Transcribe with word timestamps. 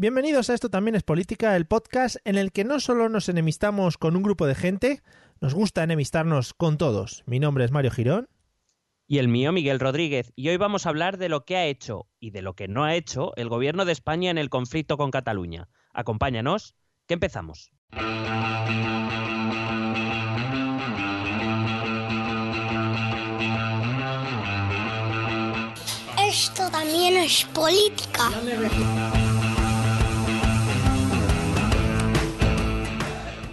Bienvenidos 0.00 0.48
a 0.48 0.54
Esto 0.54 0.70
también 0.70 0.94
es 0.94 1.02
política, 1.02 1.54
el 1.56 1.66
podcast 1.66 2.16
en 2.24 2.38
el 2.38 2.52
que 2.52 2.64
no 2.64 2.80
solo 2.80 3.10
nos 3.10 3.28
enemistamos 3.28 3.98
con 3.98 4.16
un 4.16 4.22
grupo 4.22 4.46
de 4.46 4.54
gente, 4.54 5.02
nos 5.42 5.52
gusta 5.52 5.82
enemistarnos 5.82 6.54
con 6.54 6.78
todos. 6.78 7.22
Mi 7.26 7.38
nombre 7.38 7.66
es 7.66 7.70
Mario 7.70 7.90
Girón. 7.90 8.26
Y 9.06 9.18
el 9.18 9.28
mío, 9.28 9.52
Miguel 9.52 9.78
Rodríguez. 9.78 10.32
Y 10.36 10.48
hoy 10.48 10.56
vamos 10.56 10.86
a 10.86 10.88
hablar 10.88 11.18
de 11.18 11.28
lo 11.28 11.44
que 11.44 11.56
ha 11.56 11.66
hecho 11.66 12.06
y 12.18 12.30
de 12.30 12.40
lo 12.40 12.54
que 12.54 12.66
no 12.66 12.84
ha 12.84 12.94
hecho 12.94 13.36
el 13.36 13.50
gobierno 13.50 13.84
de 13.84 13.92
España 13.92 14.30
en 14.30 14.38
el 14.38 14.48
conflicto 14.48 14.96
con 14.96 15.10
Cataluña. 15.10 15.68
Acompáñanos, 15.92 16.74
que 17.06 17.12
empezamos. 17.12 17.70
También 26.80 27.16
es 27.18 27.44
política. 27.52 28.30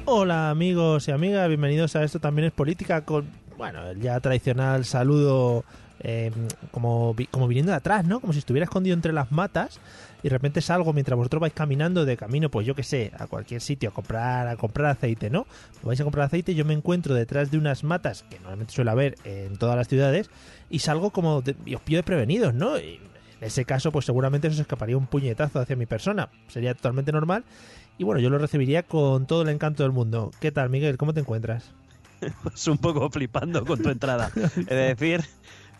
Hola 0.05 0.49
amigos 0.49 1.09
y 1.09 1.11
amigas, 1.11 1.49
bienvenidos 1.49 1.97
a 1.97 2.05
Esto 2.05 2.21
también 2.21 2.47
es 2.47 2.53
política 2.53 3.01
con, 3.01 3.27
bueno, 3.57 3.85
el 3.89 3.99
ya 3.99 4.17
tradicional 4.21 4.85
saludo 4.85 5.65
eh, 5.99 6.31
como, 6.71 7.17
como 7.29 7.49
viniendo 7.49 7.73
de 7.73 7.77
atrás, 7.77 8.05
¿no? 8.05 8.21
Como 8.21 8.31
si 8.31 8.39
estuviera 8.39 8.63
escondido 8.63 8.93
entre 8.93 9.11
las 9.11 9.29
matas 9.29 9.81
y 10.23 10.23
de 10.23 10.29
repente 10.29 10.61
salgo 10.61 10.93
mientras 10.93 11.17
vosotros 11.17 11.41
vais 11.41 11.53
caminando 11.53 12.05
de 12.05 12.15
camino, 12.15 12.49
pues 12.49 12.65
yo 12.65 12.75
que 12.75 12.83
sé, 12.83 13.11
a 13.19 13.27
cualquier 13.27 13.59
sitio 13.59 13.89
a 13.89 13.93
comprar, 13.93 14.47
a 14.47 14.55
comprar 14.55 14.91
aceite, 14.91 15.29
¿no? 15.29 15.47
Vais 15.83 15.99
a 15.99 16.05
comprar 16.05 16.27
aceite 16.27 16.55
yo 16.55 16.63
me 16.63 16.73
encuentro 16.73 17.13
detrás 17.13 17.51
de 17.51 17.57
unas 17.57 17.83
matas 17.83 18.23
que 18.29 18.39
normalmente 18.39 18.73
suele 18.73 18.91
haber 18.91 19.15
en 19.25 19.57
todas 19.57 19.75
las 19.75 19.89
ciudades 19.89 20.29
y 20.69 20.79
salgo 20.79 21.09
como 21.09 21.37
os 21.39 21.81
pillo 21.83 21.97
desprevenidos, 21.97 22.53
¿no? 22.53 22.77
En 23.39 23.47
ese 23.47 23.65
caso, 23.65 23.91
pues 23.91 24.05
seguramente 24.05 24.47
os 24.47 24.57
escaparía 24.57 24.97
un 24.97 25.07
puñetazo 25.07 25.59
hacia 25.59 25.75
mi 25.75 25.85
persona. 25.85 26.29
Sería 26.47 26.73
totalmente 26.73 27.11
normal. 27.11 27.43
Y 27.97 28.03
bueno, 28.03 28.19
yo 28.19 28.29
lo 28.29 28.37
recibiría 28.37 28.83
con 28.83 29.27
todo 29.27 29.43
el 29.43 29.49
encanto 29.49 29.83
del 29.83 29.91
mundo. 29.91 30.31
¿Qué 30.39 30.51
tal, 30.51 30.69
Miguel? 30.69 30.97
¿Cómo 30.97 31.13
te 31.13 31.19
encuentras? 31.19 31.73
Pues 32.41 32.67
un 32.67 32.79
poco 32.79 33.11
flipando 33.11 33.63
con 33.63 33.79
tu 33.79 33.89
entrada. 33.89 34.31
Es 34.35 34.65
decir, 34.65 35.23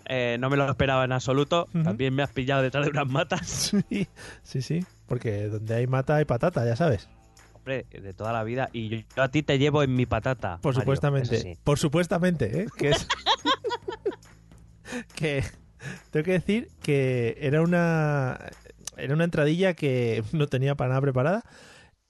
eh, 0.06 0.38
no 0.40 0.52
me 0.52 0.58
lo 0.58 0.70
esperaba 0.70 1.04
en 1.04 1.12
absoluto. 1.12 1.68
También 1.84 2.14
me 2.14 2.22
has 2.22 2.32
pillado 2.32 2.62
detrás 2.62 2.86
de 2.86 2.92
unas 2.92 3.08
matas. 3.08 3.74
Sí, 3.90 4.08
sí, 4.44 4.62
sí. 4.62 4.86
Porque 5.08 5.48
donde 5.48 5.74
hay 5.74 5.88
mata 5.88 6.16
hay 6.18 6.26
patata, 6.26 6.64
ya 6.64 6.76
sabes. 6.76 7.10
Hombre, 7.54 7.88
de 7.90 8.14
toda 8.14 8.34
la 8.34 8.44
vida. 8.44 8.70
Y 8.72 8.88
yo, 8.88 8.98
yo 9.16 9.24
a 9.24 9.30
ti 9.30 9.42
te 9.42 9.58
llevo 9.58 9.82
en 9.82 9.96
mi 9.96 10.06
patata. 10.06 10.60
Por 10.62 10.74
Mario, 10.74 10.82
supuestamente. 10.82 11.38
sí. 11.40 11.58
Por 11.64 11.80
supuestamente, 11.80 12.62
¿eh? 12.62 12.68
Que 12.78 12.90
es. 12.92 13.08
que. 15.16 15.44
Tengo 16.12 16.24
que 16.24 16.32
decir 16.32 16.70
que 16.82 17.38
era 17.42 17.62
una. 17.62 18.40
Era 18.98 19.14
una 19.14 19.24
entradilla 19.26 19.74
que 19.74 20.24
no 20.32 20.48
tenía 20.48 20.76
para 20.76 20.90
nada 20.90 21.02
preparada. 21.02 21.44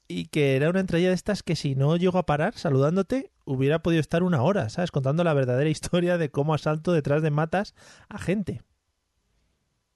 Y 0.10 0.28
que 0.28 0.56
era 0.56 0.70
una 0.70 0.80
entradilla 0.80 1.10
de 1.10 1.16
estas 1.16 1.44
que 1.44 1.58
si 1.58 1.76
no 1.76 1.98
llego 1.98 2.18
a 2.18 2.26
parar 2.26 2.54
saludándote, 2.54 3.32
hubiera 3.44 3.80
podido 3.84 4.00
estar 4.00 4.24
una 4.24 4.42
hora, 4.42 4.70
¿sabes? 4.70 4.90
Contando 4.90 5.26
la 5.26 5.34
verdadera 5.34 5.70
historia 5.70 6.18
de 6.18 6.32
cómo 6.32 6.54
asalto 6.54 6.94
detrás 6.94 7.22
de 7.22 7.30
matas 7.30 7.76
a 8.08 8.18
gente. 8.18 8.62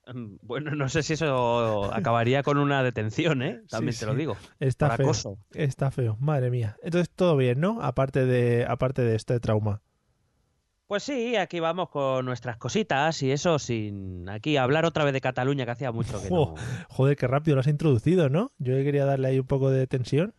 Mm, 0.06 0.36
Bueno, 0.42 0.72
no 0.74 0.88
sé 0.90 1.02
si 1.02 1.14
eso 1.14 1.92
acabaría 1.94 2.42
con 2.42 2.58
una 2.58 2.82
detención, 2.82 3.42
¿eh? 3.42 3.62
También 3.70 3.94
Sí, 3.94 4.00
te 4.00 4.06
lo 4.06 4.14
digo. 4.14 4.36
Está 4.60 4.90
feo. 4.96 5.06
acoso. 5.06 5.38
Está 5.54 5.90
feo, 5.90 6.16
madre 6.20 6.50
mía. 6.50 6.76
Entonces 6.82 7.08
todo 7.08 7.36
bien, 7.36 7.60
¿no? 7.60 7.80
Aparte 7.82 8.26
de, 8.26 8.66
aparte 8.68 9.02
de 9.02 9.14
este 9.16 9.40
trauma. 9.40 9.80
Pues 10.92 11.04
sí, 11.04 11.36
aquí 11.36 11.58
vamos 11.58 11.88
con 11.88 12.26
nuestras 12.26 12.58
cositas 12.58 13.22
y 13.22 13.32
eso 13.32 13.58
sin 13.58 14.28
aquí 14.28 14.58
hablar 14.58 14.84
otra 14.84 15.04
vez 15.04 15.14
de 15.14 15.22
Cataluña 15.22 15.64
que 15.64 15.70
hacía 15.70 15.90
mucho 15.90 16.22
que 16.22 16.28
no. 16.28 16.44
Jo, 16.48 16.54
Joder, 16.90 17.16
qué 17.16 17.26
rápido 17.26 17.54
lo 17.54 17.60
has 17.62 17.66
introducido, 17.66 18.28
¿no? 18.28 18.52
Yo 18.58 18.74
quería 18.74 19.06
darle 19.06 19.28
ahí 19.28 19.38
un 19.38 19.46
poco 19.46 19.70
de 19.70 19.86
tensión. 19.86 20.34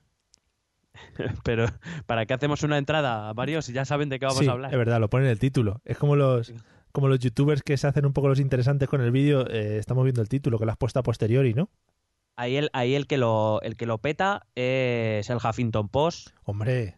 Pero 1.43 1.65
¿para 2.05 2.27
qué 2.27 2.35
hacemos 2.35 2.61
una 2.61 2.77
entrada, 2.77 3.33
Mario? 3.33 3.63
Si 3.63 3.73
ya 3.73 3.83
saben 3.83 4.09
de 4.09 4.19
qué 4.19 4.27
vamos 4.27 4.41
sí, 4.41 4.47
a 4.47 4.51
hablar. 4.51 4.71
es 4.71 4.77
verdad, 4.77 4.99
lo 4.99 5.09
pone 5.09 5.25
en 5.25 5.31
el 5.31 5.39
título. 5.39 5.81
Es 5.85 5.97
como 5.97 6.15
los, 6.15 6.53
como 6.91 7.07
los 7.07 7.17
youtubers 7.17 7.63
que 7.63 7.75
se 7.75 7.87
hacen 7.87 8.05
un 8.05 8.13
poco 8.13 8.27
los 8.27 8.39
interesantes 8.39 8.87
con 8.87 9.01
el 9.01 9.09
vídeo. 9.09 9.49
eh, 9.49 9.79
estamos 9.79 10.03
viendo 10.03 10.21
el 10.21 10.29
título, 10.29 10.59
que 10.59 10.65
lo 10.65 10.71
has 10.71 10.77
puesto 10.77 10.99
a 10.99 11.03
posteriori, 11.03 11.55
¿no? 11.55 11.71
Ahí 12.35 12.57
el, 12.57 12.69
ahí 12.73 12.93
el 12.93 13.07
que 13.07 13.17
lo 13.17 13.59
el 13.63 13.75
que 13.75 13.87
lo 13.87 13.97
peta 13.97 14.45
es 14.53 15.27
el 15.31 15.37
Huffington 15.37 15.89
Post 15.89 16.29
Hombre, 16.43 16.95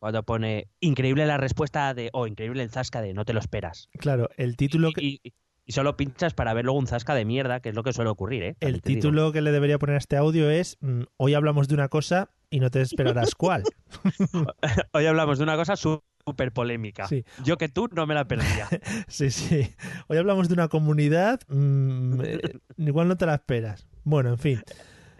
cuando 0.00 0.22
pone 0.24 0.66
increíble 0.80 1.26
la 1.26 1.36
respuesta 1.36 1.94
de 1.94 2.10
o 2.12 2.26
increíble 2.26 2.62
el 2.64 2.70
zasca 2.70 3.00
de 3.00 3.14
no 3.14 3.24
te 3.24 3.32
lo 3.32 3.38
esperas. 3.38 3.88
claro, 3.98 4.28
el 4.36 4.56
título 4.56 4.88
y, 4.88 4.92
que, 4.94 5.04
y- 5.04 5.20
y 5.66 5.72
solo 5.72 5.96
pinchas 5.96 6.34
para 6.34 6.52
ver 6.52 6.64
luego 6.64 6.80
un 6.80 6.88
zasca 6.88 7.14
de 7.14 7.24
mierda, 7.24 7.60
que 7.60 7.68
es 7.68 7.74
lo 7.76 7.84
que 7.84 7.92
suele 7.92 8.10
ocurrir, 8.10 8.42
¿eh? 8.42 8.54
También 8.58 8.74
el 8.76 8.80
digo. 8.80 8.94
título 9.00 9.30
que 9.32 9.40
le 9.40 9.52
debería 9.52 9.78
poner 9.78 9.94
a 9.94 9.98
este 9.98 10.16
audio 10.16 10.50
es 10.50 10.76
mm, 10.80 11.02
Hoy 11.16 11.34
hablamos 11.34 11.68
de 11.68 11.74
una 11.74 11.88
cosa 11.88 12.30
y 12.50 12.58
no 12.58 12.70
te 12.70 12.80
esperarás 12.80 13.36
cuál. 13.36 13.62
Hoy 14.92 15.06
hablamos 15.06 15.38
de 15.38 15.44
una 15.44 15.56
cosa 15.56 15.76
súper 15.76 16.52
polémica. 16.52 17.06
Sí. 17.06 17.24
Yo 17.44 17.56
que 17.56 17.68
tú 17.68 17.88
no 17.92 18.06
me 18.06 18.14
la 18.14 18.24
perdía. 18.26 18.66
Sí, 19.08 19.30
sí. 19.30 19.70
Hoy 20.08 20.16
hablamos 20.18 20.48
de 20.48 20.54
una 20.54 20.66
comunidad. 20.68 21.40
mm, 21.48 22.20
eh, 22.24 22.40
igual 22.78 23.06
no 23.08 23.16
te 23.16 23.26
la 23.26 23.34
esperas. 23.34 23.86
Bueno, 24.02 24.30
en 24.30 24.38
fin. 24.38 24.62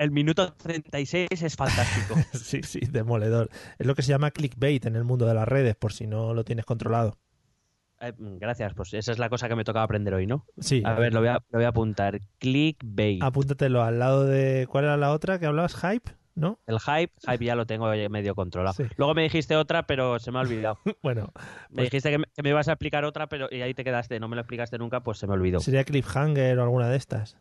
El 0.00 0.11
minuto 0.12 0.55
36 0.55 1.29
es 1.31 1.56
fantástico. 1.56 2.14
Sí, 2.32 2.62
sí, 2.62 2.81
demoledor. 2.91 3.50
Es 3.79 3.87
lo 3.87 3.94
que 3.94 4.00
se 4.02 4.08
llama 4.08 4.31
clickbait 4.31 4.87
en 4.87 4.97
el 4.97 5.05
mundo 5.05 5.26
de 5.26 5.35
las 5.35 5.47
redes, 5.47 5.76
por 5.76 5.93
si 5.93 6.06
no 6.06 6.32
lo 6.32 6.43
tienes 6.43 6.64
controlado. 6.64 7.19
Eh, 8.00 8.14
gracias, 8.17 8.73
pues 8.73 8.94
esa 8.94 9.12
es 9.12 9.19
la 9.19 9.29
cosa 9.29 9.47
que 9.50 9.56
me 9.56 9.62
tocaba 9.64 9.85
aprender 9.85 10.14
hoy, 10.14 10.26
¿no? 10.26 10.47
Sí. 10.58 10.82
A 10.87 10.94
ver, 10.94 11.12
lo 11.12 11.20
voy 11.20 11.29
a, 11.29 11.35
lo 11.35 11.58
voy 11.58 11.64
a 11.64 11.69
apuntar. 11.69 12.19
Clickbait. 12.38 13.23
Apúntatelo 13.23 13.82
al 13.82 13.99
lado 13.99 14.25
de. 14.25 14.67
¿Cuál 14.70 14.85
era 14.85 14.97
la 14.97 15.12
otra 15.12 15.38
que 15.38 15.44
hablabas? 15.44 15.76
Hype, 15.76 16.12
¿no? 16.35 16.58
El 16.67 16.79
hype, 16.81 17.12
hype 17.31 17.44
ya 17.44 17.55
lo 17.55 17.67
tengo 17.67 17.91
medio 18.08 18.35
controlado. 18.35 18.73
Sí. 18.75 18.85
Luego 18.97 19.12
me 19.12 19.23
dijiste 19.25 19.55
otra, 19.55 19.87
pero 19.87 20.19
se 20.19 20.32
me 20.32 20.38
ha 20.38 20.41
olvidado. 20.41 20.79
Bueno, 21.02 21.31
Me 21.69 21.75
Pues- 21.75 21.85
dijiste 21.91 22.11
que 22.11 22.17
me, 22.17 22.25
que 22.35 22.43
me 22.43 22.49
ibas 22.49 22.69
a 22.69 22.73
explicar 22.73 23.05
otra, 23.05 23.29
pero 23.29 23.49
y 23.50 23.61
ahí 23.61 23.75
te 23.75 23.85
quedaste. 23.85 24.19
No 24.19 24.29
me 24.29 24.37
lo 24.37 24.41
explicaste 24.41 24.79
nunca, 24.79 25.00
pues 25.02 25.19
se 25.19 25.26
me 25.26 25.35
olvidó. 25.35 25.61
sería 25.61 25.85
Cliffhanger 25.85 26.58
o 26.58 26.62
alguna 26.62 26.88
de 26.88 26.97
estas. 26.97 27.37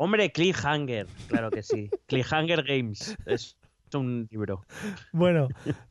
Hombre, 0.00 0.30
Cliffhanger, 0.30 1.08
claro 1.26 1.50
que 1.50 1.64
sí. 1.64 1.90
Cliffhanger 2.06 2.62
Games. 2.62 3.16
Es 3.26 3.56
un 3.92 4.28
libro. 4.30 4.64
Bueno, 5.12 5.48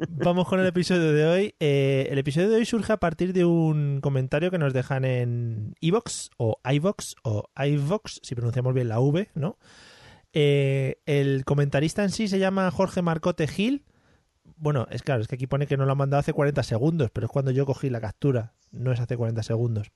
vamos 0.08 0.48
con 0.48 0.62
el 0.62 0.66
episodio 0.66 1.12
de 1.12 1.26
hoy. 1.26 1.56
Eh, 1.60 2.08
el 2.10 2.18
episodio 2.18 2.48
de 2.48 2.56
hoy 2.56 2.66
surge 2.66 2.94
a 2.94 2.98
partir 3.02 3.34
de 3.34 3.44
un 3.44 4.00
comentario 4.00 4.50
que 4.50 4.60
nos 4.60 4.72
dejan 4.72 5.04
en 5.04 5.76
iVox 5.82 6.30
o 6.38 6.58
iVox 6.64 7.16
o 7.24 7.50
iVox, 7.58 8.22
si 8.24 8.34
pronunciamos 8.34 8.74
bien 8.74 8.88
la 8.88 9.02
V, 9.02 9.30
¿no? 9.36 9.58
Eh, 10.32 11.02
el 11.06 11.44
comentarista 11.44 12.02
en 12.04 12.12
sí 12.12 12.30
se 12.30 12.40
llama 12.40 12.72
Jorge 12.72 13.02
Marcote 13.02 13.46
Gil. 13.46 13.84
Bueno, 14.56 14.88
es 14.90 15.04
claro, 15.04 15.22
es 15.22 15.28
que 15.28 15.36
aquí 15.36 15.48
pone 15.48 15.68
que 15.68 15.76
no 15.76 15.86
lo 15.86 15.92
ha 15.92 15.96
mandado 15.96 16.22
hace 16.22 16.32
40 16.32 16.64
segundos, 16.64 17.12
pero 17.12 17.26
es 17.26 17.32
cuando 17.32 17.52
yo 17.52 17.66
cogí 17.66 17.90
la 17.90 18.00
captura, 18.00 18.54
no 18.72 18.94
es 18.94 19.02
hace 19.02 19.18
40 19.18 19.44
segundos. 19.44 19.92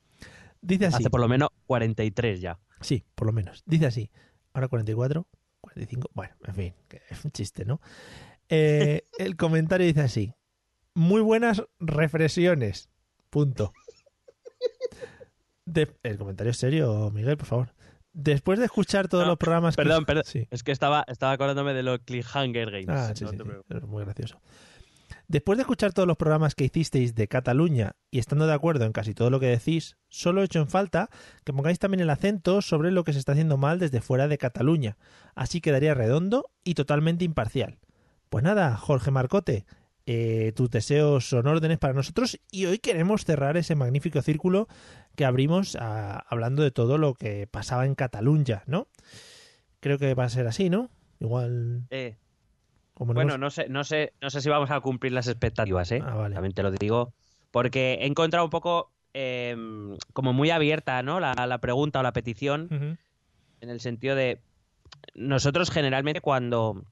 Dice 0.62 0.86
así. 0.88 0.96
Hace 0.98 1.10
por 1.10 1.20
lo 1.22 1.28
menos 1.28 1.50
43 1.68 2.40
ya. 2.42 2.60
Sí, 2.82 3.04
por 3.16 3.28
lo 3.28 3.34
menos. 3.34 3.64
Dice 3.66 3.86
así. 3.88 4.12
Ahora 4.54 4.68
44, 4.68 5.28
45. 5.62 6.10
Bueno, 6.14 6.34
en 6.46 6.56
fin, 6.56 6.74
es 7.10 7.24
un 7.26 7.32
chiste, 7.32 7.66
¿no? 7.66 7.82
Eh, 8.50 9.04
el 9.18 9.36
comentario 9.38 9.86
dice 9.88 10.02
así. 10.02 10.34
Muy 10.94 11.22
buenas 11.22 11.64
reflexiones. 11.80 12.90
Punto. 13.30 13.72
De- 15.66 15.96
el 16.04 16.18
comentario 16.18 16.52
es 16.52 16.58
serio, 16.58 17.12
Miguel, 17.12 17.38
por 17.38 17.48
favor. 17.48 17.74
Después 18.14 18.60
de 18.60 18.66
escuchar 18.66 19.08
todos 19.08 19.24
No, 19.24 19.30
los 19.32 19.38
programas 19.38 19.76
que- 19.76 19.84
Perdón, 19.84 20.06
perdón. 20.06 20.24
Sí. 20.26 20.48
Es 20.52 20.64
que 20.64 20.72
estaba, 20.74 21.06
estaba 21.08 21.32
acordándome 21.32 21.74
de 21.74 21.84
los 21.84 22.00
Cliffhanger 22.00 22.70
Games. 22.72 22.90
Ah, 22.90 23.14
sí, 23.16 23.24
No 23.24 23.32
sí, 23.32 23.38
te 23.38 23.44
sí, 23.44 23.50
preocupes. 23.50 23.78
es 23.78 23.84
muy 23.88 24.04
gracioso. 24.04 24.42
Después 25.32 25.58
de 25.58 25.62
escuchar 25.62 25.94
todos 25.94 26.10
los 26.10 26.18
programas 26.18 26.56
que 26.56 26.66
hicisteis 26.66 27.16
de 27.16 27.30
Cataluña 27.30 27.96
y 28.10 28.20
estando 28.20 28.48
de 28.48 28.54
acuerdo 28.54 28.84
en 28.84 28.92
casi 28.92 29.14
todo 29.14 29.30
lo 29.30 29.40
que 29.40 29.46
decís, 29.46 29.96
solo 30.10 30.42
he 30.42 30.44
hecho 30.44 30.60
en 30.60 30.68
falta 30.68 31.10
que 31.46 31.54
pongáis 31.54 31.80
también 31.80 32.02
el 32.02 32.10
acento 32.10 32.62
sobre 32.62 32.92
lo 32.92 33.06
que 33.06 33.14
se 33.14 33.20
está 33.20 33.32
haciendo 33.32 33.56
mal 33.56 33.80
desde 33.80 34.02
fuera 34.02 34.28
de 34.28 34.38
Cataluña. 34.38 34.98
Así 35.34 35.62
quedaría 35.62 35.94
redondo 35.94 36.52
y 36.66 36.74
totalmente 36.74 37.24
imparcial. 37.24 37.80
Pues 38.30 38.44
nada, 38.44 38.76
Jorge 38.76 39.10
Marcote, 39.10 39.66
eh, 40.06 40.52
tus 40.54 40.70
deseos 40.70 41.30
son 41.30 41.48
órdenes 41.48 41.78
para 41.78 41.94
nosotros 41.94 42.38
y 42.52 42.66
hoy 42.66 42.80
queremos 42.80 43.24
cerrar 43.24 43.56
ese 43.56 43.76
magnífico 43.76 44.22
círculo 44.22 44.68
que 45.16 45.24
abrimos 45.24 45.78
ah, 45.80 46.26
hablando 46.28 46.62
de 46.62 46.72
todo 46.72 46.98
lo 46.98 47.14
que 47.14 47.48
pasaba 47.48 47.86
en 47.86 47.96
Cataluña, 47.96 48.64
¿no? 48.68 48.90
Creo 49.80 49.98
que 49.98 50.14
va 50.14 50.26
a 50.26 50.30
ser 50.30 50.46
así, 50.48 50.70
¿no? 50.70 50.90
Igual... 51.22 51.88
Eh, 51.90 52.18
Como 53.02 53.14
no 53.16 53.18
bueno, 53.18 53.34
hemos- 53.34 53.40
no 53.40 53.50
sé, 53.50 53.66
no 53.68 53.84
sé, 53.84 54.14
no 54.22 54.30
sé 54.30 54.42
si 54.42 54.50
vamos 54.50 54.70
a 54.70 54.80
cumplir 54.80 55.12
las 55.12 55.26
expectativas, 55.28 55.92
¿eh? 55.92 56.04
Ah, 56.06 56.14
vale. 56.14 56.36
También 56.36 56.54
te 56.54 56.62
lo 56.62 56.70
digo. 56.70 57.14
Porque 57.50 57.94
he 57.96 58.06
encontrado 58.06 58.46
un 58.46 58.52
poco 58.52 58.92
eh, 59.16 59.56
como 60.14 60.34
muy 60.34 60.52
abierta, 60.52 61.02
¿no? 61.02 61.20
La, 61.20 61.34
la 61.48 61.58
pregunta 61.58 62.00
o 62.00 62.04
la 62.04 62.14
petición. 62.14 62.68
En 63.60 63.70
el 63.72 63.80
sentido 63.80 64.16
de 64.16 64.40
nosotros 65.16 65.72
generalmente 65.72 66.22
cuando 66.22 66.84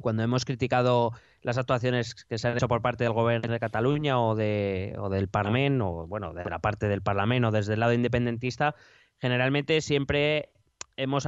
cuando 0.00 0.24
hemos 0.24 0.44
criticado 0.44 1.12
las 1.42 1.58
actuaciones 1.58 2.16
que 2.24 2.36
se 2.36 2.48
han 2.48 2.56
hecho 2.56 2.66
por 2.66 2.82
parte 2.82 3.04
del 3.04 3.12
gobierno 3.12 3.52
de 3.52 3.60
Cataluña 3.60 4.18
o 4.20 4.34
de 4.34 4.96
o 4.98 5.10
del 5.10 5.28
Parlamento 5.28 5.86
o 5.88 6.06
bueno 6.08 6.34
de 6.34 6.44
la 6.44 6.58
parte 6.58 6.88
del 6.88 7.02
Parlamento 7.02 7.48
o 7.48 7.50
desde 7.52 7.74
el 7.74 7.80
lado 7.80 7.92
independentista 7.92 8.74
generalmente 9.20 9.80
siempre 9.80 10.50
hemos 10.96 11.26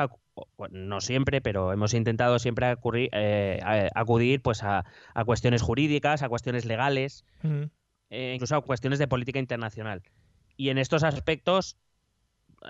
no 0.71 1.01
siempre 1.01 1.41
pero 1.41 1.73
hemos 1.73 1.95
intentado 1.95 2.39
siempre 2.39 2.67
acurrir- 2.67 3.11
eh, 3.13 3.61
acudir 3.95 4.43
pues 4.43 4.63
a, 4.63 4.85
a 5.15 5.25
cuestiones 5.25 5.63
jurídicas 5.63 6.23
a 6.23 6.29
cuestiones 6.29 6.65
legales 6.65 7.25
eh, 8.11 8.33
incluso 8.35 8.57
a 8.57 8.61
cuestiones 8.61 8.99
de 8.99 9.09
política 9.09 9.39
internacional. 9.39 10.03
Y 10.57 10.69
en 10.71 10.79
estos 10.79 11.03
aspectos, 11.03 11.77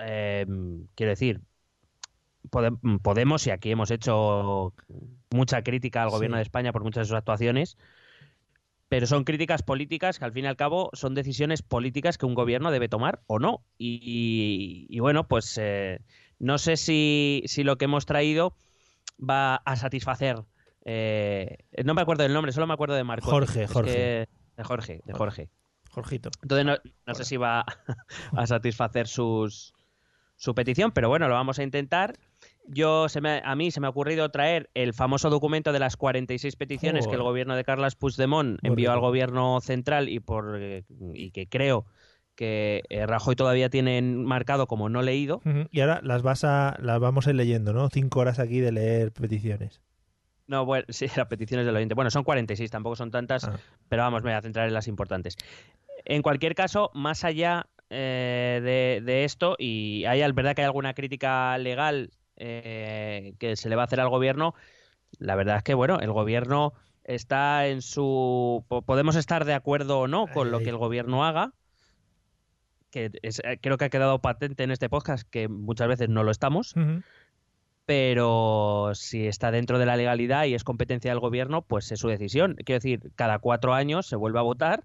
eh, 0.00 0.46
quiero 0.94 1.10
decir, 1.10 1.40
pode- 2.50 2.76
podemos, 3.02 3.46
y 3.46 3.50
aquí 3.50 3.70
hemos 3.70 3.90
hecho 3.90 4.72
mucha 5.30 5.62
crítica 5.62 6.02
al 6.02 6.10
gobierno 6.10 6.36
Sí. 6.36 6.38
de 6.38 6.42
España 6.42 6.72
por 6.72 6.82
muchas 6.84 7.02
de 7.02 7.08
sus 7.08 7.16
actuaciones, 7.18 7.76
pero 8.88 9.06
son 9.06 9.24
críticas 9.24 9.62
políticas 9.62 10.18
que 10.18 10.24
al 10.24 10.32
fin 10.32 10.44
y 10.44 10.48
al 10.48 10.56
cabo 10.56 10.90
son 10.94 11.14
decisiones 11.14 11.62
políticas 11.62 12.18
que 12.18 12.26
un 12.26 12.34
gobierno 12.34 12.70
debe 12.70 12.88
tomar 12.88 13.20
o 13.26 13.38
no. 13.38 13.62
Y, 13.78 14.00
y- 14.02 14.86
y 14.88 15.00
bueno, 15.00 15.26
pues 15.28 15.58
eh, 15.60 16.00
no 16.38 16.58
sé 16.58 16.76
si, 16.76 17.42
si 17.46 17.64
lo 17.64 17.76
que 17.78 17.86
hemos 17.86 18.06
traído 18.06 18.54
va 19.18 19.56
a 19.56 19.76
satisfacer. 19.76 20.36
eh, 20.84 21.58
no 21.84 21.94
me 21.94 22.02
acuerdo 22.02 22.22
del 22.22 22.32
nombre, 22.32 22.52
solo 22.52 22.66
me 22.66 22.74
acuerdo 22.74 22.94
de 22.94 23.04
Marco. 23.04 23.28
Jorge, 23.30 23.66
Jorge. 23.66 24.28
de 24.56 24.64
Jorge, 24.64 25.00
de 25.04 25.12
Jorge. 25.12 25.48
Jorgito. 25.90 26.30
Entonces 26.42 26.66
no, 26.66 26.76
no 27.06 27.14
sé 27.14 27.24
si 27.24 27.36
va 27.38 27.64
a 28.36 28.46
satisfacer 28.46 29.08
sus, 29.08 29.72
su 30.36 30.54
petición, 30.54 30.92
pero 30.92 31.08
bueno, 31.08 31.26
lo 31.28 31.34
vamos 31.34 31.58
a 31.58 31.62
intentar. 31.62 32.14
Yo 32.68 33.08
se 33.08 33.20
me- 33.20 33.40
a 33.44 33.54
mí 33.54 33.70
se 33.70 33.80
me 33.80 33.86
ha 33.86 33.90
ocurrido 33.90 34.28
traer 34.30 34.68
el 34.74 34.92
famoso 34.92 35.30
documento 35.30 35.72
de 35.72 35.78
las 35.78 35.96
46 35.96 36.56
peticiones 36.56 37.06
que 37.06 37.14
el 37.14 37.22
gobierno 37.22 37.56
de 37.56 37.64
Carles 37.64 37.94
Puigdemont 37.94 38.58
envió 38.62 38.92
al 38.92 39.00
gobierno 39.00 39.60
central 39.60 40.08
y 40.10 40.20
por 40.20 40.58
eh, 40.60 40.84
y 41.14 41.30
que 41.30 41.46
creo 41.48 41.86
que 42.36 42.82
eh, 42.90 43.06
Rajoy 43.06 43.34
todavía 43.34 43.68
tiene 43.70 44.00
marcado 44.02 44.66
como 44.68 44.88
no 44.88 45.02
leído. 45.02 45.40
Y 45.72 45.80
ahora 45.80 46.00
las 46.04 46.22
vas 46.22 46.44
a 46.44 46.76
las 46.80 47.00
vamos 47.00 47.26
a 47.26 47.30
ir 47.30 47.36
leyendo, 47.36 47.72
¿no? 47.72 47.88
Cinco 47.88 48.20
horas 48.20 48.38
aquí 48.38 48.60
de 48.60 48.70
leer 48.72 49.10
peticiones. 49.12 49.80
No, 50.46 50.64
bueno, 50.64 50.84
sí, 50.90 51.06
las 51.16 51.26
peticiones 51.26 51.66
del 51.66 51.74
oyente. 51.74 51.94
Bueno, 51.94 52.10
son 52.10 52.22
46, 52.22 52.70
tampoco 52.70 52.94
son 52.94 53.10
tantas, 53.10 53.44
Ah. 53.44 53.56
pero 53.88 54.02
vamos, 54.02 54.22
me 54.22 54.30
voy 54.30 54.38
a 54.38 54.42
centrar 54.42 54.68
en 54.68 54.74
las 54.74 54.86
importantes. 54.86 55.36
En 56.04 56.22
cualquier 56.22 56.54
caso, 56.54 56.90
más 56.94 57.24
allá 57.24 57.66
eh, 57.90 58.60
de, 58.62 59.00
de 59.04 59.24
esto, 59.24 59.56
y 59.58 60.04
hay 60.04 60.22
al 60.22 60.34
verdad 60.34 60.54
que 60.54 60.60
hay 60.62 60.66
alguna 60.66 60.94
crítica 60.94 61.56
legal 61.58 62.10
eh, 62.36 63.34
que 63.38 63.56
se 63.56 63.68
le 63.68 63.76
va 63.76 63.82
a 63.82 63.84
hacer 63.86 63.98
al 64.00 64.08
gobierno, 64.08 64.54
la 65.18 65.34
verdad 65.36 65.56
es 65.56 65.62
que, 65.62 65.74
bueno, 65.74 65.98
el 66.00 66.12
gobierno 66.12 66.74
está 67.04 67.66
en 67.68 67.82
su... 67.82 68.64
po- 68.68 68.82
Podemos 68.82 69.16
estar 69.16 69.44
de 69.44 69.54
acuerdo 69.54 70.00
o 70.00 70.08
no 70.08 70.26
con 70.26 70.50
lo 70.50 70.58
que 70.60 70.68
el 70.70 70.76
gobierno 70.76 71.24
haga, 71.24 71.52
que 72.90 73.10
es- 73.22 73.40
eh, 73.44 73.58
creo 73.60 73.76
que 73.78 73.84
ha 73.86 73.90
quedado 73.90 74.20
patente 74.20 74.62
en 74.64 74.70
este 74.70 74.88
podcast 74.88 75.28
que 75.28 75.48
muchas 75.48 75.88
veces 75.88 76.08
no 76.08 76.22
lo 76.22 76.30
estamos, 76.30 76.74
pero 77.84 78.90
si 78.94 79.26
está 79.28 79.50
dentro 79.50 79.78
de 79.78 79.86
la 79.86 79.96
legalidad 79.96 80.44
y 80.46 80.54
es 80.54 80.64
competencia 80.64 81.10
del 81.10 81.20
gobierno, 81.20 81.62
pues 81.62 81.90
es 81.92 82.00
su 82.00 82.08
decisión. 82.08 82.56
Quiero 82.64 82.78
decir, 82.78 83.12
cada 83.14 83.38
cuatro 83.38 83.74
años 83.74 84.06
se 84.06 84.16
vuelve 84.16 84.38
a 84.40 84.42
votar 84.42 84.84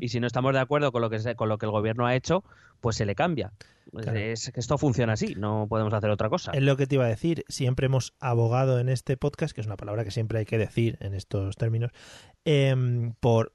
y 0.00 0.08
si 0.08 0.20
no 0.20 0.26
estamos 0.26 0.52
de 0.52 0.58
acuerdo 0.60 0.92
con 0.92 1.00
lo 1.00 1.08
que 1.08 1.18
se- 1.18 1.34
con 1.36 1.48
lo 1.48 1.56
que 1.58 1.66
el 1.66 1.72
gobierno 1.72 2.06
ha 2.06 2.14
hecho, 2.14 2.44
pues 2.80 2.96
se 2.96 3.06
le 3.06 3.14
cambia. 3.14 3.52
Claro. 3.90 4.18
Es 4.18 4.50
que 4.52 4.60
esto 4.60 4.76
funciona 4.76 5.14
así, 5.14 5.34
no 5.36 5.66
podemos 5.68 5.94
hacer 5.94 6.10
otra 6.10 6.28
cosa. 6.28 6.52
Es 6.52 6.62
lo 6.62 6.76
que 6.76 6.86
te 6.86 6.96
iba 6.96 7.04
a 7.04 7.08
decir. 7.08 7.44
Siempre 7.48 7.86
hemos 7.86 8.12
abogado 8.20 8.80
en 8.80 8.88
este 8.88 9.16
podcast, 9.16 9.54
que 9.54 9.60
es 9.60 9.66
una 9.66 9.76
palabra 9.76 10.04
que 10.04 10.10
siempre 10.10 10.40
hay 10.40 10.44
que 10.46 10.58
decir 10.58 10.98
en 11.00 11.14
estos 11.14 11.56
términos, 11.56 11.90
em, 12.44 13.14
por 13.20 13.52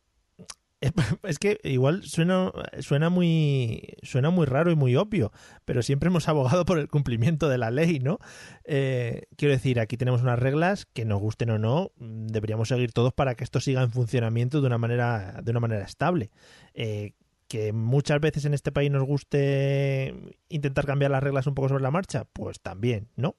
es 1.24 1.40
que 1.40 1.60
igual 1.64 2.04
suena 2.04 2.52
suena 2.80 3.10
muy 3.10 3.96
suena 4.04 4.30
muy 4.30 4.46
raro 4.46 4.72
y 4.72 4.76
muy 4.76 4.96
obvio, 4.96 5.32
pero 5.66 5.82
siempre 5.82 6.08
hemos 6.08 6.28
abogado 6.30 6.66
por 6.66 6.78
el 6.80 6.88
cumplimiento 6.88 7.50
de 7.50 7.58
la 7.58 7.72
ley, 7.72 8.00
¿no? 8.00 8.20
Eh, 8.64 9.24
quiero 9.38 9.54
decir, 9.54 9.80
aquí 9.80 9.98
tenemos 9.98 10.22
unas 10.22 10.40
reglas 10.40 10.86
que 10.86 11.06
nos 11.06 11.20
gusten 11.20 11.50
o 11.50 11.58
no, 11.58 11.92
deberíamos 11.98 12.68
seguir 12.68 12.92
todos 12.92 13.14
para 13.14 13.36
que 13.36 13.44
esto 13.44 13.60
siga 13.60 13.82
en 13.82 13.92
funcionamiento 13.92 14.62
de 14.62 14.68
una 14.68 14.78
manera 14.78 15.42
de 15.44 15.52
una 15.52 15.60
manera 15.60 15.84
estable. 15.84 16.32
Eh, 16.74 17.14
que 17.48 17.72
muchas 17.72 18.20
veces 18.20 18.44
en 18.44 18.54
este 18.54 18.74
país 18.74 18.92
nos 18.92 19.04
guste 19.04 20.14
intentar 20.50 20.86
cambiar 20.86 21.12
las 21.12 21.24
reglas 21.24 21.48
un 21.48 21.56
poco 21.56 21.70
sobre 21.70 21.84
la 21.84 21.92
marcha, 21.92 22.26
pues 22.34 22.60
también, 22.60 23.08
¿no? 23.16 23.38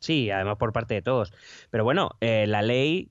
Sí, 0.00 0.30
además 0.30 0.58
por 0.58 0.72
parte 0.72 0.94
de 0.94 1.02
todos. 1.02 1.32
Pero 1.70 1.84
bueno, 1.84 2.10
eh, 2.20 2.46
la 2.46 2.62
ley, 2.62 3.10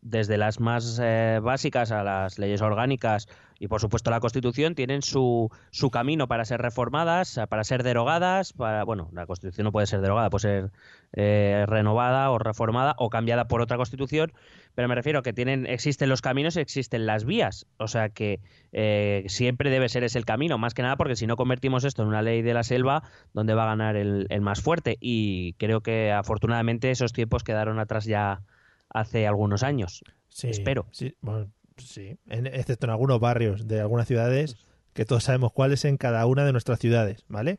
desde 0.00 0.38
las 0.38 0.60
más 0.60 0.98
eh, 1.02 1.40
básicas 1.42 1.92
a 1.92 2.02
las 2.02 2.38
leyes 2.38 2.62
orgánicas 2.62 3.28
y 3.58 3.68
por 3.68 3.80
supuesto 3.80 4.10
la 4.10 4.20
Constitución, 4.20 4.74
tienen 4.74 5.02
su, 5.02 5.50
su 5.70 5.90
camino 5.90 6.28
para 6.28 6.44
ser 6.44 6.62
reformadas, 6.62 7.40
para 7.48 7.64
ser 7.64 7.82
derogadas. 7.82 8.52
Para, 8.52 8.84
bueno, 8.84 9.10
la 9.12 9.26
Constitución 9.26 9.64
no 9.64 9.72
puede 9.72 9.86
ser 9.88 10.00
derogada, 10.00 10.30
puede 10.30 10.42
ser 10.42 10.70
eh, 11.12 11.64
renovada 11.66 12.30
o 12.30 12.38
reformada 12.38 12.94
o 12.98 13.10
cambiada 13.10 13.48
por 13.48 13.60
otra 13.60 13.76
Constitución. 13.76 14.32
Pero 14.76 14.86
me 14.86 14.94
refiero 14.94 15.22
que 15.22 15.32
tienen, 15.32 15.66
existen 15.66 16.08
los 16.08 16.22
caminos 16.22 16.56
y 16.56 16.60
existen 16.60 17.04
las 17.04 17.24
vías. 17.24 17.66
O 17.78 17.88
sea 17.88 18.10
que 18.10 18.40
eh, 18.70 19.24
siempre 19.26 19.70
debe 19.70 19.88
ser 19.88 20.04
ese 20.04 20.18
el 20.18 20.24
camino, 20.24 20.56
más 20.56 20.74
que 20.74 20.82
nada 20.82 20.96
porque 20.96 21.16
si 21.16 21.26
no 21.26 21.36
convertimos 21.36 21.84
esto 21.84 22.02
en 22.02 22.08
una 22.08 22.22
ley 22.22 22.42
de 22.42 22.54
la 22.54 22.62
selva, 22.62 23.02
donde 23.32 23.54
va 23.54 23.64
a 23.64 23.66
ganar 23.66 23.96
el, 23.96 24.26
el 24.30 24.40
más 24.40 24.62
fuerte. 24.62 24.98
Y 25.00 25.54
creo 25.54 25.80
que 25.80 26.12
afortunadamente 26.12 26.92
esos 26.92 27.12
tiempos 27.12 27.42
quedaron 27.42 27.80
atrás 27.80 28.04
ya 28.04 28.42
hace 28.90 29.26
algunos 29.26 29.62
años. 29.62 30.02
Sí, 30.28 30.48
Espero. 30.48 30.86
Sí, 30.92 31.14
bueno, 31.20 31.50
sí. 31.76 32.16
En- 32.28 32.46
excepto 32.46 32.86
en 32.86 32.90
algunos 32.90 33.20
barrios 33.20 33.66
de 33.68 33.80
algunas 33.80 34.06
ciudades, 34.06 34.56
que 34.94 35.04
todos 35.04 35.24
sabemos 35.24 35.52
cuáles 35.52 35.84
en 35.84 35.96
cada 35.96 36.24
una 36.26 36.44
de 36.44 36.52
nuestras 36.52 36.78
ciudades, 36.78 37.24
¿vale? 37.28 37.58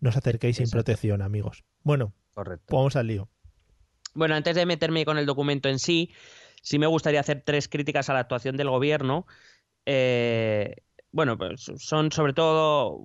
No 0.00 0.10
os 0.10 0.16
acerquéis 0.16 0.56
sin 0.56 0.68
protección, 0.70 1.22
amigos. 1.22 1.64
Bueno, 1.82 2.12
Correcto. 2.34 2.64
pues 2.68 2.78
vamos 2.78 2.96
al 2.96 3.06
lío. 3.06 3.28
Bueno, 4.14 4.34
antes 4.34 4.54
de 4.54 4.66
meterme 4.66 5.04
con 5.04 5.18
el 5.18 5.26
documento 5.26 5.68
en 5.68 5.78
sí, 5.78 6.12
sí 6.62 6.78
me 6.78 6.86
gustaría 6.86 7.20
hacer 7.20 7.42
tres 7.44 7.68
críticas 7.68 8.10
a 8.10 8.12
la 8.14 8.20
actuación 8.20 8.56
del 8.56 8.68
gobierno. 8.70 9.26
Eh, 9.86 10.76
bueno, 11.10 11.36
pues 11.38 11.70
son 11.78 12.12
sobre 12.12 12.32
todo, 12.32 13.04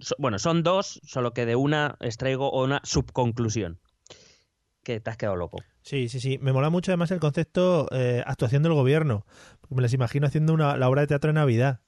so- 0.00 0.14
bueno, 0.18 0.38
son 0.38 0.62
dos, 0.62 1.00
solo 1.04 1.32
que 1.32 1.46
de 1.46 1.56
una 1.56 1.96
extraigo 2.00 2.50
una 2.62 2.80
subconclusión. 2.84 3.78
Que 4.88 5.00
te 5.00 5.10
has 5.10 5.18
quedado 5.18 5.36
loco. 5.36 5.58
Sí, 5.82 6.08
sí, 6.08 6.18
sí. 6.18 6.38
Me 6.38 6.50
mola 6.50 6.70
mucho 6.70 6.90
además 6.92 7.10
el 7.10 7.20
concepto 7.20 7.88
eh, 7.92 8.22
actuación 8.24 8.62
del 8.62 8.72
gobierno. 8.72 9.26
Me 9.68 9.82
las 9.82 9.92
imagino 9.92 10.26
haciendo 10.26 10.54
una, 10.54 10.78
la 10.78 10.88
obra 10.88 11.02
de 11.02 11.08
teatro 11.08 11.28
de 11.28 11.34
Navidad. 11.34 11.80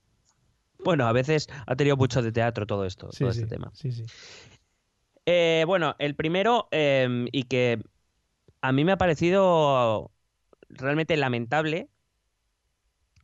Bueno, 0.85 1.07
a 1.07 1.12
veces 1.12 1.49
ha 1.66 1.76
tenido 1.76 1.97
mucho 1.97 2.21
de 2.21 2.30
teatro 2.30 2.66
todo 2.66 2.85
esto, 2.85 3.11
Sí, 3.11 3.21
todo 3.21 3.33
sí, 3.33 3.40
este 3.40 3.54
tema. 3.54 3.71
Sí, 3.73 3.90
sí. 3.90 4.04
Eh, 5.25 5.64
bueno, 5.66 5.97
el 5.99 6.14
primero, 6.14 6.69
eh, 6.73 7.26
y 7.33 7.45
que 7.45 7.83
a 8.61 8.73
mí 8.73 8.85
me 8.85 8.92
ha 8.92 8.99
parecido 8.99 10.11
realmente 10.69 11.16
lamentable, 11.16 11.88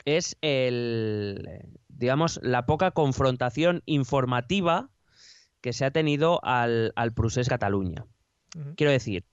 es 0.06 0.38
el, 0.40 1.68
digamos, 1.88 2.40
la 2.42 2.64
poca 2.64 2.92
confrontación 2.92 3.82
informativa 3.84 4.88
que 5.60 5.74
se 5.74 5.84
ha 5.84 5.90
tenido 5.90 6.42
al, 6.44 6.94
al 6.96 7.12
procés 7.12 7.50
Cataluña. 7.50 8.06
Quiero 8.76 8.90
decir, 8.90 9.26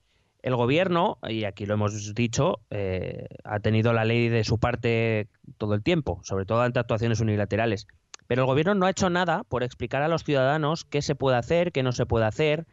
el 0.44 0.56
gobierno, 0.56 1.16
y 1.26 1.44
aquí 1.44 1.64
lo 1.64 1.72
hemos 1.72 2.14
dicho, 2.14 2.60
eh, 2.68 3.28
ha 3.44 3.60
tenido 3.60 3.94
la 3.94 4.04
ley 4.04 4.28
de 4.28 4.44
su 4.44 4.58
parte 4.58 5.30
todo 5.56 5.72
el 5.72 5.82
tiempo, 5.82 6.20
sobre 6.22 6.44
todo 6.44 6.60
ante 6.60 6.78
actuaciones 6.78 7.20
unilaterales. 7.20 7.86
Pero 8.26 8.42
el 8.42 8.46
gobierno 8.46 8.74
no 8.74 8.84
ha 8.84 8.90
hecho 8.90 9.08
nada 9.08 9.44
por 9.44 9.62
explicar 9.62 10.02
a 10.02 10.08
los 10.08 10.22
ciudadanos 10.22 10.84
qué 10.84 11.00
se 11.00 11.14
puede 11.14 11.38
hacer, 11.38 11.72
qué 11.72 11.82
no 11.82 11.92
se 11.92 12.04
puede 12.04 12.26
hacer, 12.26 12.66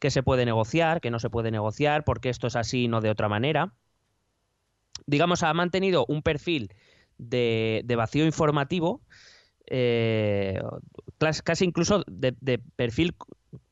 qué 0.00 0.10
se 0.10 0.24
puede 0.24 0.44
negociar, 0.44 1.00
qué 1.00 1.12
no 1.12 1.20
se 1.20 1.30
puede 1.30 1.52
negociar, 1.52 2.02
por 2.02 2.20
qué 2.20 2.28
esto 2.28 2.48
es 2.48 2.56
así 2.56 2.84
y 2.84 2.88
no 2.88 3.00
de 3.00 3.10
otra 3.10 3.28
manera. 3.28 3.72
Digamos, 5.06 5.44
ha 5.44 5.54
mantenido 5.54 6.04
un 6.08 6.22
perfil 6.22 6.74
de, 7.18 7.84
vacío 7.96 8.26
informativo, 8.26 9.00
eh, 9.68 10.60
casi 11.44 11.66
incluso 11.66 12.02
de, 12.08 12.34
de 12.40 12.58
perfil, 12.74 13.14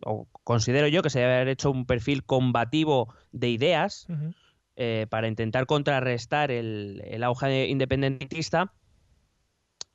o 0.05 0.27
considero 0.45 0.89
yo 0.89 1.03
que 1.03 1.11
se 1.11 1.21
debe 1.21 1.35
haber 1.35 1.49
hecho 1.49 1.71
un 1.71 1.87
perfil 1.87 2.25
combativo 2.25 3.15
de 3.33 3.49
ideas, 3.49 4.07
eh, 4.77 5.07
para 5.11 5.29
intentar 5.29 5.67
contrarrestar 5.67 6.51
el, 6.51 7.03
el 7.05 7.23
auge 7.23 7.69
independentista 7.69 8.73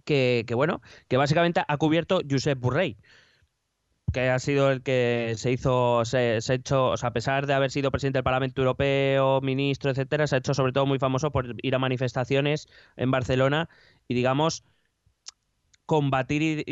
que, 0.04 0.44
que, 0.48 0.54
bueno, 0.54 0.82
que 1.08 1.18
básicamente 1.18 1.64
ha 1.68 1.78
cubierto 1.78 2.22
Josep 2.30 2.60
Borrell, 2.60 2.98
que 4.14 4.30
ha 4.30 4.40
sido 4.40 4.72
el 4.72 4.84
que 4.84 5.34
se 5.38 5.52
hizo, 5.52 6.06
se, 6.06 6.40
se 6.42 6.54
ha 6.54 6.56
hecho, 6.56 6.90
o 6.92 6.98
sea, 6.98 7.10
a 7.10 7.14
pesar 7.14 7.48
de 7.48 7.54
haber 7.54 7.72
sido 7.72 7.92
presidente 7.92 8.20
del 8.20 8.24
Parlamento 8.24 8.62
Europeo, 8.62 9.42
ministro, 9.42 9.92
etcétera, 9.92 10.28
se 10.28 10.36
ha 10.36 10.40
hecho 10.40 10.54
sobre 10.54 10.72
todo 10.72 10.86
muy 10.86 11.00
famoso 11.00 11.32
por 11.32 11.56
ir 11.64 11.76
a 11.76 11.80
manifestaciones 11.80 12.68
en 12.96 13.12
Barcelona 13.12 13.70
y 14.08 14.14
digamos 14.14 14.64
combatir 15.86 16.66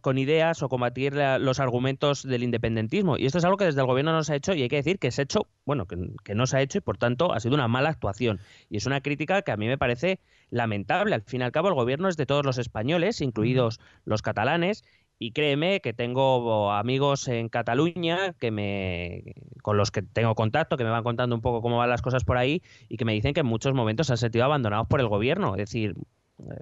con 0.00 0.18
ideas 0.18 0.62
o 0.62 0.68
combatir 0.68 1.14
la- 1.14 1.38
los 1.38 1.58
argumentos 1.60 2.22
del 2.22 2.42
independentismo. 2.44 3.16
Y 3.18 3.26
esto 3.26 3.38
es 3.38 3.44
algo 3.44 3.56
que 3.56 3.64
desde 3.64 3.80
el 3.80 3.86
gobierno 3.86 4.12
no 4.12 4.22
se 4.22 4.32
ha 4.34 4.36
hecho 4.36 4.54
y 4.54 4.62
hay 4.62 4.68
que 4.68 4.76
decir 4.76 4.98
que 4.98 5.10
se 5.10 5.22
ha 5.22 5.24
hecho, 5.24 5.48
bueno, 5.64 5.86
que, 5.86 5.96
que 6.24 6.34
no 6.34 6.46
se 6.46 6.56
ha 6.56 6.62
hecho 6.62 6.78
y 6.78 6.80
por 6.80 6.96
tanto 6.98 7.32
ha 7.32 7.40
sido 7.40 7.54
una 7.54 7.68
mala 7.68 7.88
actuación. 7.90 8.40
Y 8.70 8.76
es 8.76 8.86
una 8.86 9.00
crítica 9.00 9.42
que 9.42 9.50
a 9.52 9.56
mí 9.56 9.66
me 9.66 9.78
parece 9.78 10.20
lamentable. 10.50 11.14
Al 11.14 11.22
fin 11.22 11.40
y 11.40 11.44
al 11.44 11.52
cabo 11.52 11.68
el 11.68 11.74
gobierno 11.74 12.08
es 12.08 12.16
de 12.16 12.26
todos 12.26 12.44
los 12.46 12.58
españoles, 12.58 13.20
incluidos 13.20 13.80
los 14.04 14.22
catalanes. 14.22 14.84
Y 15.18 15.32
créeme 15.32 15.80
que 15.80 15.92
tengo 15.92 16.72
amigos 16.72 17.28
en 17.28 17.48
Cataluña 17.48 18.32
que 18.40 18.50
me, 18.50 19.34
con 19.62 19.76
los 19.76 19.92
que 19.92 20.02
tengo 20.02 20.34
contacto, 20.34 20.76
que 20.76 20.82
me 20.84 20.90
van 20.90 21.04
contando 21.04 21.36
un 21.36 21.42
poco 21.42 21.62
cómo 21.62 21.76
van 21.78 21.90
las 21.90 22.02
cosas 22.02 22.24
por 22.24 22.38
ahí 22.38 22.60
y 22.88 22.96
que 22.96 23.04
me 23.04 23.12
dicen 23.12 23.32
que 23.32 23.40
en 23.40 23.46
muchos 23.46 23.72
momentos 23.72 24.08
se 24.08 24.14
han 24.14 24.16
sentido 24.18 24.44
abandonados 24.44 24.88
por 24.88 25.00
el 25.00 25.06
gobierno. 25.08 25.54
Es 25.54 25.58
decir, 25.70 25.94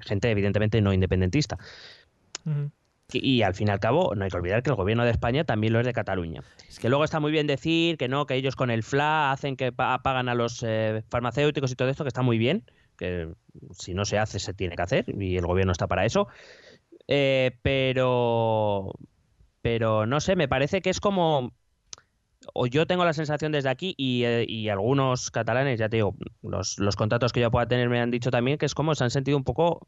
gente 0.00 0.30
evidentemente 0.30 0.80
no 0.80 0.92
independentista. 0.92 1.58
Y, 3.12 3.28
y 3.38 3.42
al 3.42 3.54
fin 3.54 3.68
y 3.68 3.70
al 3.72 3.80
cabo, 3.80 4.14
no 4.14 4.24
hay 4.24 4.30
que 4.30 4.36
olvidar 4.36 4.62
que 4.62 4.70
el 4.70 4.76
gobierno 4.76 5.04
de 5.04 5.10
España 5.10 5.44
también 5.44 5.72
lo 5.72 5.80
es 5.80 5.86
de 5.86 5.92
Cataluña. 5.92 6.42
Que 6.80 6.88
luego 6.88 7.04
está 7.04 7.18
muy 7.20 7.32
bien 7.32 7.46
decir 7.46 7.96
que 7.96 8.08
no, 8.08 8.26
que 8.26 8.34
ellos 8.34 8.54
con 8.56 8.70
el 8.70 8.80
FLA 8.80 9.32
hacen 9.32 9.56
que 9.56 9.72
pa- 9.72 10.02
pagan 10.02 10.28
a 10.28 10.34
los 10.34 10.62
eh, 10.66 11.02
farmacéuticos 11.08 11.72
y 11.72 11.74
todo 11.74 11.88
esto, 11.88 12.04
que 12.04 12.08
está 12.08 12.22
muy 12.22 12.38
bien, 12.38 12.62
que 12.96 13.32
si 13.72 13.94
no 13.94 14.04
se 14.04 14.18
hace, 14.18 14.38
se 14.38 14.54
tiene 14.54 14.76
que 14.76 14.82
hacer, 14.82 15.04
y 15.08 15.36
el 15.36 15.46
gobierno 15.46 15.72
está 15.72 15.86
para 15.88 16.04
eso. 16.04 16.28
Eh, 17.08 17.56
pero, 17.62 18.92
pero 19.62 20.06
no 20.06 20.20
sé, 20.20 20.36
me 20.36 20.46
parece 20.46 20.80
que 20.80 20.90
es 20.90 21.00
como, 21.00 21.52
o 22.54 22.66
yo 22.66 22.86
tengo 22.86 23.04
la 23.04 23.12
sensación 23.12 23.52
desde 23.52 23.68
aquí, 23.68 23.94
y, 23.96 24.24
eh, 24.24 24.44
y 24.48 24.68
algunos 24.68 25.30
catalanes, 25.30 25.78
ya 25.78 25.88
te 25.88 25.96
digo, 25.98 26.16
los, 26.42 26.78
los 26.78 26.96
contactos 26.96 27.32
que 27.32 27.40
yo 27.40 27.50
pueda 27.50 27.66
tener 27.66 27.88
me 27.88 28.00
han 28.00 28.10
dicho 28.10 28.30
también 28.30 28.58
que 28.58 28.66
es 28.66 28.74
como 28.74 28.94
se 28.94 29.04
han 29.04 29.10
sentido 29.10 29.36
un 29.36 29.44
poco 29.44 29.86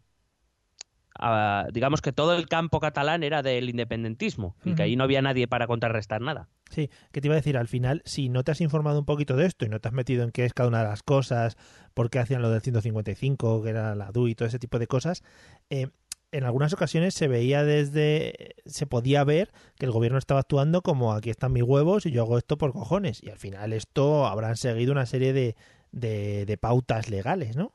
ah, 1.19 1.66
digamos 1.73 2.00
que 2.00 2.12
todo 2.12 2.35
el 2.35 2.49
campo 2.49 2.81
catalán 2.81 3.23
era 3.23 3.42
del 3.42 3.71
independentismo 3.71 4.57
y 4.64 4.75
que 4.75 4.83
ahí 4.83 4.97
no 4.97 5.04
había 5.04 5.23
nadie 5.23 5.47
para 5.49 5.66
contrarrestar 5.66 6.21
nada. 6.21 6.49
Sí, 6.71 6.88
que 7.12 7.21
te 7.21 7.28
iba 7.28 7.35
a 7.35 7.37
decir, 7.37 7.59
al 7.59 7.69
final, 7.69 8.00
si 8.07 8.31
no 8.31 8.45
te 8.45 8.52
has 8.52 8.62
informado 8.62 8.99
un 8.99 9.04
poquito 9.04 9.37
de 9.37 9.45
esto 9.45 9.66
y 9.66 9.69
no 9.69 9.78
te 9.78 9.88
has 9.88 9.95
metido 9.95 10.25
en 10.25 10.31
qué 10.31 10.47
es 10.47 10.54
cada 10.54 10.69
una 10.69 10.78
de 10.78 10.88
las 10.88 11.02
cosas, 11.02 11.59
por 11.92 12.09
qué 12.09 12.19
hacían 12.19 12.40
lo 12.40 12.50
del 12.50 12.62
155, 12.62 13.62
que 13.62 13.69
era 13.69 13.95
la 13.95 14.11
DU 14.11 14.28
y 14.28 14.35
todo 14.35 14.49
ese 14.49 14.59
tipo 14.59 14.78
de 14.78 14.87
cosas, 14.87 15.23
eh, 15.69 15.88
en 16.33 16.45
algunas 16.45 16.73
ocasiones 16.73 17.15
se 17.15 17.29
veía 17.29 17.62
desde, 17.62 18.57
se 18.67 18.87
podía 18.87 19.23
ver 19.23 19.53
que 19.79 19.87
el 19.87 19.93
gobierno 19.93 20.19
estaba 20.19 20.41
actuando 20.41 20.83
como 20.83 21.12
aquí 21.12 21.31
están 21.31 21.53
mis 21.53 21.62
huevos 21.62 22.07
y 22.07 22.11
yo 22.11 22.23
hago 22.23 22.39
esto 22.39 22.59
por 22.59 22.73
cojones. 22.73 23.23
Y 23.23 23.31
al 23.31 23.39
final 23.39 23.73
esto 23.73 24.27
habrán 24.27 24.57
seguido 24.57 24.93
una 24.93 25.07
serie 25.07 25.33
de, 25.33 25.57
de, 25.93 26.47
de 26.47 26.57
pautas 26.57 27.11
legales, 27.11 27.55
¿no? 27.57 27.73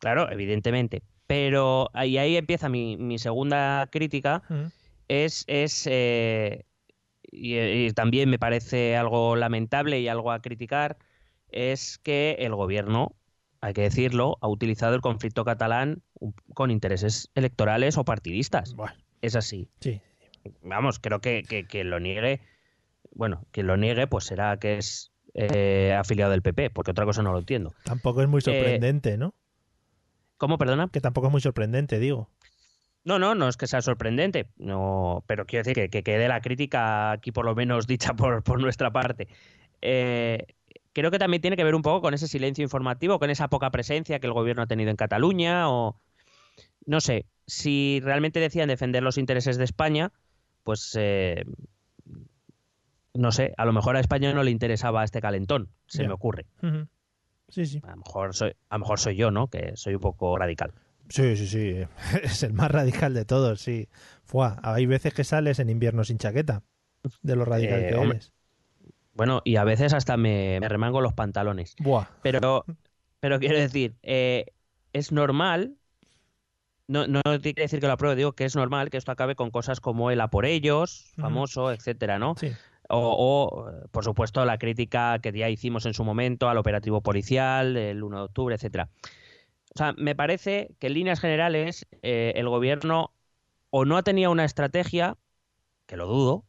Claro, 0.00 0.30
evidentemente. 0.30 1.02
Pero 1.26 1.90
ahí, 1.92 2.16
ahí 2.16 2.36
empieza 2.36 2.68
mi, 2.68 2.96
mi 2.96 3.18
segunda 3.18 3.88
crítica, 3.90 4.42
Ujú. 4.48 4.70
es, 5.08 5.44
es 5.48 5.86
eh, 5.90 6.64
y, 7.30 7.58
y 7.58 7.90
también 7.92 8.30
me 8.30 8.38
parece 8.38 8.96
algo 8.96 9.36
lamentable 9.36 10.00
y 10.00 10.08
algo 10.08 10.32
a 10.32 10.40
criticar, 10.40 10.96
es 11.50 11.98
que 11.98 12.36
el 12.38 12.54
gobierno, 12.54 13.14
hay 13.60 13.72
que 13.72 13.82
decirlo, 13.82 14.38
ha 14.40 14.48
utilizado 14.48 14.94
el 14.94 15.00
conflicto 15.00 15.44
catalán 15.44 16.02
con 16.54 16.70
intereses 16.70 17.30
electorales 17.34 17.96
o 17.98 18.04
partidistas. 18.04 18.74
Bueno, 18.74 18.94
Es 19.22 19.36
así. 19.36 19.68
sí. 19.80 20.00
vamos, 20.62 20.98
creo 20.98 21.20
que, 21.20 21.42
que, 21.42 21.66
que 21.66 21.84
lo 21.84 22.00
niegue, 22.00 22.40
bueno, 23.12 23.44
que 23.52 23.62
lo 23.62 23.76
niegue, 23.76 24.06
pues 24.06 24.24
será 24.24 24.56
que 24.58 24.78
es 24.78 25.12
eh, 25.34 25.94
afiliado 25.98 26.30
del 26.30 26.42
PP, 26.42 26.70
porque 26.70 26.90
otra 26.92 27.04
cosa 27.04 27.22
no 27.22 27.32
lo 27.32 27.38
entiendo. 27.38 27.74
Tampoco 27.84 28.22
es 28.22 28.28
muy 28.28 28.40
sorprendente, 28.40 29.18
¿no? 29.18 29.34
¿Cómo, 30.36 30.56
perdona? 30.56 30.88
Que 30.88 31.00
tampoco 31.00 31.26
es 31.26 31.32
muy 31.32 31.40
sorprendente, 31.40 31.98
digo. 31.98 32.30
No, 33.04 33.18
no, 33.18 33.34
no 33.34 33.48
es 33.48 33.56
que 33.56 33.66
sea 33.66 33.80
sorprendente, 33.80 34.50
no, 34.56 35.24
pero 35.26 35.46
quiero 35.46 35.64
decir 35.64 35.74
que, 35.74 35.88
que 35.88 36.02
quede 36.02 36.28
la 36.28 36.40
crítica 36.40 37.12
aquí 37.12 37.32
por 37.32 37.44
lo 37.44 37.54
menos 37.54 37.86
dicha 37.88 38.14
por, 38.14 38.42
por 38.42 38.60
nuestra 38.60 38.92
parte. 38.92 39.28
Eh, 39.80 40.46
creo 40.92 41.10
que 41.10 41.18
también 41.18 41.40
tiene 41.40 41.56
que 41.56 41.64
ver 41.64 41.74
un 41.74 41.82
poco 41.82 42.00
con 42.00 42.14
ese 42.14 42.28
silencio 42.28 42.62
informativo, 42.62 43.18
con 43.18 43.30
esa 43.30 43.48
poca 43.48 43.70
presencia 43.70 44.18
que 44.20 44.26
el 44.26 44.32
gobierno 44.32 44.62
ha 44.62 44.66
tenido 44.66 44.90
en 44.90 44.96
Cataluña, 44.96 45.70
o 45.70 46.00
no 46.86 47.00
sé, 47.00 47.26
si 47.46 48.00
realmente 48.02 48.40
decían 48.40 48.68
defender 48.68 49.02
los 49.02 49.18
intereses 49.18 49.58
de 49.58 49.64
España, 49.64 50.12
pues 50.64 50.96
eh, 50.98 51.44
no 53.14 53.32
sé, 53.32 53.52
a 53.56 53.64
lo 53.64 53.72
mejor 53.72 53.96
a 53.96 54.00
España 54.00 54.32
no 54.32 54.42
le 54.42 54.50
interesaba 54.50 55.04
este 55.04 55.20
calentón, 55.20 55.70
se 55.86 56.06
me 56.06 56.12
ocurre. 56.12 56.46
Sí, 57.48 57.64
sí. 57.66 57.80
A 57.82 57.90
lo 57.90 57.96
mejor 57.98 58.34
soy, 58.34 58.52
a 58.68 58.74
lo 58.76 58.80
mejor 58.80 59.00
soy 59.00 59.16
yo, 59.16 59.30
¿no? 59.30 59.48
Que 59.48 59.72
soy 59.74 59.94
un 59.94 60.00
poco 60.00 60.36
radical. 60.36 60.74
Sí, 61.08 61.36
sí, 61.36 61.46
sí. 61.46 61.74
Es 62.22 62.42
el 62.42 62.52
más 62.52 62.70
radical 62.70 63.14
de 63.14 63.24
todos, 63.24 63.60
sí. 63.60 63.88
Fua, 64.24 64.60
hay 64.62 64.84
veces 64.84 65.14
que 65.14 65.24
sales 65.24 65.58
en 65.58 65.70
invierno 65.70 66.04
sin 66.04 66.18
chaqueta. 66.18 66.62
De 67.22 67.34
lo 67.36 67.44
radical 67.46 67.80
Eh, 67.84 67.88
que 67.88 67.94
eres. 68.00 68.32
Bueno, 69.18 69.42
y 69.44 69.56
a 69.56 69.64
veces 69.64 69.94
hasta 69.94 70.16
me, 70.16 70.60
me 70.60 70.68
remango 70.68 71.00
los 71.00 71.12
pantalones. 71.12 71.74
Buah. 71.80 72.06
Pero, 72.22 72.64
pero 73.18 73.40
quiero 73.40 73.58
decir, 73.58 73.96
eh, 74.04 74.46
es 74.92 75.10
normal, 75.10 75.74
no, 76.86 77.08
no 77.08 77.20
quiere 77.42 77.62
decir 77.62 77.80
que 77.80 77.88
lo 77.88 77.94
apruebe, 77.94 78.14
digo 78.14 78.34
que 78.34 78.44
es 78.44 78.54
normal 78.54 78.90
que 78.90 78.96
esto 78.96 79.10
acabe 79.10 79.34
con 79.34 79.50
cosas 79.50 79.80
como 79.80 80.12
el 80.12 80.20
a 80.20 80.28
por 80.28 80.46
ellos, 80.46 81.12
famoso, 81.16 81.72
etcétera, 81.72 82.20
¿no? 82.20 82.36
Sí. 82.36 82.52
O, 82.88 83.00
o, 83.18 83.88
por 83.90 84.04
supuesto, 84.04 84.44
la 84.44 84.56
crítica 84.56 85.18
que 85.18 85.32
ya 85.32 85.48
hicimos 85.48 85.84
en 85.84 85.94
su 85.94 86.04
momento 86.04 86.48
al 86.48 86.56
operativo 86.56 87.00
policial, 87.00 87.76
el 87.76 88.04
1 88.04 88.18
de 88.18 88.22
octubre, 88.22 88.54
etcétera. 88.54 88.88
O 89.74 89.78
sea, 89.78 89.94
me 89.98 90.14
parece 90.14 90.70
que 90.78 90.86
en 90.86 90.94
líneas 90.94 91.18
generales 91.18 91.88
eh, 92.02 92.34
el 92.36 92.48
gobierno 92.48 93.12
o 93.70 93.84
no 93.84 93.96
ha 93.96 94.04
tenido 94.04 94.30
una 94.30 94.44
estrategia, 94.44 95.16
que 95.86 95.96
lo 95.96 96.06
dudo, 96.06 96.44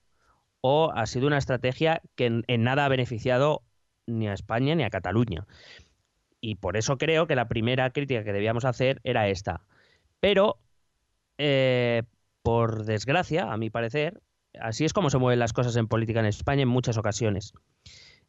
o 0.61 0.91
ha 0.93 1.05
sido 1.05 1.27
una 1.27 1.37
estrategia 1.37 2.01
que 2.15 2.25
en, 2.25 2.63
nada 2.63 2.85
ha 2.85 2.89
beneficiado 2.89 3.63
ni 4.07 4.27
a 4.27 4.33
España 4.33 4.75
ni 4.75 4.83
a 4.83 4.89
Cataluña. 4.89 5.45
Y 6.41 6.55
por 6.55 6.77
eso 6.77 6.97
creo 6.97 7.27
que 7.27 7.35
la 7.35 7.47
primera 7.47 7.89
crítica 7.91 8.23
que 8.23 8.33
debíamos 8.33 8.65
hacer 8.65 9.01
era 9.03 9.27
esta. 9.27 9.61
Pero, 10.19 10.57
eh, 11.37 12.03
por 12.41 12.85
desgracia, 12.85 13.51
a 13.51 13.57
mi 13.57 13.69
parecer, 13.69 14.21
así 14.59 14.85
es 14.85 14.93
como 14.93 15.09
se 15.09 15.17
mueven 15.17 15.39
las 15.39 15.53
cosas 15.53 15.75
en 15.75 15.87
política 15.87 16.19
en 16.19 16.25
España 16.25 16.63
en 16.63 16.69
muchas 16.69 16.97
ocasiones. 16.97 17.53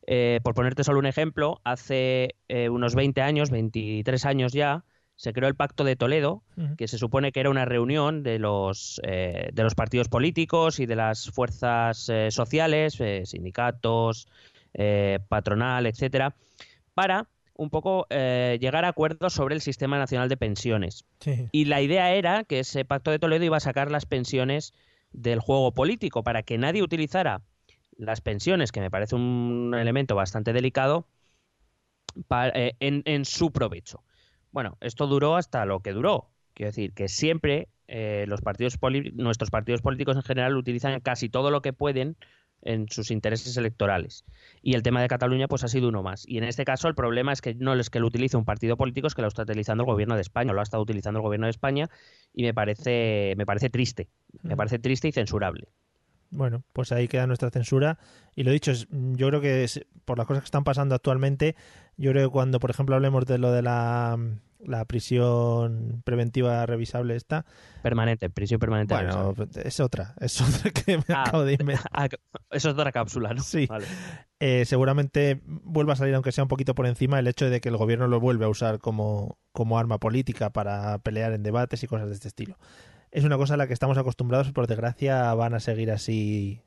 Eh, 0.06 0.40
por 0.42 0.54
ponerte 0.54 0.84
solo 0.84 0.99
un 0.99 1.06
ejemplo, 1.06 1.60
hace 1.64 2.34
eh, 2.49 2.68
unos 2.68 2.94
20 2.94 3.20
años, 3.22 3.50
23 3.50 4.25
años 4.26 4.52
ya, 4.52 4.84
se 5.20 5.34
creó 5.34 5.50
el 5.50 5.54
Pacto 5.54 5.84
de 5.84 5.96
Toledo, 5.96 6.42
que 6.78 6.88
se 6.88 6.96
supone 6.96 7.30
que 7.30 7.40
era 7.40 7.50
una 7.50 7.66
reunión 7.66 8.22
de 8.22 8.38
los, 8.38 9.02
eh, 9.04 9.50
de 9.52 9.62
los 9.62 9.74
partidos 9.74 10.08
políticos 10.08 10.80
y 10.80 10.86
de 10.86 10.96
las 10.96 11.28
fuerzas 11.30 12.08
eh, 12.08 12.30
sociales, 12.30 12.98
eh, 13.00 13.26
sindicatos, 13.26 14.28
eh, 14.72 15.18
patronal, 15.28 15.84
etcétera, 15.84 16.34
para 16.94 17.28
un 17.52 17.68
poco 17.68 18.06
eh, 18.08 18.56
llegar 18.62 18.86
a 18.86 18.88
acuerdos 18.88 19.34
sobre 19.34 19.54
el 19.54 19.60
sistema 19.60 19.98
nacional 19.98 20.30
de 20.30 20.38
pensiones. 20.38 21.04
Sí. 21.18 21.50
Y 21.52 21.66
la 21.66 21.82
idea 21.82 22.14
era 22.14 22.44
que 22.44 22.60
ese 22.60 22.86
pacto 22.86 23.10
de 23.10 23.18
Toledo 23.18 23.44
iba 23.44 23.58
a 23.58 23.60
sacar 23.60 23.90
las 23.90 24.06
pensiones 24.06 24.72
del 25.12 25.40
juego 25.40 25.74
político 25.74 26.22
para 26.22 26.42
que 26.44 26.56
nadie 26.56 26.82
utilizara 26.82 27.42
las 27.98 28.22
pensiones, 28.22 28.72
que 28.72 28.80
me 28.80 28.90
parece 28.90 29.16
un 29.16 29.76
elemento 29.78 30.14
bastante 30.14 30.54
delicado, 30.54 31.06
en, 32.30 33.02
en 33.04 33.24
su 33.26 33.52
provecho. 33.52 34.02
Bueno, 34.52 34.76
esto 34.80 35.07
duró 35.07 35.37
hasta 35.37 35.64
lo 35.64 35.80
que 35.80 35.92
duró. 35.92 36.28
Quiero 36.54 36.71
decir 36.71 36.92
que 36.92 37.09
siempre 37.09 37.69
eh, 37.88 38.25
los 38.28 38.40
partidos 38.40 38.78
nuestros 39.14 39.50
partidos 39.50 39.83
políticos 39.83 40.16
en 40.16 40.23
general 40.23 40.57
utilizan 40.57 41.00
casi 41.00 41.28
todo 41.28 41.50
lo 41.50 41.62
que 41.62 41.73
pueden 41.73 42.16
en 42.62 42.88
sus 42.88 43.11
intereses 43.11 43.57
electorales. 43.57 44.25
Y 44.62 44.75
el 44.75 44.83
tema 44.83 45.00
de 45.00 45.09
Cataluña 45.09 45.49
pues 45.49 45.64
ha 45.64 45.69
sido 45.69 45.88
uno 45.88 46.02
más. 46.02 46.28
Y 46.28 46.38
en 46.38 46.45
este 46.45 46.64
caso 46.64 46.88
el 46.88 46.95
problema 46.95 47.33
es 47.33 47.40
que 47.40 47.54
no 47.54 47.73
es 47.75 47.90
que 47.90 48.00
lo 48.00 48.07
utilice 48.07 48.37
un 48.37 48.45
partido 48.45 48.76
político, 48.76 49.07
es 49.07 49.14
que 49.14 49.23
lo 49.23 49.28
está 49.28 49.42
utilizando 49.42 49.85
el 49.85 49.87
gobierno 49.87 50.14
de 50.14 50.21
España, 50.21 50.52
lo 50.52 50.61
ha 50.61 50.62
estado 50.62 50.83
utilizando 50.83 51.19
el 51.19 51.23
gobierno 51.23 51.47
de 51.47 51.52
España 51.52 51.88
y 52.35 52.42
me 52.42 52.52
parece 52.54 53.35
me 53.37 53.47
parece 53.47 53.71
triste, 53.71 54.09
me 54.42 54.54
Mm. 54.54 54.57
parece 54.59 54.78
triste 54.78 55.09
y 55.09 55.12
censurable. 55.12 55.69
Bueno, 56.30 56.62
pues 56.72 56.92
ahí 56.92 57.08
queda 57.08 57.26
nuestra 57.26 57.50
censura. 57.50 57.99
Y 58.37 58.44
lo 58.44 58.52
dicho, 58.52 58.70
es- 58.70 58.87
yo 58.90 59.28
creo 59.28 59.40
que 59.40 59.66
por 60.04 60.16
las 60.18 60.26
cosas 60.26 60.42
que 60.42 60.46
están 60.46 60.64
pasando 60.64 60.94
actualmente, 60.94 61.56
yo 61.96 62.12
creo 62.12 62.28
que 62.28 62.32
cuando, 62.32 62.60
por 62.60 62.70
ejemplo, 62.70 62.94
hablemos 62.94 63.26
de 63.26 63.38
lo 63.38 63.50
de 63.52 63.62
la, 63.62 64.16
la 64.60 64.84
prisión 64.84 66.02
preventiva 66.04 66.64
revisable 66.66 67.16
esta, 67.16 67.44
Permanente, 67.82 68.30
prisión 68.30 68.60
permanente. 68.60 68.94
bueno, 68.94 69.34
es 69.54 69.80
otra, 69.80 70.14
es 70.20 70.38
otra 70.40 70.70
que 70.70 70.99
me 70.99 71.04
Ah. 71.08 71.22
acabo 71.26 71.44
de 71.44 71.54
inventar. 71.58 71.87
Ah, 71.92 72.08
eso 72.50 72.68
es 72.68 72.75
otra 72.75 72.92
cápsula, 72.92 73.34
¿no? 73.34 73.42
Sí. 73.42 73.66
Vale. 73.66 73.87
Eh, 74.38 74.64
seguramente 74.64 75.40
vuelva 75.44 75.92
a 75.92 75.96
salir, 75.96 76.14
aunque 76.14 76.32
sea 76.32 76.44
un 76.44 76.49
poquito 76.49 76.75
por 76.75 76.87
encima, 76.87 77.18
el 77.18 77.26
hecho 77.26 77.50
de 77.50 77.60
que 77.60 77.68
el 77.68 77.76
gobierno 77.76 78.06
lo 78.08 78.20
vuelve 78.20 78.44
a 78.46 78.49
usar 78.49 78.78
como, 78.78 79.37
como 79.52 79.78
arma 79.78 79.99
política 79.99 80.50
para 80.50 80.99
pelear 81.00 81.32
en 81.32 81.42
debates 81.42 81.82
y 81.82 81.87
cosas 81.87 82.08
de 82.08 82.14
este 82.14 82.28
estilo. 82.28 82.56
Es 83.10 83.24
una 83.24 83.36
cosa 83.36 83.54
a 83.54 83.56
la 83.56 83.66
que 83.66 83.72
estamos 83.72 83.98
acostumbrados, 83.98 84.52
por 84.52 84.66
desgracia 84.66 85.34
van 85.34 85.54
a 85.54 85.60
seguir 85.60 85.90
así 85.90 86.62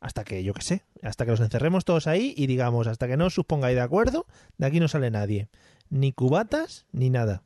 hasta 0.00 0.24
que, 0.24 0.44
yo 0.44 0.54
qué 0.54 0.62
sé, 0.62 0.84
hasta 1.02 1.24
que 1.24 1.32
los 1.32 1.40
encerremos 1.40 1.84
todos 1.84 2.06
ahí 2.06 2.34
y 2.36 2.46
digamos, 2.46 2.86
hasta 2.86 3.08
que 3.08 3.16
no 3.16 3.26
os 3.26 3.34
pongáis 3.46 3.74
de 3.74 3.82
acuerdo, 3.82 4.26
de 4.56 4.66
aquí 4.66 4.78
no 4.78 4.86
sale 4.86 5.10
nadie. 5.10 5.48
Ni 5.90 6.12
cubatas, 6.12 6.86
ni 6.92 7.10
nada. 7.10 7.42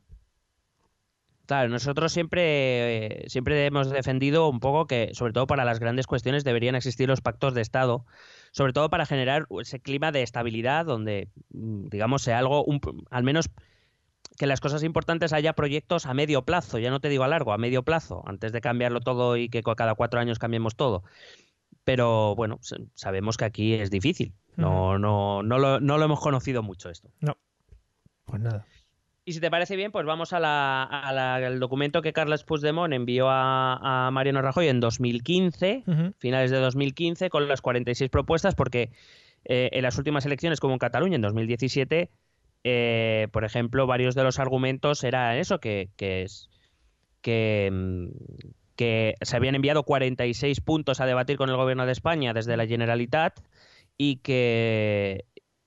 Claro, 1.45 1.67
nosotros 1.67 2.13
siempre, 2.13 3.23
eh, 3.25 3.25
siempre 3.27 3.65
hemos 3.65 3.89
defendido 3.89 4.47
un 4.47 4.61
poco 4.61 4.87
que, 4.87 5.09
sobre 5.13 5.33
todo 5.33 5.45
para 5.45 5.65
las 5.65 5.79
grandes 5.79 6.07
cuestiones, 6.07 6.45
deberían 6.45 6.75
existir 6.75 7.09
los 7.09 7.21
pactos 7.21 7.53
de 7.53 7.61
Estado, 7.61 8.05
sobre 8.51 8.71
todo 8.71 8.89
para 8.89 9.05
generar 9.05 9.47
ese 9.59 9.79
clima 9.81 10.11
de 10.11 10.23
estabilidad 10.23 10.85
donde, 10.85 11.27
mm, 11.51 11.87
digamos, 11.89 12.21
sea 12.21 12.39
algo, 12.39 12.65
al 13.09 13.23
menos 13.23 13.49
que 14.37 14.47
las 14.47 14.59
cosas 14.61 14.83
importantes 14.83 15.31
haya 15.33 15.53
proyectos 15.53 16.05
a 16.05 16.13
medio 16.13 16.43
plazo, 16.43 16.79
ya 16.79 16.89
no 16.89 16.99
te 16.99 17.09
digo 17.09 17.23
a 17.23 17.27
largo, 17.27 17.53
a 17.53 17.57
medio 17.57 17.83
plazo, 17.83 18.23
antes 18.25 18.51
de 18.51 18.61
cambiarlo 18.61 18.99
todo 18.99 19.37
y 19.37 19.49
que 19.49 19.61
cada 19.63 19.95
cuatro 19.95 20.19
años 20.19 20.39
cambiemos 20.39 20.75
todo. 20.75 21.03
Pero 21.83 22.35
bueno, 22.35 22.59
sabemos 22.93 23.37
que 23.37 23.45
aquí 23.45 23.73
es 23.73 23.91
difícil. 23.91 24.33
No, 24.55 24.97
no, 24.97 25.43
no, 25.43 25.57
lo, 25.59 25.79
no 25.79 25.97
lo 25.97 26.05
hemos 26.05 26.19
conocido 26.19 26.63
mucho 26.63 26.89
esto. 26.89 27.09
Pues 28.25 28.41
nada. 28.41 28.65
Y 29.25 29.33
si 29.33 29.39
te 29.39 29.49
parece 29.49 29.75
bien, 29.75 29.91
pues 29.91 30.05
vamos 30.05 30.33
a 30.33 30.39
la- 30.39 30.83
a 30.83 31.11
la- 31.13 31.35
al 31.35 31.59
documento 31.59 32.01
que 32.01 32.11
Carles 32.13 32.43
Puigdemont 32.43 32.93
envió 32.93 33.29
a, 33.29 34.07
a 34.07 34.11
Mariano 34.11 34.41
Rajoy 34.41 34.67
en 34.67 34.79
2015, 34.81 35.83
Ujú. 35.87 36.13
finales 36.19 36.51
de 36.51 36.57
2015, 36.57 37.29
con 37.29 37.47
las 37.47 37.61
46 37.61 38.09
propuestas, 38.09 38.53
porque 38.55 38.91
eh, 39.45 39.69
en 39.73 39.83
las 39.83 39.97
últimas 39.97 40.25
elecciones, 40.25 40.59
como 40.59 40.73
en 40.73 40.79
Cataluña 40.79 41.15
en 41.15 41.21
2017, 41.21 42.09
eh, 42.63 43.27
por 43.31 43.43
ejemplo, 43.43 43.87
varios 43.87 44.15
de 44.15 44.23
los 44.23 44.39
argumentos 44.39 45.03
eran 45.03 45.37
eso, 45.37 45.59
que, 45.59 45.89
es 45.97 46.49
que, 47.21 47.69
mm, 47.71 48.07
que 48.75 49.15
se 49.21 49.35
habían 49.35 49.55
enviado 49.55 49.83
46 49.83 50.61
puntos 50.61 51.01
a 51.01 51.05
debatir 51.05 51.37
con 51.37 51.49
el 51.49 51.57
gobierno 51.57 51.85
de 51.85 51.91
España 51.91 52.33
desde 52.33 52.57
la 52.57 52.65
Generalitat 52.65 53.39
y 53.97 54.17
que 54.17 55.25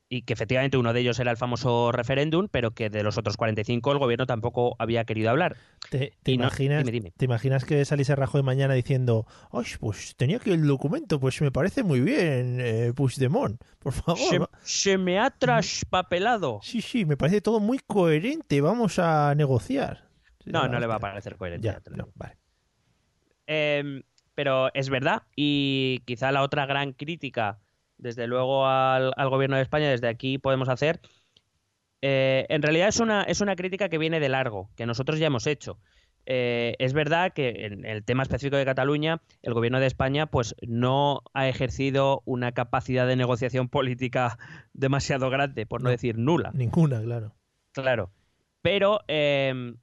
y 0.08 0.22
que 0.22 0.32
efectivamente 0.34 0.76
uno 0.76 0.92
de 0.92 1.00
ellos 1.00 1.18
era 1.18 1.32
el 1.32 1.36
famoso 1.36 1.90
referéndum, 1.90 2.46
pero 2.50 2.70
que 2.70 2.90
de 2.90 3.02
los 3.02 3.18
otros 3.18 3.36
45 3.36 3.90
el 3.92 3.98
gobierno 3.98 4.24
tampoco 4.26 4.76
había 4.78 5.04
querido 5.04 5.30
hablar. 5.30 5.56
¿Te, 5.90 6.12
te 6.22 6.32
Y 6.32 6.38
no- 6.38 6.44
imaginas, 6.44 6.78
dime, 6.84 6.92
dime. 6.92 7.12
¿Te 7.16 7.24
imaginas 7.24 7.64
que 7.64 7.84
saliese 7.84 8.14
Rajoy 8.14 8.42
mañana 8.44 8.74
diciendo, 8.74 9.26
¡ay, 9.50 9.64
pues 9.80 10.14
tenía 10.16 10.36
aquí 10.36 10.50
el 10.52 10.64
documento, 10.66 11.18
pues 11.18 11.40
me 11.42 11.50
parece 11.50 11.82
muy 11.82 12.00
bien, 12.00 12.58
eh, 12.60 12.92
Puigdemont, 12.94 13.60
por 13.80 13.92
favor! 13.94 14.48
Se, 14.62 14.96
me 14.96 15.18
ha 15.18 15.30
traspapelado. 15.30 16.60
Sí, 16.62 16.80
sí, 16.82 17.04
me 17.04 17.16
parece 17.16 17.40
todo 17.40 17.58
muy 17.58 17.80
coherente, 17.80 18.60
vamos 18.60 18.98
a 19.00 19.34
negociar. 19.34 20.06
No, 20.44 20.68
no 20.68 20.78
le 20.78 20.86
va 20.86 20.94
a 20.96 21.00
parecer 21.00 21.36
coherente. 21.36 21.66
Ya, 21.66 21.82
no, 21.96 22.08
vale. 22.14 22.36
Eh, 23.48 24.02
pero 24.34 24.72
es 24.74 24.88
verdad, 24.90 25.22
y 25.34 26.00
quizá 26.04 26.30
la 26.30 26.42
otra 26.42 26.66
gran 26.66 26.92
crítica, 26.92 27.58
desde 27.98 28.26
luego, 28.26 28.66
al, 28.66 29.12
al 29.16 29.28
gobierno 29.30 29.56
de 29.56 29.62
España, 29.62 29.88
desde 29.90 30.08
aquí 30.08 30.38
podemos 30.38 30.68
hacer, 30.68 31.00
eh, 32.02 32.46
en 32.48 32.62
realidad 32.62 32.88
es 32.88 33.00
una, 33.00 33.22
es 33.22 33.40
una 33.40 33.56
crítica 33.56 33.88
que 33.88 33.98
viene 33.98 34.20
de 34.20 34.28
largo, 34.28 34.70
que 34.76 34.86
nosotros 34.86 35.18
ya 35.18 35.26
hemos 35.28 35.46
hecho. 35.46 35.78
Eh, 36.28 36.74
es 36.80 36.92
verdad 36.92 37.32
que 37.32 37.66
en 37.66 37.84
el 37.84 38.04
tema 38.04 38.24
específico 38.24 38.56
de 38.56 38.64
Cataluña, 38.64 39.22
el 39.42 39.54
gobierno 39.54 39.78
de 39.78 39.86
España 39.86 40.26
pues 40.26 40.56
no 40.66 41.22
ha 41.34 41.48
ejercido 41.48 42.22
una 42.24 42.50
capacidad 42.52 43.06
de 43.06 43.14
negociación 43.16 43.68
política 43.68 44.36
demasiado 44.72 45.30
grande, 45.30 45.66
por 45.66 45.80
no, 45.80 45.84
No. 45.84 45.90
decir 45.90 46.18
nula. 46.18 46.50
Ninguna, 46.52 47.00
claro. 47.00 47.32
Claro. 47.72 48.10
Pero 48.60 49.00
eh, 49.06 49.74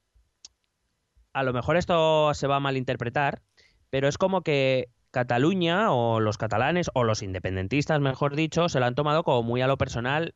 a 1.34 1.44
lo 1.44 1.54
mejor 1.54 1.78
esto 1.78 2.34
se 2.34 2.48
va 2.48 2.58
a 2.58 2.60
malinterpretar, 2.60 3.42
pero 3.90 4.08
es 4.08 4.18
como 4.18 4.42
que 4.42 4.90
Cataluña 5.14 5.92
o 5.94 6.20
los 6.20 6.40
catalanes 6.40 6.90
o 6.96 7.04
los 7.04 7.22
independentistas, 7.22 8.02
mejor 8.02 8.36
dicho, 8.36 8.68
se 8.68 8.80
lo 8.80 8.88
han 8.88 8.96
tomado 8.96 9.24
como 9.24 9.44
muy 9.44 9.62
a 9.62 9.68
lo 9.68 9.78
personal, 9.78 10.34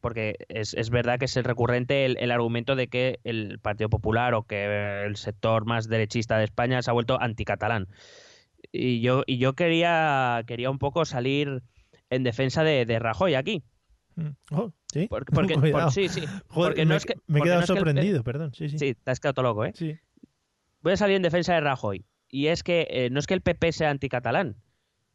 porque 0.00 0.36
es, 0.48 0.72
es 0.74 0.88
verdad 0.90 1.18
que 1.18 1.24
es 1.24 1.36
el 1.36 1.42
recurrente 1.42 2.04
el, 2.04 2.16
el 2.20 2.30
argumento 2.30 2.76
de 2.76 2.86
que 2.86 3.18
el 3.24 3.58
Partido 3.58 3.90
Popular 3.90 4.34
o 4.34 4.44
que 4.44 5.02
el 5.04 5.16
sector 5.16 5.64
más 5.66 5.88
derechista 5.88 6.38
de 6.38 6.44
España 6.44 6.80
se 6.80 6.90
ha 6.90 6.94
vuelto 6.94 7.20
anticatalán. 7.20 7.88
Y 8.70 9.00
yo, 9.00 9.24
y 9.26 9.38
yo 9.38 9.54
quería, 9.54 10.44
quería 10.46 10.70
un 10.70 10.78
poco 10.78 11.04
salir 11.04 11.64
en 12.08 12.22
defensa 12.22 12.62
de, 12.62 12.86
de 12.86 12.98
Rajoy 13.00 13.34
aquí. 13.34 13.64
Mm. 14.14 14.28
Oh, 14.52 14.70
¿sí? 14.92 15.08
Porque, 15.10 15.32
porque- 15.32 15.54
por- 15.72 15.90
sí, 15.90 16.08
sí. 16.08 16.20
Joder, 16.50 16.70
porque 16.72 16.84
me, 16.84 16.90
no 16.90 16.94
es 16.94 17.04
que, 17.04 17.14
me 17.26 17.40
he 17.40 17.42
quedado 17.42 17.58
no 17.60 17.64
es 17.64 17.66
que 17.66 17.72
el- 17.72 17.78
sorprendido, 17.78 18.22
perdón. 18.22 18.54
Sí, 18.54 18.68
sí. 18.68 18.78
Sí, 18.78 18.94
te 18.94 19.10
has 19.10 19.18
quedado 19.18 19.34
todo 19.34 19.42
loco, 19.44 19.64
¿eh? 19.64 19.72
Sí. 19.74 19.98
Voy 20.82 20.92
a 20.92 20.96
salir 20.96 21.16
en 21.16 21.22
defensa 21.22 21.52
de 21.54 21.62
Rajoy. 21.62 22.04
Y 22.30 22.46
es 22.48 22.62
que 22.62 22.86
eh, 22.90 23.10
no 23.10 23.18
es 23.18 23.26
que 23.26 23.34
el 23.34 23.40
PP 23.42 23.72
sea 23.72 23.90
anticatalán, 23.90 24.56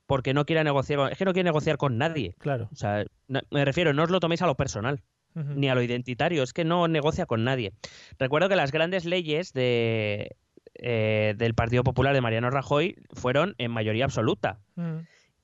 porque 0.06 0.34
no 0.34 0.46
quiera 0.46 0.64
negociar, 0.64 1.00
con- 1.00 1.12
es 1.12 1.18
que 1.18 1.26
no 1.26 1.34
quiere 1.34 1.48
negociar 1.48 1.78
con 1.78 1.98
nadie. 1.98 2.36
Claro. 2.40 2.70
O 2.72 2.76
sea, 2.76 3.06
no- 3.28 3.42
me 3.52 3.66
refiero, 3.66 3.94
no 3.94 4.04
os 4.04 4.10
lo 4.10 4.20
toméis 4.20 4.42
a 4.42 4.48
lo 4.48 4.56
personal, 4.56 5.02
ni 5.34 5.68
a 5.68 5.76
lo 5.76 5.82
identitario, 5.82 6.44
es 6.44 6.54
que 6.54 6.64
no 6.64 6.88
negocia 6.88 7.26
con 7.26 7.44
nadie. 7.44 7.74
Recuerdo 8.18 8.48
que 8.48 8.56
las 8.56 8.72
grandes 8.72 9.04
leyes 9.04 9.52
de, 9.52 10.38
eh, 10.76 11.34
del 11.38 11.54
Partido 11.56 11.84
Popular 11.84 12.14
de 12.14 12.22
Mariano 12.22 12.50
Rajoy 12.50 12.96
fueron 13.12 13.54
en 13.58 13.72
mayoría 13.72 14.06
absoluta. 14.06 14.60
Mm. 14.76 15.00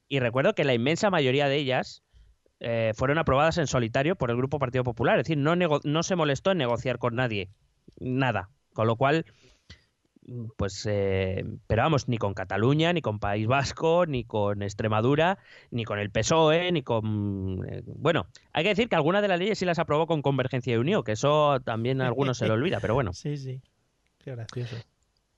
Y 0.08 0.20
recuerdo 0.20 0.56
que 0.56 0.64
la 0.64 0.74
inmensa 0.74 1.10
mayoría 1.10 1.48
de 1.50 1.58
ellas 1.58 2.04
eh, 2.62 2.92
fueron 2.96 3.18
aprobadas 3.18 3.58
en 3.58 3.68
solitario 3.68 4.16
por 4.16 4.30
el 4.30 4.38
Grupo 4.38 4.60
Partido 4.60 4.84
Popular. 4.84 5.18
Es 5.20 5.26
decir, 5.26 5.38
no, 5.38 5.56
no 5.56 6.04
se 6.04 6.16
molestó 6.16 6.52
en 6.52 6.60
negociar 6.60 6.98
con 7.00 7.16
nadie. 7.16 7.50
Nada. 8.00 8.50
Con 8.74 8.88
lo 8.88 8.96
cual, 8.98 9.26
pues, 10.58 10.86
eh, 10.89 11.44
pero 11.67 11.84
vamos, 11.84 12.08
ni 12.08 12.17
con 12.17 12.34
Cataluña, 12.34 12.94
ni 12.94 13.02
con 13.02 13.20
País 13.20 13.48
Vasco, 13.48 14.06
ni 14.06 14.24
con 14.24 14.62
Extremadura, 14.62 15.38
ni 15.70 15.84
con 15.84 16.00
el 16.00 16.10
PSOE, 16.10 16.72
ni 16.72 16.84
con... 16.84 17.65
eh, 17.67 17.82
bueno, 17.86 18.28
hay 18.54 18.63
que 18.63 18.70
decir 18.70 18.89
que 18.89 18.96
algunas 18.96 19.22
de 19.22 19.28
las 19.28 19.39
leyes 19.39 19.58
sí 19.58 19.65
las 19.65 19.80
aprobó 19.80 20.08
con 20.08 20.22
Convergencia 20.22 20.74
y 20.74 20.78
Unión, 20.78 21.04
que 21.04 21.13
eso 21.13 21.60
también 21.62 22.02
a 22.02 22.08
algunos 22.08 22.38
se 22.38 22.46
le 22.46 22.54
olvida, 22.54 22.80
pero 22.80 22.94
bueno. 22.94 23.12
Sí, 23.22 23.38
sí. 23.38 23.62
Qué 24.17 24.32
gracioso. 24.32 24.76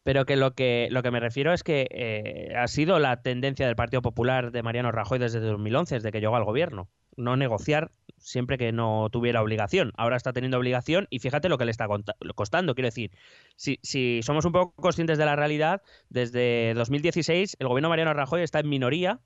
Pero 0.04 0.26
que 0.26 0.36
lo 0.36 0.54
que 0.54 0.88
lo 0.92 1.02
que 1.02 1.12
me 1.12 1.20
refiero 1.20 1.54
es 1.54 1.64
que 1.64 1.88
eh, 1.90 2.56
ha 2.56 2.68
sido 2.68 3.00
la 3.00 3.22
tendencia 3.22 3.66
del 3.66 3.76
Partido 3.76 4.02
Popular 4.02 4.52
de 4.52 4.64
Mariano 4.64 4.92
Rajoy 4.92 5.20
desde 5.20 5.40
2011, 5.40 5.96
desde 5.96 6.12
que 6.12 6.20
llegó 6.20 6.36
al 6.36 6.44
gobierno. 6.44 6.90
No 7.18 7.36
negociar 7.36 7.92
siempre 8.18 8.58
que 8.58 8.72
no 8.72 9.10
tuviera 9.12 9.42
obligación. 9.42 9.92
Ahora 9.98 10.16
está 10.16 10.34
teniendo 10.34 10.58
obligación 10.58 11.08
y 11.10 11.20
fíjate 11.20 11.50
lo 11.50 11.58
que 11.58 11.66
le 11.66 11.72
está 11.72 11.88
costando. 12.36 12.76
Quiero 12.76 12.88
decir, 12.88 13.12
si, 13.56 13.80
si 13.84 14.22
somos 14.24 14.46
un 14.46 14.54
poco 14.54 14.74
conscientes 14.82 15.18
de 15.18 15.26
la 15.26 15.36
realidad, 15.36 15.82
desde 16.10 16.74
2016 16.76 17.58
el 17.60 17.68
gobierno 17.68 17.88
de 17.88 17.92
Mariano 17.92 18.14
Rajoy 18.14 18.42
está 18.42 18.60
en 18.60 18.70
minoría 18.70 19.20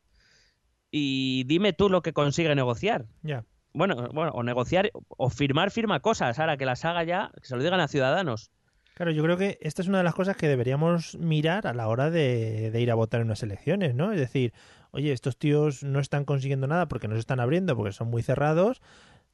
y 0.92 1.44
dime 1.46 1.74
tú 1.74 1.90
lo 1.90 2.02
que 2.02 2.14
consigue 2.14 2.54
negociar. 2.56 3.06
Ya. 3.22 3.46
Bueno, 3.74 4.10
bueno, 4.14 4.32
o 4.32 4.44
negociar 4.44 4.92
o 5.08 5.30
firmar 5.30 5.70
firma 5.72 6.00
cosas, 6.00 6.40
ahora 6.40 6.58
que 6.58 6.66
las 6.66 6.84
haga 6.86 7.04
ya, 7.04 7.32
que 7.40 7.48
se 7.48 7.56
lo 7.56 7.62
digan 7.62 7.80
a 7.80 7.88
ciudadanos. 7.88 8.52
Claro, 8.96 9.12
yo 9.12 9.22
creo 9.22 9.38
que 9.38 9.60
esta 9.62 9.84
es 9.84 9.88
una 9.88 10.00
de 10.00 10.04
las 10.04 10.16
cosas 10.16 10.36
que 10.36 10.48
deberíamos 10.48 11.16
mirar 11.20 11.68
a 11.68 11.74
la 11.76 11.88
hora 11.88 12.10
de, 12.10 12.72
de 12.72 12.82
ir 12.82 12.90
a 12.90 12.96
votar 12.96 13.22
en 13.22 13.28
unas 13.28 13.44
elecciones, 13.44 13.94
¿no? 13.94 14.12
Es 14.12 14.20
decir, 14.20 14.54
oye, 14.92 15.12
estos 15.12 15.38
tíos 15.38 15.84
no 15.84 16.00
están 16.00 16.26
consiguiendo 16.26 16.68
nada 16.68 16.88
porque 16.88 17.08
no 17.08 17.16
se 17.16 17.20
están 17.20 17.40
abriendo, 17.40 17.76
porque 17.76 17.92
son 17.92 18.10
muy 18.10 18.24
cerrados, 18.24 18.82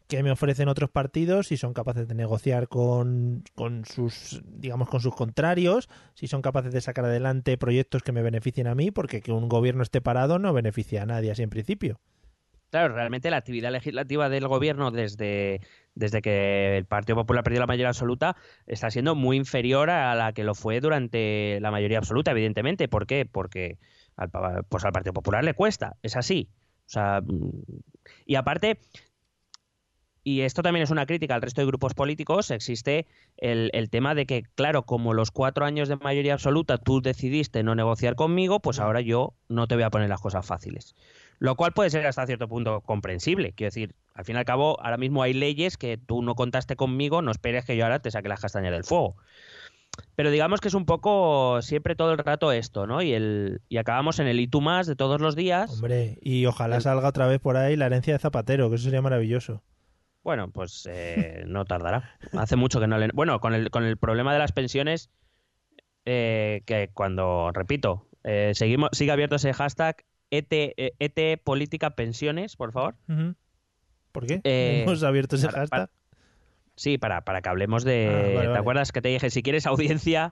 ¿qué 0.07 0.23
me 0.23 0.31
ofrecen 0.31 0.67
otros 0.67 0.89
partidos 0.89 1.47
si 1.47 1.57
son 1.57 1.73
capaces 1.73 2.07
de 2.07 2.15
negociar 2.15 2.67
con, 2.67 3.43
con 3.55 3.85
sus, 3.85 4.41
digamos, 4.45 4.89
con 4.89 5.01
sus 5.01 5.15
contrarios, 5.15 5.89
si 6.13 6.27
son 6.27 6.41
capaces 6.41 6.73
de 6.73 6.81
sacar 6.81 7.05
adelante 7.05 7.57
proyectos 7.57 8.03
que 8.03 8.11
me 8.11 8.21
beneficien 8.21 8.67
a 8.67 8.75
mí, 8.75 8.91
porque 8.91 9.21
que 9.21 9.31
un 9.31 9.49
gobierno 9.49 9.83
esté 9.83 10.01
parado 10.01 10.39
no 10.39 10.53
beneficia 10.53 11.03
a 11.03 11.05
nadie 11.05 11.31
así 11.31 11.43
en 11.43 11.49
principio. 11.49 11.99
Claro, 12.73 12.95
realmente 12.95 13.29
la 13.29 13.37
actividad 13.37 13.71
legislativa 13.71 14.29
del 14.29 14.47
gobierno 14.47 14.89
desde, 14.89 15.61
desde 15.93 16.23
que 16.23 16.75
el 16.77 16.85
Partido 16.85 17.17
Popular 17.17 17.43
perdió 17.43 17.59
la 17.59 17.67
mayoría 17.67 17.89
absoluta 17.89 18.35
está 18.65 18.89
siendo 18.89 19.13
muy 19.13 19.37
inferior 19.37 19.91
a 19.91 20.15
la 20.15 20.33
que 20.33 20.43
lo 20.43 20.55
fue 20.55 20.79
durante 20.79 21.59
la 21.61 21.69
mayoría 21.69 21.99
absoluta, 21.99 22.31
evidentemente. 22.31 22.87
¿Por 22.87 23.05
qué? 23.05 23.27
Porque 23.31 23.77
al, 24.15 24.29
pues 24.69 24.85
al 24.85 24.91
Partido 24.91 25.13
Popular 25.13 25.43
le 25.43 25.53
cuesta, 25.53 25.95
es 26.01 26.15
así. 26.15 26.49
O 26.85 26.89
sea, 26.89 27.21
mm, 27.21 27.49
y 28.25 28.35
aparte, 28.35 28.79
y 30.23 30.41
esto 30.41 30.63
también 30.63 30.83
es 30.83 30.91
una 30.91 31.05
crítica 31.05 31.35
al 31.35 31.41
resto 31.41 31.61
de 31.61 31.67
grupos 31.67 31.93
políticos, 31.93 32.49
existe 32.51 33.07
el, 33.37 33.69
el, 33.73 33.89
tema 33.89 34.15
de 34.15 34.25
que, 34.25 34.43
claro, 34.55 34.83
como 34.83 35.13
los 35.13 35.31
cuatro 35.31 35.65
años 35.65 35.89
de 35.89 35.97
mayoría 35.97 36.33
absoluta 36.33 36.77
tú 36.77 37.01
decidiste 37.01 37.63
no 37.63 37.75
negociar 37.75 38.15
conmigo, 38.15 38.59
pues 38.59 38.79
ahora 38.79 39.01
yo 39.01 39.33
no 39.49 39.67
te 39.67 39.75
voy 39.75 39.83
a 39.83 39.89
poner 39.89 40.09
las 40.09 40.21
cosas 40.21 40.45
fáciles. 40.45 40.95
Lo 41.39 41.55
cual 41.55 41.73
puede 41.73 41.89
ser 41.89 42.07
hasta 42.07 42.25
cierto 42.25 42.47
punto 42.47 42.79
comprensible. 42.81 43.51
Quiero 43.51 43.67
decir, 43.67 43.95
al 44.13 44.23
fin 44.23 44.37
y 44.37 44.39
al 44.39 44.45
cabo, 44.45 44.79
ahora 44.81 44.95
mismo 44.95 45.23
hay 45.23 45.33
leyes 45.33 45.75
que 45.75 45.97
tú 45.97 46.21
no 46.21 46.35
contaste 46.35 46.77
conmigo, 46.77 47.21
no 47.21 47.31
esperes 47.31 47.65
que 47.65 47.75
yo 47.75 47.83
ahora 47.83 47.99
te 47.99 48.11
saque 48.11 48.29
las 48.29 48.39
castañas 48.39 48.71
del 48.71 48.85
fuego. 48.85 49.17
Pero 50.15 50.31
digamos 50.31 50.59
que 50.61 50.67
es 50.67 50.73
un 50.73 50.85
poco 50.85 51.61
siempre 51.61 51.95
todo 51.95 52.11
el 52.11 52.17
rato 52.17 52.51
esto, 52.51 52.87
¿no? 52.87 53.01
Y 53.01 53.13
el 53.13 53.61
y 53.69 53.77
acabamos 53.77 54.19
en 54.19 54.27
el 54.27 54.39
y 54.39 54.47
tú 54.47 54.61
más 54.61 54.87
de 54.87 54.95
todos 54.95 55.21
los 55.21 55.35
días. 55.35 55.71
Hombre, 55.71 56.17
y 56.21 56.45
ojalá 56.45 56.79
salga 56.81 57.07
otra 57.09 57.27
vez 57.27 57.39
por 57.39 57.57
ahí 57.57 57.75
la 57.75 57.85
herencia 57.87 58.13
de 58.13 58.19
Zapatero, 58.19 58.69
que 58.69 58.75
eso 58.75 58.85
sería 58.85 59.01
maravilloso. 59.01 59.63
Bueno, 60.23 60.49
pues 60.51 60.87
eh, 60.91 61.43
no 61.47 61.65
tardará. 61.65 62.17
Hace 62.31 62.55
mucho 62.55 62.79
que 62.79 62.87
no 62.87 62.97
le... 62.97 63.09
Bueno, 63.13 63.39
con 63.41 63.53
el, 63.53 63.69
con 63.71 63.83
el 63.83 63.97
problema 63.97 64.31
de 64.33 64.39
las 64.39 64.51
pensiones, 64.53 65.09
eh, 66.05 66.61
que 66.65 66.89
cuando, 66.93 67.51
repito, 67.53 68.07
eh, 68.23 68.51
seguimos, 68.55 68.89
sigue 68.93 69.11
abierto 69.11 69.35
ese 69.35 69.53
hashtag, 69.53 69.97
ET, 70.31 70.47
ET 70.51 71.41
Política 71.43 71.91
Pensiones, 71.91 72.55
por 72.55 72.71
favor. 72.71 72.95
Uh 73.09 73.11
-huh. 73.13 73.35
¿Por 74.13 74.25
qué? 74.25 74.41
Eh, 74.43 74.83
Hemos 74.85 75.03
abierto 75.03 75.35
ese 75.35 75.47
para- 75.47 75.59
hashtag. 75.59 75.89
Sí, 76.75 76.97
para, 76.97 77.21
para 77.21 77.41
que 77.41 77.49
hablemos 77.49 77.83
de... 77.83 78.07
Ah, 78.07 78.11
vale, 78.21 78.31
¿Te 78.33 78.47
vale. 78.47 78.59
acuerdas 78.59 78.91
que 78.91 79.01
te 79.01 79.09
dije, 79.09 79.29
si 79.29 79.43
quieres 79.43 79.65
audiencia, 79.67 80.31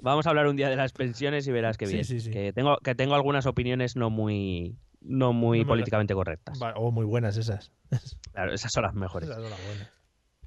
vamos 0.00 0.26
a 0.26 0.30
hablar 0.30 0.46
un 0.46 0.56
día 0.56 0.68
de 0.70 0.76
las 0.76 0.92
pensiones 0.92 1.46
y 1.46 1.52
verás 1.52 1.76
que 1.76 1.86
Sí, 1.86 1.92
bien. 1.92 2.04
sí, 2.04 2.20
sí. 2.20 2.30
Que, 2.30 2.52
tengo, 2.52 2.78
que 2.78 2.94
tengo 2.94 3.14
algunas 3.14 3.46
opiniones 3.46 3.96
no 3.96 4.08
muy, 4.10 4.76
no 5.00 5.32
muy 5.32 5.60
No 5.60 5.66
políticamente 5.66 6.14
correctas. 6.14 6.58
Oh, 6.76 6.90
muy 6.90 7.04
buenas 7.04 7.36
esas. 7.36 7.72
Claro, 8.32 8.52
esas 8.52 8.72
son 8.72 8.82
las 8.82 8.94
mejores. 8.94 9.28
Esas 9.28 9.42
son 9.42 9.50
las 9.50 9.62
buenas. 9.62 9.88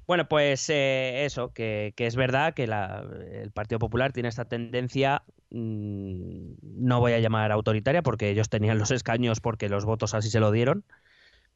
Bueno, 0.06 0.28
pues 0.28 0.68
eh, 0.70 1.24
eso, 1.24 1.52
que, 1.52 1.92
que 1.96 2.06
es 2.06 2.16
verdad 2.16 2.54
que 2.54 2.66
la- 2.66 3.04
el 3.32 3.52
Partido 3.52 3.78
Popular 3.78 4.12
tiene 4.12 4.28
esta 4.28 4.44
tendencia, 4.44 5.22
mm, 5.50 6.54
no 6.62 6.98
voy 7.00 7.12
a 7.12 7.20
llamar 7.20 7.52
autoritaria 7.52 8.02
porque 8.02 8.28
ellos 8.30 8.48
tenían 8.48 8.78
los 8.78 8.90
escaños 8.90 9.40
porque 9.40 9.68
los 9.68 9.84
votos 9.84 10.14
así 10.14 10.28
se 10.30 10.40
lo 10.40 10.50
dieron, 10.50 10.84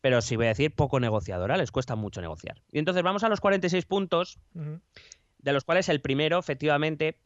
pero 0.05 0.21
sí 0.21 0.37
voy 0.37 0.45
a 0.45 0.49
decir 0.51 0.75
poco 0.75 1.01
negociadora, 1.01 1.57
les 1.57 1.73
cuesta 1.73 1.97
mucho 1.97 2.21
negociar. 2.21 2.61
Y 2.71 2.79
entonces 2.79 3.03
vamos 3.03 3.25
a 3.25 3.31
los 3.31 3.41
46 3.41 3.87
puntos, 3.87 4.39
de 4.53 5.53
los 5.55 5.65
cuales 5.65 5.89
el 5.89 6.03
primero, 6.03 6.39
efectivamente, 6.39 7.17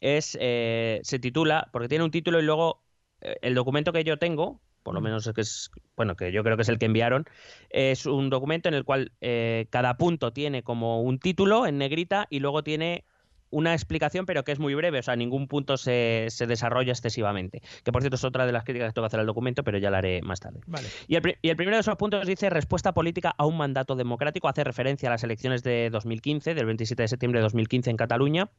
es 0.00 0.36
eh, 0.40 0.98
se 1.04 1.20
titula, 1.20 1.68
porque 1.70 1.86
tiene 1.86 2.02
un 2.02 2.10
título 2.10 2.40
y 2.40 2.42
luego 2.42 2.82
eh, 3.20 3.36
el 3.42 3.54
documento 3.54 3.92
que 3.92 4.02
yo 4.02 4.18
tengo, 4.18 4.60
por 4.82 4.94
lo 4.94 5.00
menos 5.00 5.28
es 5.28 5.32
que 5.32 5.42
es, 5.42 5.70
bueno, 5.94 6.16
que 6.16 6.32
yo 6.32 6.42
creo 6.42 6.56
que 6.56 6.62
es 6.62 6.68
el 6.68 6.80
que 6.80 6.86
enviaron, 6.86 7.24
es 7.70 8.04
un 8.04 8.30
documento 8.30 8.68
en 8.68 8.74
el 8.74 8.82
cual 8.82 9.12
eh, 9.20 9.68
cada 9.70 9.96
punto 9.96 10.32
tiene 10.32 10.64
como 10.64 11.00
un 11.02 11.20
título 11.20 11.68
en 11.68 11.78
negrita 11.78 12.26
y 12.30 12.40
luego 12.40 12.64
tiene 12.64 13.04
una 13.50 13.72
explicación, 13.72 14.26
pero 14.26 14.44
que 14.44 14.52
es 14.52 14.58
muy 14.58 14.74
breve, 14.74 14.98
o 14.98 15.02
sea, 15.02 15.16
ningún 15.16 15.48
punto 15.48 15.76
se, 15.76 16.26
se 16.28 16.46
desarrolla 16.46 16.92
excesivamente. 16.92 17.62
Que 17.84 17.92
por 17.92 18.02
cierto 18.02 18.16
es 18.16 18.24
otra 18.24 18.46
de 18.46 18.52
las 18.52 18.64
críticas 18.64 18.88
que 18.88 18.94
tengo 18.94 19.04
que 19.04 19.08
hacer 19.08 19.20
al 19.20 19.26
documento, 19.26 19.64
pero 19.64 19.78
ya 19.78 19.90
la 19.90 19.98
haré 19.98 20.20
más 20.22 20.40
tarde. 20.40 20.60
Vale. 20.66 20.88
Y 21.06 21.16
el, 21.16 21.38
y 21.42 21.48
el 21.48 21.56
primero 21.56 21.76
de 21.76 21.80
esos 21.80 21.96
puntos 21.96 22.26
dice 22.26 22.50
respuesta 22.50 22.92
política 22.92 23.34
a 23.36 23.46
un 23.46 23.56
mandato 23.56 23.96
democrático. 23.96 24.48
Hace 24.48 24.64
referencia 24.64 25.08
a 25.08 25.12
las 25.12 25.24
elecciones 25.24 25.62
de 25.62 25.90
2015, 25.90 26.54
del 26.54 26.66
27 26.66 27.02
de 27.02 27.08
septiembre 27.08 27.40
de 27.40 27.42
2015 27.44 27.90
en 27.90 27.96
Cataluña, 27.96 28.50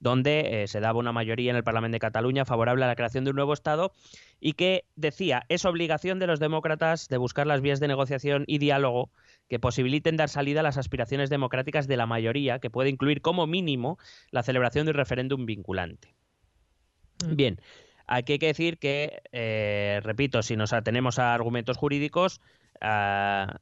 donde 0.00 0.62
eh, 0.62 0.68
se 0.68 0.80
daba 0.80 0.98
una 0.98 1.12
mayoría 1.12 1.50
en 1.50 1.56
el 1.56 1.64
Parlamento 1.64 1.96
de 1.96 2.00
Cataluña 2.00 2.44
favorable 2.44 2.84
a 2.84 2.88
la 2.88 2.96
creación 2.96 3.24
de 3.24 3.30
un 3.30 3.36
nuevo 3.36 3.52
Estado 3.52 3.92
y 4.40 4.52
que 4.54 4.84
decía 4.96 5.44
es 5.48 5.64
obligación 5.64 6.18
de 6.18 6.26
los 6.26 6.40
demócratas 6.40 7.08
de 7.08 7.16
buscar 7.16 7.46
las 7.46 7.60
vías 7.60 7.80
de 7.80 7.88
negociación 7.88 8.44
y 8.46 8.58
diálogo 8.58 9.10
que 9.48 9.58
posibiliten 9.58 10.16
dar 10.16 10.28
salida 10.28 10.60
a 10.60 10.62
las 10.62 10.78
aspiraciones 10.78 11.30
democráticas 11.30 11.88
de 11.88 11.96
la 11.96 12.06
mayoría, 12.06 12.58
que 12.58 12.70
puede 12.70 12.90
incluir 12.90 13.22
como 13.22 13.46
mínimo 13.46 13.98
la 14.30 14.42
celebración 14.42 14.86
de 14.86 14.90
un 14.90 14.96
referéndum 14.96 15.46
vinculante. 15.46 16.14
Mm. 17.24 17.36
Bien, 17.36 17.60
aquí 18.06 18.34
hay 18.34 18.38
que 18.38 18.46
decir 18.46 18.78
que, 18.78 19.22
eh, 19.32 20.00
repito, 20.02 20.42
si 20.42 20.56
nos 20.56 20.72
atenemos 20.72 21.18
a 21.18 21.34
argumentos 21.34 21.76
jurídicos, 21.76 22.40
ah, 22.80 23.58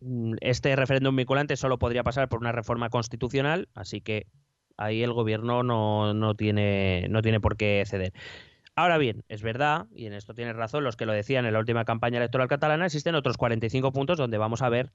mm, 0.00 0.34
este 0.40 0.74
referéndum 0.76 1.16
vinculante 1.16 1.56
solo 1.56 1.78
podría 1.78 2.04
pasar 2.04 2.28
por 2.28 2.40
una 2.40 2.52
reforma 2.52 2.88
constitucional, 2.90 3.68
así 3.74 4.00
que 4.00 4.26
ahí 4.78 5.02
el 5.02 5.12
gobierno 5.12 5.62
no, 5.62 6.14
no 6.14 6.34
tiene, 6.34 7.06
no 7.10 7.20
tiene 7.20 7.40
por 7.40 7.56
qué 7.56 7.84
ceder. 7.86 8.14
Ahora 8.74 8.96
bien, 8.96 9.24
es 9.28 9.42
verdad, 9.42 9.88
y 9.92 10.06
en 10.06 10.12
esto 10.12 10.34
tienen 10.34 10.56
razón 10.56 10.84
los 10.84 10.96
que 10.96 11.04
lo 11.04 11.12
decían 11.12 11.44
en 11.44 11.52
la 11.52 11.58
última 11.58 11.84
campaña 11.84 12.18
electoral 12.18 12.46
catalana, 12.46 12.86
existen 12.86 13.16
otros 13.16 13.36
45 13.36 13.92
puntos 13.92 14.16
donde 14.16 14.38
vamos 14.38 14.62
a 14.62 14.68
ver 14.68 14.92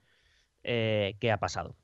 eh, 0.64 1.18
qué 1.20 1.32
ha 1.32 1.38
pasado. 1.38 1.76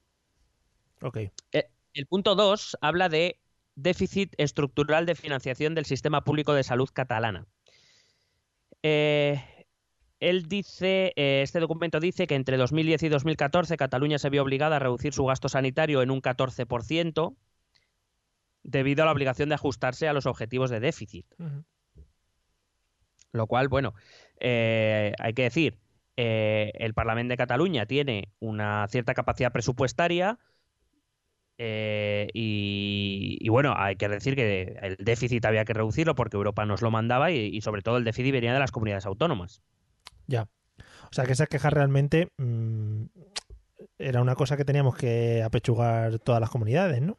Ok. 1.01 1.17
Eh, 1.51 1.69
El 1.93 2.05
punto 2.05 2.35
2 2.35 2.77
habla 2.79 3.09
de 3.09 3.37
déficit 3.75 4.33
estructural 4.37 5.05
de 5.05 5.15
financiación 5.15 5.75
del 5.75 5.83
sistema 5.83 6.23
público 6.23 6.53
de 6.53 6.63
salud 6.63 6.89
catalana. 6.91 7.47
Eh, 8.81 9.43
él 10.21 10.47
dice, 10.47 11.11
este 11.17 11.59
documento 11.59 11.99
dice 11.99 12.27
que 12.27 12.35
entre 12.35 12.55
2010 12.55 13.03
y 13.03 13.09
2014 13.09 13.75
Cataluña 13.75 14.19
se 14.19 14.29
vio 14.29 14.43
obligada 14.43 14.77
a 14.77 14.79
reducir 14.79 15.13
su 15.13 15.25
gasto 15.25 15.49
sanitario 15.49 16.01
en 16.01 16.11
un 16.11 16.21
14% 16.21 17.35
debido 18.69 19.03
a 19.03 19.05
la 19.05 19.11
obligación 19.11 19.49
de 19.49 19.55
ajustarse 19.55 20.07
a 20.07 20.13
los 20.13 20.25
objetivos 20.25 20.69
de 20.69 20.79
déficit. 20.79 21.25
Lo 23.31 23.47
cual, 23.47 23.67
bueno, 23.67 23.93
eh, 24.39 25.13
hay 25.19 25.33
que 25.33 25.43
decir, 25.43 25.77
eh, 26.17 26.71
el 26.75 26.93
Parlamento 26.93 27.31
de 27.31 27.37
Cataluña 27.37 27.85
tiene 27.85 28.29
una 28.39 28.87
cierta 28.89 29.13
capacidad 29.13 29.51
presupuestaria 29.51 30.39
eh, 31.57 32.27
y, 32.33 33.37
y, 33.39 33.49
bueno, 33.49 33.73
hay 33.75 33.97
que 33.97 34.07
decir 34.07 34.35
que 34.35 34.77
el 34.81 34.95
déficit 34.97 35.45
había 35.45 35.65
que 35.65 35.73
reducirlo 35.73 36.15
porque 36.15 36.37
Europa 36.37 36.65
nos 36.65 36.81
lo 36.81 36.89
mandaba 36.89 37.31
y, 37.31 37.47
y 37.47 37.61
sobre 37.61 37.81
todo 37.81 37.97
el 37.97 38.05
déficit 38.05 38.31
venía 38.31 38.53
de 38.53 38.59
las 38.59 38.71
comunidades 38.71 39.05
autónomas. 39.05 39.61
Ya. 40.27 40.47
O 41.11 41.13
sea 41.13 41.25
que 41.25 41.33
esa 41.33 41.47
queja 41.47 41.69
realmente 41.69 42.29
mm, 42.37 43.05
era 43.97 44.21
una 44.21 44.35
cosa 44.35 44.57
que 44.57 44.65
teníamos 44.65 44.95
que 44.95 45.43
apechugar 45.43 46.19
todas 46.19 46.39
las 46.39 46.49
comunidades, 46.49 47.01
¿no? 47.01 47.17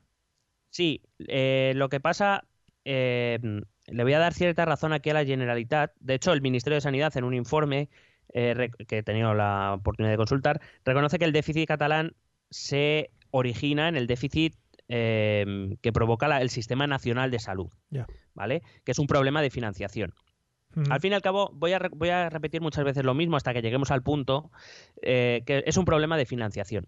Sí, 0.71 1.03
eh, 1.29 1.73
lo 1.77 1.89
que 1.89 2.01
pasa, 2.01 2.45
eh, 2.85 3.39
le 3.87 4.03
voy 4.03 4.13
a 4.13 4.19
dar 4.19 4.33
cierta 4.35 4.65
razón 4.65 4.93
aquí 4.93 5.11
a 5.11 5.15
la 5.15 5.25
Generalitat. 5.25 5.93
De 6.01 6.15
hecho, 6.15 6.33
el 6.33 6.41
Ministerio 6.43 6.77
de 6.77 6.81
Sanidad 6.81 7.17
en 7.17 7.25
un 7.25 7.35
informe 7.35 7.89
eh, 8.33 8.71
que 8.87 8.99
he 8.99 9.03
tenido 9.03 9.35
la 9.35 9.75
oportunidad 9.75 10.13
de 10.13 10.17
consultar, 10.17 10.61
reconoce 10.85 11.19
que 11.19 11.25
el 11.25 11.33
déficit 11.33 11.67
catalán 11.67 12.15
se 12.51 13.11
origina 13.33 13.89
en 13.89 13.97
el 13.97 14.07
déficit 14.07 14.55
eh, 14.89 15.77
que 15.83 15.93
provoca 15.93 16.27
la- 16.29 16.41
el 16.41 16.51
Sistema 16.51 16.87
Nacional 16.87 17.31
de 17.31 17.39
Salud. 17.41 17.69
¿vale? 18.35 18.63
Que 18.85 18.93
es 18.93 18.99
un 18.99 19.07
problema 19.07 19.43
de 19.43 19.51
financiación. 19.51 20.15
Al 20.93 21.01
fin 21.01 21.11
y 21.11 21.15
al 21.17 21.23
cabo, 21.23 21.51
voy 21.53 21.73
a, 21.73 21.81
re- 21.81 21.89
voy 21.93 22.11
a 22.11 22.29
repetir 22.31 22.61
muchas 22.61 22.85
veces 22.85 23.05
lo 23.05 23.13
mismo 23.15 23.37
hasta 23.37 23.53
que 23.53 23.61
lleguemos 23.63 23.91
al 23.91 24.03
punto 24.03 24.53
eh, 25.03 25.43
que 25.45 25.65
es 25.67 25.77
un 25.77 25.85
problema 25.85 26.17
de 26.17 26.27
financiación. 26.27 26.87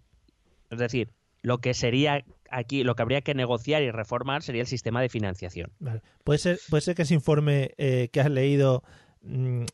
Es 0.71 0.79
decir, 0.79 1.11
lo 1.43 1.59
que 1.59 1.75
sería 1.75 2.25
aquí, 2.51 2.85
lo 2.85 2.95
que 2.95 3.03
habría 3.03 3.21
que 3.23 3.35
negociar 3.35 3.83
y 3.83 3.91
reformar 3.91 4.43
sería 4.43 4.61
el 4.63 4.67
sistema 4.69 5.01
de 5.03 5.09
financiación. 5.09 5.73
Vale. 5.81 6.03
Puede 6.25 6.39
ser, 6.39 6.59
puede 6.71 6.81
ser 6.83 6.95
que 6.95 7.03
ese 7.03 7.15
informe 7.15 7.73
eh, 7.79 8.09
que 8.13 8.21
has 8.21 8.31
leído, 8.31 8.83
mm, 9.23 9.65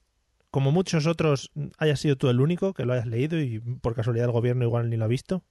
como 0.51 0.73
muchos 0.73 1.07
otros, 1.07 1.51
hayas 1.79 2.01
sido 2.01 2.17
tú 2.17 2.29
el 2.31 2.41
único 2.41 2.73
que 2.73 2.85
lo 2.87 2.95
hayas 2.95 3.07
leído 3.07 3.39
y 3.41 3.61
por 3.61 3.95
casualidad 3.95 4.27
el 4.27 4.33
gobierno 4.33 4.65
igual 4.65 4.89
ni 4.89 4.97
lo 4.97 5.05
ha 5.05 5.09
visto. 5.09 5.45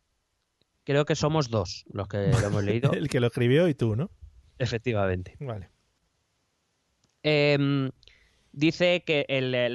Creo 0.84 1.06
que 1.06 1.16
somos 1.16 1.50
dos 1.50 1.86
los 1.92 2.08
que 2.08 2.18
lo 2.32 2.48
hemos 2.48 2.64
leído, 2.64 2.92
El 2.94 3.10
que 3.10 3.20
lo 3.20 3.28
escribió 3.28 3.68
y 3.68 3.74
tú, 3.76 3.96
¿no? 3.96 4.10
efectivamente. 4.60 5.36
Vale. 5.40 5.70
Eh, 7.24 7.90
dice 8.54 9.04
que 9.06 9.26
el- 9.30 9.52
la, 9.52 9.70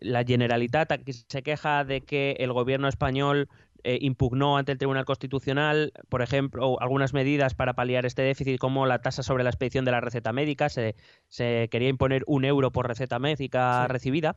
la 0.00 0.24
Generalitat 0.24 0.92
aquí 0.92 1.12
se 1.12 1.42
queja 1.42 1.84
de 1.84 2.02
que 2.02 2.36
el 2.38 2.52
gobierno 2.52 2.86
español 2.88 3.48
eh, 3.84 3.98
impugnó 4.00 4.56
ante 4.56 4.72
el 4.72 4.78
Tribunal 4.78 5.04
Constitucional, 5.04 5.92
por 6.08 6.22
ejemplo, 6.22 6.80
algunas 6.80 7.12
medidas 7.12 7.54
para 7.54 7.74
paliar 7.74 8.06
este 8.06 8.22
déficit, 8.22 8.58
como 8.58 8.86
la 8.86 9.00
tasa 9.00 9.22
sobre 9.22 9.44
la 9.44 9.50
expedición 9.50 9.84
de 9.84 9.90
la 9.90 10.00
receta 10.00 10.32
médica. 10.32 10.68
Se, 10.68 10.94
se 11.28 11.68
quería 11.70 11.88
imponer 11.88 12.22
un 12.26 12.44
euro 12.44 12.70
por 12.70 12.86
receta 12.86 13.18
médica 13.18 13.88
recibida, 13.88 14.36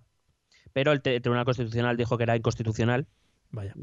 pero 0.74 0.92
el, 0.92 1.02
Tribunal 1.02 1.46
Constitucional 1.46 1.96
dijo 1.96 2.18
que 2.18 2.24
era 2.24 2.36
inconstitucional. 2.36 3.08
Vaya. 3.52 3.74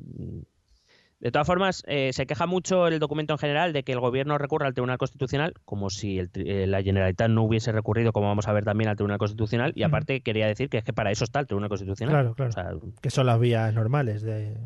De 1.20 1.30
todas 1.30 1.46
formas, 1.46 1.84
eh, 1.86 2.12
se 2.12 2.26
queja 2.26 2.46
mucho 2.46 2.88
el 2.88 2.98
documento 2.98 3.32
en 3.32 3.38
general 3.38 3.72
de 3.72 3.84
que 3.84 3.92
el 3.92 4.00
gobierno 4.00 4.38
recurra 4.38 4.66
al 4.66 4.74
Tribunal 4.74 4.98
Constitucional, 4.98 5.54
como 5.64 5.88
si 5.88 6.18
el 6.18 6.30
eh, 6.34 6.66
la 6.66 6.82
Generalitat 6.82 7.30
no 7.30 7.44
hubiese 7.44 7.70
recurrido, 7.70 8.12
como 8.12 8.26
vamos 8.26 8.48
a 8.48 8.52
ver 8.52 8.64
también, 8.64 8.90
al 8.90 8.96
Tribunal 8.96 9.18
Constitucional. 9.18 9.72
Y 9.76 9.84
aparte, 9.84 10.20
quería 10.22 10.48
decir 10.48 10.68
que 10.68 10.78
es 10.78 10.84
que 10.84 10.92
para 10.92 11.12
eso 11.12 11.22
está 11.22 11.38
el 11.38 11.46
Tribunal 11.46 11.68
Constitucional. 11.68 12.12
Claro, 12.12 12.34
claro. 12.34 12.50
O 12.50 12.52
sea, 12.52 12.90
Que 13.00 13.10
son 13.10 13.26
las 13.26 13.38
vías 13.38 13.72
normales 13.72 14.22
de... 14.22 14.56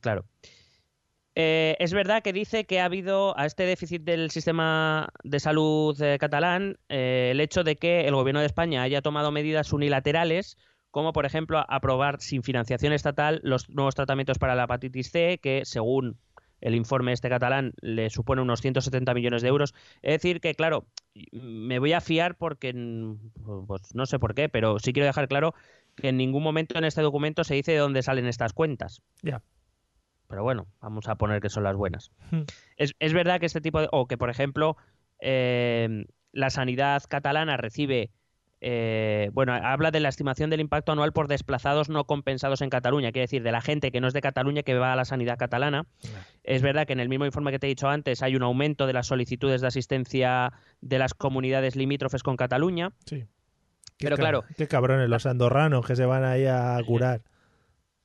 Claro. 0.00 0.24
Eh, 1.38 1.76
es 1.80 1.92
verdad 1.92 2.22
que 2.22 2.32
dice 2.32 2.64
que 2.64 2.80
ha 2.80 2.86
habido 2.86 3.38
a 3.38 3.44
este 3.44 3.64
déficit 3.64 4.02
del 4.02 4.30
sistema 4.30 5.10
de 5.22 5.38
salud 5.38 6.00
eh, 6.00 6.16
catalán 6.18 6.78
eh, 6.88 7.28
el 7.32 7.40
hecho 7.40 7.62
de 7.62 7.76
que 7.76 8.08
el 8.08 8.14
gobierno 8.14 8.40
de 8.40 8.46
España 8.46 8.80
haya 8.80 9.02
tomado 9.02 9.30
medidas 9.30 9.70
unilaterales, 9.74 10.56
como 10.90 11.12
por 11.12 11.26
ejemplo 11.26 11.62
aprobar 11.68 12.22
sin 12.22 12.42
financiación 12.42 12.94
estatal 12.94 13.40
los 13.42 13.68
nuevos 13.68 13.94
tratamientos 13.94 14.38
para 14.38 14.54
la 14.54 14.64
hepatitis 14.64 15.10
C, 15.10 15.38
que 15.42 15.66
según 15.66 16.16
el 16.62 16.74
informe 16.74 17.12
este 17.12 17.28
catalán 17.28 17.74
le 17.82 18.08
supone 18.08 18.40
unos 18.40 18.62
170 18.62 19.12
millones 19.12 19.42
de 19.42 19.48
euros. 19.48 19.74
Es 20.00 20.12
decir, 20.12 20.40
que 20.40 20.54
claro, 20.54 20.86
me 21.32 21.78
voy 21.78 21.92
a 21.92 22.00
fiar 22.00 22.36
porque, 22.36 22.72
pues 23.66 23.94
no 23.94 24.06
sé 24.06 24.18
por 24.18 24.34
qué, 24.34 24.48
pero 24.48 24.78
sí 24.78 24.94
quiero 24.94 25.06
dejar 25.06 25.28
claro 25.28 25.54
que 25.96 26.08
en 26.08 26.16
ningún 26.16 26.42
momento 26.42 26.78
en 26.78 26.84
este 26.84 27.02
documento 27.02 27.44
se 27.44 27.54
dice 27.54 27.72
de 27.72 27.78
dónde 27.78 28.02
salen 28.02 28.26
estas 28.26 28.54
cuentas. 28.54 29.02
Ya. 29.22 29.42
Pero 30.28 30.42
bueno, 30.42 30.66
vamos 30.80 31.08
a 31.08 31.14
poner 31.16 31.40
que 31.40 31.48
son 31.48 31.64
las 31.64 31.76
buenas. 31.76 32.10
Hmm. 32.30 32.42
Es, 32.76 32.94
es 32.98 33.12
verdad 33.12 33.40
que 33.40 33.46
este 33.46 33.60
tipo 33.60 33.80
de... 33.80 33.88
O 33.92 34.06
que, 34.06 34.18
por 34.18 34.30
ejemplo, 34.30 34.76
eh, 35.20 36.04
la 36.32 36.50
sanidad 36.50 37.02
catalana 37.08 37.56
recibe... 37.56 38.10
eh, 38.60 39.30
bueno, 39.32 39.52
habla 39.52 39.90
de 39.90 40.00
la 40.00 40.08
estimación 40.08 40.50
del 40.50 40.60
impacto 40.60 40.90
anual 40.90 41.12
por 41.12 41.28
desplazados 41.28 41.88
no 41.88 42.04
compensados 42.04 42.62
en 42.62 42.70
Cataluña, 42.70 43.12
quiere 43.12 43.24
decir, 43.24 43.42
de 43.42 43.52
la 43.52 43.60
gente 43.60 43.92
que 43.92 44.00
no 44.00 44.08
es 44.08 44.14
de 44.14 44.20
Cataluña 44.20 44.62
que 44.62 44.74
va 44.74 44.92
a 44.92 44.96
la 44.96 45.04
sanidad 45.04 45.38
catalana. 45.38 45.86
Es 46.42 46.62
verdad 46.62 46.86
que 46.86 46.94
en 46.94 47.00
el 47.00 47.08
mismo 47.08 47.26
informe 47.26 47.52
que 47.52 47.58
te 47.58 47.66
he 47.66 47.68
dicho 47.68 47.88
antes 47.88 48.22
hay 48.22 48.34
un 48.34 48.42
aumento 48.42 48.86
de 48.86 48.94
las 48.94 49.06
solicitudes 49.06 49.60
de 49.60 49.66
asistencia 49.66 50.52
de 50.80 50.98
las 50.98 51.14
comunidades 51.14 51.76
limítrofes 51.76 52.22
con 52.22 52.36
Cataluña. 52.36 52.92
Sí. 53.04 53.24
Pero 53.98 54.16
claro. 54.16 54.44
Qué 54.56 54.66
cabrones 54.66 55.08
los 55.08 55.26
andorranos 55.26 55.86
que 55.86 55.94
se 55.96 56.04
van 56.04 56.24
ahí 56.24 56.46
a 56.46 56.78
curar. 56.84 57.22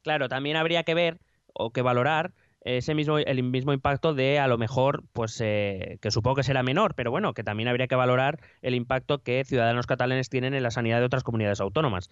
Claro, 0.03 0.29
también 0.29 0.55
habría 0.57 0.81
que 0.81 0.95
ver 0.95 1.19
o 1.54 1.72
que 1.72 1.82
valorar 1.82 2.34
ese 2.64 2.94
mismo 2.94 3.18
el 3.18 3.44
mismo 3.44 3.74
impacto 3.74 4.14
de 4.14 4.40
a 4.40 4.48
lo 4.48 4.58
mejor 4.58 5.04
pues 5.14 5.40
eh, 5.42 5.98
que 6.00 6.12
supongo 6.12 6.36
que 6.36 6.44
será 6.44 6.62
menor 6.62 6.94
pero 6.94 7.10
bueno 7.10 7.34
que 7.34 7.44
también 7.44 7.68
habría 7.68 7.88
que 7.88 7.96
valorar 7.96 8.40
el 8.62 8.76
impacto 8.76 9.24
que 9.24 9.44
ciudadanos 9.46 9.88
catalanes 9.88 10.30
tienen 10.30 10.54
en 10.54 10.62
la 10.62 10.70
sanidad 10.72 11.00
de 11.00 11.06
otras 11.06 11.24
comunidades 11.24 11.60
autónomas. 11.60 12.08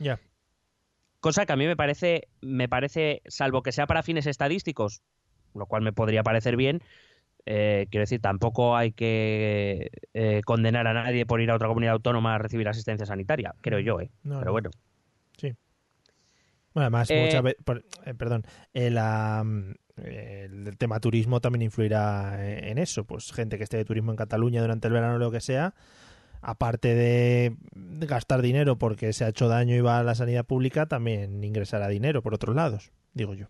Cosa 1.19 1.45
que 1.45 1.53
a 1.53 1.55
mí 1.55 1.67
me 1.67 1.75
parece 1.75 2.29
me 2.41 2.67
parece 2.67 3.21
salvo 3.27 3.61
que 3.61 3.71
sea 3.71 3.85
para 3.85 4.01
fines 4.01 4.25
estadísticos 4.25 5.01
lo 5.53 5.65
cual 5.67 5.83
me 5.83 5.93
podría 5.93 6.23
parecer 6.23 6.55
bien 6.55 6.81
eh, 7.45 7.85
quiero 7.91 8.03
decir 8.03 8.19
tampoco 8.19 8.75
hay 8.75 8.91
que 8.91 9.91
eh, 10.13 10.41
condenar 10.45 10.87
a 10.87 10.93
nadie 10.93 11.25
por 11.25 11.41
ir 11.41 11.51
a 11.51 11.55
otra 11.55 11.67
comunidad 11.67 11.93
autónoma 11.93 12.35
a 12.35 12.37
recibir 12.39 12.67
asistencia 12.67 13.05
sanitaria 13.05 13.53
creo 13.61 13.79
yo 13.79 13.99
eh 14.01 14.09
No, 14.23 14.39
pero 14.39 14.47
no. 14.47 14.51
bueno 14.53 14.69
Bueno, 16.73 16.85
además, 16.85 17.09
Eh, 17.09 17.23
muchas 17.25 17.43
veces, 17.43 17.63
perdón, 18.17 18.43
el, 18.73 18.97
am, 18.97 19.75
el 19.97 20.77
tema 20.77 20.99
turismo 20.99 21.41
también 21.41 21.63
influirá 21.63 22.45
en 22.47 22.77
eso. 22.77 23.05
Pues 23.05 23.31
gente 23.31 23.57
que 23.57 23.63
esté 23.63 23.77
de 23.77 23.85
turismo 23.85 24.11
en 24.11 24.17
Cataluña 24.17 24.61
durante 24.61 24.87
el 24.87 24.93
verano 24.93 25.15
o 25.15 25.19
lo 25.19 25.31
que 25.31 25.41
sea, 25.41 25.73
aparte 26.41 26.95
de 26.95 27.55
gastar 28.07 28.41
dinero 28.41 28.77
porque 28.77 29.13
se 29.13 29.25
ha 29.25 29.29
hecho 29.29 29.47
daño 29.47 29.75
y 29.75 29.81
va 29.81 29.99
a 29.99 30.03
la 30.03 30.15
sanidad 30.15 30.45
pública, 30.45 30.85
también 30.85 31.43
ingresará 31.43 31.87
dinero 31.87 32.21
por 32.21 32.33
otros 32.33 32.55
lados, 32.55 32.91
digo 33.13 33.33
yo. 33.33 33.47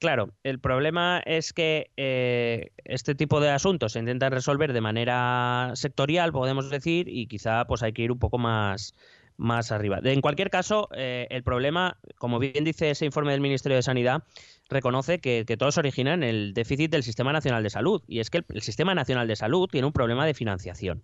Claro, 0.00 0.34
el 0.42 0.58
problema 0.58 1.22
es 1.24 1.54
que 1.54 1.90
eh, 1.96 2.72
este 2.84 3.14
tipo 3.14 3.40
de 3.40 3.48
asuntos 3.50 3.92
se 3.92 4.00
intentan 4.00 4.32
resolver 4.32 4.74
de 4.74 4.82
manera 4.82 5.70
sectorial, 5.74 6.30
podemos 6.32 6.68
decir, 6.68 7.08
y 7.08 7.26
quizá 7.26 7.64
pues 7.66 7.82
hay 7.82 7.94
que 7.94 8.02
ir 8.02 8.12
un 8.12 8.18
poco 8.18 8.36
más, 8.36 8.92
más 9.36 9.72
arriba. 9.72 10.00
En 10.02 10.20
cualquier 10.20 10.50
caso, 10.50 10.88
eh, 10.94 11.26
el 11.30 11.42
problema, 11.42 11.98
como 12.16 12.38
bien 12.38 12.64
dice 12.64 12.90
ese 12.90 13.04
informe 13.04 13.32
del 13.32 13.40
Ministerio 13.40 13.76
de 13.76 13.82
Sanidad, 13.82 14.22
reconoce 14.68 15.18
que, 15.18 15.44
que 15.46 15.56
todo 15.56 15.72
se 15.72 15.80
origina 15.80 16.14
en 16.14 16.22
el 16.22 16.54
déficit 16.54 16.90
del 16.90 17.02
Sistema 17.02 17.32
Nacional 17.32 17.62
de 17.62 17.70
Salud. 17.70 18.02
Y 18.06 18.20
es 18.20 18.30
que 18.30 18.44
el, 18.48 18.62
Sistema 18.62 18.94
Nacional 18.94 19.26
de 19.26 19.36
Salud 19.36 19.68
tiene 19.68 19.86
un 19.86 19.92
problema 19.92 20.26
de 20.26 20.34
financiación. 20.34 21.02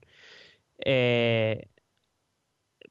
Eh, 0.85 1.67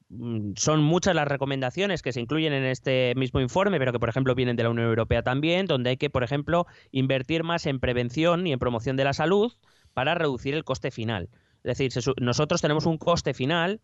mm, 0.08 0.52
son 0.56 0.82
muchas 0.82 1.14
las 1.14 1.26
recomendaciones 1.26 2.02
que 2.02 2.12
se 2.12 2.20
incluyen 2.20 2.52
en 2.52 2.64
este 2.64 3.14
mismo 3.16 3.40
informe, 3.40 3.78
pero 3.78 3.92
que, 3.92 3.98
por 3.98 4.08
ejemplo, 4.10 4.34
vienen 4.34 4.56
de 4.56 4.64
la 4.64 4.70
Unión 4.70 4.88
Europea 4.88 5.22
también, 5.22 5.66
donde 5.66 5.90
hay 5.90 5.96
que, 5.96 6.10
por 6.10 6.22
ejemplo, 6.22 6.66
invertir 6.92 7.44
más 7.44 7.66
en 7.66 7.80
prevención 7.80 8.46
y 8.46 8.52
en 8.52 8.58
promoción 8.58 8.96
de 8.96 9.04
la 9.04 9.14
salud 9.14 9.52
para 9.94 10.14
reducir 10.14 10.54
el 10.54 10.64
coste 10.64 10.90
final. 10.90 11.30
Es 11.62 11.78
decir, 11.78 12.14
nosotros 12.20 12.60
tenemos 12.60 12.86
un 12.86 12.96
coste 12.96 13.34
final 13.34 13.80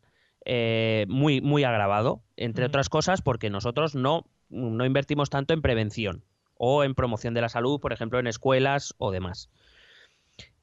eh, 0.49 1.07
muy, 1.09 1.41
muy 1.41 1.65
agravado, 1.65 2.23
entre 2.37 2.65
otras 2.65 2.89
cosas, 2.89 3.21
porque 3.21 3.51
nosotros 3.51 3.97
no, 3.97 4.25
no 4.49 4.87
invertimos 4.87 5.29
tanto 5.29 5.53
en 5.53 5.61
prevención 5.61 6.25
o 6.55 6.85
en 6.85 6.95
promoción 6.95 7.35
de 7.35 7.41
la 7.41 7.49
salud, 7.49 7.81
por 7.81 7.93
ejemplo, 7.93 8.21
en 8.21 8.29
escuelas 8.29 8.95
o 8.99 9.11
demás. 9.11 9.51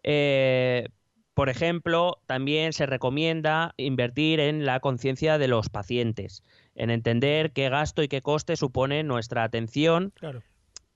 Eh, 0.03 0.87
por 1.33 1.49
ejemplo, 1.49 2.21
también 2.27 2.71
se 2.71 2.85
recomienda 2.85 3.73
invertir 3.75 4.39
en 4.39 4.65
la 4.65 4.79
conciencia 4.79 5.37
de 5.37 5.49
los 5.49 5.69
pacientes, 5.69 6.43
en 6.75 6.89
entender 6.89 7.51
qué 7.51 7.67
gasto 7.67 8.03
y 8.03 8.07
qué 8.07 8.21
coste 8.21 8.55
supone 8.55 9.03
nuestra 9.03 9.43
atención, 9.43 10.13
Claro. 10.15 10.43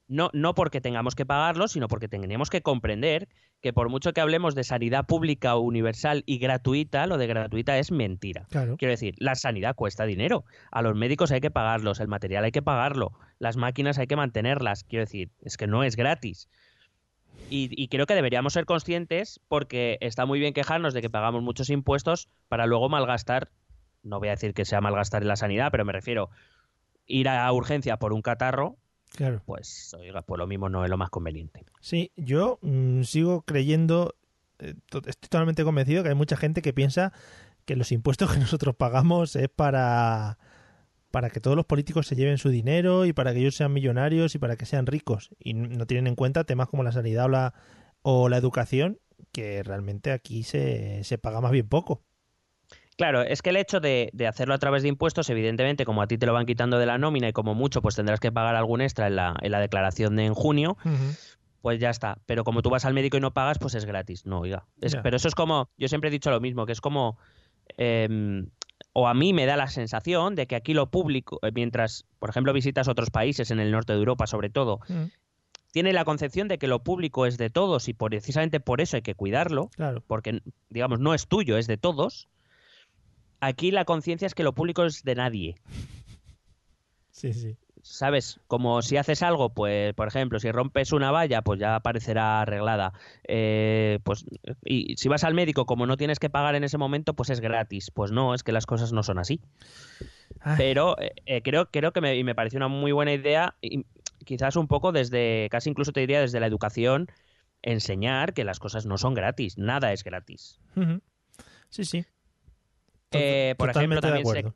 No, 0.07 0.29
no 0.33 0.55
porque 0.55 0.81
tengamos 0.81 1.15
que 1.15 1.25
pagarlo, 1.25 1.67
sino 1.67 1.87
porque 1.87 2.07
tenemos 2.07 2.49
que 2.49 2.61
comprender 2.61 3.27
que 3.61 3.73
por 3.73 3.89
mucho 3.89 4.13
que 4.13 4.21
hablemos 4.21 4.55
de 4.55 4.63
sanidad 4.63 5.05
pública, 5.05 5.55
universal 5.57 6.23
y 6.25 6.37
gratuita, 6.37 7.07
lo 7.07 7.17
de 7.17 7.27
gratuita 7.27 7.77
es 7.77 7.91
mentira. 7.91 8.45
Claro. 8.49 8.77
Quiero 8.77 8.91
decir, 8.91 9.15
la 9.17 9.35
sanidad 9.35 9.75
cuesta 9.75 10.05
dinero. 10.05 10.45
A 10.71 10.81
los 10.81 10.95
médicos 10.95 11.31
hay 11.31 11.41
que 11.41 11.51
pagarlos, 11.51 11.99
el 11.99 12.07
material 12.07 12.43
hay 12.43 12.51
que 12.51 12.61
pagarlo, 12.61 13.11
las 13.39 13.57
máquinas 13.57 13.97
hay 13.97 14.07
que 14.07 14.15
mantenerlas. 14.15 14.83
Quiero 14.83 15.05
decir, 15.05 15.31
es 15.41 15.57
que 15.57 15.67
no 15.67 15.83
es 15.83 15.95
gratis. 15.95 16.49
Y, 17.49 17.69
y 17.81 17.87
creo 17.87 18.05
que 18.05 18.15
deberíamos 18.15 18.53
ser 18.53 18.65
conscientes 18.65 19.39
porque 19.47 19.97
está 20.01 20.25
muy 20.25 20.39
bien 20.39 20.53
quejarnos 20.53 20.93
de 20.93 21.01
que 21.01 21.09
pagamos 21.09 21.43
muchos 21.43 21.69
impuestos 21.69 22.29
para 22.47 22.65
luego 22.65 22.89
malgastar, 22.89 23.49
no 24.03 24.19
voy 24.19 24.29
a 24.29 24.31
decir 24.31 24.53
que 24.53 24.65
sea 24.65 24.81
malgastar 24.81 25.21
en 25.21 25.27
la 25.27 25.35
sanidad, 25.35 25.69
pero 25.71 25.85
me 25.85 25.93
refiero 25.93 26.29
ir 27.05 27.29
a 27.29 27.51
urgencia 27.51 27.97
por 27.97 28.13
un 28.13 28.21
catarro, 28.21 28.77
Claro. 29.15 29.41
pues 29.45 29.93
oiga, 29.97 30.21
pues 30.21 30.37
lo 30.37 30.47
mismo 30.47 30.69
no 30.69 30.83
es 30.83 30.89
lo 30.89 30.97
más 30.97 31.09
conveniente. 31.09 31.65
Sí, 31.81 32.11
yo 32.15 32.59
mm, 32.61 33.03
sigo 33.03 33.41
creyendo, 33.43 34.15
eh, 34.59 34.75
to- 34.89 34.99
estoy 34.99 35.29
totalmente 35.29 35.63
convencido 35.63 36.03
que 36.03 36.09
hay 36.09 36.15
mucha 36.15 36.37
gente 36.37 36.61
que 36.61 36.73
piensa 36.73 37.13
que 37.65 37.75
los 37.75 37.91
impuestos 37.91 38.31
que 38.33 38.39
nosotros 38.39 38.75
pagamos 38.75 39.35
es 39.35 39.49
para 39.49 40.37
para 41.09 41.29
que 41.29 41.39
todos 41.39 41.55
los 41.55 41.65
políticos 41.65 42.05
se 42.05 42.15
lleven 42.15 42.37
su 42.37 42.49
dinero 42.49 43.05
y 43.05 43.13
para 43.13 43.33
que 43.33 43.39
ellos 43.39 43.55
sean 43.55 43.73
millonarios 43.73 44.35
y 44.35 44.39
para 44.39 44.55
que 44.57 44.65
sean 44.65 44.85
ricos 44.85 45.29
y 45.39 45.53
no 45.53 45.87
tienen 45.87 46.05
en 46.07 46.15
cuenta 46.15 46.43
temas 46.43 46.67
como 46.67 46.83
la 46.83 46.91
sanidad 46.91 47.25
o 47.25 47.29
la, 47.29 47.53
o 48.03 48.29
la 48.29 48.37
educación 48.37 48.99
que 49.31 49.63
realmente 49.63 50.11
aquí 50.11 50.43
se, 50.43 51.03
se 51.05 51.17
paga 51.17 51.41
más 51.41 51.51
bien 51.51 51.67
poco. 51.69 52.03
Claro, 52.97 53.21
es 53.21 53.41
que 53.41 53.51
el 53.51 53.57
hecho 53.57 53.79
de, 53.79 54.09
de 54.13 54.27
hacerlo 54.27 54.53
a 54.55 54.57
través 54.57 54.81
de 54.81 54.89
impuestos, 54.89 55.29
evidentemente, 55.29 55.85
como 55.85 56.01
a 56.01 56.07
ti 56.07 56.17
te 56.17 56.25
lo 56.25 56.33
van 56.33 56.45
quitando 56.47 56.79
de 56.79 56.85
la 56.87 56.97
nómina 56.97 57.29
y 57.29 57.31
como 57.33 57.53
mucho, 57.53 57.81
pues 57.81 57.95
tendrás 57.95 58.19
que 58.19 58.31
pagar 58.31 58.55
algún 58.55 58.81
extra 58.81 59.07
en 59.07 59.15
la, 59.15 59.35
en 59.41 59.51
la 59.51 59.59
declaración 59.59 60.15
de 60.15 60.25
en 60.25 60.33
junio, 60.33 60.77
pues 61.61 61.79
ya 61.79 61.91
está. 61.91 62.17
Pero 62.25 62.43
como 62.43 62.61
tú 62.63 62.69
vas 62.71 62.85
al 62.85 62.93
médico 62.95 63.17
y 63.17 63.19
no 63.19 63.31
pagas, 63.33 63.59
pues 63.59 63.75
es 63.75 63.85
gratis. 63.85 64.25
No, 64.25 64.39
oiga. 64.39 64.65
Es-. 64.81 64.95
Pero 64.95 65.15
eso 65.17 65.27
es 65.27 65.35
como, 65.35 65.69
yo 65.77 65.87
siempre 65.87 66.07
he 66.09 66.11
dicho 66.11 66.31
lo 66.31 66.39
mismo, 66.39 66.65
que 66.65 66.71
es 66.71 66.81
como, 66.81 67.17
em, 67.77 68.49
o 68.93 69.07
a 69.07 69.13
mí 69.13 69.31
me 69.33 69.45
da 69.45 69.57
la 69.57 69.67
sensación 69.67 70.33
de 70.35 70.47
que 70.47 70.55
aquí 70.55 70.73
lo 70.73 70.89
público, 70.89 71.39
eh, 71.43 71.51
mientras, 71.53 72.05
por 72.19 72.29
ejemplo, 72.31 72.51
visitas 72.53 72.87
otros 72.87 73.11
países 73.11 73.51
en 73.51 73.59
el 73.59 73.71
norte 73.71 73.93
de 73.93 73.99
Europa, 73.99 74.25
sobre 74.27 74.49
todo, 74.49 74.79
Mm, 74.89 75.05
tiene 75.71 75.93
la 75.93 76.05
concepción 76.05 76.47
de 76.47 76.57
que 76.57 76.65
lo 76.67 76.79
público 76.83 77.27
es 77.27 77.37
de 77.37 77.49
todos 77.51 77.87
y 77.89 77.93
por- 77.93 78.09
precisamente 78.09 78.59
por 78.59 78.81
eso 78.81 78.95
hay 78.95 79.03
que 79.03 79.13
cuidarlo 79.13 79.69
Claro. 79.75 80.01
porque, 80.07 80.41
digamos, 80.69 80.99
no 80.99 81.13
es 81.13 81.27
tuyo, 81.27 81.57
es 81.57 81.67
de 81.67 81.77
todos. 81.77 82.27
Aquí 83.39 83.71
la 83.71 83.85
conciencia 83.85 84.25
es 84.25 84.35
que 84.35 84.43
lo 84.43 84.53
público 84.53 84.85
es 84.85 85.03
de 85.03 85.15
nadie. 85.15 85.55
Sí, 87.11 87.33
sí. 87.33 87.57
¿Sabes? 87.81 88.39
Como 88.47 88.81
si 88.81 88.97
haces 88.97 89.23
algo, 89.23 89.53
pues, 89.53 89.93
por 89.93 90.07
ejemplo, 90.07 90.39
si 90.39 90.51
rompes 90.51 90.91
una 90.91 91.09
valla, 91.09 91.41
pues 91.41 91.59
ya 91.59 91.75
aparecerá 91.75 92.41
arreglada. 92.41 92.93
Eh, 93.27 93.99
pues, 94.03 94.25
y 94.65 94.95
si 94.97 95.07
vas 95.07 95.23
al 95.23 95.33
médico, 95.33 95.65
como 95.65 95.85
no 95.85 95.95
tienes 95.95 96.19
que 96.19 96.29
pagar 96.29 96.55
en 96.55 96.63
ese 96.63 96.77
momento, 96.77 97.13
pues 97.13 97.29
es 97.29 97.39
gratis. 97.39 97.89
Pues 97.91 98.11
no, 98.11 98.33
es 98.33 98.43
que 98.43 98.51
las 98.51 98.65
cosas 98.65 98.91
no 98.91 99.03
son 99.03 99.19
así. 99.19 99.39
Ay, 100.41 100.55
Pero 100.57 100.99
eh, 100.99 101.13
eh, 101.25 101.41
creo, 101.41 101.71
creo 101.71 101.93
que 101.93 102.01
me, 102.01 102.15
y 102.17 102.23
me 102.23 102.35
pareció 102.35 102.57
una 102.57 102.67
muy 102.67 102.91
buena 102.91 103.13
idea 103.13 103.55
y 103.61 103.85
quizás 104.25 104.55
un 104.55 104.67
poco 104.67 104.91
desde, 104.91 105.47
casi 105.49 105.69
incluso 105.69 105.93
te 105.93 106.01
diría 106.01 106.19
desde 106.19 106.39
la 106.39 106.47
educación, 106.47 107.07
enseñar 107.61 108.33
que 108.33 108.43
las 108.43 108.59
cosas 108.59 108.85
no 108.85 108.97
son 108.97 109.13
gratis, 109.13 109.57
nada 109.57 109.93
es 109.93 110.03
gratis. 110.03 110.59
Sí, 111.69 111.85
sí. 111.85 112.05
Eh, 113.11 113.55
por 113.57 113.69
ejemplo, 113.69 114.01
Totalmente 114.01 114.01
también 114.01 114.25
se, 114.25 114.47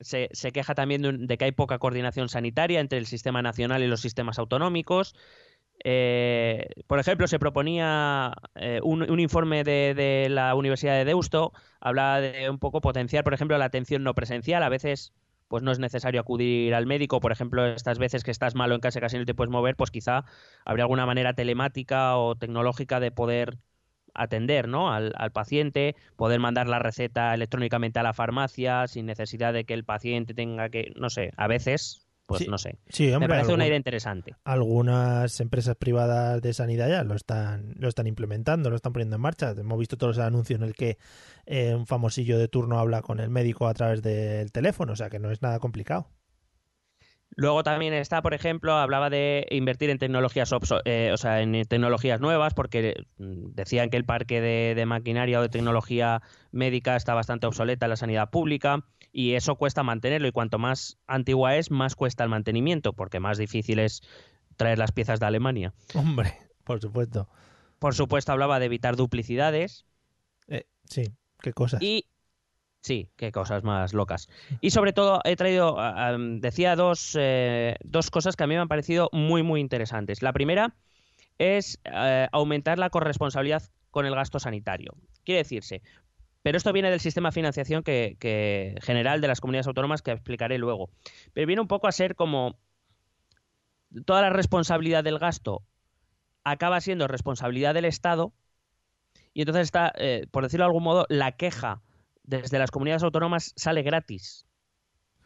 se, 0.00 0.28
se 0.32 0.52
queja 0.52 0.74
también 0.74 1.02
de, 1.02 1.08
un- 1.10 1.26
de 1.26 1.38
que 1.38 1.44
hay 1.46 1.52
poca 1.52 1.78
coordinación 1.78 2.28
sanitaria 2.28 2.80
entre 2.80 2.98
el 2.98 3.06
sistema 3.06 3.42
nacional 3.42 3.82
y 3.82 3.88
los 3.88 4.00
sistemas 4.00 4.38
autonómicos. 4.38 5.14
Eh, 5.84 6.68
por 6.86 6.98
ejemplo, 7.00 7.26
se 7.28 7.38
proponía 7.40 8.34
eh, 8.54 8.80
un, 8.84 9.10
un 9.10 9.20
informe 9.20 9.64
de, 9.64 9.94
de 9.94 10.28
la 10.30 10.54
Universidad 10.54 10.94
de 10.96 11.04
Deusto, 11.04 11.52
hablaba 11.80 12.20
de 12.20 12.50
un 12.50 12.58
poco 12.58 12.80
potenciar, 12.80 13.24
por 13.24 13.34
ejemplo, 13.34 13.58
la 13.58 13.66
atención 13.66 14.02
no 14.04 14.14
presencial. 14.14 14.62
A 14.62 14.68
veces 14.68 15.12
pues 15.48 15.62
no 15.62 15.70
es 15.72 15.78
necesario 15.78 16.20
acudir 16.20 16.74
al 16.74 16.86
médico, 16.86 17.20
por 17.20 17.30
ejemplo, 17.32 17.66
estas 17.66 17.98
veces 17.98 18.24
que 18.24 18.30
estás 18.30 18.54
malo 18.54 18.74
en 18.74 18.80
casa 18.80 18.98
y 18.98 19.02
casi 19.02 19.18
no 19.18 19.26
te 19.26 19.34
puedes 19.34 19.50
mover, 19.50 19.76
pues 19.76 19.90
quizá 19.90 20.24
habría 20.64 20.84
alguna 20.84 21.04
manera 21.06 21.34
telemática 21.34 22.16
o 22.16 22.36
tecnológica 22.36 23.00
de 23.00 23.10
poder 23.12 23.58
atender 24.14 24.68
¿no? 24.68 24.92
al, 24.92 25.12
al 25.16 25.32
paciente, 25.32 25.96
poder 26.16 26.40
mandar 26.40 26.68
la 26.68 26.78
receta 26.78 27.34
electrónicamente 27.34 27.98
a 27.98 28.02
la 28.02 28.12
farmacia 28.12 28.86
sin 28.88 29.06
necesidad 29.06 29.52
de 29.52 29.64
que 29.64 29.74
el 29.74 29.84
paciente 29.84 30.34
tenga 30.34 30.68
que, 30.68 30.92
no 30.96 31.10
sé, 31.10 31.32
a 31.36 31.46
veces, 31.46 32.06
pues 32.26 32.42
Sí, 32.42 32.46
no 32.48 32.56
sé. 32.56 32.78
Sí, 32.88 33.12
Me 33.18 33.28
parece 33.28 33.52
una 33.52 33.66
idea 33.66 33.76
interesante. 33.76 34.34
algunas 34.44 35.40
empresas 35.40 35.76
privadas 35.76 36.40
de 36.40 36.52
sanidad 36.54 36.88
ya 36.88 37.02
lo 37.04 37.14
están, 37.14 37.74
lo 37.78 37.88
están 37.88 38.06
implementando, 38.06 38.70
lo 38.70 38.76
están 38.76 38.92
poniendo 38.92 39.16
en 39.16 39.22
marcha. 39.22 39.50
Hemos 39.50 39.78
visto 39.78 39.96
todos 39.96 40.16
los 40.16 40.24
anuncios 40.26 40.60
en 40.60 40.66
el 40.66 40.74
que 40.74 40.98
eh, 41.46 41.74
un 41.74 41.86
famosillo 41.86 42.38
de 42.38 42.48
turno 42.48 42.78
habla 42.78 43.02
con 43.02 43.18
el 43.20 43.28
médico 43.30 43.66
a 43.66 43.74
través 43.74 44.02
del 44.02 44.52
teléfono, 44.52 44.92
o 44.92 44.96
sea 44.96 45.10
que 45.10 45.18
no 45.18 45.30
es 45.30 45.42
nada 45.42 45.58
complicado. 45.58 46.08
Luego 47.34 47.62
también 47.62 47.94
está, 47.94 48.20
por 48.20 48.34
ejemplo, 48.34 48.74
hablaba 48.74 49.08
de 49.08 49.46
invertir 49.50 49.88
en 49.90 49.98
tecnologías, 49.98 50.50
eh, 50.84 51.10
o 51.12 51.16
sea, 51.16 51.40
en 51.40 51.64
tecnologías 51.64 52.20
nuevas, 52.20 52.52
porque 52.52 53.06
mm, 53.16 53.54
decían 53.54 53.88
que 53.88 53.96
el 53.96 54.04
parque 54.04 54.40
de, 54.40 54.74
de 54.74 54.86
maquinaria 54.86 55.38
o 55.38 55.42
de 55.42 55.48
tecnología 55.48 56.20
médica 56.50 56.94
está 56.94 57.14
bastante 57.14 57.46
obsoleta 57.46 57.86
en 57.86 57.90
la 57.90 57.96
sanidad 57.96 58.30
pública 58.30 58.84
y 59.12 59.32
eso 59.34 59.56
cuesta 59.56 59.82
mantenerlo 59.82 60.28
y 60.28 60.32
cuanto 60.32 60.58
más 60.58 60.98
antigua 61.06 61.56
es, 61.56 61.70
más 61.70 61.96
cuesta 61.96 62.22
el 62.24 62.30
mantenimiento, 62.30 62.92
porque 62.92 63.20
más 63.20 63.38
difícil 63.38 63.78
es 63.78 64.02
traer 64.56 64.78
las 64.78 64.92
piezas 64.92 65.18
de 65.18 65.26
Alemania. 65.26 65.72
Hombre, 65.94 66.34
por 66.64 66.80
supuesto. 66.80 67.28
Por 67.78 67.94
supuesto, 67.94 68.32
hablaba 68.32 68.58
de 68.60 68.66
evitar 68.66 68.94
duplicidades 68.96 69.86
Eh, 70.48 70.64
sí, 70.84 71.14
qué 71.40 71.52
cosas. 71.52 71.82
y 71.82 72.06
sí, 72.82 73.08
qué 73.16 73.32
cosas 73.32 73.64
más 73.64 73.94
locas. 73.94 74.28
Y 74.60 74.70
sobre 74.70 74.92
todo 74.92 75.20
he 75.24 75.36
traído, 75.36 75.76
decía 76.40 76.76
dos, 76.76 77.16
eh, 77.18 77.76
dos 77.82 78.10
cosas 78.10 78.36
que 78.36 78.44
a 78.44 78.46
mí 78.46 78.54
me 78.54 78.60
han 78.60 78.68
parecido 78.68 79.08
muy, 79.12 79.42
muy 79.42 79.60
interesantes. 79.60 80.22
La 80.22 80.32
primera 80.32 80.74
es 81.38 81.80
eh, 81.84 82.28
aumentar 82.32 82.78
la 82.78 82.90
corresponsabilidad 82.90 83.62
con 83.90 84.06
el 84.06 84.14
gasto 84.14 84.38
sanitario. 84.38 84.94
Quiere 85.24 85.38
decirse, 85.38 85.82
pero 86.42 86.56
esto 86.58 86.72
viene 86.72 86.90
del 86.90 87.00
sistema 87.00 87.28
de 87.30 87.34
financiación 87.34 87.82
que, 87.82 88.16
que- 88.18 88.74
general 88.82 89.20
de 89.20 89.28
las 89.28 89.40
comunidades 89.40 89.68
autónomas 89.68 90.02
que 90.02 90.10
explicaré 90.10 90.58
luego. 90.58 90.90
Pero 91.32 91.46
viene 91.46 91.62
un 91.62 91.68
poco 91.68 91.86
a 91.86 91.92
ser 91.92 92.14
como 92.16 92.58
toda 94.06 94.22
la 94.22 94.30
responsabilidad 94.30 95.04
del 95.04 95.18
gasto 95.18 95.62
acaba 96.44 96.80
siendo 96.80 97.06
responsabilidad 97.06 97.74
del 97.74 97.84
Estado 97.84 98.32
y 99.34 99.42
entonces 99.42 99.62
está, 99.64 99.92
eh, 99.96 100.26
por 100.30 100.42
decirlo 100.42 100.64
de 100.64 100.68
algún 100.68 100.82
modo, 100.82 101.06
la 101.08 101.32
queja 101.32 101.82
desde 102.24 102.58
las 102.58 102.70
comunidades 102.70 103.02
autónomas 103.02 103.52
sale 103.56 103.82
gratis. 103.82 104.46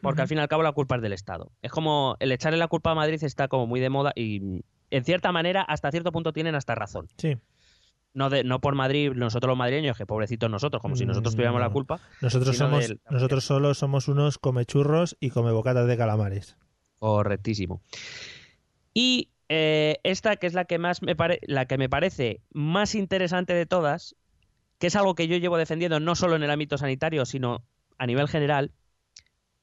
Porque 0.01 0.21
al 0.21 0.27
fin 0.27 0.37
y 0.37 0.41
al 0.41 0.47
cabo 0.47 0.61
la 0.63 0.71
culpa 0.73 0.95
es 0.97 1.01
del 1.01 1.13
Estado. 1.13 1.51
Es 1.63 1.71
como 1.71 2.17
el 2.19 2.31
echarle 2.31 2.57
la 2.59 2.67
culpa 2.67 2.91
a 2.91 2.95
Madrid 2.95 3.23
está 3.23 3.47
como 3.47 3.65
muy 3.65 3.79
de 3.79 3.89
moda 3.89 4.11
y 4.15 4.61
en 4.91 5.03
cierta 5.03 5.31
manera 5.31 5.63
hasta 5.63 5.89
cierto 5.91 6.11
punto 6.11 6.33
tienen 6.33 6.53
hasta 6.53 6.75
razón. 6.75 7.07
Sí, 7.17 7.35
No, 8.13 8.29
de, 8.29 8.43
no 8.43 8.61
por 8.61 8.75
Madrid, 8.75 9.11
nosotros 9.15 9.49
los 9.49 9.57
madrileños, 9.57 9.97
que 9.97 10.05
pobrecitos 10.05 10.49
nosotros, 10.51 10.81
como 10.83 10.95
si 10.95 11.05
nosotros 11.05 11.33
tuviéramos 11.33 11.61
la 11.61 11.69
culpa. 11.71 11.99
nosotros 12.21 12.55
somos, 12.55 12.87
del- 12.87 12.99
nosotros 13.09 13.43
solo 13.43 13.73
somos 13.73 14.07
unos 14.07 14.37
comechurros 14.37 15.17
y 15.19 15.31
come 15.31 15.51
bocatas 15.51 15.87
de 15.87 15.97
calamares. 15.97 16.57
Correctísimo. 16.99 17.81
Y 18.93 19.29
eh, 19.49 19.99
esta, 20.03 20.35
que 20.35 20.47
es 20.47 20.53
la 20.53 20.65
que 20.65 20.77
más 20.77 21.01
me 21.01 21.15
pare- 21.15 21.39
la 21.43 21.65
que 21.65 21.77
me 21.77 21.89
parece 21.89 22.41
más 22.51 22.95
interesante 22.95 23.53
de 23.53 23.65
todas, 23.65 24.15
que 24.79 24.87
es 24.87 24.95
algo 24.95 25.15
que 25.15 25.27
yo 25.27 25.37
llevo 25.37 25.57
defendiendo 25.57 25.99
no 25.99 26.15
solo 26.15 26.35
en 26.35 26.43
el 26.43 26.51
ámbito 26.51 26.77
sanitario, 26.77 27.25
sino 27.25 27.63
a 27.97 28.05
nivel 28.05 28.27
general, 28.27 28.71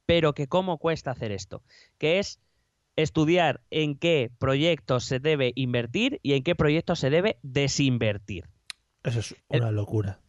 pero 0.06 0.34
que 0.34 0.48
cómo 0.48 0.78
cuesta 0.78 1.10
hacer 1.12 1.32
esto, 1.32 1.62
que 1.98 2.18
es 2.18 2.40
estudiar 2.96 3.60
en 3.70 3.96
qué 3.96 4.30
proyectos 4.38 5.04
se 5.04 5.18
debe 5.20 5.52
invertir 5.56 6.20
y 6.22 6.34
en 6.34 6.42
qué 6.42 6.54
proyectos 6.54 6.98
se 7.00 7.10
debe 7.10 7.38
desinvertir. 7.42 8.48
Eso 9.02 9.20
es 9.20 9.36
El- 9.50 9.62
una 9.62 9.70
locura. 9.72 10.20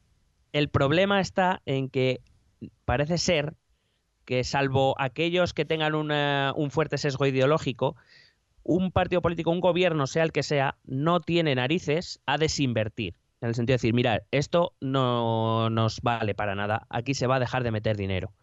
El 0.54 0.70
problema 0.70 1.20
está 1.20 1.62
en 1.66 1.90
que 1.90 2.22
parece 2.86 3.18
ser 3.18 3.56
que 4.24 4.44
salvo 4.44 4.96
aquellos 4.98 5.54
que 5.54 5.66
tengan 5.66 5.94
una- 5.94 6.54
un 6.56 6.72
fuerte 6.72 6.98
sesgo 6.98 7.26
ideológico, 7.28 7.96
un 8.64 8.92
partido 8.92 9.22
político, 9.22 9.52
un 9.52 9.60
gobierno, 9.60 10.08
sea 10.08 10.24
el 10.24 10.32
que 10.32 10.42
sea, 10.42 10.78
no 10.86 11.20
tiene 11.20 11.54
narices 11.54 12.20
a 12.26 12.38
desinvertir. 12.38 13.14
En 13.42 13.50
el 13.50 13.56
sentido 13.56 13.74
de 13.74 13.78
decir, 13.78 13.94
mira, 13.94 14.22
esto 14.32 14.74
no 14.82 15.70
nos 15.70 16.02
vale 16.02 16.36
para 16.36 16.56
nada, 16.56 16.88
aquí 16.90 17.14
se 17.14 17.28
va 17.28 17.36
a 17.36 17.40
dejar 17.40 17.64
de 17.64 17.72
meter 17.72 17.98
dinero. 17.98 18.34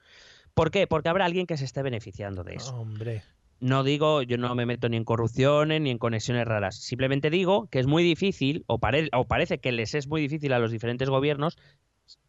¿Por 0.54 0.70
qué? 0.70 0.86
Porque 0.86 1.08
habrá 1.08 1.24
alguien 1.24 1.46
que 1.46 1.56
se 1.56 1.64
esté 1.64 1.82
beneficiando 1.82 2.44
de 2.44 2.56
eso. 2.56 2.76
Hombre, 2.76 3.22
No 3.60 3.84
digo, 3.84 4.22
yo 4.22 4.36
no 4.38 4.54
me 4.54 4.66
meto 4.66 4.88
ni 4.88 4.96
en 4.96 5.04
corrupciones 5.04 5.80
ni 5.80 5.90
en 5.90 5.98
conexiones 5.98 6.46
raras. 6.46 6.76
Simplemente 6.76 7.30
digo 7.30 7.68
que 7.70 7.78
es 7.78 7.86
muy 7.86 8.02
difícil, 8.02 8.64
o, 8.66 8.78
pare- 8.78 9.08
o 9.12 9.24
parece 9.26 9.58
que 9.58 9.72
les 9.72 9.94
es 9.94 10.08
muy 10.08 10.20
difícil 10.20 10.52
a 10.52 10.58
los 10.58 10.70
diferentes 10.70 11.08
gobiernos, 11.08 11.56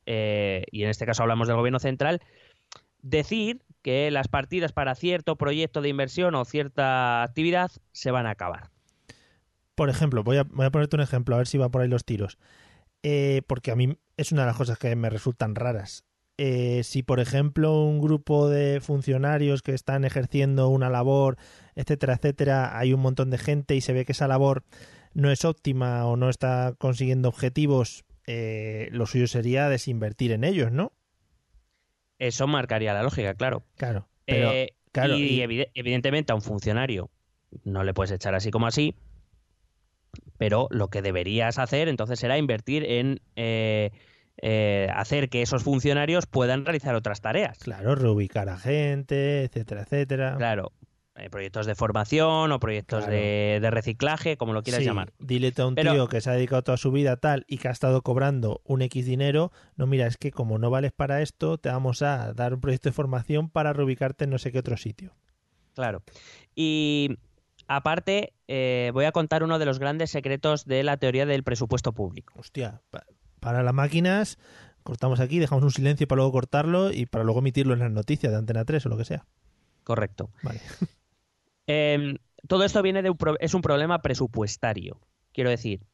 eh, 0.05 0.63
y 0.71 0.83
en 0.83 0.89
este 0.89 1.05
caso 1.05 1.23
hablamos 1.23 1.47
del 1.47 1.57
gobierno 1.57 1.79
central, 1.79 2.21
decir 3.01 3.61
que 3.81 4.09
las 4.11 4.27
partidas 4.29 4.71
para 4.71 4.95
cierto 4.95 5.35
proyecto 5.35 5.81
de 5.81 5.89
inversión 5.89 6.35
o 6.35 6.45
cierta 6.45 7.23
actividad 7.23 7.71
se 7.91 8.11
van 8.11 8.25
a 8.27 8.31
acabar. 8.31 8.69
Por 9.83 9.89
ejemplo, 9.89 10.23
voy 10.23 10.37
a, 10.37 10.43
voy 10.43 10.65
a 10.65 10.71
ponerte 10.71 10.95
un 10.95 11.01
ejemplo, 11.01 11.35
a 11.35 11.39
ver 11.39 11.47
si 11.47 11.57
va 11.57 11.67
por 11.67 11.81
ahí 11.81 11.89
los 11.89 12.05
tiros. 12.05 12.37
Eh, 13.03 13.41
porque 13.47 13.69
a 13.69 13.75
mí 13.75 13.97
es 14.15 14.31
una 14.31 14.43
de 14.43 14.47
las 14.47 14.55
cosas 14.55 14.77
que 14.79 14.95
me 14.95 15.09
resultan 15.09 15.55
raras. 15.55 16.05
Eh, 16.37 16.83
si, 16.85 17.03
por 17.03 17.19
ejemplo, 17.19 17.81
un 17.83 17.99
grupo 17.99 18.47
de 18.47 18.79
funcionarios 18.79 19.61
que 19.61 19.73
están 19.73 20.05
ejerciendo 20.05 20.69
una 20.69 20.89
labor, 20.89 21.35
etcétera, 21.75 22.13
etcétera, 22.13 22.77
hay 22.79 22.93
un 22.93 23.01
montón 23.01 23.29
de 23.29 23.37
gente 23.37 23.75
y 23.75 23.81
se 23.81 23.91
ve 23.91 24.05
que 24.05 24.13
esa 24.13 24.29
labor 24.29 24.63
no 25.13 25.29
es 25.31 25.43
óptima 25.43 26.05
o 26.05 26.15
no 26.15 26.29
está 26.29 26.75
consiguiendo 26.77 27.27
objetivos, 27.27 28.05
eh, 28.25 28.87
lo 28.93 29.05
suyo 29.05 29.27
sería 29.27 29.67
desinvertir 29.67 30.31
en 30.31 30.45
ellos, 30.45 30.71
¿no? 30.71 30.93
Eso 32.19 32.47
marcaría 32.47 32.93
la 32.93 33.03
lógica, 33.03 33.33
claro. 33.33 33.63
Claro. 33.75 34.07
Pero, 34.25 34.53
claro, 34.93 35.17
y, 35.17 35.23
y- 35.23 35.41
evide- 35.41 35.71
evidentemente 35.73 36.31
a 36.31 36.35
un 36.35 36.41
funcionario 36.41 37.09
no 37.65 37.83
le 37.83 37.93
puedes 37.93 38.11
echar 38.11 38.33
así 38.33 38.49
como 38.49 38.65
así, 38.67 38.95
pero 40.37 40.67
lo 40.71 40.89
que 40.89 41.01
deberías 41.01 41.57
hacer 41.59 41.87
entonces 41.87 42.19
será 42.19 42.37
invertir 42.37 42.83
en 42.85 43.19
eh, 43.35 43.91
eh, 44.41 44.87
hacer 44.95 45.29
que 45.29 45.41
esos 45.41 45.63
funcionarios 45.63 46.25
puedan 46.25 46.65
realizar 46.65 46.95
otras 46.95 47.21
tareas. 47.21 47.59
claro, 47.59 47.95
reubicar 47.95 48.49
a 48.49 48.57
gente, 48.57 49.43
etcétera, 49.43 49.83
etcétera. 49.83 50.35
Claro, 50.37 50.71
eh, 51.15 51.29
proyectos 51.29 51.67
de 51.67 51.75
formación 51.75 52.51
o 52.51 52.59
proyectos 52.59 53.03
Claro. 53.05 53.13
de, 53.15 53.59
de 53.61 53.69
reciclaje, 53.71 54.35
como 54.35 54.53
lo 54.53 54.63
quieras 54.63 54.79
Sí, 54.81 54.85
llamar. 54.87 55.13
Dile 55.19 55.53
a 55.55 55.67
un 55.67 55.75
Pero- 55.75 55.93
tío 55.93 56.07
que 56.07 56.19
se 56.21 56.31
ha 56.31 56.33
dedicado 56.33 56.63
toda 56.63 56.77
su 56.77 56.91
vida 56.91 57.11
a 57.11 57.17
tal 57.17 57.45
y 57.47 57.59
que 57.59 57.67
ha 57.67 57.71
estado 57.71 58.01
cobrando 58.01 58.61
un 58.65 58.81
X 58.81 59.05
dinero, 59.05 59.51
no, 59.75 59.85
mira, 59.85 60.07
es 60.07 60.17
que 60.17 60.31
como 60.31 60.57
no 60.57 60.71
vales 60.71 60.91
para 60.91 61.21
esto, 61.21 61.59
te 61.59 61.69
vamos 61.69 62.01
a 62.01 62.33
dar 62.33 62.55
un 62.55 62.59
proyecto 62.61 62.89
de 62.89 62.93
formación 62.93 63.49
para 63.51 63.71
reubicarte 63.73 64.23
en 64.23 64.31
no 64.31 64.39
sé 64.39 64.51
qué 64.51 64.57
otro 64.59 64.75
sitio. 64.77 65.13
Claro. 65.75 66.01
Y 66.55 67.17
aparte, 67.67 68.33
eh, 68.47 68.91
voy 68.93 69.05
a 69.05 69.11
contar 69.11 69.43
uno 69.43 69.59
de 69.59 69.65
los 69.65 69.79
grandes 69.79 70.11
secretos 70.11 70.65
de 70.65 70.83
la 70.83 70.97
teoría 70.97 71.25
del 71.25 71.43
presupuesto 71.43 71.93
público. 71.93 72.33
Hostia, 72.37 72.81
pa- 72.91 73.05
para 73.39 73.63
las 73.63 73.73
máquinas, 73.73 74.37
cortamos 74.83 75.19
aquí, 75.19 75.39
dejamos 75.39 75.63
un 75.63 75.71
silencio 75.71 76.07
para 76.07 76.17
luego 76.17 76.31
cortarlo 76.31 76.91
y 76.91 77.05
para 77.05 77.23
luego 77.23 77.39
emitirlo 77.39 77.73
en 77.73 77.79
las 77.79 77.91
noticias 77.91 78.31
de 78.31 78.37
Antena 78.39 78.65
3 78.65 78.85
o 78.85 78.89
lo 78.89 78.97
que 78.97 79.05
sea. 79.05 79.25
Correcto. 79.83 80.29
Vale. 80.43 80.59
Eh, 81.67 82.17
todo 82.49 82.65
esto 82.65 82.81
viene 82.81 83.01
de 83.03 83.09
un 83.09 83.17
pro- 83.17 83.39
es 83.39 83.53
un 83.53 83.61
problema 83.61 84.01
presupuestario. 84.01 84.99
Quiero 85.31 85.49
decir, 85.49 85.85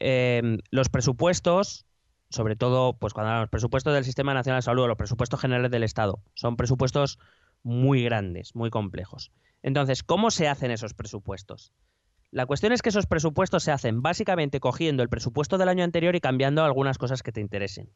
eh, 0.00 0.58
los 0.70 0.88
presupuestos, 0.88 1.86
sobre 2.28 2.56
todo, 2.56 2.98
pues 2.98 3.12
cuando 3.12 3.28
hablamos 3.28 3.42
de 3.42 3.44
los 3.46 3.50
presupuestos 3.50 3.94
del 3.94 4.04
Sistema 4.04 4.34
Nacional 4.34 4.58
de 4.58 4.62
Salud, 4.64 4.82
o 4.84 4.88
los 4.88 4.96
presupuestos 4.96 5.40
generales 5.40 5.70
del 5.70 5.84
Estado, 5.84 6.22
son 6.34 6.56
presupuestos 6.56 7.18
muy 7.62 8.02
grandes, 8.02 8.54
muy 8.56 8.70
complejos. 8.70 9.30
Entonces, 9.62 10.02
¿cómo 10.02 10.30
se 10.30 10.48
hacen 10.48 10.70
esos 10.70 10.94
presupuestos? 10.94 11.72
La 12.30 12.46
cuestión 12.46 12.72
es 12.72 12.82
que 12.82 12.90
esos 12.90 13.06
presupuestos 13.06 13.64
se 13.64 13.72
hacen 13.72 14.02
básicamente 14.02 14.60
cogiendo 14.60 15.02
el 15.02 15.08
presupuesto 15.08 15.58
del 15.58 15.68
año 15.68 15.84
anterior 15.84 16.14
y 16.14 16.20
cambiando 16.20 16.64
algunas 16.64 16.96
cosas 16.98 17.22
que 17.22 17.32
te 17.32 17.40
interesen. 17.40 17.90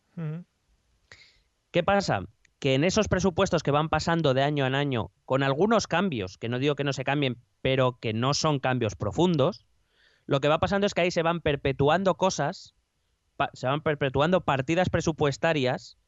¿Qué 1.70 1.82
pasa? 1.82 2.24
que 2.64 2.72
en 2.72 2.84
esos 2.84 3.08
presupuestos 3.08 3.62
que 3.62 3.70
van 3.70 3.90
pasando 3.90 4.32
de 4.32 4.42
año 4.42 4.66
en 4.66 4.74
año, 4.74 5.10
con 5.26 5.42
algunos 5.42 5.86
cambios, 5.86 6.38
que 6.38 6.48
no 6.48 6.58
digo 6.58 6.76
que 6.76 6.82
no 6.82 6.94
se 6.94 7.04
cambien, 7.04 7.36
pero 7.60 7.98
que 8.00 8.14
no 8.14 8.32
son 8.32 8.58
cambios 8.58 8.96
profundos, 8.96 9.66
lo 10.24 10.40
que 10.40 10.48
va 10.48 10.60
pasando 10.60 10.86
es 10.86 10.94
que 10.94 11.02
ahí 11.02 11.10
se 11.10 11.22
van 11.22 11.42
perpetuando 11.42 12.14
cosas, 12.14 12.74
se 13.52 13.66
van 13.66 13.82
perpetuando 13.82 14.46
partidas 14.46 14.88
presupuestarias 14.88 15.98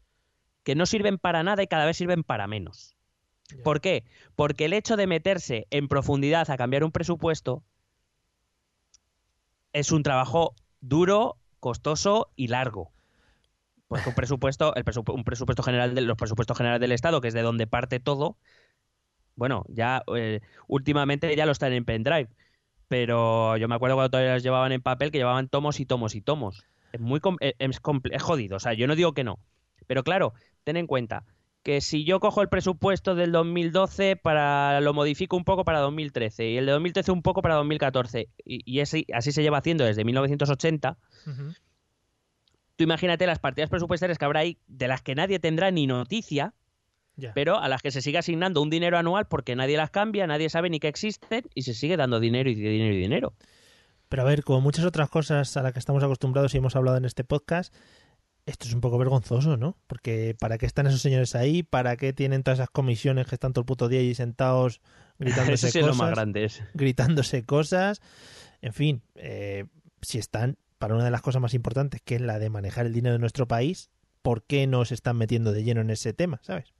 que 0.62 0.74
no 0.74 0.86
sirven 0.86 1.18
para 1.18 1.42
nada 1.42 1.62
y 1.62 1.66
cada 1.66 1.84
vez 1.84 1.98
sirven 1.98 2.24
para 2.24 2.46
menos. 2.46 2.95
¿Por 3.62 3.80
qué? 3.80 4.04
Porque 4.34 4.64
el 4.64 4.72
hecho 4.72 4.96
de 4.96 5.06
meterse 5.06 5.66
en 5.70 5.88
profundidad 5.88 6.50
a 6.50 6.56
cambiar 6.56 6.84
un 6.84 6.92
presupuesto 6.92 7.62
es 9.72 9.92
un 9.92 10.02
trabajo 10.02 10.54
duro, 10.80 11.36
costoso 11.60 12.30
y 12.34 12.48
largo. 12.48 12.92
Porque 13.88 14.08
un 14.08 14.14
presupuesto, 14.14 14.74
el 14.74 14.84
un 15.12 15.24
presupuesto 15.24 15.62
general 15.62 15.94
de 15.94 16.00
los 16.00 16.16
presupuestos 16.16 16.56
generales 16.56 16.80
del 16.80 16.92
Estado, 16.92 17.20
que 17.20 17.28
es 17.28 17.34
de 17.34 17.42
donde 17.42 17.66
parte 17.66 18.00
todo, 18.00 18.36
bueno, 19.36 19.64
ya 19.68 20.02
eh, 20.16 20.40
últimamente 20.66 21.34
ya 21.36 21.46
lo 21.46 21.52
están 21.52 21.72
en 21.72 21.84
pendrive. 21.84 22.28
Pero 22.88 23.56
yo 23.56 23.68
me 23.68 23.74
acuerdo 23.74 23.96
cuando 23.96 24.10
todavía 24.10 24.32
las 24.34 24.42
llevaban 24.42 24.72
en 24.72 24.80
papel, 24.80 25.10
que 25.10 25.18
llevaban 25.18 25.48
tomos 25.48 25.78
y 25.78 25.86
tomos 25.86 26.14
y 26.14 26.20
tomos. 26.20 26.64
Es 26.92 27.00
muy 27.00 27.20
eh, 27.40 27.54
es, 27.58 27.80
es 28.10 28.22
jodido. 28.22 28.56
O 28.56 28.60
sea, 28.60 28.72
yo 28.72 28.86
no 28.86 28.96
digo 28.96 29.12
que 29.12 29.24
no. 29.24 29.38
Pero 29.86 30.02
claro, 30.02 30.32
ten 30.64 30.76
en 30.76 30.86
cuenta 30.86 31.24
que 31.66 31.80
si 31.80 32.04
yo 32.04 32.20
cojo 32.20 32.42
el 32.42 32.48
presupuesto 32.48 33.16
del 33.16 33.32
2012 33.32 34.14
para 34.14 34.80
lo 34.80 34.94
modifico 34.94 35.36
un 35.36 35.42
poco 35.42 35.64
para 35.64 35.80
2013 35.80 36.50
y 36.50 36.58
el 36.58 36.66
de 36.66 36.70
2013 36.70 37.10
un 37.10 37.22
poco 37.22 37.42
para 37.42 37.56
2014 37.56 38.28
y, 38.44 38.78
así 38.78 39.32
se 39.32 39.42
lleva 39.42 39.58
haciendo 39.58 39.84
desde 39.84 40.04
1980 40.04 40.96
tú 42.76 42.84
imagínate 42.84 43.26
las 43.26 43.40
partidas 43.40 43.68
presupuestarias 43.68 44.16
que 44.16 44.24
habrá 44.24 44.38
ahí 44.38 44.58
de 44.68 44.86
las 44.86 45.02
que 45.02 45.16
nadie 45.16 45.40
tendrá 45.40 45.72
ni 45.72 45.88
noticia, 45.88 46.54
pero 47.34 47.58
a 47.58 47.68
las 47.68 47.82
que 47.82 47.90
se 47.90 48.00
sigue 48.00 48.18
asignando 48.18 48.62
un 48.62 48.70
dinero 48.70 48.96
anual 48.96 49.26
porque 49.26 49.56
nadie 49.56 49.76
las 49.76 49.90
cambia, 49.90 50.28
nadie 50.28 50.48
sabe 50.50 50.70
ni 50.70 50.78
que 50.78 50.86
existen 50.86 51.48
y 51.52 51.62
se 51.62 51.74
sigue 51.74 51.96
dando 51.96 52.20
dinero 52.20 52.48
y 52.48 52.54
dinero 52.54 52.94
y 52.94 52.98
dinero. 52.98 53.34
Pero 54.08 54.22
a 54.22 54.24
ver, 54.24 54.44
como 54.44 54.60
muchas 54.60 54.84
otras 54.84 55.10
cosas 55.10 55.56
a 55.56 55.62
las 55.62 55.72
que 55.72 55.80
estamos 55.80 56.04
acostumbrados 56.04 56.54
y 56.54 56.58
hemos 56.58 56.76
hablado 56.76 56.96
en 56.96 57.06
este 57.06 57.24
podcast, 57.24 57.74
esto 58.46 58.66
es 58.66 58.74
un 58.74 58.80
poco 58.80 58.96
vergonzoso, 58.96 59.56
¿no? 59.56 59.76
Porque 59.86 60.36
¿para 60.38 60.56
qué 60.56 60.66
están 60.66 60.86
esos 60.86 61.02
señores 61.02 61.34
ahí? 61.34 61.62
¿Para 61.62 61.96
qué 61.96 62.12
tienen 62.12 62.42
todas 62.42 62.60
esas 62.60 62.70
comisiones 62.70 63.26
que 63.26 63.34
están 63.34 63.52
todo 63.52 63.62
el 63.62 63.66
puto 63.66 63.88
día 63.88 64.00
ahí 64.00 64.14
sentados 64.14 64.80
gritándose 65.18 65.80
cosas? 65.80 65.96
más 65.96 66.10
grandes. 66.10 66.62
Gritándose 66.74 67.44
cosas. 67.44 68.00
En 68.62 68.72
fin, 68.72 69.02
eh, 69.16 69.66
si 70.00 70.18
están 70.18 70.58
para 70.78 70.94
una 70.94 71.04
de 71.04 71.10
las 71.10 71.22
cosas 71.22 71.42
más 71.42 71.54
importantes, 71.54 72.00
que 72.02 72.16
es 72.16 72.20
la 72.20 72.38
de 72.38 72.50
manejar 72.50 72.86
el 72.86 72.92
dinero 72.92 73.14
de 73.14 73.18
nuestro 73.18 73.48
país, 73.48 73.90
¿por 74.22 74.44
qué 74.44 74.66
no 74.66 74.84
se 74.84 74.94
están 74.94 75.16
metiendo 75.16 75.52
de 75.52 75.64
lleno 75.64 75.80
en 75.80 75.90
ese 75.90 76.12
tema, 76.12 76.40
sabes? 76.42 76.72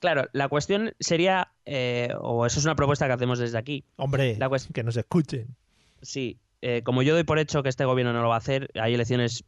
Claro, 0.00 0.28
la 0.32 0.48
cuestión 0.48 0.94
sería, 1.00 1.52
eh, 1.64 2.12
o 2.20 2.46
eso 2.46 2.60
es 2.60 2.64
una 2.64 2.76
propuesta 2.76 3.06
que 3.06 3.12
hacemos 3.14 3.38
desde 3.38 3.58
aquí. 3.58 3.84
Hombre, 3.96 4.36
la 4.38 4.48
que 4.72 4.82
nos 4.84 4.96
escuchen. 4.96 5.56
Sí, 6.02 6.38
eh, 6.62 6.82
como 6.84 7.02
yo 7.02 7.14
doy 7.14 7.24
por 7.24 7.38
hecho 7.38 7.62
que 7.62 7.68
este 7.68 7.84
gobierno 7.84 8.12
no 8.12 8.22
lo 8.22 8.28
va 8.28 8.36
a 8.36 8.38
hacer, 8.38 8.70
hay 8.74 8.94
elecciones, 8.94 9.44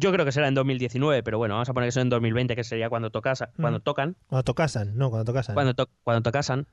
yo 0.00 0.12
creo 0.12 0.24
que 0.24 0.32
será 0.32 0.48
en 0.48 0.54
2019, 0.54 1.22
pero 1.22 1.38
bueno, 1.38 1.54
vamos 1.54 1.68
a 1.68 1.74
poner 1.74 1.92
que 1.92 2.00
en 2.00 2.08
2020, 2.08 2.56
que 2.56 2.64
sería 2.64 2.88
cuando, 2.88 3.10
tocasa, 3.10 3.50
mm. 3.56 3.60
cuando 3.60 3.80
tocan. 3.80 4.16
Cuando 4.26 4.44
tocasan, 4.44 4.96
no, 4.96 5.10
cuando 5.10 5.24
tocasan. 5.24 5.54
Cuando, 5.54 5.74
cuando 6.02 6.22
tocasan. 6.22 6.66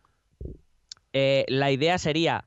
Eh, 1.13 1.45
la 1.47 1.71
idea 1.71 1.97
sería 1.97 2.45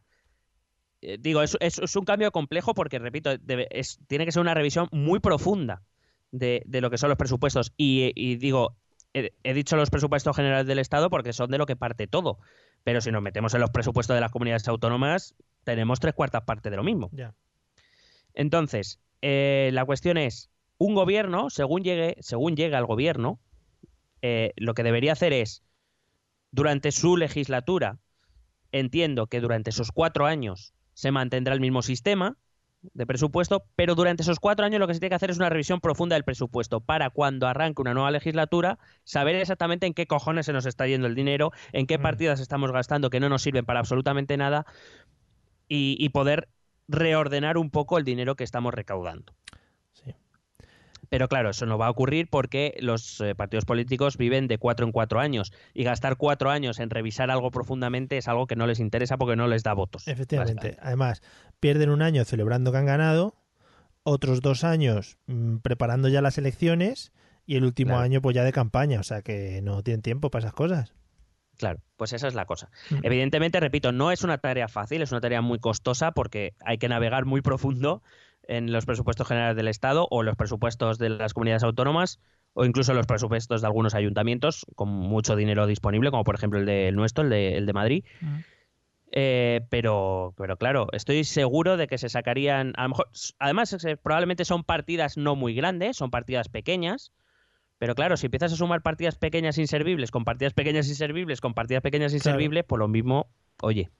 eh, 1.03 1.17
digo, 1.19 1.43
es, 1.43 1.57
es, 1.61 1.97
un 1.97 2.05
cambio 2.05 2.31
complejo 2.31 2.75
porque, 2.75 2.99
repito, 2.99 3.39
tiene 3.39 4.25
que 4.25 4.33
ser 4.33 4.41
una 4.41 4.55
revisión 4.55 4.89
muy 4.93 5.21
profunda 5.21 5.83
de, 6.31 6.63
lo 6.67 6.91
que 6.91 6.99
son 6.99 7.09
los 7.09 7.19
presupuestos. 7.19 7.73
Y, 7.77 8.37
digo, 8.37 8.77
he, 9.15 9.55
dicho 9.55 9.77
los 9.77 9.91
presupuestos 9.91 10.37
generales 10.37 10.67
del 10.67 10.79
Estado 10.79 11.11
porque 11.11 11.33
son 11.33 11.51
de 11.51 11.59
lo 11.59 11.67
que 11.67 11.77
parte 11.77 12.07
todo. 12.07 12.39
Pero 12.85 13.01
si 13.01 13.11
nos 13.11 13.23
metemos 13.23 13.55
en 13.55 13.61
los 13.61 13.71
presupuestos 13.71 14.15
de 14.15 14.21
las 14.21 14.31
comunidades 14.31 14.69
autónomas, 14.69 15.35
tenemos 15.65 16.01
tres 16.01 16.15
cuartas 16.15 16.43
partes 16.43 16.71
de 16.71 16.77
lo 16.77 16.83
mismo. 16.83 17.11
Entonces, 18.35 19.01
eh, 19.23 19.71
la 19.73 19.85
cuestión 19.85 20.17
es, 20.17 20.51
un 20.81 20.95
gobierno, 20.95 21.51
según 21.51 21.83
llegue, 21.83 22.17
según 22.21 22.57
llega 22.57 22.79
al 22.79 22.87
gobierno, 22.87 23.39
eh, 24.23 24.55
lo 24.57 24.73
que 24.73 24.83
debería 24.83 25.13
hacer 25.13 25.35
es, 25.35 25.63
durante 26.53 26.91
su 26.91 27.19
legislatura, 27.19 27.99
entiendo 28.73 29.27
que 29.27 29.43
durante 29.43 29.69
esos 29.69 29.93
cuatro 29.93 30.25
años 30.25 30.73
se 30.95 31.11
mantendrá 31.11 31.53
el 31.53 31.61
mismo 31.61 31.83
sistema 31.83 32.39
de 32.81 33.07
presupuesto, 33.07 33.67
pero 33.77 33.95
durante 33.95 34.23
esos 34.23 34.41
cuatro 34.41 34.65
años 34.65 34.81
lo 34.81 34.87
que 34.87 34.95
se 34.95 35.01
tiene 35.01 35.11
que 35.11 35.17
hacer 35.17 35.29
es 35.29 35.37
una 35.37 35.51
revisión 35.51 35.83
profunda 35.83 36.15
del 36.15 36.25
presupuesto 36.25 36.81
para 36.81 37.11
cuando 37.11 37.47
arranque 37.47 37.83
una 37.83 37.93
nueva 37.93 38.11
legislatura 38.11 38.79
saber 39.05 39.37
exactamente 39.37 39.87
en 39.87 39.93
qué 39.93 40.07
cojones 40.07 40.47
se 40.47 40.55
nos 40.55 40.65
está 40.65 40.87
yendo 40.87 41.09
el 41.09 41.15
dinero, 41.15 41.53
en 41.73 41.87
qué 41.87 41.99
mm. 41.99 42.03
partidas 42.03 42.41
estamos 42.41 42.73
gastando 42.73 43.11
que 43.11 43.21
no 43.21 43.29
nos 43.29 43.43
sirven 43.43 43.67
para 43.67 43.81
absolutamente 43.81 44.39
nada 44.39 44.65
y 45.69 46.09
poder 46.09 46.49
reordenar 46.89 47.59
un 47.59 47.71
poco 47.71 47.99
el 47.99 48.05
dinero 48.05 48.35
que 48.35 48.45
estamos 48.45 48.75
recaudando. 48.75 49.35
Pero 51.11 51.29
claro, 51.29 51.51
eso 51.51 51.67
no 51.67 51.77
va 51.77 51.89
a 51.89 51.91
ocurrir 51.91 52.29
porque 52.31 52.77
los 52.81 53.21
eh, 53.21 53.35
partidos 53.35 53.65
políticos 53.65 54.17
viven 54.17 54.47
de 54.47 54.59
cuatro 54.59 54.87
en 54.87 54.93
cuatro 54.93 55.19
años 55.19 55.53
y 55.75 55.83
gastar 55.83 56.17
cuatro 56.17 56.51
años 56.51 56.79
en 56.79 56.89
revisar 56.89 57.33
algo 57.33 57.51
profundamente 57.51 58.17
es 58.17 58.29
algo 58.29 58.47
que 58.47 58.55
no 58.55 58.67
les 58.69 58.79
interesa 58.79 59.19
porque 59.19 59.35
no 59.35 59.49
les 59.49 59.65
da 59.65 59.75
votos. 59.75 60.07
Efectivamente. 60.07 60.77
Además, 60.81 61.21
pierden 61.59 61.91
un 61.91 62.01
año 62.01 62.25
celebrando 62.25 62.71
que 62.71 62.79
han 62.79 62.87
ganado, 62.87 63.35
otros 64.05 64.41
dos 64.41 64.63
años 64.63 65.19
mm, 65.27 65.57
preparando 65.59 66.09
ya 66.09 66.23
las 66.23 66.39
elecciones 66.39 67.13
y 67.45 67.57
el 67.57 67.65
último 67.65 67.99
año 67.99 68.23
pues 68.23 68.37
ya 68.37 68.45
de 68.45 68.53
campaña, 68.53 69.01
o 69.01 69.03
sea 69.03 69.23
que 69.23 69.61
no 69.63 69.83
tienen 69.83 70.03
tiempo 70.03 70.31
para 70.31 70.45
esas 70.45 70.55
cosas. 70.55 70.95
Claro, 71.59 71.81
pues 71.97 72.13
esa 72.13 72.29
es 72.29 72.35
la 72.35 72.47
cosa. 72.47 72.71
Mm. 72.89 72.99
Evidentemente, 73.03 73.59
repito, 73.59 73.91
no 73.91 74.13
es 74.13 74.23
una 74.23 74.39
tarea 74.39 74.69
fácil, 74.69 75.03
es 75.03 75.11
una 75.11 75.21
tarea 75.21 75.43
muy 75.43 75.59
costosa 75.59 76.13
porque 76.13 76.55
hay 76.65 76.79
que 76.79 76.89
navegar 76.89 77.25
muy 77.25 77.43
profundo 77.43 78.03
en 78.51 78.73
los 78.73 78.85
presupuestos 78.85 79.29
generales 79.29 79.57
del 79.57 79.69
Estado 79.69 80.09
o 80.11 80.25
los 80.25 80.35
presupuestos 80.35 80.99
de 80.99 81.09
las 81.09 81.35
comunidades 81.35 81.63
autónomas 81.63 82.19
o 82.53 82.65
incluso 82.65 82.93
los 82.95 83.07
presupuestos 83.07 83.61
de 83.61 83.67
algunos 83.69 83.95
ayuntamientos 83.95 84.67
con 84.75 84.89
mucho 84.89 85.37
dinero 85.37 85.69
disponible, 85.69 86.11
como 86.11 86.25
por 86.25 86.35
ejemplo 86.35 86.59
el 86.59 86.67
de 86.67 86.91
nuestro, 86.91 87.23
el 87.23 87.31
de, 87.31 87.57
el 87.57 87.65
de 87.65 87.73
Madrid. 87.73 88.05
Eh, 89.13 89.61
pero, 89.71 90.35
pero 90.37 90.57
claro, 90.57 90.89
estoy 90.93 91.23
seguro 91.23 91.77
de 91.77 91.87
que 91.87 91.97
se 91.97 92.09
sacarían, 92.09 92.73
a 92.77 92.85
lo 92.85 92.89
mejor, 92.91 93.09
además 93.39 93.77
probablemente 94.03 94.45
son 94.45 94.65
partidas 94.65 95.17
no 95.17 95.37
muy 95.37 95.55
grandes, 95.55 95.97
son 95.97 96.11
partidas 96.11 96.49
pequeñas, 96.49 97.13
pero 97.79 97.95
claro, 97.95 98.17
si 98.17 98.27
empiezas 98.27 98.53
a 98.53 98.57
sumar 98.57 98.83
partidas 98.83 99.15
pequeñas 99.15 99.59
inservibles 99.59 100.11
con 100.11 100.25
partidas 100.25 100.55
pequeñas 100.55 100.89
inservibles 100.89 101.41
con 101.41 101.55
partidas 101.55 101.83
pequeñas 101.83 102.13
inservibles, 102.15 102.65
por 102.65 102.79
pues 102.79 102.81
lo 102.81 102.89
mismo, 102.89 103.29
oye, 103.63 103.91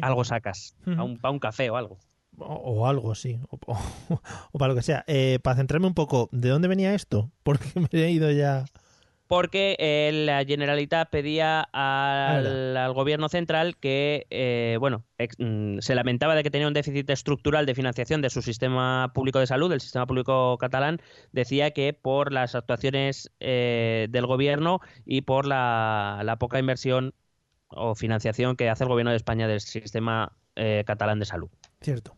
algo 0.00 0.24
sacas, 0.24 0.74
a 0.86 1.02
un, 1.02 1.18
a 1.22 1.30
un 1.30 1.38
café 1.38 1.68
o 1.68 1.76
algo. 1.76 1.98
O, 2.38 2.86
algo, 2.86 3.14
sí. 3.14 3.38
O, 4.52 4.58
para 4.58 4.72
lo 4.72 4.76
que 4.76 4.82
sea. 4.82 5.04
Eh, 5.06 5.38
para 5.42 5.56
centrarme 5.56 5.86
un 5.86 5.94
poco, 5.94 6.28
¿de 6.32 6.48
dónde 6.48 6.68
venía 6.68 6.94
esto? 6.94 7.30
Porque 7.42 7.68
me 7.74 7.88
he 7.92 8.10
ido 8.10 8.30
ya. 8.30 8.64
Porque 9.26 9.74
eh, 9.78 10.10
la 10.26 10.44
Generalitat 10.44 11.08
pedía 11.08 11.66
al, 11.72 12.92
gobierno 12.92 13.30
central 13.30 13.76
que, 13.78 14.26
eh, 14.28 14.76
bueno, 14.78 15.06
mm, 15.38 15.78
se 15.78 15.94
lamentaba 15.94 16.34
de 16.34 16.42
que 16.42 16.50
tenía 16.50 16.68
un 16.68 16.74
déficit 16.74 17.08
estructural 17.08 17.64
de 17.64 17.74
financiación 17.74 18.20
de 18.20 18.28
su 18.28 18.42
sistema 18.42 19.12
público 19.14 19.38
de 19.38 19.46
salud, 19.46 19.70
del 19.70 19.80
sistema 19.80 20.06
público 20.06 20.58
catalán. 20.58 21.00
Decía 21.32 21.70
que 21.70 21.94
por 21.94 22.32
las 22.32 22.54
actuaciones 22.54 23.32
del 23.40 24.26
gobierno 24.26 24.80
y 25.06 25.22
por 25.22 25.46
la, 25.46 26.20
la, 26.22 26.36
poca 26.36 26.58
inversión 26.58 27.14
o 27.68 27.94
financiación 27.94 28.56
que 28.56 28.68
hace 28.68 28.84
el 28.84 28.90
gobierno 28.90 29.10
de 29.10 29.16
España 29.16 29.48
del 29.48 29.60
sistema 29.60 30.36
catalán 30.84 31.18
de 31.18 31.24
salud. 31.24 31.48
Cierto. 31.80 32.14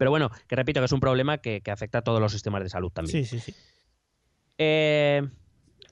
Pero 0.00 0.10
bueno, 0.10 0.30
que 0.48 0.56
repito 0.56 0.80
que 0.80 0.86
es 0.86 0.92
un 0.92 1.00
problema 1.00 1.42
que, 1.42 1.60
afecta 1.70 1.98
a 1.98 2.00
todos 2.02 2.22
los 2.22 2.32
sistemas 2.32 2.62
de 2.62 2.70
salud 2.70 2.90
también. 2.90 3.22
Sí, 3.22 3.38
sí, 3.38 3.38
sí. 3.38 3.54
Eh, 4.56 5.28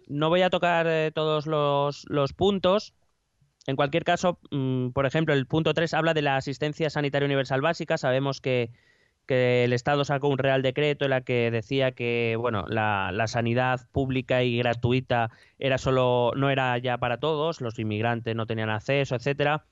no 0.07 0.31
voy 0.31 0.41
a 0.41 0.49
tocar 0.49 0.87
eh, 0.89 1.13
todos 1.15 1.47
los, 1.47 2.33
puntos. 2.33 2.95
En 3.67 3.77
cualquier 3.77 4.05
caso, 4.05 4.39
mm, 4.51 4.93
por 4.93 5.05
ejemplo, 5.05 5.35
el 5.35 5.47
punto 5.47 5.75
3 5.75 5.93
habla 5.93 6.15
de 6.15 6.23
la 6.23 6.37
asistencia 6.37 6.89
sanitaria 6.89 7.27
universal 7.27 7.61
básica. 7.61 7.99
Sabemos 7.99 8.41
que, 8.41 8.71
el 9.27 9.75
Estado 9.75 10.07
sacó 10.07 10.29
un 10.29 10.39
real 10.39 10.63
decreto 10.63 11.05
en 11.05 11.11
la 11.11 11.21
que 11.21 11.51
decía 11.51 11.93
que 11.93 12.37
bueno 12.39 12.65
la, 12.67 13.11
la, 13.13 13.27
sanidad 13.27 13.87
pública 13.93 14.43
y 14.43 14.57
gratuita 14.57 15.29
era 15.59 15.77
solo 15.77 16.33
no 16.35 16.49
era 16.49 16.79
ya 16.79 16.97
para 16.97 17.21
todos, 17.21 17.61
los 17.61 17.79
inmigrantes 17.79 18.35
no 18.35 18.47
tenían 18.47 18.71
acceso, 18.71 19.17
etcétera. 19.17 19.67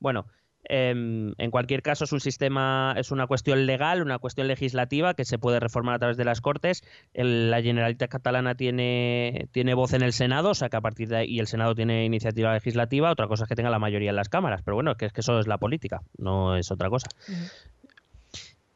Bueno, 0.00 0.26
Em, 0.64 1.34
en 1.38 1.50
cualquier 1.50 1.82
caso, 1.82 2.04
es 2.04 2.12
un 2.12 2.20
sistema, 2.20 2.94
es 2.98 3.10
una 3.10 3.26
cuestión 3.26 3.64
legal, 3.64 4.02
una 4.02 4.18
cuestión 4.18 4.48
legislativa 4.48 5.14
que 5.14 5.24
se 5.24 5.38
puede 5.38 5.60
reformar 5.60 5.94
a 5.94 5.98
través 5.98 6.16
de 6.16 6.24
las 6.24 6.40
Cortes. 6.40 6.82
la 7.14 7.62
Generalitat 7.62 8.10
catalana 8.10 8.54
tiene, 8.54 9.48
tiene 9.52 9.74
voz 9.74 9.94
en 9.94 10.02
el 10.02 10.12
Senado, 10.12 10.50
o 10.50 10.54
sea 10.54 10.68
que 10.68 10.76
a 10.76 10.80
partir 10.80 11.08
de 11.08 11.18
ahí 11.18 11.28
y 11.28 11.38
el 11.38 11.46
Senado 11.46 11.74
tiene 11.74 12.04
iniciativa 12.04 12.52
legislativa. 12.52 13.10
Otra 13.10 13.28
cosa 13.28 13.44
es 13.44 13.48
que 13.48 13.54
tenga 13.54 13.70
la 13.70 13.78
mayoría 13.78 14.10
en 14.10 14.16
las 14.16 14.28
cámaras, 14.28 14.62
pero 14.62 14.74
bueno, 14.74 14.94
que 14.96 15.06
es 15.06 15.12
que 15.12 15.22
eso 15.22 15.38
es 15.38 15.46
la 15.46 15.58
política, 15.58 16.02
no 16.18 16.56
es 16.56 16.70
otra 16.70 16.90
cosa. 16.90 17.08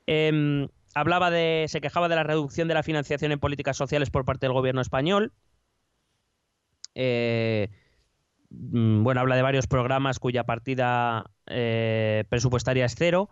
Em, 0.06 0.68
hablaba 0.94 1.30
de, 1.30 1.66
se 1.68 1.80
quejaba 1.80 2.08
de 2.08 2.16
la 2.16 2.22
reducción 2.22 2.68
de 2.68 2.74
la 2.74 2.82
financiación 2.82 3.32
en 3.32 3.38
políticas 3.38 3.76
sociales 3.76 4.10
por 4.10 4.24
parte 4.24 4.46
del 4.46 4.54
gobierno 4.54 4.80
español. 4.80 5.32
eh, 6.94 7.68
mm, 8.50 9.02
bueno, 9.02 9.20
habla 9.20 9.36
de 9.36 9.42
varios 9.42 9.66
programas 9.66 10.18
cuya 10.18 10.44
partida 10.44 11.31
eh, 11.46 12.24
presupuestaria 12.28 12.84
es 12.84 12.94
cero. 12.96 13.30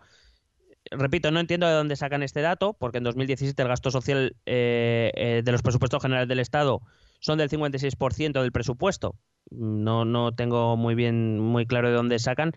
Repito, 0.89 1.31
no 1.31 1.39
entiendo 1.39 1.67
de 1.67 1.73
dónde 1.73 1.95
sacan 1.95 2.23
este 2.23 2.41
dato, 2.41 2.73
porque 2.73 2.97
en 2.97 3.03
2017 3.03 3.61
el 3.61 3.67
gasto 3.67 3.91
social 3.91 4.35
eh, 4.45 5.11
eh, 5.15 5.41
de 5.43 5.51
los 5.51 5.61
presupuestos 5.61 6.01
generales 6.01 6.27
del 6.27 6.39
Estado 6.39 6.81
son 7.19 7.37
del 7.37 7.49
56% 7.49 8.41
del 8.41 8.51
presupuesto. 8.51 9.15
No, 9.51 10.05
no 10.05 10.33
tengo 10.33 10.75
muy 10.75 10.95
bien, 10.95 11.39
muy 11.39 11.65
claro 11.65 11.89
de 11.89 11.95
dónde 11.95 12.19
sacan. 12.19 12.53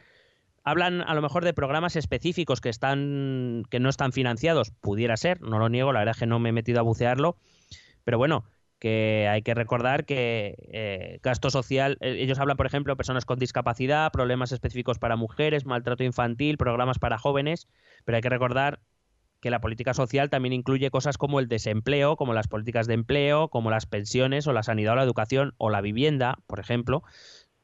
Hablan 0.65 1.03
a 1.03 1.15
lo 1.15 1.21
mejor 1.21 1.45
de 1.45 1.53
programas 1.53 1.97
específicos 1.97 2.63
que 2.63 2.71
están, 2.71 3.65
que 3.71 3.81
no 3.81 3.91
están 3.91 4.13
financiados. 4.13 4.71
Pudiera 4.71 5.17
ser, 5.19 5.43
no 5.43 5.59
lo 5.59 5.69
niego, 5.69 5.93
la 5.93 6.01
verdad 6.01 6.15
es 6.15 6.21
que 6.21 6.27
no 6.27 6.39
me 6.39 6.49
he 6.49 6.53
metido 6.53 6.81
a 6.81 6.83
bucearlo. 6.83 7.37
Pero 8.05 8.17
bueno, 8.17 8.45
que 8.85 9.29
hay 9.31 9.41
que 9.41 9.55
recordar 9.55 10.05
que 10.05 10.57
eh, 10.71 11.19
gasto 11.23 11.49
social, 11.49 11.97
eh, 12.03 12.17
ellos 12.19 12.39
hablan, 12.39 12.59
por 12.59 12.67
ejemplo, 12.67 12.95
personas 12.99 13.25
con 13.25 13.39
discapacidad, 13.39 14.13
problemas 14.13 14.53
específicos 14.53 14.99
para 14.99 15.17
mujeres, 15.17 15.65
maltrato 15.65 16.05
infantil, 16.05 16.59
programas 16.59 16.99
para 16.99 17.17
jóvenes, 17.17 17.67
pero 18.05 18.17
hay 18.17 18.21
que 18.21 18.29
recordar 18.29 18.81
que 19.41 19.49
la 19.49 19.63
política 19.63 19.95
social 19.95 20.29
también 20.29 20.53
incluye 20.53 20.91
cosas 20.91 21.17
como 21.17 21.41
el 21.41 21.49
desempleo, 21.49 22.17
como 22.17 22.35
las 22.35 22.47
políticas 22.47 22.87
de 22.87 22.93
empleo, 22.93 23.49
como 23.49 23.71
las 23.71 23.87
pensiones 23.87 24.47
o 24.47 24.53
la 24.53 24.63
sanidad 24.63 24.93
o 24.93 24.97
la 24.97 25.05
educación 25.05 25.55
o 25.57 25.71
la 25.71 25.81
vivienda, 25.81 26.37
por 26.47 26.61
ejemplo, 26.61 27.03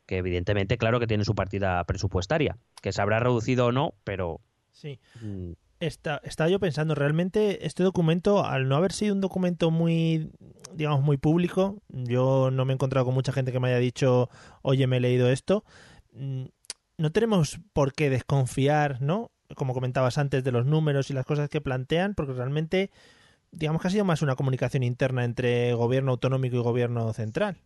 que 0.07 0.17
evidentemente, 0.17 0.79
claro 0.79 1.01
que 1.01 1.07
tiene 1.07 1.27
su 1.27 1.35
partida 1.35 1.85
presupuestaria, 1.85 2.57
que 2.81 2.93
se 2.93 3.03
habrá 3.03 3.21
reducido 3.21 3.67
o 3.67 3.73
no, 3.73 3.93
pero... 4.05 4.41
Sí. 4.73 4.99
mm, 5.21 5.53
Está, 5.81 6.21
estaba 6.25 6.51
yo 6.51 6.61
pensando, 6.61 6.95
realmente 6.95 7.67
este 7.67 7.83
documento, 7.83 8.45
al 8.45 8.69
no 8.69 8.77
haber 8.77 8.93
sido 8.93 9.15
un 9.15 9.23
documento 9.23 9.71
muy, 9.71 10.31
digamos, 10.75 11.01
muy 11.01 11.17
público, 11.17 11.81
yo 11.89 12.51
no 12.51 12.67
me 12.67 12.73
he 12.73 12.75
encontrado 12.75 13.07
con 13.07 13.15
mucha 13.15 13.33
gente 13.33 13.51
que 13.51 13.61
me 13.61 13.69
haya 13.69 13.79
dicho, 13.79 14.29
oye, 14.61 14.87
me 14.87 14.99
he 14.99 15.01
leído 15.01 15.31
esto, 15.31 15.65
mm, 16.13 16.45
no 16.99 17.13
tenemos 17.13 17.61
por 17.73 17.95
qué 17.95 18.11
desconfiar, 18.11 19.01
¿no? 19.01 19.31
Como 19.57 19.73
comentabas 19.73 20.19
antes, 20.19 20.45
de 20.45 20.53
los 20.53 20.67
números 20.67 21.09
y 21.09 21.15
las 21.15 21.25
cosas 21.25 21.49
que 21.49 21.63
plantean, 21.63 22.15
porque 22.15 22.35
realmente, 22.35 22.91
digamos 23.51 23.81
que 23.81 23.89
ha 23.89 23.91
sido 23.91 24.05
más 24.05 24.21
una 24.21 24.37
comunicación 24.37 24.83
interna 24.83 25.25
entre 25.25 25.73
gobierno 25.73 26.11
autonómico 26.13 26.57
y 26.57 26.61
gobierno 26.61 27.11
central. 27.15 27.57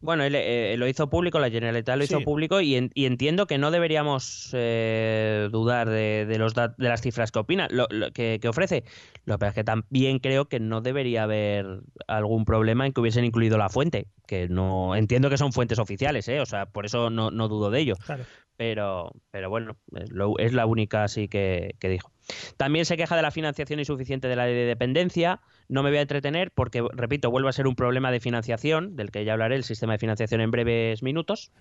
Bueno, 0.00 0.22
él 0.22 0.34
eh, 0.36 0.76
lo 0.78 0.86
hizo 0.86 1.10
público, 1.10 1.40
la 1.40 1.50
Generalitat 1.50 1.96
lo 1.98 2.04
hizo 2.04 2.18
público 2.24 2.60
y, 2.60 2.76
en- 2.76 2.90
y 2.94 3.06
entiendo 3.06 3.46
que 3.46 3.58
no 3.58 3.70
deberíamos 3.72 4.50
eh, 4.52 5.48
dudar 5.50 5.88
de, 5.90 6.24
de 6.26 6.38
los 6.38 6.54
dat- 6.54 6.76
de 6.76 6.88
las 6.88 7.00
cifras 7.00 7.32
que 7.32 7.40
opina, 7.40 7.66
lo, 7.70 7.86
lo 7.90 8.12
que, 8.12 8.38
que 8.40 8.48
ofrece. 8.48 8.84
Lo 9.24 9.34
que 9.34 9.38
pasa 9.38 9.48
es 9.48 9.54
que 9.56 9.64
también 9.64 10.20
creo 10.20 10.44
que 10.46 10.60
no 10.60 10.80
debería 10.80 11.24
haber 11.24 11.80
algún 12.06 12.44
problema 12.44 12.86
en 12.86 12.92
que 12.92 13.00
hubiesen 13.00 13.24
incluido 13.24 13.58
la 13.58 13.68
fuente, 13.68 14.06
que 14.26 14.48
no 14.48 14.94
entiendo 14.94 15.30
que 15.30 15.36
son 15.36 15.52
fuentes 15.52 15.78
oficiales, 15.80 16.28
¿eh? 16.28 16.40
o 16.40 16.46
sea, 16.46 16.66
por 16.66 16.86
eso 16.86 17.10
no, 17.10 17.30
no 17.32 17.48
dudo 17.48 17.70
de 17.70 17.80
ello. 17.80 17.94
Claro. 18.06 18.24
Pero, 18.56 19.12
pero 19.30 19.50
bueno, 19.50 19.76
es, 19.94 20.10
lo- 20.10 20.38
es 20.38 20.52
la 20.52 20.66
única 20.66 21.04
así 21.04 21.28
que, 21.28 21.74
que 21.80 21.88
dijo. 21.88 22.10
También 22.56 22.84
se 22.84 22.96
queja 22.96 23.16
de 23.16 23.22
la 23.22 23.30
financiación 23.30 23.78
insuficiente 23.78 24.28
de 24.28 24.36
la 24.36 24.46
ley 24.46 24.54
de 24.54 24.66
dependencia. 24.66 25.40
No 25.68 25.82
me 25.82 25.90
voy 25.90 25.98
a 25.98 26.02
entretener 26.02 26.50
porque, 26.50 26.84
repito, 26.92 27.30
vuelve 27.30 27.48
a 27.48 27.52
ser 27.52 27.66
un 27.66 27.74
problema 27.74 28.10
de 28.10 28.20
financiación, 28.20 28.96
del 28.96 29.10
que 29.10 29.24
ya 29.24 29.32
hablaré, 29.32 29.56
el 29.56 29.64
sistema 29.64 29.94
de 29.94 29.98
financiación 29.98 30.40
en 30.40 30.50
breves 30.50 31.02
minutos. 31.02 31.52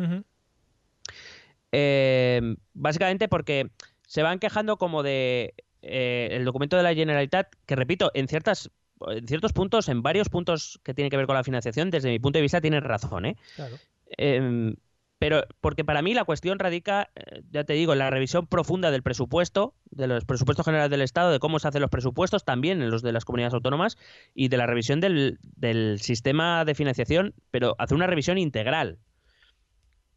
Eh, 1.71 2.55
básicamente 2.73 3.27
porque 3.27 3.69
se 4.05 4.23
van 4.23 4.39
quejando 4.39 4.77
como 4.77 5.03
de 5.03 5.53
eh, 5.81 6.29
el 6.31 6.45
documento 6.45 6.77
de 6.77 6.83
la 6.83 6.93
Generalitat, 6.93 7.53
que 7.65 7.75
repito, 7.75 8.11
en 8.13 8.27
ciertas 8.27 8.71
en 9.09 9.27
ciertos 9.27 9.53
puntos, 9.53 9.89
en 9.89 10.01
varios 10.01 10.27
puntos 10.27 10.79
que 10.83 10.93
tienen 10.95 11.11
que 11.11 11.17
ver 11.17 11.27
con 11.27 11.35
la 11.35 11.43
financiación, 11.43 11.91
desde 11.91 12.09
mi 12.09 12.17
punto 12.17 12.39
de 12.39 12.41
vista 12.41 12.61
tienen 12.61 12.81
razón, 12.81 13.27
¿eh? 13.27 13.37
Claro. 13.55 13.75
Eh, 14.17 14.73
pero 15.19 15.43
porque 15.61 15.83
para 15.83 16.01
mí 16.01 16.13
la 16.13 16.25
cuestión 16.25 16.59
radica, 16.59 17.09
eh, 17.15 17.41
ya 17.49 17.63
te 17.63 17.73
digo, 17.73 17.93
en 17.93 17.99
la 17.99 18.09
revisión 18.09 18.45
profunda 18.47 18.91
del 18.91 19.03
presupuesto, 19.03 19.73
de 19.89 20.07
los 20.07 20.25
presupuestos 20.25 20.65
generales 20.65 20.91
del 20.91 21.01
Estado, 21.01 21.31
de 21.31 21.39
cómo 21.39 21.59
se 21.59 21.67
hacen 21.67 21.81
los 21.81 21.89
presupuestos, 21.89 22.43
también 22.45 22.81
en 22.81 22.91
los 22.91 23.01
de 23.01 23.11
las 23.11 23.25
comunidades 23.25 23.53
autónomas, 23.55 23.97
y 24.35 24.49
de 24.49 24.57
la 24.57 24.67
revisión 24.67 24.99
del, 24.99 25.39
del 25.41 25.99
sistema 25.99 26.65
de 26.65 26.75
financiación, 26.75 27.33
pero 27.51 27.75
hacer 27.79 27.95
una 27.95 28.07
revisión 28.07 28.37
integral. 28.37 28.99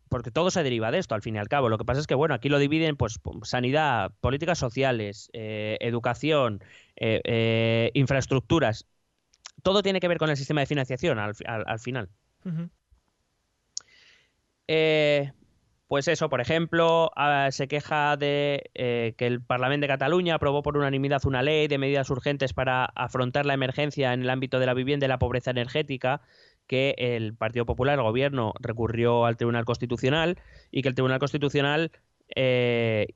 Porque 0.09 0.33
todo 0.33 0.51
se 0.51 0.65
deriva 0.65 0.91
de 0.91 0.99
esto, 0.99 1.15
al 1.15 1.23
fin 1.23 1.37
y 1.37 1.39
al 1.39 1.49
cabo. 1.49 1.69
Lo 1.69 1.79
que 1.79 1.85
pasa 1.85 2.01
es 2.01 2.09
que, 2.09 2.17
bueno, 2.17 2.35
aquí 2.35 2.49
lo 2.49 2.59
dividen, 2.59 2.97
pues, 2.97 3.21
sanidad, 3.45 4.11
políticas 4.21 4.59
sociales, 4.59 5.31
eh, 5.33 5.79
educación, 5.81 6.65
eh, 6.97 7.21
eh, 7.25 7.91
infraestructuras. 7.95 8.87
Todo 9.63 9.83
tiene 9.83 10.01
que 10.01 10.09
ver 10.09 10.19
con 10.19 10.29
el 10.29 10.37
sistema 10.37 10.63
de 10.63 10.67
financiación, 10.67 11.21
al, 11.21 11.35
fi- 11.37 11.45
al- 11.47 11.65
al 11.67 11.79
final. 11.79 12.09
Ujú. 12.45 12.69
Eh, 14.73 15.33
pues 15.89 16.07
eso, 16.07 16.29
por 16.29 16.41
ejemplo, 16.41 17.11
ah, 17.17 17.49
se 17.51 17.67
queja 17.67 18.17
de 18.17 18.71
eh, 18.75 19.15
que 19.19 19.27
el 19.27 19.43
Parlamento 19.43 19.83
de 19.83 19.89
Cataluña 19.89 20.37
aprobó 20.37 20.63
por 20.63 20.77
unanimidad 20.77 21.27
una 21.27 21.43
ley 21.43 21.67
de 21.67 21.77
medidas 21.77 22.09
urgentes 22.09 22.53
para 22.53 22.85
afrontar 22.85 23.47
la 23.47 23.55
emergencia 23.55 24.13
en 24.13 24.23
el 24.23 24.31
ámbito 24.31 24.61
de 24.61 24.67
la 24.67 24.75
vivienda 24.75 25.07
y 25.07 25.09
la 25.09 25.19
pobreza 25.19 25.51
energética, 25.51 26.23
que 26.69 26.95
el 26.99 27.35
Partido 27.35 27.67
Popular, 27.67 27.99
el 27.99 28.05
gobierno, 28.05 28.53
recurrió 28.61 29.27
al 29.27 29.37
Tribunal 29.37 29.65
Constitucional 29.65 30.39
y 30.71 30.83
que 30.83 30.89
el 30.89 30.95
Tribunal 30.95 31.19
Constitucional 31.19 31.91
eh, 32.37 33.09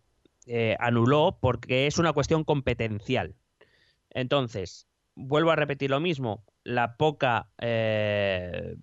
anuló 0.81 1.39
porque 1.41 1.87
es 1.87 1.99
una 1.99 2.13
cuestión 2.13 2.43
competencial. 2.43 3.37
Entonces, 4.11 4.89
vuelvo 5.17 5.51
a 5.51 5.57
repetir 5.57 5.91
lo 5.91 6.01
mismo, 6.01 6.45
la 6.65 6.97
poca, 6.97 7.49
eh, 7.61 8.77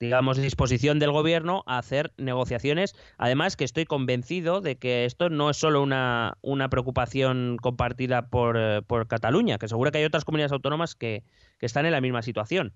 digamos, 0.00 0.36
disposición 0.38 0.98
del 0.98 1.10
gobierno 1.12 1.64
a 1.66 1.78
hacer 1.78 2.12
negociaciones. 2.16 2.94
Además, 3.16 3.56
que 3.56 3.64
estoy 3.64 3.84
convencido 3.84 4.60
de 4.60 4.78
que 4.78 5.04
esto 5.04 5.28
no 5.30 5.50
es 5.50 5.56
solo 5.56 5.82
una, 5.82 6.38
una 6.42 6.68
preocupación 6.70 7.56
compartida 7.60 8.28
por, 8.28 8.56
eh, 8.58 8.82
por 8.86 9.08
Cataluña, 9.08 9.58
que 9.58 9.68
seguro 9.68 9.90
que 9.90 9.98
hay 9.98 10.04
otras 10.04 10.24
comunidades 10.24 10.52
autónomas 10.52 10.94
que, 10.94 11.24
que 11.58 11.66
están 11.66 11.86
en 11.86 11.92
la 11.92 12.00
misma 12.00 12.22
situación. 12.22 12.74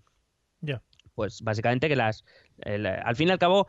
Ya. 0.60 0.82
Pues 1.14 1.42
básicamente 1.42 1.88
que 1.88 1.96
las, 1.96 2.24
el- 2.58 2.86
al 2.86 3.16
fin 3.16 3.28
y 3.28 3.32
al 3.32 3.38
cabo, 3.38 3.68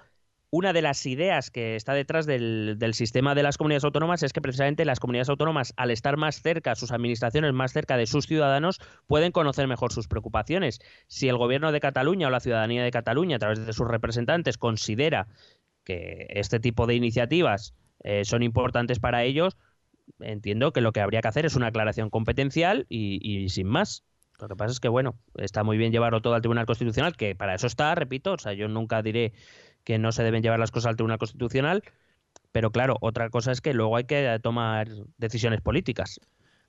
una 0.54 0.72
de 0.72 0.84
las 0.84 1.04
ideas 1.08 1.50
que 1.50 1.76
está 1.76 1.96
detrás 1.96 2.28
del, 2.28 2.78
sistema 2.94 3.34
de 3.34 3.42
las 3.42 3.58
comunidades 3.58 3.86
autónomas 3.86 4.22
es 4.22 4.34
que 4.34 4.42
precisamente 4.42 4.86
las 4.86 5.00
comunidades 5.00 5.30
autónomas, 5.30 5.74
al 5.78 5.90
estar 5.90 6.16
más 6.16 6.44
cerca, 6.44 6.76
sus 6.76 6.92
administraciones 6.92 7.54
más 7.54 7.74
cerca 7.74 7.98
de 7.98 8.06
sus 8.06 8.28
ciudadanos, 8.28 8.80
pueden 9.08 9.32
conocer 9.32 9.68
mejor 9.68 9.92
sus 9.92 10.08
preocupaciones. 10.08 10.80
Si 11.08 11.28
el 11.28 11.38
gobierno 11.38 11.72
de 11.72 11.80
Cataluña 11.80 12.28
o 12.28 12.30
la 12.30 12.40
ciudadanía 12.40 12.84
de 12.84 12.92
Cataluña, 12.92 13.38
a 13.38 13.40
través 13.40 13.66
de 13.66 13.74
sus 13.74 13.88
representantes, 13.88 14.60
considera 14.60 15.28
que 15.84 16.28
este 16.30 16.60
tipo 16.60 16.86
de 16.86 16.94
iniciativas 16.94 17.74
eh, 18.04 18.24
son 18.24 18.44
importantes 18.44 19.00
para 19.00 19.24
ellos, 19.24 19.58
entiendo 20.20 20.72
que 20.72 20.82
lo 20.82 20.92
que 20.92 21.02
habría 21.02 21.22
que 21.24 21.30
hacer 21.30 21.48
es 21.48 21.56
una 21.56 21.68
aclaración 21.70 22.12
competencial 22.12 22.86
y, 22.90 23.18
y 23.28 23.50
sin 23.50 23.66
más. 23.66 24.04
Lo 24.40 24.48
que 24.50 24.56
pasa 24.56 24.72
es 24.72 24.80
que, 24.80 24.90
bueno, 24.90 25.16
está 25.36 25.64
muy 25.64 25.78
bien 25.78 25.92
llevarlo 25.92 26.22
todo 26.22 26.36
al 26.36 26.42
Tribunal 26.42 26.68
Constitucional, 26.68 27.16
que 27.16 27.34
para 27.34 27.56
eso 27.56 27.66
está, 27.66 27.96
repito, 27.96 28.34
o 28.34 28.38
sea, 28.38 28.54
yo 28.54 28.68
nunca 28.68 29.02
diré 29.02 29.34
que 29.84 30.00
no 30.00 30.12
se 30.12 30.24
deben 30.24 30.44
llevar 30.44 30.60
las 30.60 30.72
cosas 30.72 30.90
al 30.90 30.96
Tribunal 30.96 31.18
Constitucional, 31.18 31.84
pero 32.52 32.72
claro, 32.72 32.98
otra 33.02 33.30
cosa 33.30 33.52
es 33.52 33.62
que 33.62 33.74
luego 33.74 33.98
hay 33.98 34.06
que 34.06 34.40
tomar 34.42 34.88
decisiones 35.18 35.62
políticas. 35.62 36.20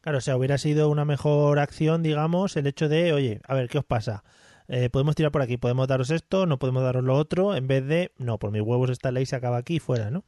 Claro, 0.01 0.19
o 0.19 0.21
sea, 0.21 0.37
hubiera 0.37 0.59
sido 0.59 0.91
una 0.91 1.05
mejor 1.05 1.59
acción, 1.59 2.03
digamos, 2.03 2.57
el 2.57 2.67
hecho 2.67 2.89
de, 2.89 3.13
oye, 3.13 3.41
a 3.47 3.55
ver, 3.55 3.69
¿qué 3.69 3.79
os 3.79 3.85
pasa? 3.85 4.23
Eh, 4.69 4.91
podemos 4.91 5.15
tirar 5.15 5.33
por 5.33 5.43
aquí, 5.43 5.57
podemos 5.57 5.89
daros 5.89 6.11
esto, 6.11 6.47
no 6.47 6.59
podemos 6.59 6.83
daros 6.83 7.05
lo 7.05 7.15
otro, 7.15 7.55
en 7.55 7.67
vez 7.67 7.87
de, 7.87 8.13
no, 8.19 8.39
por 8.39 8.51
mis 8.51 8.63
huevos 8.63 8.91
esta 8.91 9.11
ley 9.11 9.27
se 9.27 9.37
acaba 9.37 9.59
aquí 9.59 9.77
y 9.77 9.81
fuera, 9.81 10.11
¿no? 10.11 10.25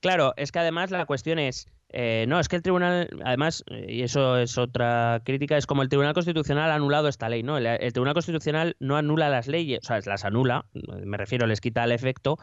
Claro, 0.00 0.32
es 0.36 0.52
que 0.52 0.58
además 0.58 0.90
la 0.90 1.06
cuestión 1.06 1.38
es, 1.38 1.68
eh, 1.90 2.26
no, 2.28 2.38
es 2.38 2.48
que 2.48 2.56
el 2.56 2.62
tribunal, 2.62 3.08
además, 3.24 3.64
eh, 3.70 3.86
y 3.88 4.02
eso 4.02 4.36
es 4.36 4.58
otra 4.58 5.22
crítica, 5.24 5.56
es 5.56 5.66
como 5.66 5.82
el 5.82 5.88
Tribunal 5.88 6.12
Constitucional 6.12 6.70
ha 6.70 6.74
anulado 6.74 7.08
esta 7.08 7.30
ley, 7.30 7.42
¿no? 7.42 7.56
El, 7.56 7.92
Tribunal 7.92 8.12
Constitucional 8.12 8.76
no 8.78 8.96
anula 8.96 9.30
las 9.30 9.48
leyes, 9.48 9.80
o 9.82 9.86
sea, 9.86 10.00
las 10.04 10.26
anula, 10.26 10.66
me 10.72 11.16
refiero, 11.16 11.46
les 11.46 11.62
quita 11.62 11.84
el 11.84 11.92
efecto, 11.92 12.36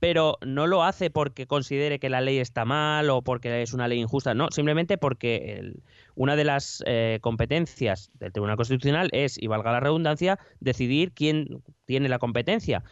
pero 0.00 0.36
no 0.44 0.66
lo 0.66 0.84
hace 0.84 1.08
porque 1.08 1.46
considere 1.46 1.98
que 1.98 2.10
la 2.10 2.20
ley 2.20 2.38
está 2.38 2.66
mal 2.66 3.08
o 3.08 3.22
porque 3.22 3.62
es 3.62 3.72
una 3.72 3.88
ley 3.88 4.00
injusta, 4.00 4.34
no, 4.34 4.48
simplemente 4.50 4.98
porque 4.98 5.56
el- 5.58 5.82
una 6.14 6.36
de 6.36 6.44
las 6.44 6.82
eh, 6.86 7.18
competencias 7.22 8.10
del 8.18 8.32
Tribunal 8.32 8.56
Constitucional 8.56 9.08
es, 9.12 9.38
y 9.40 9.46
valga 9.46 9.72
la 9.72 9.80
redundancia, 9.80 10.38
decidir 10.60 11.12
quién 11.12 11.62
tiene 11.86 12.10
la 12.10 12.18
competencia 12.18 12.84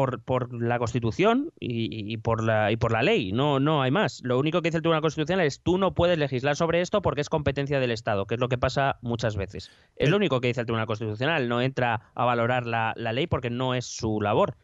por, 0.00 0.22
por 0.22 0.54
la 0.62 0.78
Constitución 0.78 1.52
y, 1.60 2.10
y 2.12 2.16
por 2.16 2.42
la, 2.42 2.72
y 2.72 2.76
por 2.76 2.90
la 2.90 3.02
ley. 3.02 3.32
No, 3.32 3.60
no 3.60 3.82
hay 3.82 3.90
más. 3.90 4.22
Lo 4.24 4.38
único 4.38 4.62
que 4.62 4.68
dice 4.68 4.78
el 4.78 4.82
Tribunal 4.82 5.02
Constitucional 5.02 5.44
es 5.44 5.60
tú 5.62 5.76
no 5.76 5.92
puedes 5.92 6.16
legislar 6.16 6.56
sobre 6.56 6.80
esto 6.80 7.02
porque 7.02 7.20
es 7.20 7.28
competencia 7.28 7.80
del 7.80 7.90
Estado, 7.90 8.24
que 8.26 8.34
es 8.36 8.40
lo 8.40 8.48
que 8.48 8.56
pasa 8.56 8.96
muchas 9.02 9.36
veces. 9.36 9.70
Es 9.96 10.08
lo 10.08 10.16
único 10.16 10.40
que 10.40 10.48
dice 10.48 10.60
el 10.60 10.66
Tribunal 10.66 10.86
Constitucional. 10.86 11.48
No 11.50 11.60
entra 11.60 12.00
a 12.14 12.24
valorar 12.24 12.64
la, 12.66 12.94
la 12.96 13.12
ley 13.12 13.26
porque 13.26 13.50
no 13.50 13.74
es 13.74 13.84
su 13.84 14.20
labor. 14.22 14.56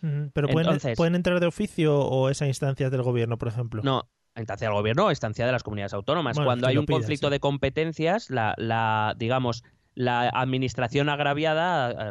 Pero 0.00 0.46
pueden, 0.48 0.68
Entonces- 0.68 0.96
pueden 0.96 1.16
entrar 1.16 1.40
de 1.40 1.46
oficio 1.46 1.98
o 1.98 2.28
esa 2.30 2.46
instancias 2.46 2.92
del 2.92 3.02
gobierno, 3.02 3.38
por 3.38 3.48
ejemplo. 3.48 3.82
No, 3.82 4.08
instancia 4.36 4.68
del 4.68 4.76
gobierno 4.76 5.06
o 5.06 5.10
instancia 5.10 5.46
de 5.46 5.50
las 5.52 5.64
comunidades 5.64 5.94
autónomas. 5.94 6.36
Bueno, 6.36 6.46
Cuando 6.46 6.68
hay 6.68 6.76
un 6.76 6.86
conflicto 6.86 7.26
sí. 7.26 7.30
de 7.32 7.40
competencias, 7.40 8.30
la, 8.30 8.54
la, 8.56 9.14
digamos, 9.18 9.64
la 9.94 10.28
administración 10.28 11.08
agraviada 11.08 12.10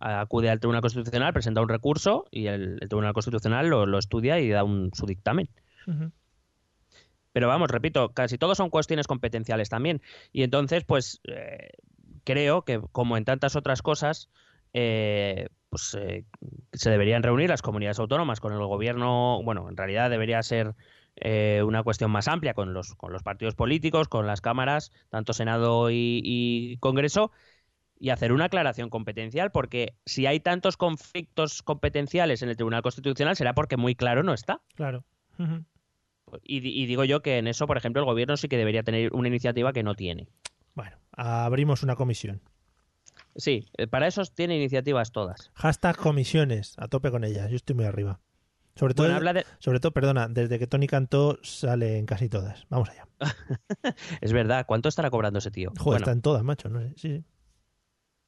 acude 0.00 0.50
al 0.50 0.60
Tribunal 0.60 0.82
Constitucional, 0.82 1.32
presenta 1.32 1.60
un 1.60 1.68
recurso 1.68 2.26
y 2.30 2.46
el, 2.46 2.78
el 2.80 2.88
Tribunal 2.88 3.12
Constitucional 3.12 3.68
lo, 3.68 3.86
lo 3.86 3.98
estudia 3.98 4.38
y 4.38 4.48
da 4.48 4.64
un, 4.64 4.90
su 4.92 5.06
dictamen. 5.06 5.48
Pero 7.32 7.48
vamos, 7.48 7.70
repito, 7.70 8.10
casi 8.10 8.36
todo 8.36 8.54
son 8.54 8.70
cuestiones 8.70 9.06
competenciales 9.06 9.68
también. 9.68 10.02
Y 10.32 10.42
entonces, 10.42 10.84
pues 10.84 11.20
eh, 11.24 11.70
creo 12.24 12.62
que, 12.62 12.80
como 12.92 13.16
en 13.16 13.24
tantas 13.24 13.56
otras 13.56 13.80
cosas, 13.80 14.28
eh, 14.72 15.48
pues 15.70 15.96
eh, 15.98 16.24
se 16.72 16.90
deberían 16.90 17.22
reunir 17.22 17.48
las 17.48 17.62
comunidades 17.62 17.98
autónomas 18.00 18.40
con 18.40 18.52
el 18.52 18.58
gobierno. 18.58 19.40
Bueno, 19.44 19.68
en 19.68 19.76
realidad 19.76 20.10
debería 20.10 20.42
ser 20.42 20.74
eh, 21.16 21.62
una 21.64 21.82
cuestión 21.82 22.10
más 22.10 22.28
amplia 22.28 22.54
con 22.54 22.74
los, 22.74 22.94
con 22.94 23.12
los 23.12 23.22
partidos 23.22 23.54
políticos, 23.54 24.08
con 24.08 24.26
las 24.26 24.40
cámaras, 24.40 24.90
tanto 25.08 25.32
Senado 25.32 25.90
y, 25.90 26.20
y 26.24 26.76
Congreso, 26.78 27.30
y 28.00 28.10
hacer 28.10 28.32
una 28.32 28.44
aclaración 28.46 28.90
competencial, 28.90 29.50
porque 29.50 29.94
si 30.06 30.26
hay 30.26 30.40
tantos 30.40 30.76
conflictos 30.76 31.62
competenciales 31.62 32.42
en 32.42 32.48
el 32.48 32.56
Tribunal 32.56 32.82
Constitucional 32.82 33.34
será 33.36 33.54
porque 33.54 33.76
muy 33.76 33.94
claro 33.94 34.22
no 34.22 34.34
está. 34.34 34.60
Claro. 34.76 35.04
Y, 36.42 36.60
di- 36.60 36.80
y 36.82 36.86
digo 36.86 37.04
yo 37.04 37.22
que 37.22 37.38
en 37.38 37.46
eso, 37.48 37.66
por 37.66 37.76
ejemplo, 37.76 38.00
el 38.02 38.06
gobierno 38.06 38.36
sí 38.36 38.48
que 38.48 38.56
debería 38.56 38.82
tener 38.82 39.12
una 39.14 39.28
iniciativa 39.28 39.72
que 39.72 39.82
no 39.82 39.94
tiene. 39.94 40.28
Bueno, 40.74 40.96
abrimos 41.12 41.82
una 41.82 41.96
comisión. 41.96 42.40
Sí, 43.34 43.66
eh, 43.78 43.86
para 43.86 44.06
eso 44.06 44.22
tiene 44.26 44.56
iniciativas 44.56 45.12
todas. 45.12 45.50
Hashtag 45.54 45.96
comisiones, 45.96 46.74
a 46.78 46.88
tope 46.88 47.10
con 47.10 47.24
ellas. 47.24 47.50
Yo 47.50 47.56
estoy 47.56 47.76
muy 47.76 47.84
arriba. 47.84 48.20
Sobre 48.74 48.94
todo, 48.94 49.06
Bueno, 49.06 49.16
habla 49.16 49.32
de... 49.32 49.44
sobre 49.58 49.80
todo, 49.80 49.92
perdona, 49.92 50.28
desde 50.28 50.58
que 50.58 50.66
Tony 50.68 50.86
cantó 50.86 51.38
sale 51.42 51.98
en 51.98 52.06
casi 52.06 52.28
todas. 52.28 52.64
Vamos 52.68 52.88
allá. 52.90 53.08
Es 54.20 54.32
verdad, 54.32 54.66
¿cuánto 54.66 54.88
estará 54.88 55.10
cobrando 55.10 55.38
ese 55.40 55.50
tío? 55.50 55.70
Joder, 55.70 55.84
Bueno, 55.84 55.96
está 55.98 56.12
en 56.12 56.22
todas, 56.22 56.44
macho. 56.44 56.68
No 56.68 56.80
sé. 56.80 56.92
Sí, 56.96 57.08
sí. 57.16 57.24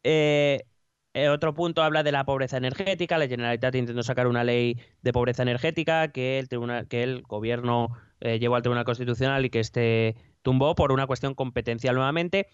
Eh, 0.03 0.65
eh, 1.13 1.29
otro 1.29 1.55
punto 1.55 1.83
habla 1.83 2.03
de 2.03 2.13
la 2.13 2.25
pobreza 2.25 2.57
energética. 2.57 3.19
La 3.19 3.27
Generalitat 3.27 3.75
intentó 3.75 4.03
sacar 4.03 4.27
una 4.29 4.45
ley 4.45 4.79
de 5.03 5.13
pobreza 5.13 5.43
energética 5.43 6.09
que 6.09 6.39
el, 6.39 6.49
tribunal, 6.49 6.87
que 6.87 7.03
el 7.03 7.23
gobierno 7.23 7.89
eh, 8.21 8.39
llevó 8.39 8.57
al 8.57 8.63
Tribunal 8.63 8.85
Constitucional 8.85 9.45
y 9.45 9.51
que 9.51 9.61
este 9.61 10.17
tumbó 10.43 10.75
por 10.75 10.93
una 10.93 11.07
cuestión 11.07 11.35
competencial 11.35 11.97
nuevamente. 11.97 12.47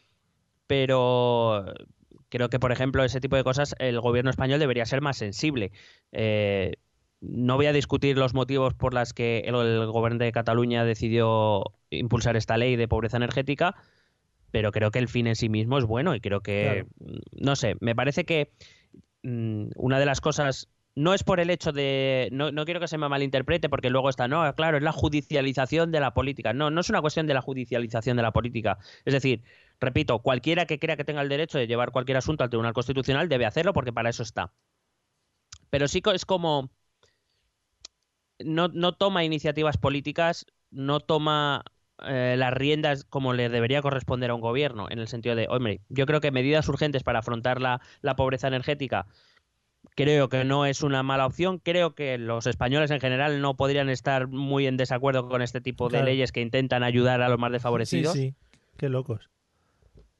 Pero 0.66 1.64
creo 2.30 2.48
que, 2.48 2.58
por 2.58 2.72
ejemplo, 2.72 3.04
ese 3.04 3.20
tipo 3.20 3.36
de 3.36 3.44
cosas 3.44 3.74
el 3.78 4.00
gobierno 4.00 4.30
español 4.30 4.58
debería 4.58 4.86
ser 4.86 5.02
más 5.02 5.18
sensible. 5.18 5.72
Eh, 6.12 6.76
no 7.20 7.56
voy 7.56 7.66
a 7.66 7.72
discutir 7.72 8.16
los 8.16 8.34
motivos 8.34 8.74
por 8.74 8.94
los 8.94 9.12
que 9.12 9.40
el, 9.40 9.54
el 9.54 9.86
gobierno 9.86 10.18
de 10.24 10.32
Cataluña 10.32 10.84
decidió 10.84 11.64
impulsar 11.90 12.36
esta 12.36 12.56
ley 12.56 12.76
de 12.76 12.88
pobreza 12.88 13.16
energética, 13.16 13.76
pero 14.50 14.72
creo 14.72 14.90
que 14.90 14.98
el 14.98 15.08
fin 15.08 15.26
en 15.26 15.36
sí 15.36 15.48
mismo 15.48 15.78
es 15.78 15.84
bueno 15.84 16.14
y 16.14 16.20
creo 16.20 16.40
que, 16.40 16.86
no 17.32 17.56
sé, 17.56 17.76
me 17.80 17.94
parece 17.94 18.24
que 18.24 18.52
mm, 19.22 19.68
una 19.76 19.98
de 19.98 20.06
las 20.06 20.20
cosas 20.20 20.68
no 20.96 21.12
es 21.12 21.22
por 21.22 21.40
el 21.40 21.50
hecho 21.50 21.72
de, 21.72 22.30
no, 22.32 22.50
no 22.50 22.64
quiero 22.64 22.80
que 22.80 22.88
se 22.88 22.96
me 22.96 23.08
malinterprete 23.08 23.68
porque 23.68 23.90
luego 23.90 24.08
está, 24.08 24.28
no, 24.28 24.50
claro, 24.54 24.78
es 24.78 24.82
la 24.82 24.92
judicialización 24.92 25.92
de 25.92 26.00
la 26.00 26.14
política. 26.14 26.54
No, 26.54 26.70
no 26.70 26.80
es 26.80 26.88
una 26.88 27.02
cuestión 27.02 27.26
de 27.26 27.34
la 27.34 27.42
judicialización 27.42 28.16
de 28.16 28.22
la 28.22 28.32
política. 28.32 28.78
Es 29.04 29.12
decir, 29.12 29.42
repito, 29.78 30.20
cualquiera 30.20 30.64
que 30.64 30.78
crea 30.78 30.96
que 30.96 31.04
tenga 31.04 31.20
el 31.20 31.28
derecho 31.28 31.58
de 31.58 31.66
llevar 31.66 31.92
cualquier 31.92 32.16
asunto 32.16 32.44
al 32.44 32.50
Tribunal 32.50 32.72
Constitucional 32.72 33.28
debe 33.28 33.44
hacerlo 33.44 33.74
porque 33.74 33.92
para 33.92 34.08
eso 34.08 34.22
está. 34.22 34.54
Pero 35.68 35.86
sí 35.86 36.00
es 36.14 36.24
como 36.24 36.70
no, 38.38 38.68
no 38.68 38.94
toma 38.94 39.24
iniciativas 39.24 39.76
políticas, 39.76 40.46
no 40.70 41.00
toma 41.00 41.62
eh, 42.06 42.34
las 42.38 42.52
riendas 42.52 43.04
como 43.04 43.32
le 43.32 43.48
debería 43.48 43.82
corresponder 43.82 44.30
a 44.30 44.34
un 44.34 44.40
gobierno, 44.40 44.86
en 44.90 44.98
el 44.98 45.08
sentido 45.08 45.34
de, 45.34 45.46
hombre, 45.48 45.80
yo 45.88 46.06
creo 46.06 46.20
que 46.20 46.30
medidas 46.30 46.68
urgentes 46.68 47.02
para 47.02 47.20
afrontar 47.20 47.60
la, 47.60 47.80
la 48.02 48.16
pobreza 48.16 48.48
energética 48.48 49.06
creo 49.94 50.28
que 50.28 50.44
no 50.44 50.66
es 50.66 50.82
una 50.82 51.02
mala 51.02 51.24
opción. 51.26 51.58
Creo 51.58 51.94
que 51.94 52.18
los 52.18 52.46
españoles 52.46 52.90
en 52.90 53.00
general 53.00 53.40
no 53.40 53.56
podrían 53.56 53.88
estar 53.88 54.26
muy 54.28 54.66
en 54.66 54.76
desacuerdo 54.76 55.28
con 55.28 55.40
este 55.42 55.60
tipo 55.60 55.88
de 55.88 56.02
leyes 56.02 56.32
que 56.32 56.42
intentan 56.42 56.82
ayudar 56.82 57.22
a 57.22 57.28
los 57.28 57.38
más 57.38 57.48
Sí, 57.48 57.52
desfavorecidos. 57.54 58.12
sí. 58.12 58.34
Qué 58.76 58.88
locos. 58.90 59.30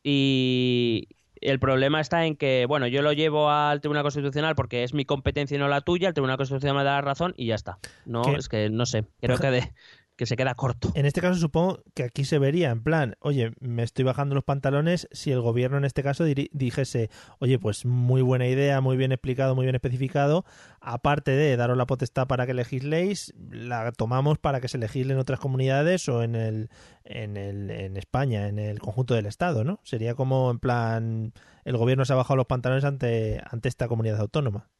Y 0.02 1.08
el 1.40 1.58
problema 1.58 2.00
está 2.00 2.24
en 2.26 2.36
que, 2.36 2.64
bueno, 2.66 2.86
yo 2.86 3.02
lo 3.02 3.12
llevo 3.12 3.50
al 3.50 3.80
Tribunal 3.80 4.02
Constitucional 4.04 4.54
porque 4.54 4.82
es 4.84 4.94
mi 4.94 5.04
competencia 5.04 5.56
y 5.56 5.58
no 5.58 5.68
la 5.68 5.80
tuya, 5.80 6.08
el 6.08 6.14
Tribunal 6.14 6.36
Constitucional 6.36 6.76
me 6.76 6.84
da 6.84 6.92
la 6.92 7.00
razón 7.02 7.34
y 7.36 7.46
ya 7.46 7.54
está. 7.56 7.78
No, 8.06 8.22
¿Qué? 8.24 8.36
es 8.36 8.48
que 8.48 8.70
no 8.70 8.86
sé, 8.86 9.04
creo 9.20 9.36
que, 9.40 9.50
de- 9.50 9.72
que 10.16 10.26
se 10.26 10.36
queda 10.36 10.54
corto. 10.54 10.90
En 10.94 11.06
este 11.06 11.20
caso 11.20 11.38
supongo 11.38 11.80
que 11.94 12.02
aquí 12.02 12.24
se 12.24 12.38
vería 12.38 12.70
en 12.70 12.82
plan, 12.82 13.16
oye, 13.20 13.52
me 13.60 13.82
estoy 13.82 14.04
bajando 14.04 14.34
los 14.34 14.44
pantalones 14.44 15.08
si 15.12 15.30
el 15.30 15.40
gobierno 15.40 15.76
en 15.76 15.84
este 15.84 16.02
caso 16.02 16.24
dijese, 16.24 17.10
oye, 17.38 17.58
pues 17.58 17.84
muy 17.84 18.22
buena 18.22 18.46
idea, 18.48 18.80
muy 18.80 18.96
bien 18.96 19.12
explicado, 19.12 19.54
muy 19.54 19.66
bien 19.66 19.74
especificado, 19.74 20.44
aparte 20.80 21.32
de 21.32 21.56
daros 21.56 21.76
la 21.76 21.86
potestad 21.86 22.26
para 22.26 22.46
que 22.46 22.54
legisléis, 22.54 23.34
la 23.50 23.92
tomamos 23.92 24.38
para 24.38 24.60
que 24.60 24.68
se 24.68 24.78
legisle 24.78 25.12
en 25.12 25.18
otras 25.18 25.38
comunidades 25.38 26.08
o 26.08 26.22
en 26.22 26.34
el 26.34 26.70
en 27.04 27.36
el 27.36 27.70
en 27.70 27.96
España, 27.96 28.48
en 28.48 28.58
el 28.58 28.78
conjunto 28.80 29.14
del 29.14 29.26
estado, 29.26 29.64
¿no? 29.64 29.80
Sería 29.84 30.14
como 30.14 30.50
en 30.50 30.58
plan 30.58 31.32
el 31.64 31.76
gobierno 31.76 32.04
se 32.04 32.14
ha 32.14 32.16
bajado 32.16 32.36
los 32.36 32.46
pantalones 32.46 32.84
ante 32.84 33.40
ante 33.50 33.68
esta 33.68 33.86
comunidad 33.88 34.20
autónoma. 34.20 34.70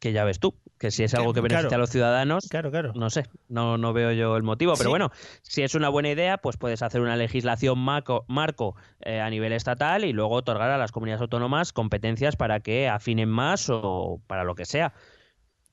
Que 0.00 0.12
ya 0.12 0.24
ves 0.24 0.40
tú, 0.40 0.54
que 0.78 0.90
si 0.90 1.04
es 1.04 1.14
algo 1.14 1.32
que 1.32 1.40
Claro. 1.40 1.54
beneficia 1.54 1.76
a 1.76 1.78
los 1.78 1.90
ciudadanos, 1.90 2.48
Claro, 2.50 2.70
claro. 2.70 2.92
no 2.94 3.08
sé, 3.10 3.24
no, 3.48 3.78
no 3.78 3.92
veo 3.92 4.12
yo 4.12 4.36
el 4.36 4.42
motivo. 4.42 4.72
Pero 4.74 4.84
Sí. 4.84 4.90
bueno, 4.90 5.10
si 5.42 5.62
es 5.62 5.74
una 5.74 5.88
buena 5.88 6.10
idea, 6.10 6.38
pues 6.38 6.56
puedes 6.56 6.82
hacer 6.82 7.00
una 7.00 7.16
legislación 7.16 7.78
marco, 7.78 8.24
marco 8.28 8.74
eh, 9.00 9.20
a 9.20 9.30
nivel 9.30 9.52
estatal 9.52 10.04
y 10.04 10.12
luego 10.12 10.34
otorgar 10.34 10.70
a 10.70 10.78
las 10.78 10.90
comunidades 10.92 11.22
autónomas 11.22 11.72
competencias 11.72 12.36
para 12.36 12.60
que 12.60 12.88
afinen 12.88 13.28
más 13.28 13.68
o 13.70 14.20
para 14.26 14.44
lo 14.44 14.54
que 14.54 14.64
sea. 14.64 14.92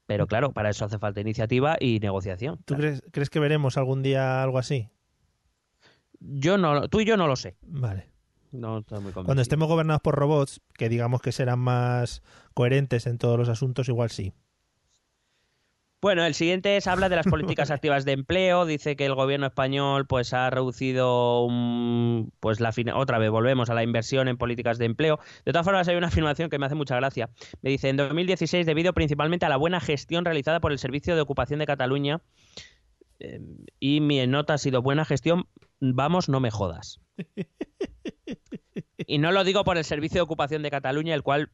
Pero 0.05 0.27
claro, 0.27 0.51
para 0.51 0.69
eso 0.69 0.85
hace 0.85 0.99
falta 0.99 1.21
iniciativa 1.21 1.77
y 1.79 1.99
negociación. 1.99 2.57
¿Tú 2.65 2.75
Claro. 2.75 2.81
crees, 2.81 3.03
crees 3.11 3.29
que 3.29 3.39
veremos 3.39 3.77
algún 3.77 4.03
día 4.03 4.43
algo 4.43 4.57
así? 4.59 4.89
Yo 6.19 6.57
no, 6.57 6.87
tú 6.89 6.99
y 7.01 7.05
yo 7.05 7.17
no 7.17 7.27
lo 7.27 7.35
sé. 7.35 7.55
Vale. 7.61 8.07
No 8.51 8.79
estoy 8.79 8.95
muy 8.99 9.11
convencido. 9.11 9.25
Cuando 9.25 9.41
estemos 9.41 9.67
gobernados 9.67 10.01
por 10.01 10.15
robots, 10.15 10.61
que 10.77 10.89
digamos 10.89 11.21
que 11.21 11.31
serán 11.31 11.59
más 11.59 12.21
coherentes 12.53 13.07
en 13.07 13.17
todos 13.17 13.37
los 13.39 13.49
asuntos, 13.49 13.87
igual 13.89 14.09
sí. 14.09 14.33
Bueno, 16.01 16.25
el 16.25 16.33
siguiente 16.33 16.77
es 16.77 16.87
habla 16.87 17.09
de 17.09 17.15
las 17.15 17.25
políticas 17.29 17.69
activas 17.69 18.05
de 18.05 18.13
empleo. 18.13 18.65
Dice 18.65 18.95
que 18.95 19.05
el 19.05 19.13
gobierno 19.13 19.45
español 19.45 20.07
pues 20.07 20.33
ha 20.33 20.49
reducido 20.49 21.45
un- 21.45 22.33
pues 22.39 22.59
la 22.59 22.71
fina- 22.71 22.97
otra 22.97 23.19
vez 23.19 23.29
volvemos 23.29 23.69
a 23.69 23.75
la 23.75 23.83
inversión 23.83 24.27
en 24.27 24.37
políticas 24.37 24.79
de 24.79 24.85
empleo. 24.85 25.19
De 25.45 25.51
todas 25.51 25.63
formas 25.63 25.87
hay 25.87 25.95
una 25.95 26.07
afirmación 26.07 26.49
que 26.49 26.57
me 26.57 26.65
hace 26.65 26.73
mucha 26.75 26.95
gracia. 26.95 27.29
Me 27.61 27.69
dice 27.69 27.89
en 27.89 27.97
2016 27.97 28.65
debido 28.65 28.93
principalmente 28.93 29.45
a 29.45 29.49
la 29.49 29.57
buena 29.57 29.79
gestión 29.79 30.25
realizada 30.25 30.59
por 30.59 30.71
el 30.71 30.79
Servicio 30.79 31.15
de 31.15 31.21
Ocupación 31.21 31.59
de 31.59 31.67
Cataluña 31.67 32.21
eh, 33.19 33.39
y 33.79 34.01
mi 34.01 34.25
nota 34.25 34.55
ha 34.55 34.57
sido 34.57 34.81
buena 34.81 35.05
gestión. 35.05 35.45
Vamos, 35.79 36.29
no 36.29 36.39
me 36.39 36.49
jodas. 36.49 36.99
Y 39.11 39.17
no 39.17 39.33
lo 39.33 39.43
digo 39.43 39.65
por 39.65 39.77
el 39.77 39.83
Servicio 39.83 40.19
de 40.19 40.21
Ocupación 40.21 40.63
de 40.63 40.71
Cataluña, 40.71 41.13
el 41.13 41.21
cual 41.21 41.49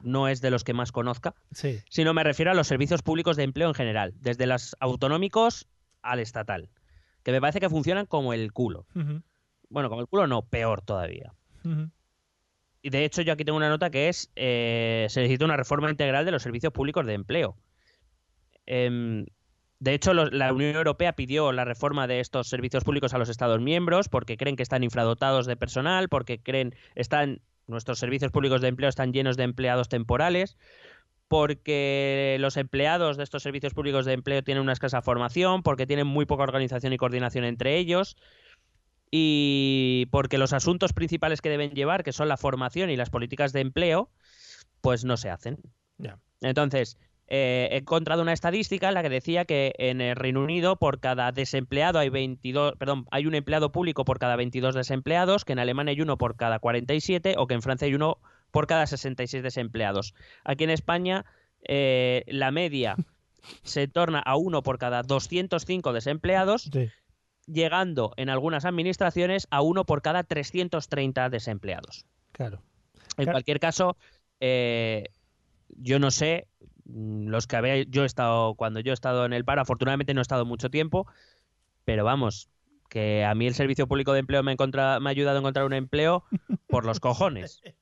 no 0.00 0.28
es 0.28 0.40
de 0.40 0.50
los 0.50 0.64
que 0.64 0.72
más 0.72 0.92
conozca, 0.92 1.34
Sí. 1.52 1.78
sino 1.90 2.14
me 2.14 2.24
refiero 2.24 2.50
a 2.50 2.54
los 2.54 2.68
servicios 2.68 3.02
públicos 3.02 3.36
de 3.36 3.42
empleo 3.42 3.68
en 3.68 3.74
general, 3.74 4.14
desde 4.16 4.46
los 4.46 4.74
autonómicos 4.80 5.68
al 6.00 6.20
estatal, 6.20 6.70
que 7.22 7.32
me 7.32 7.40
parece 7.42 7.60
que 7.60 7.68
funcionan 7.68 8.06
como 8.06 8.32
el 8.32 8.50
culo. 8.54 8.86
Bueno, 9.68 9.90
como 9.90 10.00
el 10.00 10.06
culo 10.06 10.26
no, 10.26 10.40
peor 10.40 10.80
todavía. 10.80 11.34
Y 12.80 12.88
de 12.88 13.04
hecho 13.04 13.20
yo 13.20 13.34
aquí 13.34 13.44
tengo 13.44 13.58
una 13.58 13.68
nota 13.68 13.90
que 13.90 14.08
es, 14.08 14.30
eh, 14.36 15.06
se 15.10 15.20
necesita 15.20 15.44
una 15.44 15.58
reforma 15.58 15.90
integral 15.90 16.24
de 16.24 16.30
los 16.30 16.42
servicios 16.42 16.72
públicos 16.72 17.04
de 17.04 17.12
empleo. 17.12 17.58
Em, 18.64 19.26
de 19.80 19.94
hecho, 19.94 20.12
la 20.12 20.52
Unión 20.52 20.76
Europea 20.76 21.14
pidió 21.14 21.52
la 21.52 21.64
reforma 21.64 22.06
de 22.06 22.20
estos 22.20 22.48
servicios 22.48 22.84
públicos 22.84 23.14
a 23.14 23.18
los 23.18 23.30
Estados 23.30 23.60
miembros 23.60 24.10
porque 24.10 24.36
creen 24.36 24.54
que 24.54 24.62
están 24.62 24.84
infradotados 24.84 25.46
de 25.46 25.56
personal, 25.56 26.10
porque 26.10 26.38
creen 26.38 26.74
están 26.94 27.40
nuestros 27.66 27.98
servicios 27.98 28.30
públicos 28.30 28.60
de 28.60 28.68
empleo 28.68 28.90
están 28.90 29.12
llenos 29.12 29.38
de 29.38 29.44
empleados 29.44 29.88
temporales, 29.88 30.58
porque 31.28 32.36
los 32.40 32.58
empleados 32.58 33.16
de 33.16 33.24
estos 33.24 33.42
servicios 33.42 33.72
públicos 33.72 34.04
de 34.04 34.12
empleo 34.12 34.42
tienen 34.44 34.62
una 34.62 34.74
escasa 34.74 35.00
formación, 35.00 35.62
porque 35.62 35.86
tienen 35.86 36.06
muy 36.06 36.26
poca 36.26 36.42
organización 36.42 36.92
y 36.92 36.98
coordinación 36.98 37.44
entre 37.44 37.78
ellos 37.78 38.16
y 39.10 40.08
porque 40.10 40.36
los 40.36 40.52
asuntos 40.52 40.92
principales 40.92 41.40
que 41.40 41.48
deben 41.48 41.70
llevar, 41.70 42.04
que 42.04 42.12
son 42.12 42.28
la 42.28 42.36
formación 42.36 42.90
y 42.90 42.96
las 42.96 43.08
políticas 43.08 43.54
de 43.54 43.60
empleo, 43.60 44.10
pues 44.82 45.06
no 45.06 45.16
se 45.16 45.30
hacen. 45.30 45.58
Entonces, 46.42 46.98
eh, 47.30 47.68
he 47.70 47.76
encontrado 47.78 48.22
una 48.22 48.32
estadística 48.32 48.88
en 48.88 48.94
la 48.94 49.02
que 49.02 49.08
decía 49.08 49.44
que 49.44 49.72
en 49.78 50.00
el 50.00 50.16
Reino 50.16 50.42
Unido 50.42 50.76
por 50.76 50.98
cada 51.00 51.30
desempleado 51.32 51.98
hay 52.00 52.08
22, 52.08 52.74
perdón, 52.76 53.06
hay 53.10 53.26
un 53.26 53.34
empleado 53.36 53.70
público 53.72 54.04
por 54.04 54.18
cada 54.18 54.36
22 54.36 54.74
desempleados, 54.74 55.44
que 55.44 55.52
en 55.52 55.60
Alemania 55.60 55.92
hay 55.92 56.00
uno 56.00 56.18
por 56.18 56.36
cada 56.36 56.58
47 56.58 57.36
o 57.38 57.46
que 57.46 57.54
en 57.54 57.62
Francia 57.62 57.86
hay 57.86 57.94
uno 57.94 58.18
por 58.50 58.66
cada 58.66 58.86
66 58.86 59.42
desempleados. 59.42 60.12
Aquí 60.44 60.64
en 60.64 60.70
España 60.70 61.24
eh, 61.62 62.24
la 62.26 62.50
media 62.50 62.96
se 63.62 63.86
torna 63.86 64.18
a 64.18 64.36
uno 64.36 64.62
por 64.62 64.78
cada 64.78 65.02
205 65.02 65.92
desempleados, 65.92 66.64
Sí. 66.72 66.90
llegando 67.46 68.12
en 68.16 68.28
algunas 68.28 68.64
administraciones 68.64 69.46
a 69.50 69.62
uno 69.62 69.84
por 69.84 70.02
cada 70.02 70.24
330 70.24 71.30
desempleados. 71.30 72.06
Claro. 72.32 72.60
En 73.16 73.24
Claro. 73.24 73.32
cualquier 73.32 73.60
caso, 73.60 73.96
eh, 74.40 75.04
yo 75.68 75.98
no 75.98 76.10
sé, 76.10 76.46
los 76.94 77.46
que 77.46 77.56
había, 77.56 77.82
yo 77.84 78.02
he 78.02 78.06
estado, 78.06 78.54
cuando 78.54 78.80
yo 78.80 78.92
he 78.92 78.94
estado 78.94 79.24
en 79.24 79.32
el 79.32 79.44
paro, 79.44 79.62
afortunadamente 79.62 80.14
no 80.14 80.20
he 80.20 80.22
estado 80.22 80.44
mucho 80.46 80.70
tiempo, 80.70 81.06
pero 81.84 82.04
vamos, 82.04 82.50
que 82.88 83.24
a 83.24 83.34
mí 83.34 83.46
el 83.46 83.54
Servicio 83.54 83.88
Público 83.88 84.12
de 84.12 84.20
Empleo 84.20 84.42
me, 84.42 84.52
encontra- 84.52 85.00
me 85.00 85.10
ha 85.10 85.12
ayudado 85.12 85.38
a 85.38 85.40
encontrar 85.40 85.66
un 85.66 85.72
empleo 85.74 86.24
por 86.68 86.84
los 86.84 87.00
cojones. 87.00 87.62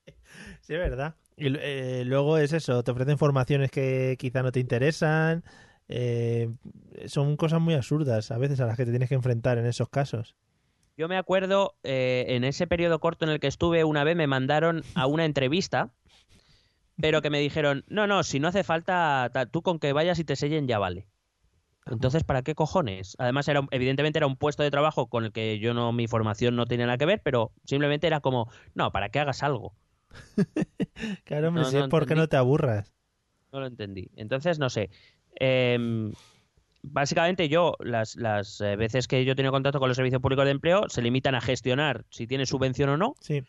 Sí, 0.61 0.75
es 0.75 0.79
verdad. 0.79 1.15
Y 1.37 1.47
eh, 1.59 2.03
luego 2.05 2.37
es 2.39 2.53
eso, 2.53 2.83
te 2.85 2.91
ofrecen 2.91 3.17
formaciones 3.19 3.71
que 3.71 4.17
quizá 4.19 4.43
no 4.43 4.53
te 4.53 4.61
interesan. 4.61 5.43
eh, 5.89 6.51
son 7.07 7.37
cosas 7.37 7.61
muy 7.61 7.75
absurdas 7.75 8.31
a 8.31 8.39
veces 8.39 8.61
a 8.61 8.67
las 8.67 8.77
que 8.77 8.85
te 8.85 8.91
tienes 8.91 9.09
que 9.09 9.15
enfrentar 9.15 9.57
en 9.59 9.67
esos 9.67 9.89
casos. 9.89 10.37
Yo 10.97 11.09
me 11.09 11.17
acuerdo, 11.17 11.77
eh, 11.85 12.27
en 12.29 12.45
ese 12.45 12.67
periodo 12.67 12.99
corto 12.99 13.25
en 13.25 13.31
el 13.31 13.39
que 13.41 13.47
estuve, 13.47 13.85
una 13.85 14.03
vez 14.05 14.17
me 14.17 14.27
mandaron 14.27 14.83
a 14.95 15.07
una 15.07 15.25
entrevista, 15.25 15.93
pero 17.01 17.23
que 17.23 17.31
me 17.31 17.41
dijeron, 17.41 17.85
no, 17.89 18.07
no, 18.07 18.23
si 18.23 18.41
no 18.41 18.49
hace 18.49 18.65
falta, 18.65 19.31
ta- 19.33 19.47
tú 19.47 19.63
con 19.63 19.79
que 19.79 19.93
vayas 19.93 20.19
y 20.19 20.25
te 20.25 20.37
sellen 20.37 20.67
ya 20.69 20.79
vale. 20.79 21.09
Entonces, 21.87 22.25
¿para 22.25 22.43
qué 22.43 22.55
cojones? 22.55 23.17
Además, 23.19 23.49
era 23.49 23.63
evidentemente 23.71 24.19
era 24.19 24.27
un 24.27 24.37
puesto 24.37 24.63
de 24.63 24.71
trabajo 24.71 25.09
con 25.09 25.25
el 25.25 25.33
que 25.33 25.59
yo 25.59 25.75
no, 25.75 25.93
mi 25.93 26.07
formación 26.09 26.57
no 26.57 26.67
tenía 26.67 26.87
nada 26.87 26.99
que 26.99 27.07
ver, 27.07 27.23
pero 27.25 27.53
simplemente 27.65 28.07
era 28.07 28.21
como, 28.21 28.51
no, 28.75 28.93
para 28.93 29.09
que 29.11 29.21
hagas 29.21 29.43
algo. 29.43 29.75
Claro, 31.25 31.49
hombre, 31.49 31.63
No, 31.63 31.71
si 31.71 31.77
no 31.77 31.85
es 31.85 31.89
porque 31.89 32.15
entendí. 32.15 32.21
no 32.23 32.29
te 32.29 32.37
aburras. 32.37 32.93
No 33.53 33.61
lo 33.61 33.67
entendí. 33.67 34.11
Entonces, 34.17 34.59
no 34.59 34.69
sé. 34.71 34.91
Em, 35.37 36.13
básicamente 36.83 37.49
yo, 37.49 37.75
las, 37.81 38.17
las 38.17 38.61
eh, 38.61 38.77
veces 38.77 39.09
que 39.09 39.25
yo 39.25 39.33
he 39.33 39.37
tenido 39.37 39.53
contacto 39.53 39.81
con 39.81 39.89
los 39.89 39.97
servicios 39.97 40.23
públicos 40.23 40.45
de 40.45 40.53
empleo, 40.53 40.89
se 40.89 41.03
limitan 41.03 41.35
a 41.35 41.41
gestionar 41.41 42.05
si 42.11 42.27
tienes 42.27 42.49
subvención 42.51 42.91
o 42.91 42.97
no, 42.97 43.15
Sí. 43.21 43.43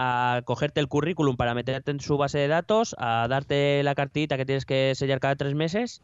A 0.00 0.42
cogerte 0.44 0.78
el 0.78 0.86
currículum 0.86 1.36
para 1.36 1.54
meterte 1.54 1.90
en 1.90 1.98
su 1.98 2.16
base 2.16 2.38
de 2.38 2.46
datos, 2.46 2.94
a 2.98 3.26
darte 3.28 3.82
la 3.82 3.96
cartita 3.96 4.36
que 4.36 4.46
tienes 4.46 4.64
que 4.64 4.94
sellar 4.94 5.18
cada 5.18 5.34
tres 5.34 5.56
meses 5.56 6.02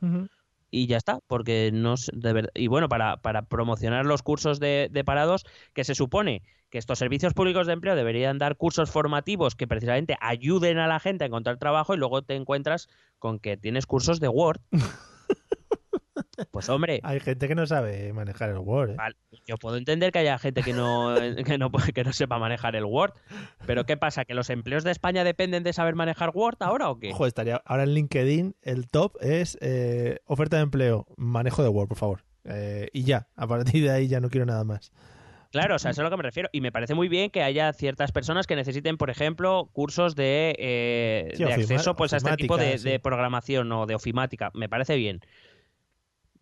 y 0.72 0.88
ya 0.88 0.96
está, 0.96 1.20
porque 1.28 1.70
no 1.72 1.94
de 2.12 2.32
verdad, 2.32 2.50
y 2.54 2.66
bueno, 2.66 2.88
para, 2.88 3.18
para 3.18 3.42
promocionar 3.42 4.04
los 4.04 4.24
cursos 4.24 4.58
de, 4.58 4.88
de 4.90 5.04
parados, 5.04 5.46
que 5.74 5.84
se 5.84 5.94
supone 5.94 6.42
que 6.70 6.78
estos 6.78 6.98
servicios 6.98 7.34
públicos 7.34 7.68
de 7.68 7.74
empleo 7.74 7.94
deberían 7.94 8.38
dar 8.38 8.56
cursos 8.56 8.90
formativos 8.90 9.54
que 9.54 9.68
precisamente 9.68 10.16
ayuden 10.20 10.78
a 10.78 10.88
la 10.88 10.98
gente 10.98 11.22
a 11.22 11.26
encontrar 11.28 11.58
trabajo 11.58 11.94
y 11.94 11.96
luego 11.96 12.22
te 12.22 12.34
encuentras 12.34 12.88
con 13.20 13.38
que 13.38 13.56
tienes 13.56 13.86
cursos 13.86 14.18
de 14.18 14.26
Word. 14.26 14.60
Pues 16.50 16.68
hombre, 16.68 17.00
Hay 17.02 17.20
gente 17.20 17.48
que 17.48 17.54
no 17.54 17.66
sabe 17.66 18.12
manejar 18.12 18.50
el 18.50 18.58
Word. 18.58 18.90
¿eh? 18.90 18.94
Vale, 18.96 19.16
yo 19.46 19.56
puedo 19.56 19.76
entender 19.76 20.12
que 20.12 20.18
haya 20.20 20.38
gente 20.38 20.62
que 20.62 20.72
no, 20.72 21.14
que 21.46 21.58
no, 21.58 21.70
que 21.70 22.04
no 22.04 22.12
sepa 22.12 22.38
manejar 22.38 22.76
el 22.76 22.84
Word, 22.84 23.12
pero 23.66 23.84
¿qué 23.86 23.96
pasa? 23.96 24.24
¿Que 24.24 24.34
los 24.34 24.50
empleos 24.50 24.84
de 24.84 24.90
España 24.90 25.24
dependen 25.24 25.62
de 25.62 25.72
saber 25.72 25.94
manejar 25.94 26.30
Word 26.34 26.56
ahora 26.60 26.90
o 26.90 26.98
qué? 26.98 27.10
Ojo, 27.10 27.26
estaría 27.26 27.62
ahora 27.64 27.84
en 27.84 27.94
LinkedIn 27.94 28.56
el 28.62 28.88
top 28.88 29.16
es 29.20 29.58
eh, 29.60 30.18
oferta 30.26 30.56
de 30.56 30.62
empleo, 30.62 31.06
manejo 31.16 31.62
de 31.62 31.68
Word, 31.68 31.88
por 31.88 31.98
favor. 31.98 32.24
Eh, 32.44 32.88
y 32.92 33.04
ya, 33.04 33.28
a 33.36 33.46
partir 33.46 33.84
de 33.84 33.90
ahí 33.90 34.08
ya 34.08 34.20
no 34.20 34.28
quiero 34.30 34.46
nada 34.46 34.64
más. 34.64 34.92
Claro, 35.50 35.76
o 35.76 35.78
sea, 35.78 35.92
eso 35.92 36.00
es 36.00 36.04
a 36.04 36.04
lo 36.04 36.10
que 36.10 36.16
me 36.16 36.24
refiero. 36.24 36.48
Y 36.52 36.60
me 36.60 36.72
parece 36.72 36.94
muy 36.96 37.06
bien 37.08 37.30
que 37.30 37.44
haya 37.44 37.72
ciertas 37.72 38.10
personas 38.10 38.48
que 38.48 38.56
necesiten, 38.56 38.96
por 38.96 39.08
ejemplo, 39.08 39.70
cursos 39.72 40.16
de, 40.16 40.56
eh, 40.58 41.28
Sí, 41.36 41.44
de 41.44 41.50
ofima- 41.50 41.54
acceso 41.62 41.94
pues, 41.94 42.12
a 42.12 42.16
este 42.16 42.34
tipo 42.36 42.56
de, 42.56 42.62
ofimática, 42.64 42.82
sí. 42.82 42.88
de 42.90 42.98
programación 42.98 43.70
o 43.70 43.86
de 43.86 43.94
ofimática. 43.94 44.50
Me 44.52 44.68
parece 44.68 44.96
bien. 44.96 45.20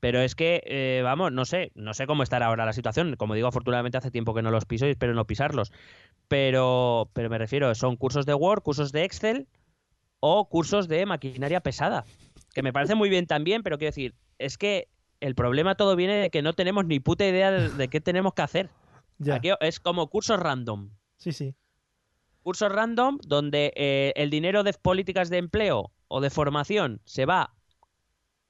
Pero 0.03 0.20
es 0.20 0.34
que, 0.34 0.64
eh, 0.66 1.00
vamos, 1.05 1.30
no 1.30 1.44
sé, 1.44 1.70
no 1.76 1.94
sé 1.94 2.09
cómo 2.09 2.24
estará 2.24 2.46
ahora 2.46 2.66
la 2.66 2.72
situación. 2.72 3.14
Como 3.14 3.36
digo, 3.36 3.46
afortunadamente 3.46 3.98
hace 3.98 4.11
tiempo 4.11 4.34
que 4.34 4.42
no 4.42 4.50
los 4.50 4.64
piso 4.64 4.84
y 4.84 4.90
espero 4.90 5.14
no 5.14 5.28
pisarlos. 5.28 5.70
Pero, 6.26 7.09
pero 7.12 7.30
me 7.30 7.38
refiero, 7.38 7.72
son 7.76 7.94
cursos 7.94 8.26
de 8.26 8.34
Word, 8.34 8.62
cursos 8.64 8.90
de 8.90 9.05
Excel 9.05 9.46
o 10.18 10.48
cursos 10.48 10.88
de 10.88 11.07
maquinaria 11.07 11.61
pesada. 11.61 12.05
Que 12.53 12.64
me 12.64 12.72
parece 12.72 12.96
muy 12.96 13.11
bien 13.11 13.28
también, 13.28 13.62
pero 13.62 13.78
quiero 13.78 13.90
decir, 13.90 14.16
es 14.38 14.59
que 14.59 14.88
el 15.20 15.36
problema 15.36 15.76
todo 15.76 15.94
viene 15.94 16.16
de 16.16 16.30
que 16.30 16.42
no 16.42 16.55
tenemos 16.55 16.84
ni 16.84 16.98
puta 16.98 17.24
idea 17.24 17.53
de, 17.53 17.68
de 17.68 17.86
qué 17.86 18.00
tenemos 18.00 18.34
que 18.34 18.42
hacer. 18.42 18.70
Ya. 19.18 19.36
Aquí 19.36 19.50
es 19.61 19.78
como 19.78 20.09
cursos 20.09 20.40
random. 20.40 20.90
Sí, 21.16 21.30
sí. 21.30 21.55
Cursos 22.42 22.72
random 22.72 23.18
donde 23.24 23.72
eh, 23.76 24.12
el 24.16 24.30
dinero 24.30 24.64
de 24.64 24.72
políticas 24.72 25.30
de 25.30 25.38
empleo 25.38 25.92
o 26.09 26.20
de 26.20 26.28
formación 26.28 27.00
se 27.05 27.24
va 27.24 27.55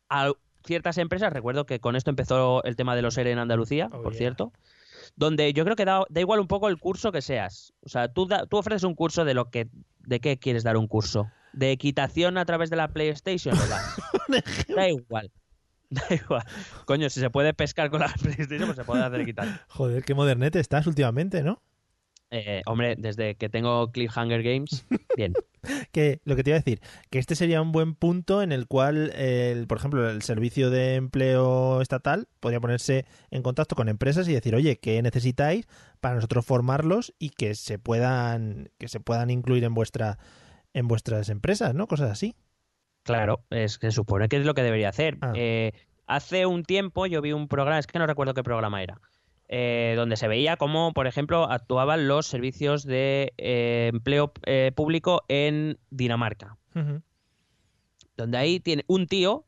a 0.08 0.32
ciertas 0.64 0.98
empresas. 0.98 1.32
Recuerdo 1.32 1.66
que 1.66 1.80
con 1.80 1.96
esto 1.96 2.10
empezó 2.10 2.62
el 2.64 2.76
tema 2.76 2.94
de 2.96 3.02
los 3.02 3.16
ERE 3.18 3.32
en 3.32 3.38
Andalucía, 3.38 3.88
Oh, 3.92 4.02
por 4.02 4.12
yeah. 4.12 4.18
cierto. 4.18 4.52
Donde 5.16 5.52
yo 5.52 5.64
creo 5.64 5.76
que 5.76 5.84
da, 5.84 6.04
da 6.08 6.20
igual 6.20 6.40
un 6.40 6.46
poco 6.46 6.68
el 6.68 6.78
curso 6.78 7.12
que 7.12 7.20
seas. 7.22 7.72
O 7.84 7.88
sea, 7.88 8.08
tú, 8.08 8.26
da- 8.26 8.46
tú 8.46 8.56
ofreces 8.56 8.84
un 8.84 8.94
curso 8.94 9.24
de 9.24 9.34
lo 9.34 9.50
que. 9.50 9.68
¿De 9.98 10.20
qué 10.20 10.38
quieres 10.38 10.64
dar 10.64 10.76
un 10.76 10.88
curso? 10.88 11.28
¿De 11.52 11.70
equitación 11.70 12.38
a 12.38 12.44
través 12.44 12.70
de 12.70 12.76
la 12.76 12.88
PlayStation? 12.88 13.54
o 13.56 13.60
das? 13.68 13.96
da 14.74 14.88
igual. 14.88 15.30
Da 15.90 16.02
igual. 16.14 16.42
Coño, 16.86 17.10
si 17.10 17.20
se 17.20 17.28
puede 17.28 17.52
pescar 17.52 17.90
con 17.90 18.00
la 18.00 18.06
PlayStation, 18.22 18.64
pues 18.66 18.76
se 18.76 18.84
puede 18.84 19.02
hacer 19.04 19.20
equitación. 19.20 19.60
Joder, 19.68 20.02
qué 20.02 20.14
modernete 20.14 20.58
estás 20.58 20.86
últimamente, 20.86 21.42
¿no? 21.42 21.60
Eh, 22.34 22.62
hombre, 22.64 22.96
desde 22.96 23.34
que 23.34 23.50
tengo 23.50 23.92
Cliffhanger 23.92 24.42
Games, 24.42 24.86
bien. 25.18 25.34
Que 25.92 26.18
lo 26.24 26.34
que 26.34 26.42
te 26.42 26.48
iba 26.50 26.56
a 26.56 26.60
decir, 26.60 26.80
que 27.10 27.18
este 27.18 27.36
sería 27.36 27.60
un 27.60 27.72
buen 27.72 27.94
punto 27.94 28.40
en 28.40 28.52
el 28.52 28.66
cual, 28.66 29.12
el, 29.14 29.66
por 29.66 29.76
ejemplo, 29.76 30.08
el 30.08 30.22
servicio 30.22 30.70
de 30.70 30.94
empleo 30.94 31.82
estatal 31.82 32.28
podría 32.40 32.58
ponerse 32.58 33.04
en 33.30 33.42
contacto 33.42 33.76
con 33.76 33.90
empresas 33.90 34.26
y 34.28 34.32
decir, 34.32 34.54
oye, 34.54 34.78
¿qué 34.78 35.02
necesitáis 35.02 35.68
para 36.00 36.14
nosotros 36.14 36.46
formarlos 36.46 37.12
y 37.18 37.30
que 37.30 37.54
se 37.54 37.78
puedan, 37.78 38.70
que 38.78 38.88
se 38.88 38.98
puedan 38.98 39.28
incluir 39.28 39.64
en 39.64 39.74
vuestra, 39.74 40.18
en 40.72 40.88
vuestras 40.88 41.28
empresas, 41.28 41.74
¿no? 41.74 41.86
Cosas 41.86 42.10
así. 42.10 42.34
Claro, 43.02 43.44
es 43.50 43.78
que 43.78 43.88
se 43.88 43.96
supone 43.96 44.30
que 44.30 44.38
es 44.38 44.46
lo 44.46 44.54
que 44.54 44.62
debería 44.62 44.88
hacer. 44.88 45.18
Ah. 45.20 45.34
Eh, 45.36 45.72
hace 46.06 46.46
un 46.46 46.64
tiempo 46.64 47.04
yo 47.04 47.20
vi 47.20 47.32
un 47.32 47.46
programa, 47.46 47.78
es 47.78 47.86
que 47.86 47.98
no 47.98 48.06
recuerdo 48.06 48.32
qué 48.32 48.42
programa 48.42 48.82
era, 48.82 49.02
eh, 49.54 49.92
donde 49.96 50.16
se 50.16 50.28
veía 50.28 50.56
cómo, 50.56 50.94
por 50.94 51.06
ejemplo, 51.06 51.44
actuaban 51.44 52.08
los 52.08 52.26
servicios 52.26 52.84
de 52.84 53.34
eh, 53.36 53.90
empleo 53.92 54.32
eh, 54.46 54.72
público 54.74 55.24
en 55.28 55.78
Dinamarca. 55.90 56.56
Donde 58.16 58.38
ahí 58.38 58.60
tiene 58.60 58.82
un 58.86 59.06
tío, 59.06 59.44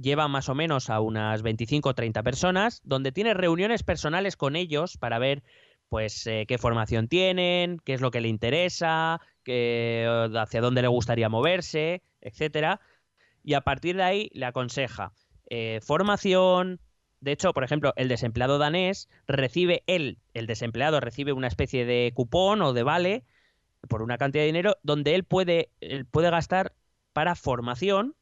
lleva 0.00 0.28
más 0.28 0.48
o 0.48 0.54
menos 0.54 0.88
a 0.88 1.00
unas 1.00 1.42
25 1.42 1.88
o 1.88 1.94
30 1.96 2.22
personas, 2.22 2.80
donde 2.84 3.10
tiene 3.10 3.34
reuniones 3.34 3.82
personales 3.82 4.36
con 4.36 4.54
ellos 4.54 4.96
para 4.96 5.18
ver 5.18 5.42
pues 5.88 6.22
qué 6.46 6.56
formación 6.56 7.08
tienen, 7.08 7.80
qué 7.84 7.94
es 7.94 8.00
lo 8.00 8.12
que 8.12 8.20
le 8.20 8.28
interesa, 8.28 9.20
qué, 9.42 10.06
hacia 10.36 10.60
dónde 10.60 10.82
le 10.82 10.86
gustaría 10.86 11.28
moverse, 11.28 12.04
etcétera. 12.20 12.80
Y 13.42 13.54
a 13.54 13.62
partir 13.62 13.96
de 13.96 14.04
ahí 14.04 14.30
le 14.32 14.46
aconseja 14.46 15.12
formación. 15.80 16.78
De 17.20 17.32
hecho, 17.32 17.52
por 17.52 17.64
ejemplo, 17.64 17.92
el 17.96 18.08
desempleado 18.08 18.58
danés 18.58 19.08
recibe 19.26 19.82
él, 19.86 20.18
el 20.34 20.46
desempleado 20.46 21.00
recibe 21.00 21.32
una 21.32 21.48
especie 21.48 21.84
de 21.84 22.12
cupón 22.14 22.62
o 22.62 22.72
de 22.72 22.82
vale 22.82 23.24
por 23.88 24.02
una 24.02 24.18
cantidad 24.18 24.42
de 24.42 24.46
dinero 24.46 24.76
donde 24.82 25.14
él 25.14 25.24
puede, 25.24 25.68
él 25.80 26.06
puede 26.06 26.30
gastar 26.30 26.72
para 27.12 27.34
formación, 27.34 28.14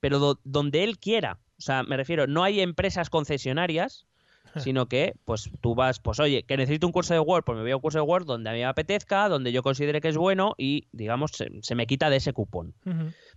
pero 0.00 0.18
do- 0.18 0.40
donde 0.44 0.84
él 0.84 0.98
quiera. 0.98 1.38
O 1.58 1.62
sea, 1.62 1.82
me 1.84 1.96
refiero, 1.96 2.26
no 2.26 2.42
hay 2.42 2.60
empresas 2.60 3.10
concesionarias, 3.10 4.06
sino 4.60 4.86
que, 4.86 5.14
pues 5.24 5.50
tú 5.60 5.74
vas, 5.74 6.00
pues 6.00 6.18
oye, 6.20 6.42
que 6.42 6.56
necesito 6.56 6.86
un 6.86 6.92
curso 6.92 7.14
de 7.14 7.20
Word, 7.20 7.44
pues 7.44 7.56
me 7.56 7.62
voy 7.62 7.70
a 7.70 7.76
un 7.76 7.82
curso 7.82 7.98
de 7.98 8.02
Word 8.02 8.26
donde 8.26 8.50
a 8.50 8.52
mí 8.52 8.58
me 8.58 8.64
apetezca, 8.64 9.28
donde 9.28 9.52
yo 9.52 9.62
considere 9.62 10.00
que 10.00 10.08
es 10.08 10.16
bueno 10.16 10.54
y, 10.58 10.88
digamos, 10.92 11.30
se, 11.32 11.48
se 11.62 11.74
me 11.74 11.86
quita 11.86 12.10
de 12.10 12.16
ese 12.16 12.32
cupón. 12.32 12.74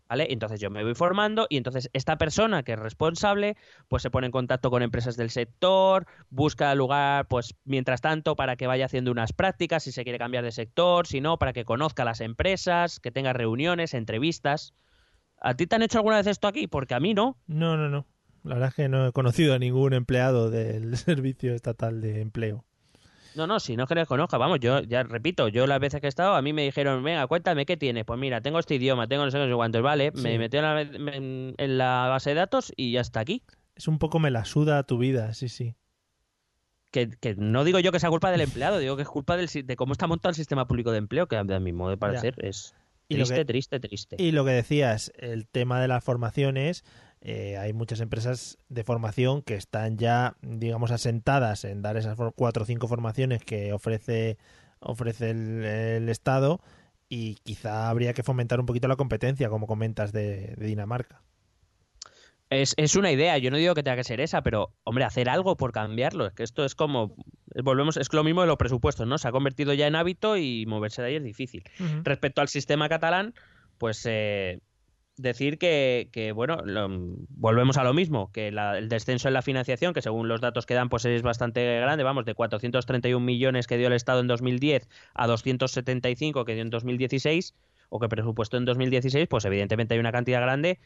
¿Vale? 0.07 0.27
Entonces 0.29 0.59
yo 0.59 0.69
me 0.69 0.83
voy 0.83 0.93
formando 0.93 1.47
y 1.49 1.57
entonces 1.57 1.89
esta 1.93 2.17
persona 2.17 2.61
que 2.61 2.73
es 2.73 2.79
responsable, 2.79 3.57
pues 3.87 4.03
se 4.03 4.11
pone 4.11 4.27
en 4.27 4.31
contacto 4.31 4.69
con 4.69 4.83
empresas 4.83 5.17
del 5.17 5.31
sector, 5.31 6.05
busca 6.29 6.75
lugar, 6.75 7.27
pues 7.27 7.55
mientras 7.63 8.01
tanto, 8.01 8.35
para 8.35 8.55
que 8.55 8.67
vaya 8.67 8.85
haciendo 8.85 9.11
unas 9.11 9.33
prácticas, 9.33 9.83
si 9.83 9.91
se 9.91 10.03
quiere 10.03 10.19
cambiar 10.19 10.43
de 10.43 10.51
sector, 10.51 11.07
si 11.07 11.21
no, 11.21 11.39
para 11.39 11.53
que 11.53 11.65
conozca 11.65 12.05
las 12.05 12.21
empresas, 12.21 12.99
que 12.99 13.11
tenga 13.11 13.33
reuniones, 13.33 13.95
entrevistas. 13.95 14.75
¿A 15.41 15.55
ti 15.55 15.65
te 15.65 15.75
han 15.75 15.81
hecho 15.81 15.97
alguna 15.97 16.17
vez 16.17 16.27
esto 16.27 16.47
aquí? 16.47 16.67
Porque 16.67 16.93
a 16.93 16.99
mí 16.99 17.13
no. 17.13 17.37
No, 17.47 17.75
no, 17.75 17.89
no. 17.89 18.05
La 18.43 18.55
verdad 18.55 18.69
es 18.69 18.75
que 18.75 18.89
no 18.89 19.07
he 19.07 19.11
conocido 19.11 19.55
a 19.55 19.59
ningún 19.59 19.93
empleado 19.93 20.51
del 20.51 20.97
Servicio 20.97 21.55
Estatal 21.55 21.99
de 21.99 22.21
Empleo. 22.21 22.63
No, 23.35 23.47
no, 23.47 23.59
si 23.59 23.75
no 23.75 23.83
es 23.83 23.89
que 23.89 23.95
les 23.95 24.07
conozca, 24.07 24.37
vamos, 24.37 24.59
yo 24.59 24.81
ya 24.81 25.03
repito, 25.03 25.47
yo 25.49 25.67
las 25.67 25.79
veces 25.79 25.99
que 26.01 26.07
he 26.07 26.09
estado, 26.09 26.35
a 26.35 26.41
mí 26.41 26.53
me 26.53 26.63
dijeron, 26.63 27.03
venga, 27.03 27.27
cuéntame 27.27 27.65
qué 27.65 27.75
tienes. 27.77 28.05
Pues 28.05 28.19
mira, 28.19 28.41
tengo 28.41 28.59
este 28.59 28.75
idioma, 28.75 29.07
tengo 29.07 29.25
no 29.25 29.31
sé 29.31 29.37
qué, 29.37 29.53
cuántos, 29.53 29.81
vale, 29.81 30.11
Sí. 30.15 30.21
me 30.23 30.37
metió 30.39 30.59
en 30.59 30.65
la, 30.65 30.81
en- 30.81 31.55
en 31.57 31.77
la 31.77 32.07
base 32.09 32.29
de 32.31 32.35
datos 32.35 32.71
y 32.77 32.91
ya 32.93 33.01
está 33.01 33.19
aquí. 33.19 33.43
Es 33.75 33.87
un 33.87 33.99
poco 33.99 34.19
me 34.19 34.31
la 34.31 34.45
suda 34.45 34.83
tu 34.83 34.97
vida, 34.97 35.33
sí, 35.33 35.49
sí. 35.49 35.75
que, 36.91 37.09
que 37.09 37.35
no 37.35 37.65
digo 37.65 37.79
yo 37.79 37.91
que 37.91 37.99
sea 37.99 38.09
culpa 38.09 38.31
del 38.31 38.39
empleado, 38.41 38.79
digo 38.79 38.95
que 38.95 39.01
es 39.01 39.09
culpa 39.09 39.35
del, 39.35 39.49
de 39.49 39.75
cómo 39.75 39.91
está 39.91 40.07
montado 40.07 40.29
el 40.29 40.35
sistema 40.35 40.65
público 40.65 40.91
de 40.91 40.99
empleo, 40.99 41.27
que 41.27 41.35
a 41.35 41.43
mi 41.43 41.73
modo 41.73 41.89
de 41.89 41.97
parecer 41.97 42.35
es 42.37 42.73
Y 43.09 43.15
lo 43.17 43.25
triste, 43.25 43.35
que- 43.35 43.45
triste, 43.45 43.79
triste. 43.81 44.15
Y 44.17 44.31
lo 44.31 44.45
que 44.45 44.51
decías, 44.51 45.11
el 45.17 45.45
tema 45.45 45.81
de 45.81 45.89
las 45.89 46.03
formaciones, 46.05 46.85
eh, 47.27 47.57
hay 47.57 47.73
muchas 47.73 48.01
empresas 48.01 48.59
de 48.69 48.83
formación 48.83 49.41
que 49.41 49.55
están 49.55 49.97
ya, 49.97 50.35
digamos, 50.43 50.91
asentadas 50.91 51.65
en 51.65 51.81
dar 51.81 51.97
esas 51.97 52.15
cuatro 52.35 52.61
o 52.61 52.65
cinco 52.67 52.87
formaciones 52.87 53.43
que 53.43 53.73
ofrece, 53.73 54.37
ofrece 54.79 55.31
el, 55.31 55.65
el 55.65 56.09
Estado 56.09 56.61
y 57.09 57.37
quizá 57.41 57.89
habría 57.89 58.13
que 58.13 58.21
fomentar 58.21 58.59
un 58.59 58.67
poquito 58.67 58.87
la 58.87 58.95
competencia, 58.95 59.49
como 59.49 59.65
comentas, 59.65 60.11
de, 60.11 60.53
de 60.55 60.67
Dinamarca. 60.67 61.23
Es, 62.51 62.75
es, 62.77 62.95
una 62.95 63.11
idea, 63.11 63.39
yo 63.39 63.49
no 63.49 63.57
digo 63.57 63.73
que 63.73 63.81
tenga 63.81 63.97
que 63.97 64.03
ser 64.03 64.21
esa, 64.21 64.43
pero 64.43 64.75
hombre, 64.83 65.03
hacer 65.03 65.27
algo 65.27 65.57
por 65.57 65.71
cambiarlo, 65.71 66.27
es 66.27 66.33
que 66.33 66.43
esto 66.43 66.63
es 66.63 66.75
como, 66.75 67.15
volvemos, 67.63 67.97
es 67.97 68.13
lo 68.13 68.23
mismo 68.23 68.41
de 68.41 68.47
los 68.47 68.57
presupuestos, 68.57 69.07
¿no? 69.07 69.17
Se 69.17 69.27
ha 69.27 69.31
convertido 69.31 69.73
ya 69.73 69.87
en 69.87 69.95
hábito 69.95 70.37
y 70.37 70.67
moverse 70.67 71.01
de 71.01 71.07
ahí 71.07 71.15
es 71.15 71.23
difícil. 71.23 71.63
Uh 71.79 71.83
-huh. 71.85 72.03
Respecto 72.03 72.41
al 72.41 72.49
sistema 72.49 72.87
catalán, 72.87 73.33
pues 73.79 74.05
eh, 74.05 74.59
decir 75.17 75.57
que, 75.57 76.09
que 76.11 76.31
bueno, 76.31 76.57
lo, 76.65 76.87
volvemos 77.29 77.77
a 77.77 77.83
lo 77.83 77.93
mismo, 77.93 78.31
que 78.31 78.51
la, 78.51 78.77
el 78.77 78.89
descenso 78.89 79.27
en 79.27 79.33
la 79.33 79.41
financiación, 79.41 79.93
que 79.93 80.01
según 80.01 80.27
los 80.27 80.41
datos 80.41 80.65
que 80.65 80.73
dan, 80.73 80.89
pues 80.89 81.05
es 81.05 81.21
bastante 81.21 81.79
grande, 81.79 82.03
vamos, 82.03 82.25
de 82.25 82.33
431 82.33 83.23
millones 83.25 83.67
que 83.67 83.77
dio 83.77 83.87
el 83.87 83.93
Estado 83.93 84.19
en 84.19 84.27
2010 84.27 84.89
a 85.13 85.27
275 85.27 86.45
que 86.45 86.53
dio 86.53 86.61
en 86.61 86.69
2016, 86.69 87.55
o 87.89 87.99
que 87.99 88.09
presupuestó 88.09 88.57
en 88.57 88.65
2016, 88.65 89.27
pues 89.27 89.45
evidentemente 89.45 89.93
hay 89.93 89.99
una 89.99 90.11
cantidad 90.11 90.41
grande, 90.41 90.79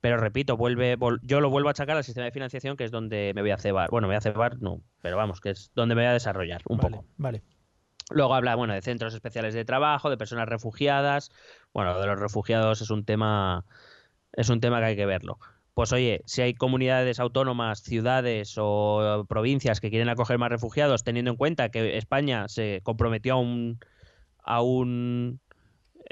pero 0.00 0.16
repito, 0.16 0.56
vuelve, 0.56 0.96
vol 0.96 1.20
yo 1.22 1.40
lo 1.40 1.50
vuelvo 1.50 1.68
a 1.68 1.72
achacar 1.72 1.96
al 1.96 2.04
sistema 2.04 2.24
de 2.24 2.32
financiación, 2.32 2.76
que 2.76 2.84
es 2.84 2.90
donde 2.90 3.32
me 3.34 3.42
voy 3.42 3.52
a 3.52 3.58
cebar. 3.58 3.90
Bueno, 3.90 4.08
me 4.08 4.14
voy 4.14 4.18
a 4.18 4.20
cebar, 4.20 4.60
no, 4.60 4.80
pero 5.00 5.16
vamos, 5.16 5.40
que 5.40 5.50
es 5.50 5.70
donde 5.74 5.94
me 5.94 6.02
voy 6.02 6.08
a 6.08 6.12
desarrollar 6.12 6.62
un 6.68 6.78
vale, 6.78 6.96
poco. 6.96 7.08
Vale. 7.16 7.42
Luego 8.10 8.34
habla, 8.34 8.56
bueno, 8.56 8.74
de 8.74 8.82
centros 8.82 9.14
especiales 9.14 9.54
de 9.54 9.64
trabajo, 9.64 10.10
de 10.10 10.16
personas 10.16 10.48
refugiadas. 10.48 11.30
Bueno, 11.74 11.98
de 11.98 12.06
los 12.06 12.18
refugiados 12.18 12.82
es 12.82 12.90
un 12.90 13.04
tema, 13.04 13.64
es 14.32 14.48
un 14.48 14.60
tema 14.60 14.78
que 14.80 14.86
hay 14.86 14.96
que 14.96 15.06
verlo. 15.06 15.38
Pues 15.74 15.92
oye, 15.92 16.22
si 16.26 16.42
hay 16.42 16.52
comunidades 16.54 17.18
autónomas, 17.18 17.82
ciudades 17.82 18.56
o 18.58 19.24
provincias 19.28 19.80
que 19.80 19.88
quieren 19.88 20.10
acoger 20.10 20.38
más 20.38 20.50
refugiados, 20.50 21.02
teniendo 21.02 21.30
en 21.30 21.36
cuenta 21.38 21.70
que 21.70 21.96
España 21.96 22.46
se 22.48 22.80
comprometió 22.82 23.34
a 23.34 23.36
un, 23.38 23.78
a 24.44 24.60
un 24.60 25.40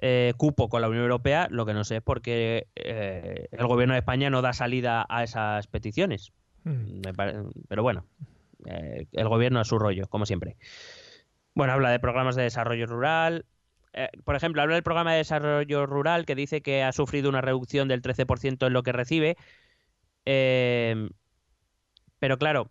eh, 0.00 0.32
cupo 0.38 0.70
con 0.70 0.80
la 0.80 0.88
Unión 0.88 1.02
Europea, 1.02 1.48
lo 1.50 1.66
que 1.66 1.74
no 1.74 1.84
sé 1.84 1.96
es 1.96 2.02
por 2.02 2.22
qué 2.22 2.68
eh, 2.74 3.48
el 3.52 3.66
gobierno 3.66 3.92
de 3.92 4.00
España 4.00 4.30
no 4.30 4.40
da 4.40 4.54
salida 4.54 5.04
a 5.10 5.24
esas 5.24 5.66
peticiones. 5.66 6.32
Mm. 6.64 7.02
Pero 7.68 7.82
bueno, 7.82 8.06
eh, 8.64 9.06
el 9.12 9.28
gobierno 9.28 9.60
a 9.60 9.64
su 9.64 9.78
rollo, 9.78 10.06
como 10.08 10.24
siempre. 10.24 10.56
Bueno, 11.54 11.74
habla 11.74 11.90
de 11.90 12.00
programas 12.00 12.34
de 12.34 12.44
desarrollo 12.44 12.86
rural. 12.86 13.44
Eh, 13.92 14.08
por 14.24 14.36
ejemplo, 14.36 14.62
habla 14.62 14.74
del 14.74 14.82
programa 14.82 15.12
de 15.12 15.18
desarrollo 15.18 15.86
rural 15.86 16.26
que 16.26 16.34
dice 16.34 16.60
que 16.60 16.82
ha 16.82 16.92
sufrido 16.92 17.28
una 17.28 17.40
reducción 17.40 17.88
del 17.88 18.02
13% 18.02 18.66
en 18.66 18.72
lo 18.72 18.82
que 18.82 18.92
recibe. 18.92 19.36
Eh, 20.26 21.08
pero 22.18 22.38
claro, 22.38 22.70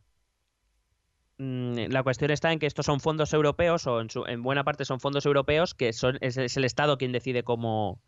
mmm, 1.37 1.73
la 1.89 2.03
cuestión 2.03 2.31
está 2.31 2.53
en 2.53 2.59
que 2.59 2.67
estos 2.67 2.85
son 2.85 2.99
fondos 2.99 3.33
europeos, 3.33 3.85
o 3.87 3.99
en, 3.99 4.09
su, 4.09 4.25
en 4.25 4.43
buena 4.43 4.63
parte 4.63 4.85
son 4.85 4.99
fondos 4.99 5.25
europeos, 5.25 5.73
que 5.73 5.91
son, 5.91 6.17
es, 6.21 6.37
el 6.37 6.63
Estado 6.63 6.97
quien 6.97 7.11
decide 7.11 7.43
cómo, 7.43 8.01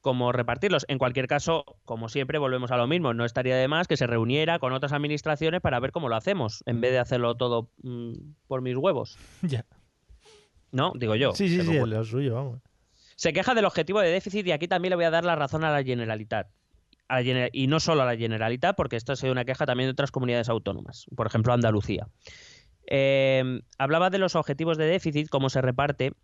cómo 0.00 0.30
repartirlos. 0.30 0.84
En 0.88 0.98
cualquier 0.98 1.26
caso, 1.26 1.64
como 1.84 2.08
siempre, 2.08 2.38
volvemos 2.38 2.70
a 2.70 2.76
lo 2.76 2.86
mismo. 2.86 3.14
No 3.14 3.24
estaría 3.24 3.56
de 3.56 3.66
más 3.66 3.88
que 3.88 3.96
se 3.96 4.06
reuniera 4.06 4.58
con 4.58 4.72
otras 4.72 4.92
administraciones 4.92 5.60
para 5.60 5.80
ver 5.80 5.90
cómo 5.90 6.08
lo 6.08 6.16
hacemos, 6.16 6.62
en 6.66 6.80
vez 6.80 6.92
de 6.92 6.98
hacerlo 6.98 7.36
todo 7.36 7.70
mmm, 7.82 8.12
por 8.46 8.62
mis 8.62 8.76
huevos. 8.76 9.18
Ya. 9.42 9.64
¿No? 10.72 10.92
Digo 10.96 11.14
yo. 11.14 11.34
Sí, 11.34 11.48
sí, 11.48 11.60
sí, 11.62 11.76
es 11.76 11.86
lo 11.86 12.04
suyo, 12.04 12.34
vamos. 12.34 12.60
Se 13.14 13.32
queja 13.32 13.54
del 13.54 13.66
objetivo 13.66 14.00
de 14.00 14.10
déficit 14.10 14.46
y 14.46 14.52
aquí 14.52 14.66
también 14.66 14.90
le 14.90 14.96
voy 14.96 15.04
a 15.04 15.10
dar 15.10 15.24
la 15.24 15.36
razón 15.36 15.64
a 15.64 15.70
la 15.70 15.84
Generalitat. 15.84 16.48
A 17.08 17.16
la 17.16 17.22
Gener 17.22 17.50
y 17.52 17.66
no 17.66 17.78
solo 17.78 18.02
a 18.02 18.06
la 18.06 18.16
Generalitat, 18.16 18.74
porque 18.74 18.96
esto 18.96 19.12
ha 19.12 19.16
sido 19.16 19.32
una 19.32 19.44
queja 19.44 19.66
también 19.66 19.88
de 19.88 19.92
otras 19.92 20.10
comunidades 20.10 20.48
autónomas, 20.48 21.06
por 21.14 21.26
ejemplo 21.26 21.52
Andalucía. 21.52 22.08
Eh, 22.86 23.60
hablaba 23.78 24.10
de 24.10 24.18
los 24.18 24.34
objetivos 24.34 24.78
de 24.78 24.86
déficit, 24.86 25.28
cómo 25.28 25.50
se 25.50 25.60
reparte, 25.60 26.14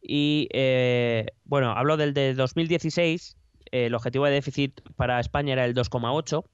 y 0.00 0.48
eh, 0.52 1.26
bueno, 1.44 1.72
hablo 1.72 1.96
del 1.96 2.14
de 2.14 2.32
2016, 2.34 3.36
eh, 3.72 3.86
el 3.86 3.94
objetivo 3.94 4.24
de 4.24 4.32
déficit 4.32 4.80
para 4.96 5.20
España 5.20 5.52
era 5.52 5.64
el 5.64 5.74
2,8, 5.74 6.44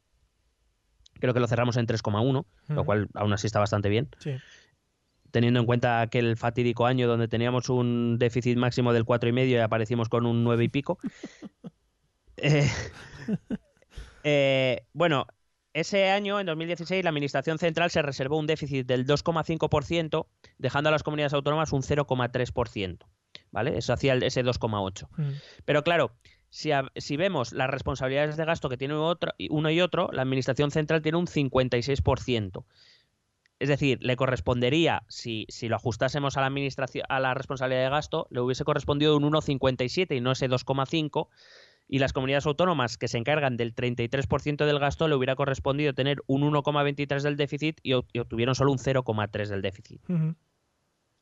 creo 1.20 1.34
que 1.34 1.40
lo 1.40 1.46
cerramos 1.46 1.76
en 1.76 1.86
3,1, 1.86 2.38
uh 2.38 2.44
-huh. 2.44 2.74
lo 2.74 2.84
cual 2.84 3.08
aún 3.14 3.32
así 3.32 3.46
está 3.46 3.60
bastante 3.60 3.88
bien. 3.88 4.08
Sí 4.18 4.32
teniendo 5.36 5.60
en 5.60 5.66
cuenta 5.66 6.00
aquel 6.00 6.38
fatídico 6.38 6.86
año 6.86 7.06
donde 7.06 7.28
teníamos 7.28 7.68
un 7.68 8.16
déficit 8.18 8.56
máximo 8.56 8.94
del 8.94 9.04
cuatro 9.04 9.28
y 9.28 9.32
medio 9.32 9.58
y 9.58 9.60
aparecimos 9.60 10.08
con 10.08 10.24
un 10.24 10.42
nueve 10.42 10.64
y 10.64 10.68
pico. 10.68 10.98
eh, 12.38 12.66
eh, 14.24 14.86
bueno, 14.94 15.26
ese 15.74 16.08
año, 16.08 16.40
en 16.40 16.46
2016, 16.46 17.04
la 17.04 17.10
Administración 17.10 17.58
Central 17.58 17.90
se 17.90 18.00
reservó 18.00 18.38
un 18.38 18.46
déficit 18.46 18.86
del 18.86 19.06
2,5%, 19.06 20.26
dejando 20.56 20.88
a 20.88 20.92
las 20.92 21.02
comunidades 21.02 21.34
autónomas 21.34 21.70
un 21.74 21.82
0,3%. 21.82 22.98
¿Vale? 23.50 23.76
Eso 23.76 23.92
hacía 23.92 24.14
ese 24.14 24.42
2,8%. 24.42 25.06
Mm. 25.18 25.34
Pero 25.66 25.84
claro, 25.84 26.16
si, 26.48 26.72
a, 26.72 26.90
si, 26.96 27.18
vemos 27.18 27.52
las 27.52 27.68
responsabilidades 27.68 28.38
de 28.38 28.44
gasto 28.46 28.70
que 28.70 28.78
tiene 28.78 28.94
otro, 28.94 29.34
uno 29.50 29.68
y 29.68 29.82
otro, 29.82 30.08
la 30.12 30.22
Administración 30.22 30.70
Central 30.70 31.02
tiene 31.02 31.18
un 31.18 31.26
56%. 31.26 32.64
Es 33.58 33.68
decir, 33.68 33.98
le 34.02 34.16
correspondería, 34.16 35.02
si, 35.08 35.46
si 35.48 35.68
lo 35.68 35.76
ajustásemos 35.76 36.36
a 36.36 36.42
la 36.42 36.46
administración, 36.46 37.06
a 37.08 37.20
la 37.20 37.32
responsabilidad 37.32 37.84
de 37.84 37.90
gasto, 37.90 38.26
le 38.30 38.40
hubiese 38.40 38.64
correspondido 38.64 39.16
un 39.16 39.22
1,57 39.24 40.16
y 40.16 40.20
no 40.20 40.32
ese 40.32 40.48
2,5. 40.48 41.28
Y 41.88 42.00
las 42.00 42.12
comunidades 42.12 42.46
autónomas 42.46 42.98
que 42.98 43.08
se 43.08 43.16
encargan 43.16 43.56
del 43.56 43.74
33% 43.74 44.66
del 44.66 44.78
gasto 44.78 45.08
le 45.08 45.14
hubiera 45.14 45.36
correspondido 45.36 45.94
tener 45.94 46.18
un 46.26 46.42
1,23 46.42 47.22
del 47.22 47.36
déficit 47.36 47.78
y, 47.82 47.94
obtuvieron 47.94 48.54
solo 48.54 48.72
un 48.72 48.78
0,3 48.78 49.46
del 49.46 49.62
déficit. 49.62 50.02
Uh 50.08 50.12
-huh. 50.12 50.36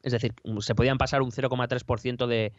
Es 0.03 0.13
decir, 0.13 0.35
se 0.61 0.75
podían 0.75 0.99
pasar 0.99 1.23
un 1.23 1.31
0,3% 1.31 2.27
de, 2.27 2.53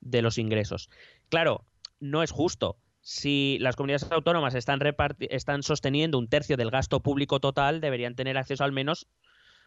de 0.00 0.22
los 0.22 0.38
ingresos. 0.38 0.90
Claro, 1.28 1.64
no 2.00 2.22
es 2.22 2.30
justo 2.30 2.76
si 3.02 3.58
las 3.60 3.74
comunidades 3.74 4.10
autónomas 4.10 4.54
están, 4.54 4.80
están 5.18 5.62
sosteniendo 5.64 6.18
un 6.18 6.28
tercio 6.28 6.56
del 6.56 6.70
gasto 6.70 7.00
público 7.00 7.40
total, 7.40 7.80
deberían 7.80 8.14
tener 8.14 8.38
acceso 8.38 8.62
al 8.62 8.70
menos, 8.70 9.08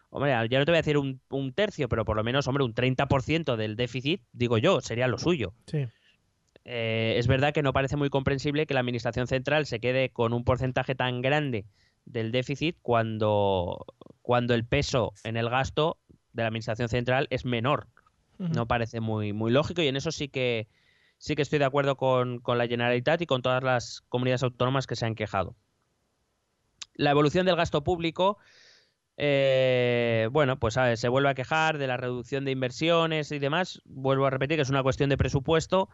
hombre, 0.09 0.31
ya 0.49 0.59
no 0.59 0.65
te 0.65 0.71
voy 0.71 0.77
a 0.77 0.81
decir 0.81 0.97
un, 0.97 1.19
un 1.29 1.51
tercio, 1.51 1.89
pero 1.89 2.05
por 2.05 2.15
lo 2.15 2.23
menos, 2.23 2.47
hombre, 2.47 2.63
un 2.63 2.73
30% 2.73 3.57
del 3.57 3.75
déficit, 3.75 4.21
digo 4.31 4.57
yo, 4.57 4.79
sería 4.79 5.09
lo 5.09 5.17
suyo. 5.17 5.53
Sí. 5.67 5.85
Eh, 6.63 7.15
es 7.17 7.27
verdad 7.27 7.53
que 7.53 7.61
no 7.61 7.73
parece 7.73 7.97
muy 7.97 8.09
comprensible 8.09 8.65
que 8.65 8.73
la 8.73 8.79
Administración 8.79 9.27
Central 9.27 9.65
se 9.65 9.79
quede 9.81 10.09
con 10.09 10.31
un 10.31 10.45
porcentaje 10.45 10.95
tan 10.95 11.21
grande 11.21 11.65
del 12.05 12.31
déficit 12.31 12.77
cuando, 12.81 13.85
cuando 14.21 14.53
el 14.53 14.65
peso 14.65 15.11
en 15.25 15.35
el 15.35 15.49
gasto 15.49 15.97
de 16.31 16.43
la 16.43 16.47
Administración 16.47 16.87
Central 16.87 17.27
es 17.31 17.43
menor. 17.43 17.87
Uh 18.39 18.45
-huh. 18.45 18.55
No 18.55 18.65
parece 18.65 19.01
muy, 19.01 19.33
muy 19.33 19.51
lógico 19.51 19.81
y 19.81 19.87
en 19.87 19.97
eso 19.97 20.11
sí 20.11 20.29
que 20.29 20.67
sí 21.17 21.35
que 21.35 21.41
estoy 21.41 21.59
de 21.59 21.65
acuerdo 21.65 21.95
con, 21.97 22.41
la 22.45 22.67
Generalitat 22.67 23.21
y 23.21 23.25
con 23.25 23.41
todas 23.41 23.63
las 23.63 24.03
comunidades 24.09 24.43
autónomas 24.43 24.87
que 24.87 24.95
se 24.95 25.05
han 25.05 25.15
quejado. 25.15 25.55
La 26.93 27.11
evolución 27.11 27.45
del 27.45 27.55
gasto 27.55 27.83
público, 27.83 28.37
eh, 29.17 30.29
bueno, 30.31 30.59
pues 30.59 30.77
se 30.95 31.07
vuelve 31.09 31.29
a 31.29 31.35
quejar 31.35 31.77
de 31.77 31.87
la 31.87 31.97
reducción 31.97 32.45
de 32.45 32.51
inversiones 32.51 33.31
y 33.31 33.39
demás. 33.39 33.81
Vuelvo 33.85 34.25
a 34.25 34.29
repetir 34.29 34.57
que 34.57 34.61
es 34.61 34.69
una 34.69 34.83
cuestión 34.83 35.09
de 35.09 35.17
presupuesto 35.17 35.89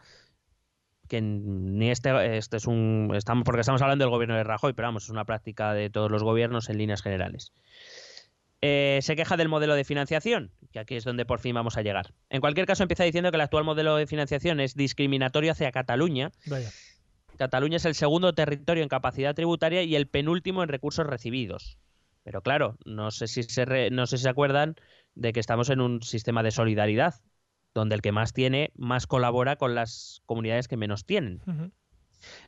que 1.12 1.20
ni 1.20 1.90
este, 1.90 2.38
este 2.38 2.56
es 2.56 2.66
un 2.66 3.12
estamos 3.14 3.44
porque 3.44 3.60
estamos 3.60 3.82
hablando 3.82 4.04
del 4.04 4.10
gobierno 4.10 4.34
de 4.34 4.44
Rajoy, 4.44 4.72
pero 4.72 4.88
vamos, 4.88 5.04
es 5.04 5.10
una 5.10 5.26
práctica 5.26 5.74
de 5.74 5.90
todos 5.90 6.10
los 6.10 6.22
gobiernos 6.22 6.70
en 6.70 6.78
líneas 6.78 7.02
generales. 7.02 7.52
Eh, 8.64 9.00
se 9.02 9.16
queja 9.16 9.36
del 9.36 9.48
modelo 9.48 9.74
de 9.74 9.82
financiación, 9.82 10.52
que 10.72 10.78
aquí 10.78 10.94
es 10.94 11.02
donde 11.02 11.26
por 11.26 11.40
fin 11.40 11.52
vamos 11.52 11.76
a 11.76 11.82
llegar. 11.82 12.14
En 12.30 12.40
cualquier 12.40 12.64
caso, 12.64 12.84
empieza 12.84 13.02
diciendo 13.02 13.32
que 13.32 13.36
el 13.36 13.40
actual 13.40 13.64
modelo 13.64 13.96
de 13.96 14.06
financiación 14.06 14.60
es 14.60 14.76
discriminatorio 14.76 15.50
hacia 15.50 15.72
Cataluña. 15.72 16.30
Vaya. 16.46 16.70
Cataluña 17.36 17.78
es 17.78 17.84
el 17.86 17.96
segundo 17.96 18.34
territorio 18.34 18.84
en 18.84 18.88
capacidad 18.88 19.34
tributaria 19.34 19.82
y 19.82 19.96
el 19.96 20.06
penúltimo 20.06 20.62
en 20.62 20.68
recursos 20.68 21.04
recibidos. 21.04 21.76
Pero 22.22 22.40
claro, 22.42 22.76
no 22.84 23.10
sé 23.10 23.26
si 23.26 23.42
se, 23.42 23.64
re, 23.64 23.90
no 23.90 24.06
sé 24.06 24.16
si 24.16 24.22
se 24.22 24.28
acuerdan 24.28 24.76
de 25.16 25.32
que 25.32 25.40
estamos 25.40 25.68
en 25.68 25.80
un 25.80 26.00
sistema 26.02 26.44
de 26.44 26.52
solidaridad, 26.52 27.14
donde 27.74 27.96
el 27.96 28.02
que 28.02 28.12
más 28.12 28.32
tiene 28.32 28.70
más 28.76 29.08
colabora 29.08 29.56
con 29.56 29.74
las 29.74 30.22
comunidades 30.24 30.68
que 30.68 30.76
menos 30.76 31.04
tienen. 31.04 31.42
Uh 31.46 31.50
-huh. 31.50 31.72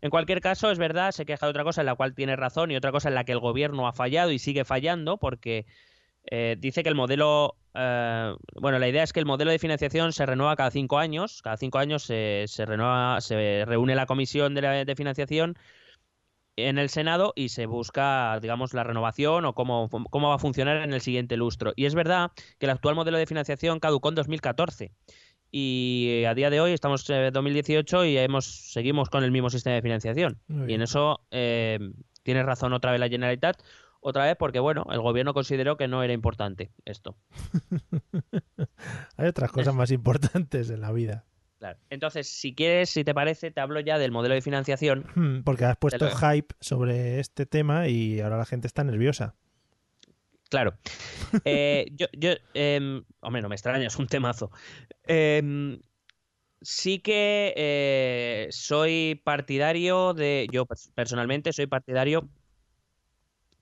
En 0.01 0.11
cualquier 0.11 0.41
caso, 0.41 0.71
es 0.71 0.79
verdad, 0.79 1.11
se 1.11 1.27
queja 1.27 1.47
de 1.47 1.51
otra 1.51 1.65
cosa 1.65 1.83
en 1.83 1.87
la 1.87 1.97
cual 1.97 2.15
tiene 2.15 2.37
razón 2.37 2.71
y 2.71 2.77
otra 2.77 2.93
cosa 2.93 3.09
en 3.09 3.17
la 3.17 3.25
que 3.25 3.33
el 3.33 3.41
gobierno 3.41 3.89
ha 3.89 3.93
fallado 3.93 4.31
y 4.31 4.39
sigue 4.39 4.65
fallando 4.65 5.19
porque 5.19 5.67
eh, 6.27 6.57
dice 6.59 6.83
que 6.83 6.89
el 6.89 6.95
modelo, 6.95 7.57
eh, 7.75 8.35
bueno, 8.61 8.79
la 8.79 8.89
idea 8.89 9.03
es 9.03 9.13
que 9.13 9.21
el 9.21 9.27
modelo 9.27 9.51
de 9.51 9.59
financiación 9.59 10.13
se 10.13 10.27
renueva 10.27 10.57
cada 10.57 10.71
cinco 10.71 10.99
años, 10.99 11.43
cada 11.43 11.57
cinco 11.57 11.79
años 11.79 12.03
se, 12.03 12.45
se 12.47 12.65
renueva, 12.65 13.21
se 13.21 13.65
reúne 13.67 13.95
la 13.95 14.07
comisión 14.07 14.55
de, 14.55 14.63
la, 14.63 14.85
de, 14.85 14.97
financiación 14.97 15.57
en 16.57 16.79
el 16.79 16.89
Senado 16.89 17.33
y 17.37 17.49
se 17.49 17.67
busca, 17.67 18.39
digamos, 18.41 18.75
la 18.75 18.85
renovación 18.85 19.45
o 19.45 19.55
cómo, 19.55 19.89
cómo 20.11 20.29
va 20.29 20.37
a 20.37 20.39
funcionar 20.39 20.79
en 20.79 20.95
el 20.95 21.01
siguiente 21.01 21.37
lustro. 21.37 21.73
Y 21.77 21.87
es 21.87 21.95
verdad 21.95 22.31
que 22.59 22.67
el 22.67 22.71
actual 22.71 22.95
modelo 22.95 23.19
de 23.19 23.27
financiación 23.27 23.81
caducó 23.81 24.09
en 24.09 24.15
2014 24.15 24.93
y 25.57 26.25
a 26.27 26.35
día 26.35 26.51
de 26.51 26.61
hoy 26.61 26.73
estamos 26.73 27.09
en 27.11 27.33
2018 27.33 28.07
y 28.07 28.19
hemos, 28.19 28.73
seguimos 28.73 29.09
con 29.09 29.23
el 29.23 29.31
mismo 29.31 29.51
sistema 29.51 29.77
de 29.77 29.83
financiación. 29.83 30.41
Y 30.49 30.75
en 30.75 30.83
eso 30.83 31.21
eh, 31.31 31.79
tiene 32.25 32.43
razón 32.43 32.73
otra 32.73 32.91
vez 32.91 32.99
la 32.99 33.09
Generalitat 33.09 33.63
otra 34.07 34.25
vez 34.27 34.37
porque, 34.39 34.61
bueno, 34.61 34.85
el 34.93 35.01
gobierno 35.01 35.33
consideró 35.35 35.77
que 35.77 35.89
no 35.89 36.03
era 36.03 36.13
importante 36.13 36.71
esto. 36.85 37.17
Hay 39.17 39.27
otras 39.29 39.51
cosas 39.51 39.75
más 39.75 39.91
importantes 39.91 40.71
en 40.71 40.81
la 40.81 40.93
vida. 40.93 41.25
Claro. 41.59 41.79
Entonces, 41.89 42.29
si 42.29 42.55
quieres, 42.55 42.91
si 42.91 43.05
te 43.05 43.15
parece, 43.15 43.51
te 43.51 43.61
hablo 43.61 43.81
ya 43.81 43.99
del 43.99 44.11
modelo 44.13 44.35
de 44.35 44.43
financiación. 44.43 45.07
Hmm, 45.15 45.43
Porque 45.45 45.65
has 45.65 45.77
puesto 45.79 46.05
lo- 46.05 46.15
hype 46.17 46.55
sobre 46.61 47.21
este 47.21 47.47
tema 47.47 47.89
y 47.89 48.21
ahora 48.21 48.37
la 48.37 48.45
gente 48.45 48.67
está 48.67 48.85
nerviosa. 48.85 49.35
Claro. 50.51 50.75
Eh, 51.45 51.89
yo, 51.97 52.07
yo 52.13 52.31
em, 52.55 53.03
hombre, 53.21 53.43
no 53.43 53.49
me 53.49 53.57
extraña, 53.57 53.89
es 53.89 53.97
un 53.99 54.07
temazo. 54.07 54.53
Em, 55.05 55.81
sí 56.61 57.01
que 57.01 57.53
eh, 57.57 58.47
soy 58.51 59.21
partidario 59.25 60.15
de, 60.15 60.47
yo 60.53 60.65
pers- 60.67 60.93
personalmente 60.95 61.53
soy 61.53 61.67
partidario, 61.67 62.29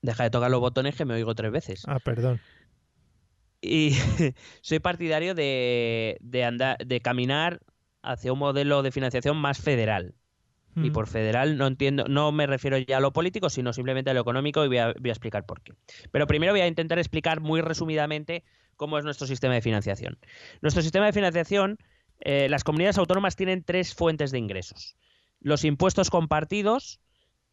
deja 0.03 0.23
de 0.23 0.29
tocar 0.29 0.51
los 0.51 0.59
botones 0.59 0.95
que 0.95 1.05
me 1.05 1.15
oigo 1.15 1.33
tres 1.33 1.51
veces. 1.51 1.83
Ah, 1.87 1.99
perdón. 1.99 2.43
Y 3.61 3.91
soy 4.61 4.79
partidario 4.79 5.33
de, 5.33 6.17
de, 6.21 6.43
andar, 6.43 6.77
de 6.85 7.01
caminar 7.01 7.61
hacia 8.03 8.33
un 8.33 8.39
modelo 8.39 8.83
de 8.83 8.91
financiación 8.91 9.37
más 9.37 9.59
federal. 9.59 10.15
Y 10.81 10.89
Hmm. 10.89 10.91
por 10.91 11.07
federal 11.07 11.57
no 11.57 11.67
entiendo, 11.67 12.05
no 12.07 12.31
me 12.31 12.47
refiero 12.47 12.77
ya 12.79 12.97
a 12.97 12.99
lo 12.99 13.13
político, 13.13 13.49
sino 13.49 13.73
simplemente 13.73 14.09
a 14.09 14.13
lo 14.15 14.21
económico 14.21 14.65
y 14.65 14.67
voy 14.67 14.79
a, 14.79 14.93
voy 14.99 15.09
a 15.09 15.13
explicar 15.13 15.45
por 15.45 15.61
qué. 15.61 15.73
Pero 16.11 16.27
primero 16.27 16.51
voy 16.53 16.61
a 16.61 16.67
intentar 16.67 16.99
explicar 16.99 17.41
muy 17.41 17.61
resumidamente 17.61 18.43
cómo 18.75 18.97
es 18.97 19.05
nuestro 19.05 19.27
sistema 19.27 19.53
de 19.53 19.61
financiación. 19.61 20.17
Nuestro 20.61 20.81
sistema 20.81 21.05
de 21.05 21.13
financiación, 21.13 21.77
eh, 22.21 22.47
las 22.49 22.63
comunidades 22.63 22.97
autónomas 22.97 23.35
tienen 23.35 23.63
tres 23.63 23.93
fuentes 23.93 24.31
de 24.31 24.39
ingresos. 24.39 24.97
Los 25.39 25.63
impuestos 25.63 26.09
compartidos, 26.09 26.99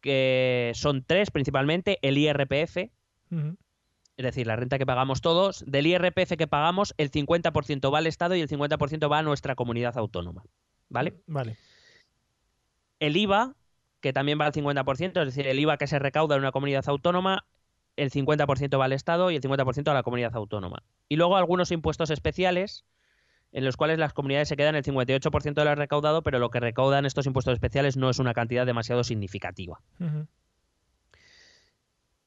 que 0.01 0.71
son 0.75 1.03
tres 1.05 1.31
principalmente, 1.31 1.99
el 2.01 2.17
IRPF, 2.17 2.77
es 2.77 4.25
decir, 4.25 4.45
la 4.45 4.55
renta 4.55 4.77
que 4.77 4.85
pagamos 4.85 5.21
todos, 5.21 5.63
del 5.65 5.87
IRPF 5.87 6.35
que 6.37 6.47
pagamos, 6.47 6.93
el 6.97 7.11
50% 7.11 7.93
va 7.93 7.99
al 7.99 8.07
Estado 8.07 8.35
y 8.35 8.41
el 8.41 8.49
50% 8.49 9.11
va 9.11 9.19
a 9.19 9.23
nuestra 9.23 9.55
comunidad 9.55 9.97
autónoma. 9.97 10.43
¿Vale? 10.89 11.21
Vale. 11.25 11.55
el 12.99 13.15
IVA, 13.15 13.55
que 14.01 14.11
también 14.11 14.39
va 14.39 14.45
al 14.45 14.51
50%, 14.51 15.21
es 15.21 15.25
decir, 15.25 15.47
el 15.47 15.59
IVA 15.59 15.77
que 15.77 15.87
se 15.87 15.99
recauda 15.99 16.35
en 16.35 16.41
una 16.41 16.51
comunidad 16.51 16.83
autónoma, 16.87 17.45
el 17.95 18.11
50% 18.11 18.79
va 18.79 18.85
al 18.85 18.93
Estado 18.93 19.31
y 19.31 19.35
el 19.35 19.41
50% 19.41 19.89
a 19.89 19.93
la 19.93 20.03
comunidad 20.03 20.35
autónoma. 20.35 20.83
Y 21.07 21.15
luego 21.15 21.37
algunos 21.37 21.71
impuestos 21.71 22.09
especiales, 22.09 22.85
en 23.51 23.65
los 23.65 23.77
cuales 23.77 23.99
las 23.99 24.13
comunidades 24.13 24.47
se 24.47 24.57
quedan 24.57 24.75
el 24.75 24.83
58% 24.83 25.53
de 25.53 25.65
lo 25.65 25.75
recaudado, 25.75 26.21
pero 26.23 26.39
lo 26.39 26.49
que 26.49 26.59
recaudan 26.59 27.05
estos 27.05 27.25
impuestos 27.25 27.53
especiales 27.53 27.97
no 27.97 28.09
es 28.09 28.19
una 28.19 28.33
cantidad 28.33 28.65
demasiado 28.65 29.03
significativa. 29.03 29.79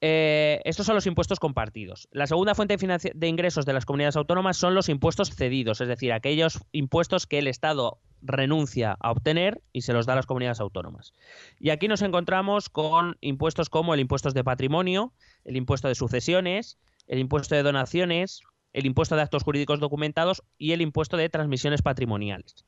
Eh, 0.01 0.61
estos 0.65 0.85
son 0.85 0.95
los 0.95 1.07
impuestos 1.07 1.39
compartidos. 1.39 2.07
La 2.11 2.27
segunda 2.27 2.53
fuente 2.53 2.77
de 2.77 3.27
ingresos 3.27 3.65
de 3.65 3.73
las 3.73 3.85
comunidades 3.85 4.17
autónomas 4.17 4.57
son 4.57 4.75
los 4.75 4.89
impuestos 4.89 5.33
cedidos, 5.33 5.81
es 5.81 5.87
decir, 5.87 6.13
aquellos 6.13 6.59
impuestos 6.71 7.25
que 7.25 7.39
el 7.39 7.47
Estado 7.47 7.97
renuncia 8.21 8.97
a 8.99 9.11
obtener 9.11 9.61
y 9.71 9.81
se 9.81 9.93
los 9.93 10.05
da 10.05 10.13
a 10.13 10.17
las 10.17 10.25
comunidades 10.25 10.59
autónomas. 10.59 11.13
Y 11.59 11.69
aquí 11.69 11.87
nos 11.87 12.01
encontramos 12.01 12.69
con 12.69 13.17
impuestos 13.21 13.69
como 13.69 13.93
el 13.93 13.99
impuesto 13.99 14.29
de 14.31 14.43
patrimonio, 14.43 15.13
el 15.43 15.55
impuesto 15.55 15.87
de 15.87 15.95
sucesiones, 15.95 16.77
el 17.07 17.19
impuesto 17.19 17.55
de 17.55 17.63
donaciones, 17.63 18.41
el 18.75 18.85
impuesto 18.85 19.15
de 19.15 19.21
actos 19.21 19.43
jurídicos 19.43 19.79
documentados 19.79 20.43
y 20.57 20.73
el 20.73 20.81
impuesto 20.81 21.15
de 21.15 21.29
transmisiones 21.29 21.81
patrimoniales. 21.81 22.65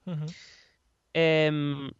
Em, 1.13 1.91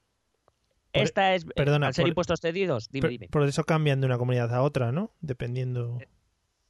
esta 0.94 1.36
es, 1.36 1.44
perdona, 1.46 1.88
al 1.88 1.94
ser 1.94 2.04
por- 2.04 2.10
impuestos 2.10 2.40
cedidos, 2.40 2.90
dime, 2.90 3.02
Por, 3.02 3.10
dime. 3.10 3.28
por 3.30 3.44
eso 3.44 3.64
cambian 3.66 4.00
de 4.00 4.08
una 4.08 4.18
comunidad 4.18 4.54
a 4.54 4.62
otra, 4.62 4.92
¿no? 4.94 5.12
Dependiendo. 5.20 6.00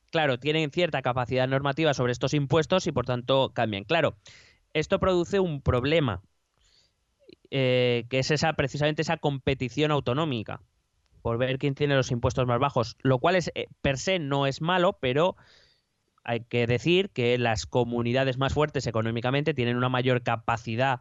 claro, 0.09 0.39
tienen 0.39 0.71
cierta 0.71 1.01
capacidad 1.03 1.47
normativa 1.47 1.93
sobre 1.93 2.11
estos 2.11 2.33
impuestos 2.33 2.87
y 2.87 2.91
por 2.91 3.05
tanto 3.05 3.51
cambian. 3.53 3.83
Claro, 3.83 4.17
esto 4.73 4.99
produce 4.99 5.39
un 5.39 5.61
problema, 5.61 6.23
eh, 7.51 8.05
que 8.09 8.19
es 8.19 8.31
esa 8.31 8.53
precisamente 8.53 9.03
esa 9.03 9.17
competición 9.17 9.91
autonómica 9.91 10.61
por 11.21 11.37
ver 11.37 11.59
quién 11.59 11.75
tiene 11.75 11.95
los 11.95 12.09
impuestos 12.11 12.47
más 12.47 12.59
bajos, 12.59 12.95
lo 13.03 13.19
cual 13.19 13.35
es 13.35 13.51
eh, 13.53 13.67
per 13.81 13.97
se 13.99 14.17
no 14.17 14.47
es 14.47 14.61
malo, 14.61 14.97
pero 14.99 15.35
hay 16.27 16.41
que 16.41 16.67
decir 16.67 17.09
que 17.09 17.37
las 17.37 17.65
comunidades 17.65 18.37
más 18.37 18.53
fuertes 18.53 18.85
económicamente 18.85 19.53
tienen 19.53 19.77
una 19.77 19.87
mayor 19.87 20.21
capacidad 20.23 20.99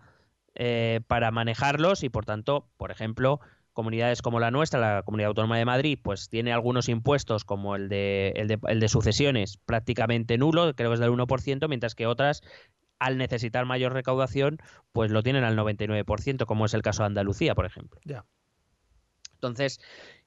eh, 0.54 1.00
para 1.08 1.32
manejarlos 1.32 2.04
y 2.04 2.08
por 2.08 2.24
tanto, 2.24 2.70
por 2.76 2.92
ejemplo, 2.92 3.40
comunidades 3.72 4.22
como 4.22 4.38
la 4.38 4.52
nuestra, 4.52 4.78
la 4.78 5.02
Comunidad 5.02 5.28
Autónoma 5.28 5.58
de 5.58 5.64
Madrid, 5.64 5.98
pues 6.00 6.28
tiene 6.28 6.52
algunos 6.52 6.88
impuestos 6.88 7.44
como 7.44 7.74
el 7.74 7.88
de, 7.88 8.34
el 8.36 8.46
de, 8.46 8.58
el 8.68 8.78
de 8.78 8.88
sucesiones 8.88 9.58
prácticamente 9.66 10.38
nulo, 10.38 10.72
creo 10.76 10.90
que 10.90 10.94
es 10.94 11.00
del 11.00 11.10
1%, 11.10 11.68
mientras 11.68 11.96
que 11.96 12.06
otras, 12.06 12.42
al 13.00 13.18
necesitar 13.18 13.66
mayor 13.66 13.92
recaudación, 13.94 14.58
pues 14.92 15.10
lo 15.10 15.24
tienen 15.24 15.42
al 15.42 15.56
99%, 15.56 16.46
como 16.46 16.66
es 16.66 16.72
el 16.72 16.82
caso 16.82 17.02
de 17.02 17.08
Andalucía, 17.08 17.56
por 17.56 17.66
ejemplo. 17.66 18.00
Ya. 18.04 18.24
Entonces, 19.34 19.80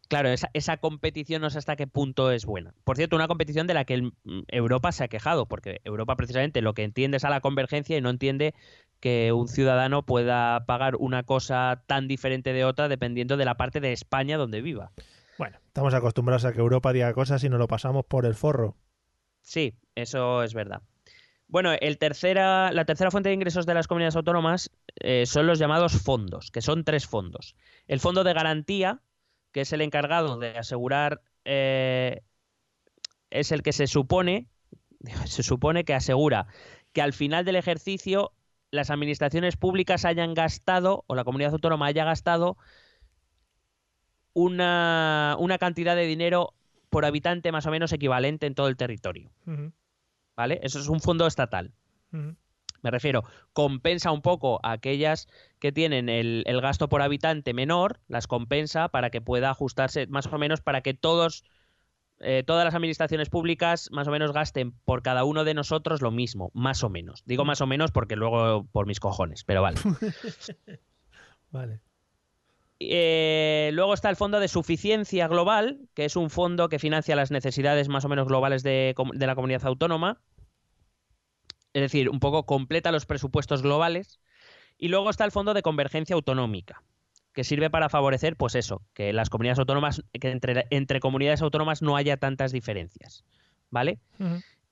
claro, 0.10 0.30
esa, 0.30 0.50
esa 0.54 0.78
competición 0.78 1.42
no 1.42 1.50
sé 1.50 1.58
hasta 1.58 1.78
qué 1.78 1.88
punto 1.88 2.32
es 2.32 2.46
buena. 2.46 2.74
Por 2.84 2.98
cierto, 2.98 3.16
una 3.16 3.28
competición 3.30 3.68
de 3.68 3.74
la 3.74 3.86
que 3.86 3.94
el- 3.94 4.14
Europa 4.50 4.92
se 4.92 5.06
ha 5.06 5.08
quejado, 5.08 5.46
porque 5.48 5.80
Europa 5.86 6.18
precisamente 6.18 6.62
lo 6.62 6.74
que 6.74 6.84
entiende 6.84 7.18
es 7.18 7.24
a 7.24 7.30
la 7.30 7.40
convergencia 7.40 7.98
y 7.98 8.02
no 8.02 8.10
entiende 8.10 8.54
que 9.00 9.32
un 9.32 9.48
ciudadano 9.48 10.06
pueda 10.06 10.66
pagar 10.66 10.98
una 10.98 11.24
cosa 11.24 11.84
tan 11.88 12.10
diferente 12.10 12.52
de 12.52 12.66
otra 12.66 12.90
dependiendo 12.90 13.38
de 13.38 13.46
la 13.46 13.56
parte 13.56 13.80
de 13.80 13.94
España 13.94 14.38
donde 14.38 14.62
viva. 14.62 14.92
Bueno, 15.38 15.58
estamos 15.68 15.94
acostumbrados 15.94 16.44
a 16.44 16.52
que 16.52 16.60
Europa 16.60 16.92
diga 16.92 17.14
cosas 17.14 17.42
y 17.46 17.50
nos 17.50 17.60
lo 17.60 17.68
pasamos 17.68 18.04
por 18.06 18.26
el 18.26 18.36
forro. 18.36 18.76
Sí, 19.42 19.74
eso 19.96 20.44
es 20.44 20.54
verdad. 20.54 20.82
Bueno, 21.48 21.72
el 21.74 21.98
tercera, 21.98 22.72
la 22.72 22.86
tercera 22.86 23.10
fuente 23.10 23.30
de 23.30 23.36
ingresos 23.36 23.66
de 23.66 23.74
las 23.74 23.88
comunidades 23.88 24.16
autónomas 24.16 24.70
eh, 25.00 25.26
son 25.26 25.48
los 25.48 25.58
llamados 25.58 25.94
fondos, 25.94 26.52
que 26.52 26.62
son 26.62 26.84
tres 26.84 27.08
fondos. 27.08 27.56
El 27.88 28.00
fondo 28.00 28.24
de 28.24 28.34
garantía, 28.34 29.02
que 29.52 29.62
es 29.62 29.74
el 29.74 29.82
encargado 29.82 30.38
de 30.38 30.58
asegurar, 30.58 31.22
eh, 31.46 32.22
es 33.30 33.52
el 33.52 33.64
que 33.64 33.74
se 33.74 33.88
supone, 33.88 34.48
se 35.26 35.44
supone 35.44 35.84
que 35.84 35.94
asegura 35.94 36.48
que 36.94 37.02
al 37.02 37.14
final 37.14 37.46
del 37.46 37.56
ejercicio 37.56 38.34
las 38.72 38.90
administraciones 38.92 39.58
públicas 39.58 40.06
hayan 40.06 40.34
gastado, 40.34 41.04
o 41.08 41.16
la 41.16 41.24
comunidad 41.24 41.54
autónoma 41.54 41.88
haya 41.88 42.06
gastado, 42.06 42.58
una, 44.34 45.36
una 45.40 45.58
cantidad 45.58 45.96
de 45.96 46.06
dinero 46.06 46.54
por 46.90 47.06
habitante 47.06 47.52
más 47.52 47.66
o 47.66 47.72
menos 47.72 47.92
equivalente 47.94 48.46
en 48.46 48.56
todo 48.56 48.68
el 48.68 48.78
territorio. 48.78 49.32
¿Vale? 50.36 50.60
Eso 50.64 50.80
es 50.80 50.88
un 50.88 51.02
fondo 51.02 51.28
estatal. 51.28 51.74
ujú. 52.14 52.36
Me 52.82 52.92
refiero, 52.92 53.24
compensa 53.54 54.12
un 54.12 54.22
poco 54.22 54.60
a 54.64 54.72
aquellas 54.72 55.28
que 55.60 55.72
tienen 55.72 56.10
el, 56.10 56.44
el 56.46 56.62
gasto 56.62 56.90
por 56.90 57.02
habitante 57.02 57.54
menor, 57.54 58.00
las 58.08 58.28
compensa 58.28 58.90
para 58.90 59.10
que 59.10 59.22
pueda 59.22 59.50
ajustarse 59.50 60.08
más 60.08 60.28
o 60.28 60.38
menos 60.38 60.62
para 60.62 60.82
que 60.82 60.94
todos, 60.94 61.44
eh, 62.20 62.44
todas 62.46 62.66
las 62.66 62.76
administraciones 62.76 63.30
públicas 63.30 63.90
más 63.92 64.08
o 64.08 64.12
menos 64.12 64.32
gasten 64.34 64.72
por 64.86 65.02
cada 65.02 65.24
uno 65.24 65.44
de 65.44 65.54
nosotros 65.54 66.02
lo 66.02 66.12
mismo, 66.12 66.52
más 66.54 66.84
o 66.84 66.90
menos. 66.90 67.24
Digo 67.26 67.46
más 67.46 67.62
o 67.62 67.68
menos 67.68 67.92
porque 67.92 68.16
luego 68.16 68.66
por 68.72 68.86
mis 68.86 69.00
cojones, 69.00 69.44
pero 69.44 69.62
vale. 69.62 69.78
Vale. 71.52 71.80
Eh, 72.80 73.72
luego 73.74 73.96
está 73.96 74.10
el 74.12 74.16
Fondo 74.16 74.40
de 74.40 74.48
Suficiencia 74.48 75.28
Global, 75.28 75.80
que 75.96 76.06
es 76.06 76.16
un 76.16 76.30
fondo 76.30 76.70
que 76.70 76.78
financia 76.78 77.16
las 77.16 77.32
necesidades 77.32 77.90
más 77.90 78.06
o 78.06 78.08
menos 78.08 78.28
globales 78.28 78.62
de 78.62 78.94
la 79.16 79.36
comunidad 79.36 79.66
autónoma. 79.66 80.22
Es 81.74 81.82
decir, 81.82 82.10
un 82.10 82.20
poco 82.20 82.46
completa 82.46 82.92
los 82.92 83.06
presupuestos 83.06 83.62
globales. 83.62 84.20
Y 84.78 84.88
luego 84.88 85.10
está 85.10 85.26
el 85.26 85.32
Fondo 85.32 85.54
de 85.54 85.62
Convergencia 85.62 86.16
Autonómica, 86.16 86.84
que 87.34 87.44
sirve 87.44 87.70
para 87.70 87.90
favorecer, 87.90 88.38
pues 88.38 88.56
eso, 88.56 88.82
que 88.94 89.12
las 89.14 89.30
comunidades 89.30 89.60
autónomas, 89.60 90.04
que 90.20 90.32
entre, 90.32 90.68
entre 90.70 91.00
comunidades 91.02 91.42
autónomas 91.42 91.82
no 91.82 91.96
haya 91.98 92.18
tantas 92.18 92.52
diferencias. 92.52 93.24
¿Vale? 93.72 94.00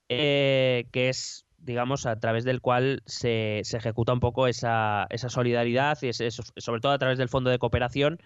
Eh, 0.10 0.88
que 0.92 1.10
es, 1.10 1.46
digamos, 1.58 2.06
a 2.06 2.18
través 2.20 2.46
del 2.46 2.62
cual 2.62 3.04
se, 3.06 3.62
se 3.64 3.78
ejecuta 3.78 4.14
un 4.14 4.22
poco 4.22 4.48
esa, 4.48 5.06
esa 5.10 5.30
solidaridad 5.30 5.98
y 6.02 6.08
ese- 6.10 6.32
sobre 6.32 6.80
todo 6.82 6.94
a 6.94 6.98
través 6.98 7.18
del 7.18 7.28
fondo 7.30 7.50
de 7.50 7.60
cooperación, 7.60 8.20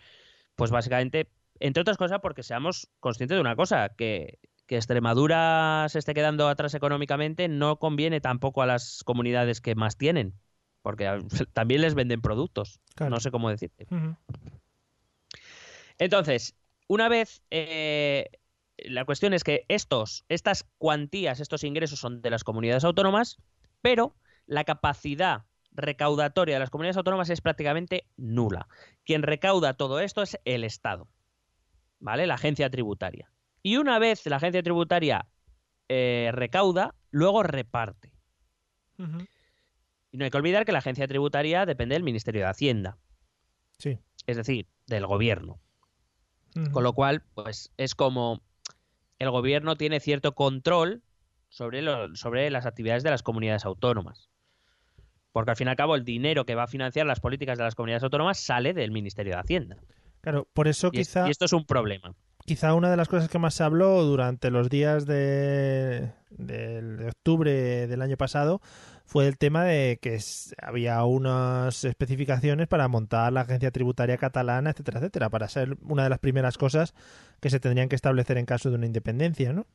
pues 0.55 0.69
básicamente, 0.71 1.27
entre 1.59 1.81
otras 1.81 1.97
cosas, 1.97 2.19
porque 2.21 2.43
seamos 2.43 2.89
conscientes 2.99 3.35
de 3.35 3.41
una 3.41 3.55
cosa, 3.55 3.89
que, 3.97 4.37
que 4.71 4.77
Extremadura 4.77 5.85
se 5.89 5.99
esté 5.99 6.13
quedando 6.13 6.47
atrás 6.47 6.73
económicamente 6.75 7.49
no 7.49 7.77
conviene 7.77 8.21
tampoco 8.21 8.61
a 8.61 8.65
las 8.65 9.03
comunidades 9.03 9.59
que 9.59 9.75
más 9.75 9.97
tienen, 9.97 10.33
porque 10.81 11.09
también 11.51 11.81
les 11.81 11.93
venden 11.93 12.21
productos, 12.21 12.79
Claro. 12.95 13.09
no 13.09 13.19
sé 13.19 13.31
cómo 13.31 13.49
decirte. 13.49 13.85
Entonces, 15.97 16.55
una 16.87 17.09
vez 17.09 17.41
eh, 17.51 18.29
la 18.77 19.03
cuestión 19.03 19.33
es 19.33 19.43
que 19.43 19.65
estos, 19.67 20.23
estas 20.29 20.65
cuantías, 20.77 21.41
estos 21.41 21.65
ingresos 21.65 21.99
son 21.99 22.21
de 22.21 22.29
las 22.29 22.45
comunidades 22.45 22.85
autónomas, 22.85 23.39
pero 23.81 24.15
la 24.45 24.63
capacidad 24.63 25.43
recaudatoria 25.73 26.55
de 26.55 26.59
las 26.61 26.69
comunidades 26.69 26.95
autónomas 26.95 27.29
es 27.29 27.41
prácticamente 27.41 28.05
nula. 28.15 28.69
Quien 29.03 29.23
recauda 29.23 29.73
todo 29.73 29.99
esto 29.99 30.21
es 30.21 30.39
el 30.45 30.63
Estado, 30.63 31.09
¿vale? 31.99 32.25
La 32.25 32.35
agencia 32.35 32.69
tributaria. 32.69 33.29
Y 33.63 33.77
una 33.77 33.99
vez 33.99 34.25
la 34.25 34.37
agencia 34.37 34.63
tributaria 34.63 35.27
eh, 35.89 36.29
recauda, 36.33 36.95
luego 37.11 37.43
reparte. 37.43 38.13
Y 40.11 40.17
no 40.17 40.25
hay 40.25 40.31
que 40.31 40.37
olvidar 40.37 40.65
que 40.65 40.71
la 40.71 40.79
agencia 40.79 41.07
tributaria 41.07 41.65
depende 41.65 41.95
del 41.95 42.03
Ministerio 42.03 42.41
de 42.41 42.47
Hacienda, 42.47 42.97
Sí. 43.77 43.97
es 44.27 44.37
decir, 44.37 44.67
del 44.87 45.05
gobierno. 45.07 45.59
Con 46.71 46.83
lo 46.83 46.93
cual, 46.93 47.23
pues 47.33 47.71
es 47.77 47.95
como 47.95 48.41
el 49.19 49.29
gobierno 49.31 49.75
tiene 49.77 49.99
cierto 50.01 50.35
control 50.35 51.01
sobre, 51.49 51.81
lo- 51.81 52.13
sobre 52.15 52.49
las 52.51 52.65
actividades 52.65 53.03
de 53.03 53.09
las 53.09 53.23
comunidades 53.23 53.63
autónomas. 53.65 54.29
Porque 55.31 55.51
al 55.51 55.57
fin 55.57 55.67
y 55.67 55.69
al 55.69 55.77
cabo 55.77 55.95
el 55.95 56.03
dinero 56.03 56.45
que 56.45 56.55
va 56.55 56.63
a 56.63 56.67
financiar 56.67 57.05
las 57.05 57.21
políticas 57.21 57.57
de 57.57 57.63
las 57.63 57.75
comunidades 57.75 58.03
autónomas 58.03 58.37
sale 58.39 58.73
del 58.73 58.91
Ministerio 58.91 59.33
de 59.35 59.39
Hacienda. 59.39 59.77
Claro, 60.19 60.45
por 60.53 60.67
eso 60.67 60.89
Y, 60.91 60.99
es- 60.99 61.07
quizá, 61.07 61.27
y 61.27 61.31
esto 61.31 61.45
es 61.45 61.53
un 61.53 61.65
problema. 61.65 62.13
Quizá 62.45 62.73
una 62.73 62.89
de 62.89 62.97
las 62.97 63.07
cosas 63.07 63.29
que 63.29 63.39
más 63.39 63.53
se 63.53 63.63
habló 63.63 64.03
durante 64.03 64.51
los 64.51 64.69
días 64.69 65.05
de, 65.05 66.11
octubre 67.07 67.87
del 67.87 68.01
año 68.01 68.17
pasado 68.17 68.61
fue 69.05 69.27
el 69.27 69.37
tema 69.37 69.65
de 69.65 69.99
que 70.01 70.19
había 70.61 71.03
unas 71.03 71.83
especificaciones 71.83 72.67
para 72.67 72.87
montar 72.87 73.33
la 73.33 73.41
agencia 73.41 73.71
tributaria 73.71 74.17
catalana, 74.17 74.71
etcétera, 74.71 74.99
etcétera, 74.99 75.29
para 75.29 75.49
ser 75.49 75.77
una 75.81 76.03
de 76.03 76.09
las 76.09 76.19
primeras 76.19 76.57
cosas 76.57 76.93
que 77.41 77.49
se 77.49 77.59
tendrían 77.59 77.89
que 77.89 77.95
establecer 77.95 78.37
en 78.37 78.45
caso 78.45 78.69
de 78.69 78.75
una 78.75 78.85
independencia, 78.85 79.51
¿no? 79.53 79.65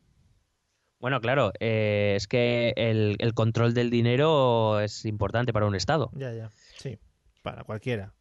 Bueno, 0.99 1.21
claro, 1.21 1.53
eh, 1.61 2.15
es 2.17 2.27
que 2.27 2.73
el, 2.77 3.17
el 3.19 3.35
control 3.35 3.75
del 3.75 3.91
dinero 3.91 4.81
es 4.81 5.05
importante 5.05 5.53
para 5.53 5.67
un 5.67 5.75
Estado. 5.75 6.11
Ya, 6.15 6.33
ya. 6.33 6.51
Sí, 6.79 6.99
para 7.43 7.65
cualquiera. 7.65 8.15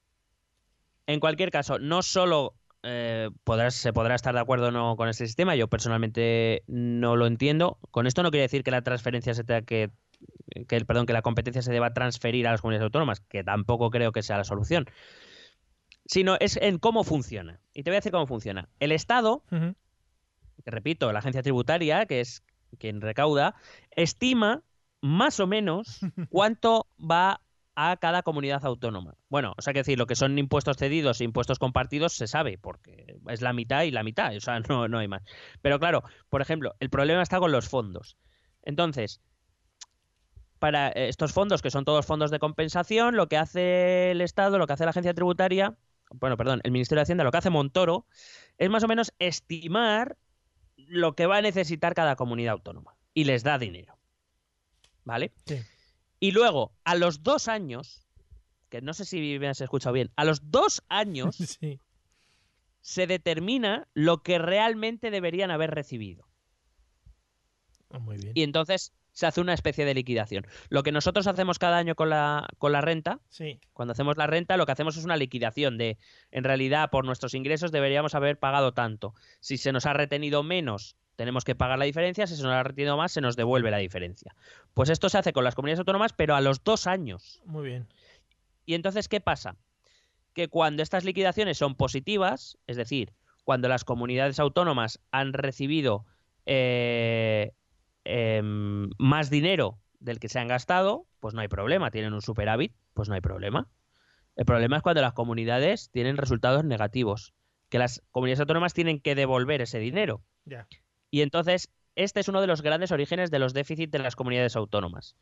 En 1.07 1.21
cualquier 1.21 1.51
caso, 1.51 1.79
no 1.79 2.01
solo 2.01 2.55
eh, 2.85 3.29
podrás- 3.43 3.73
se 3.75 3.91
podrá 3.93 4.15
estar 4.15 4.33
de 4.33 4.39
acuerdo 4.41 4.67
o 4.67 4.71
no 4.71 4.95
con 4.95 5.09
este 5.09 5.25
sistema, 5.25 5.55
yo 5.55 5.67
personalmente 5.67 6.63
no 6.67 7.15
lo 7.15 7.25
entiendo. 7.27 7.77
Con 7.91 8.07
esto 8.07 8.23
no 8.23 8.31
quiere 8.31 8.43
decir 8.43 8.63
que 8.63 8.71
la 8.71 8.81
transferencia 8.81 9.33
se 9.33 9.43
tenga 9.43 9.63
que, 9.63 9.91
que 10.67 10.75
el 10.75 10.85
perdón, 10.85 11.05
que 11.05 11.13
la 11.13 11.21
competencia 11.21 11.61
se 11.61 11.71
deba 11.71 11.93
transferir 11.93 12.47
a 12.47 12.51
las 12.51 12.61
comunidades 12.61 12.85
autónomas, 12.85 13.19
que 13.21 13.43
tampoco 13.43 13.89
creo 13.89 14.11
que 14.11 14.23
sea 14.23 14.37
la 14.37 14.43
solución. 14.43 14.85
Sino 16.05 16.37
es 16.39 16.57
en 16.57 16.77
cómo 16.77 17.03
funciona. 17.03 17.59
Y 17.73 17.83
te 17.83 17.89
voy 17.89 17.95
a 17.95 17.99
decir 17.99 18.11
cómo 18.11 18.27
funciona. 18.27 18.69
El 18.79 18.91
Estado, 18.91 19.43
que 20.63 20.71
repito, 20.71 21.11
la 21.11 21.19
agencia 21.19 21.41
tributaria, 21.41 22.05
que 22.05 22.21
es 22.21 22.43
quien 22.77 23.01
recauda, 23.01 23.55
estima 23.91 24.61
más 25.01 25.39
o 25.39 25.47
menos 25.47 25.99
cuánto 26.29 26.87
va 26.99 27.41
a 27.75 27.97
cada 27.97 28.23
comunidad 28.23 28.65
autónoma. 28.65 29.15
Bueno, 29.29 29.53
o 29.57 29.61
sea, 29.61 29.73
que 29.73 29.79
decir, 29.79 29.97
lo 29.97 30.07
que 30.07 30.15
son 30.15 30.37
impuestos 30.39 30.77
cedidos 30.77 31.19
e 31.19 31.25
impuestos 31.25 31.59
compartidos 31.59 32.13
se 32.13 32.27
sabe, 32.27 32.57
porque 32.57 33.17
es 33.27 33.41
la 33.41 33.53
mitad 33.53 33.83
y 33.83 33.91
la 33.91 34.03
mitad, 34.03 34.35
o 34.35 34.39
sea, 34.39 34.59
no, 34.69 34.87
no 34.87 34.99
hay 34.99 35.07
más. 35.07 35.23
Pero 35.61 35.79
claro, 35.79 36.03
por 36.29 36.41
ejemplo, 36.41 36.75
el 36.79 36.89
problema 36.89 37.21
está 37.21 37.39
con 37.39 37.51
los 37.51 37.67
fondos. 37.67 38.17
Entonces, 38.63 39.21
para 40.59 40.89
eh, 40.89 41.09
estos 41.09 41.33
fondos, 41.33 41.61
que 41.61 41.69
son 41.69 41.85
todos 41.85 42.05
fondos 42.05 42.31
de 42.31 42.39
compensación, 42.39 43.15
lo 43.15 43.27
que 43.27 43.37
hace 43.37 44.11
el 44.11 44.21
Estado, 44.21 44.57
lo 44.57 44.67
que 44.67 44.73
hace 44.73 44.85
la 44.85 44.91
agencia 44.91 45.13
tributaria, 45.13 45.77
bueno, 46.11 46.37
perdón, 46.37 46.61
el 46.63 46.71
Ministerio 46.71 46.99
de 46.99 47.03
Hacienda, 47.03 47.23
lo 47.23 47.31
que 47.31 47.37
hace 47.37 47.49
Montoro, 47.49 48.05
es 48.57 48.69
más 48.69 48.83
o 48.83 48.87
menos 48.87 49.13
estimar 49.19 50.17
lo 50.77 51.15
que 51.15 51.25
va 51.25 51.37
a 51.37 51.41
necesitar 51.41 51.93
cada 51.93 52.15
comunidad 52.15 52.53
autónoma. 52.53 52.95
Y 53.13 53.23
les 53.25 53.43
da 53.43 53.57
dinero. 53.57 53.97
¿Vale? 55.03 55.33
Sí. 55.45 55.61
Y 56.19 56.31
luego, 56.31 56.73
a 56.83 56.95
los 56.95 57.23
dos 57.23 57.47
años, 57.47 58.05
que 58.69 58.81
no 58.81 58.93
sé 58.93 59.05
si 59.05 59.37
me 59.39 59.47
has 59.47 59.61
escuchado 59.61 59.93
bien, 59.93 60.11
a 60.15 60.25
los 60.25 60.49
dos 60.51 60.83
años 60.89 61.35
Sí. 61.59 61.79
se 62.81 63.07
determina 63.07 63.87
lo 63.93 64.23
que 64.23 64.37
realmente 64.39 65.11
deberían 65.11 65.51
haber 65.51 65.71
recibido. 65.71 66.27
Ah, 67.89 67.99
Muy 67.99 68.17
bien. 68.17 68.31
Y 68.35 68.43
entonces 68.43 68.93
se 69.11 69.25
hace 69.27 69.39
una 69.39 69.53
especie 69.53 69.85
de 69.85 69.93
liquidación. 69.93 70.45
Lo 70.69 70.83
que 70.83 70.91
nosotros 70.91 71.25
hacemos 71.27 71.57
cada 71.57 71.77
año 71.77 71.95
con 71.95 72.09
la, 72.09 72.47
con 72.57 72.73
la 72.73 72.81
renta, 72.81 73.21
Sí. 73.29 73.61
cuando 73.71 73.93
hacemos 73.93 74.17
la 74.17 74.27
renta, 74.27 74.57
lo 74.57 74.65
que 74.65 74.73
hacemos 74.73 74.97
es 74.97 75.05
una 75.05 75.15
liquidación 75.15 75.77
de, 75.77 75.97
en 76.31 76.43
realidad, 76.43 76.89
por 76.89 77.05
nuestros 77.05 77.33
ingresos 77.33 77.71
deberíamos 77.71 78.13
haber 78.13 78.37
pagado 78.39 78.73
tanto. 78.73 79.13
Si 79.39 79.57
se 79.57 79.71
nos 79.71 79.85
ha 79.85 79.93
retenido 79.93 80.43
menos, 80.43 80.97
tenemos 81.15 81.43
que 81.43 81.55
pagar 81.55 81.79
la 81.79 81.85
diferencia. 81.85 82.27
Si 82.27 82.35
se 82.35 82.43
nos 82.43 82.51
ha 82.51 82.63
retenido 82.63 82.97
más, 82.97 83.11
se 83.11 83.21
nos 83.21 83.35
devuelve 83.35 83.71
la 83.71 83.77
diferencia. 83.77 84.35
Pues 84.73 84.89
esto 84.89 85.09
se 85.09 85.17
hace 85.17 85.33
con 85.33 85.43
las 85.43 85.55
comunidades 85.55 85.79
autónomas, 85.79 86.13
pero 86.13 86.35
a 86.35 86.41
los 86.41 86.63
dos 86.63 86.87
años. 86.87 87.41
Muy 87.45 87.65
bien. 87.65 87.87
Y 88.65 88.73
entonces, 88.73 89.07
¿qué 89.07 89.21
pasa? 89.21 89.55
Que 90.33 90.47
cuando 90.47 90.83
estas 90.83 91.05
liquidaciones 91.05 91.57
son 91.57 91.75
positivas, 91.75 92.57
es 92.67 92.77
decir, 92.77 93.13
cuando 93.43 93.69
las 93.69 93.85
comunidades 93.85 94.39
autónomas 94.39 94.99
han 95.11 95.33
recibido 95.33 96.05
eh, 96.45 97.53
em, 98.03 98.89
más 98.97 99.29
dinero 99.29 99.79
del 99.99 100.19
que 100.19 100.29
se 100.29 100.39
han 100.39 100.47
gastado, 100.47 101.05
pues 101.19 101.33
no 101.33 101.41
hay 101.41 101.47
problema. 101.47 101.91
Tienen 101.91 102.13
un 102.13 102.21
superávit, 102.21 102.73
pues 102.93 103.07
no 103.07 103.15
hay 103.15 103.21
problema. 103.21 103.69
El 104.35 104.45
problema 104.45 104.77
es 104.77 104.83
cuando 104.83 105.01
las 105.01 105.13
comunidades 105.13 105.89
tienen 105.91 106.17
resultados 106.17 106.65
negativos, 106.65 107.33
que 107.69 107.79
las 107.79 108.03
comunidades 108.11 108.41
autónomas 108.41 108.73
tienen 108.73 108.99
que 108.99 109.15
devolver 109.15 109.61
ese 109.61 109.79
dinero. 109.79 110.21
Ya. 110.43 110.67
Y 111.15 111.21
entonces, 111.21 111.71
este 111.95 112.19
es 112.19 112.27
uno 112.27 112.41
de 112.41 112.47
los 112.47 112.61
grandes 112.61 112.91
orígenes 112.91 113.31
de 113.31 113.39
los 113.39 113.53
déficits 113.53 113.89
de 113.89 113.99
las 113.99 114.17
comunidades 114.17 114.57
autónomas. 114.57 115.15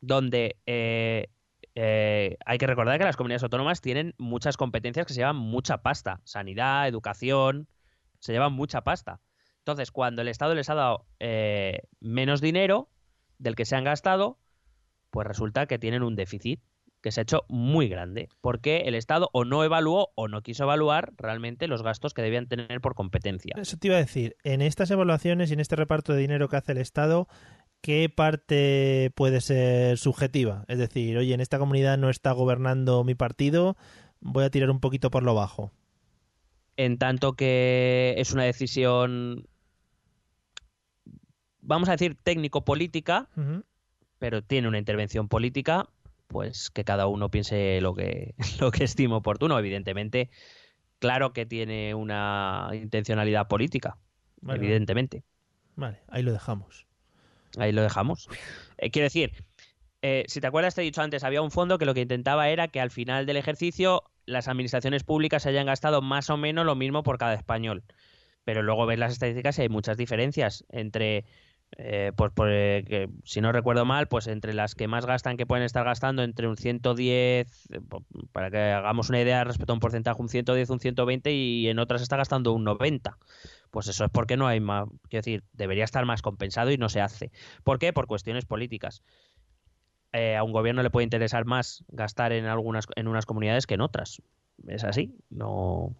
Donde 0.00 0.60
eh, 0.64 1.26
eh, 1.74 2.36
hay 2.46 2.58
que 2.58 2.68
recordar 2.68 3.00
que 3.00 3.04
las 3.04 3.16
comunidades 3.16 3.42
autónomas 3.42 3.80
tienen 3.80 4.14
muchas 4.18 4.56
competencias 4.56 5.06
que 5.06 5.12
se 5.12 5.22
llevan 5.22 5.38
mucha 5.38 5.78
pasta. 5.78 6.20
Sanidad, 6.22 6.86
educación, 6.86 7.66
se 8.20 8.32
llevan 8.32 8.52
mucha 8.52 8.82
pasta. 8.82 9.20
Entonces, 9.58 9.90
cuando 9.90 10.22
el 10.22 10.28
Estado 10.28 10.54
les 10.54 10.70
ha 10.70 10.76
dado 10.76 11.04
eh, 11.18 11.80
menos 11.98 12.40
dinero 12.40 12.90
del 13.38 13.56
que 13.56 13.64
se 13.64 13.74
han 13.74 13.82
gastado, 13.82 14.38
pues 15.10 15.26
resulta 15.26 15.66
que 15.66 15.80
tienen 15.80 16.04
un 16.04 16.14
déficit 16.14 16.60
que 17.02 17.12
se 17.12 17.20
ha 17.20 17.22
hecho 17.22 17.44
muy 17.48 17.88
grande, 17.88 18.28
porque 18.40 18.82
el 18.86 18.94
Estado 18.94 19.28
o 19.32 19.44
no 19.44 19.64
evaluó 19.64 20.10
o 20.14 20.28
no 20.28 20.42
quiso 20.42 20.62
evaluar 20.62 21.12
realmente 21.18 21.66
los 21.66 21.82
gastos 21.82 22.14
que 22.14 22.22
debían 22.22 22.46
tener 22.46 22.80
por 22.80 22.94
competencia. 22.94 23.54
Eso 23.58 23.76
te 23.76 23.88
iba 23.88 23.96
a 23.96 24.00
decir. 24.00 24.36
En 24.44 24.62
estas 24.62 24.90
evaluaciones 24.90 25.50
y 25.50 25.54
en 25.54 25.60
este 25.60 25.76
reparto 25.76 26.12
de 26.12 26.20
dinero 26.20 26.48
que 26.48 26.56
hace 26.56 26.72
el 26.72 26.78
Estado, 26.78 27.28
¿qué 27.80 28.08
parte 28.08 29.10
puede 29.16 29.40
ser 29.40 29.98
subjetiva? 29.98 30.64
Es 30.68 30.78
decir, 30.78 31.18
oye, 31.18 31.34
en 31.34 31.40
esta 31.40 31.58
comunidad 31.58 31.98
no 31.98 32.08
está 32.08 32.32
gobernando 32.32 33.02
mi 33.02 33.16
partido, 33.16 33.76
voy 34.20 34.44
a 34.44 34.50
tirar 34.50 34.70
un 34.70 34.78
poquito 34.78 35.10
por 35.10 35.24
lo 35.24 35.34
bajo. 35.34 35.72
en 36.76 36.98
tanto 36.98 37.34
que 37.34 38.14
es 38.16 38.32
una 38.32 38.44
decisión, 38.44 39.46
vamos 41.60 41.88
a 41.88 41.92
decir, 41.92 42.16
técnico-política, 42.22 43.28
pero 44.18 44.42
tiene 44.42 44.68
una 44.68 44.78
intervención 44.78 45.28
política, 45.28 45.88
pues 46.32 46.70
que 46.70 46.84
cada 46.84 47.06
uno 47.06 47.30
piense 47.30 47.80
lo 47.80 47.94
que, 47.94 48.34
lo 48.60 48.70
que 48.70 48.84
estime 48.84 49.14
oportuno. 49.14 49.58
Evidentemente, 49.58 50.30
claro 50.98 51.32
que 51.32 51.46
tiene 51.46 51.94
una 51.94 52.70
intencionalidad 52.72 53.48
política, 53.48 53.98
Vale, 54.40 54.58
evidentemente. 54.58 55.22
Vale, 55.76 56.00
ahí 56.08 56.22
lo 56.22 56.32
dejamos. 56.32 56.86
Ahí 57.58 57.72
lo 57.72 57.82
dejamos. 57.82 58.28
Eh, 58.78 58.90
quiero 58.90 59.04
decir, 59.04 59.44
eh, 60.02 60.24
si 60.26 60.40
te 60.40 60.46
acuerdas, 60.46 60.74
te 60.74 60.82
he 60.82 60.84
dicho 60.84 61.02
antes, 61.02 61.22
había 61.22 61.42
un 61.42 61.50
fondo 61.50 61.78
que 61.78 61.86
lo 61.86 61.94
que 61.94 62.00
intentaba 62.00 62.48
era 62.48 62.68
que 62.68 62.80
al 62.80 62.90
final 62.90 63.26
del 63.26 63.36
ejercicio 63.36 64.02
las 64.26 64.48
administraciones 64.48 65.04
públicas 65.04 65.46
hayan 65.46 65.66
gastado 65.66 66.02
más 66.02 66.30
o 66.30 66.36
menos 66.36 66.66
lo 66.66 66.74
mismo 66.74 67.02
por 67.02 67.18
cada 67.18 67.34
español. 67.34 67.84
Pero 68.44 68.62
luego 68.62 68.86
ves 68.86 68.98
las 68.98 69.12
estadísticas 69.12 69.58
y 69.58 69.62
hay 69.62 69.68
muchas 69.68 69.96
diferencias 69.96 70.64
entre, 70.70 71.24
eh, 71.78 72.12
pues, 72.14 72.32
por, 72.32 72.48
eh, 72.50 72.84
que, 72.86 73.08
si 73.24 73.40
no 73.40 73.50
recuerdo 73.50 73.84
mal, 73.84 74.06
pues 74.06 74.26
entre 74.26 74.52
las 74.52 74.74
que 74.74 74.88
más 74.88 75.06
gastan, 75.06 75.36
que 75.36 75.46
pueden 75.46 75.64
estar 75.64 75.84
gastando 75.84 76.22
entre 76.22 76.46
un 76.46 76.56
110, 76.56 77.46
eh, 77.70 77.80
para 78.32 78.50
que 78.50 78.58
hagamos 78.58 79.08
una 79.08 79.20
idea 79.20 79.42
respecto 79.44 79.72
a 79.72 79.74
un 79.74 79.80
porcentaje, 79.80 80.20
un 80.20 80.28
110, 80.28 80.70
un 80.70 80.80
120 80.80 81.32
y 81.32 81.68
en 81.68 81.78
otras 81.78 82.02
está 82.02 82.16
gastando 82.16 82.52
un 82.52 82.64
90. 82.64 83.18
Pues 83.70 83.88
eso 83.88 84.04
es 84.04 84.10
porque 84.10 84.36
no 84.36 84.46
hay 84.46 84.60
más, 84.60 84.86
quiero 85.08 85.22
decir, 85.22 85.44
debería 85.52 85.84
estar 85.84 86.04
más 86.04 86.20
compensado 86.20 86.70
y 86.70 86.76
no 86.76 86.88
se 86.88 87.00
hace. 87.00 87.32
¿Por 87.64 87.78
qué? 87.78 87.92
Por 87.92 88.06
cuestiones 88.06 88.44
políticas. 88.44 89.02
Eh, 90.12 90.36
a 90.36 90.42
un 90.42 90.52
gobierno 90.52 90.82
le 90.82 90.90
puede 90.90 91.04
interesar 91.04 91.46
más 91.46 91.84
gastar 91.88 92.32
en 92.32 92.44
algunas 92.44 92.86
en 92.96 93.08
unas 93.08 93.24
comunidades 93.24 93.66
que 93.66 93.74
en 93.74 93.80
otras. 93.80 94.20
Es 94.68 94.84
así, 94.84 95.16
no. 95.30 95.96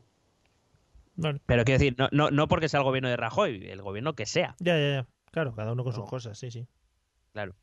Pero 1.17 1.65
quiero 1.65 1.79
decir, 1.79 1.95
no, 1.97 2.09
no, 2.13 2.31
no 2.31 2.47
porque 2.47 2.69
sea 2.69 2.81
el 2.81 2.85
gobierno 2.85 3.09
de 3.09 3.17
Rajoy, 3.17 3.69
el 3.69 3.81
gobierno 3.81 4.15
que 4.15 4.27
sea, 4.27 4.55
Ya, 4.61 4.79
ya, 4.79 4.89
ya. 4.89 5.07
Claro, 5.33 5.53
cada 5.55 5.73
uno 5.73 5.83
con 5.83 5.93
sus 5.93 6.09
cosas, 6.09 6.39
sí, 6.39 6.51
sí. 6.53 6.67
claro. 7.33 7.55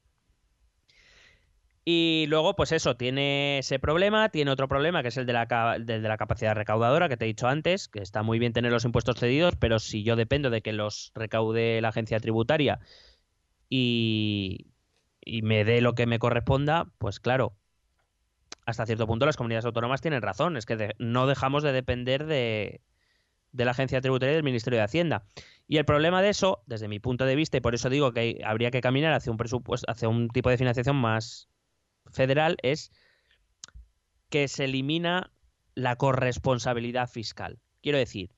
Y 1.86 2.26
luego, 2.28 2.56
pues 2.56 2.72
eso, 2.72 2.96
tiene 2.98 3.60
ese 3.60 3.80
problema, 3.80 4.30
tiene 4.30 4.52
otro 4.52 4.68
problema, 4.68 5.02
que 5.02 5.08
es 5.08 5.18
el 5.18 5.26
de 5.26 5.34
la, 5.34 5.78
de 5.80 6.00
la 6.00 6.18
capacidad 6.18 6.54
recaudadora, 6.54 7.10
que 7.10 7.18
te 7.18 7.26
he 7.26 7.28
dicho 7.28 7.48
antes, 7.48 7.88
que 7.88 8.00
está 8.02 8.22
muy 8.22 8.38
bien 8.38 8.54
tener 8.54 8.72
los 8.72 8.86
impuestos 8.86 9.18
cedidos, 9.18 9.56
pero 9.60 9.80
si 9.80 10.04
yo 10.04 10.16
dependo 10.16 10.52
de 10.52 10.62
que 10.62 10.74
los 10.74 11.12
recaude 11.16 11.82
la 11.82 11.90
agencia 11.90 12.20
tributaria 12.20 12.80
y, 13.70 14.68
y 15.22 15.42
me 15.44 15.66
dé 15.66 15.82
lo 15.82 15.96
que 15.96 16.08
me 16.08 16.20
corresponda, 16.20 16.88
pues 17.00 17.20
claro, 17.20 17.54
hasta 18.66 18.86
cierto 18.86 19.08
punto 19.08 19.26
las 19.26 19.38
comunidades 19.38 19.66
autónomas 19.66 20.02
tienen 20.02 20.22
razón, 20.22 20.58
es 20.58 20.66
que 20.66 20.76
de- 20.78 20.96
no 21.00 21.28
dejamos 21.28 21.64
de 21.64 21.72
depender 21.72 22.26
de, 22.26 22.82
de 23.52 23.66
la 23.66 23.72
agencia 23.72 24.02
tributaria 24.02 24.34
y 24.34 24.36
del 24.36 24.44
Ministerio 24.44 24.78
de 24.80 24.84
Hacienda. 24.86 25.26
Y 25.68 25.78
el 25.78 25.86
problema 25.86 26.22
de 26.22 26.30
eso, 26.30 26.62
desde 26.66 26.88
mi 26.88 27.00
punto 27.00 27.26
de 27.26 27.36
vista, 27.36 27.58
y 27.58 27.62
por 27.62 27.76
eso 27.76 27.90
digo 27.90 28.12
que 28.14 28.20
hay- 28.20 28.40
habría 28.44 28.72
que 28.72 28.82
caminar 28.82 29.14
hacia 29.14 29.32
un 29.32 29.38
presupuesto, 29.38 29.90
hacia 29.92 30.08
un 30.10 30.30
tipo 30.30 30.50
de 30.50 30.58
financiación 30.58 30.96
más, 30.96 31.48
federal 32.12 32.58
es 32.64 32.92
que 34.30 34.48
se 34.48 34.66
elimina 34.66 35.32
la 35.76 35.96
corresponsabilidad 35.96 37.10
fiscal. 37.10 37.60
Quiero 37.82 37.98
decir, 37.98 38.32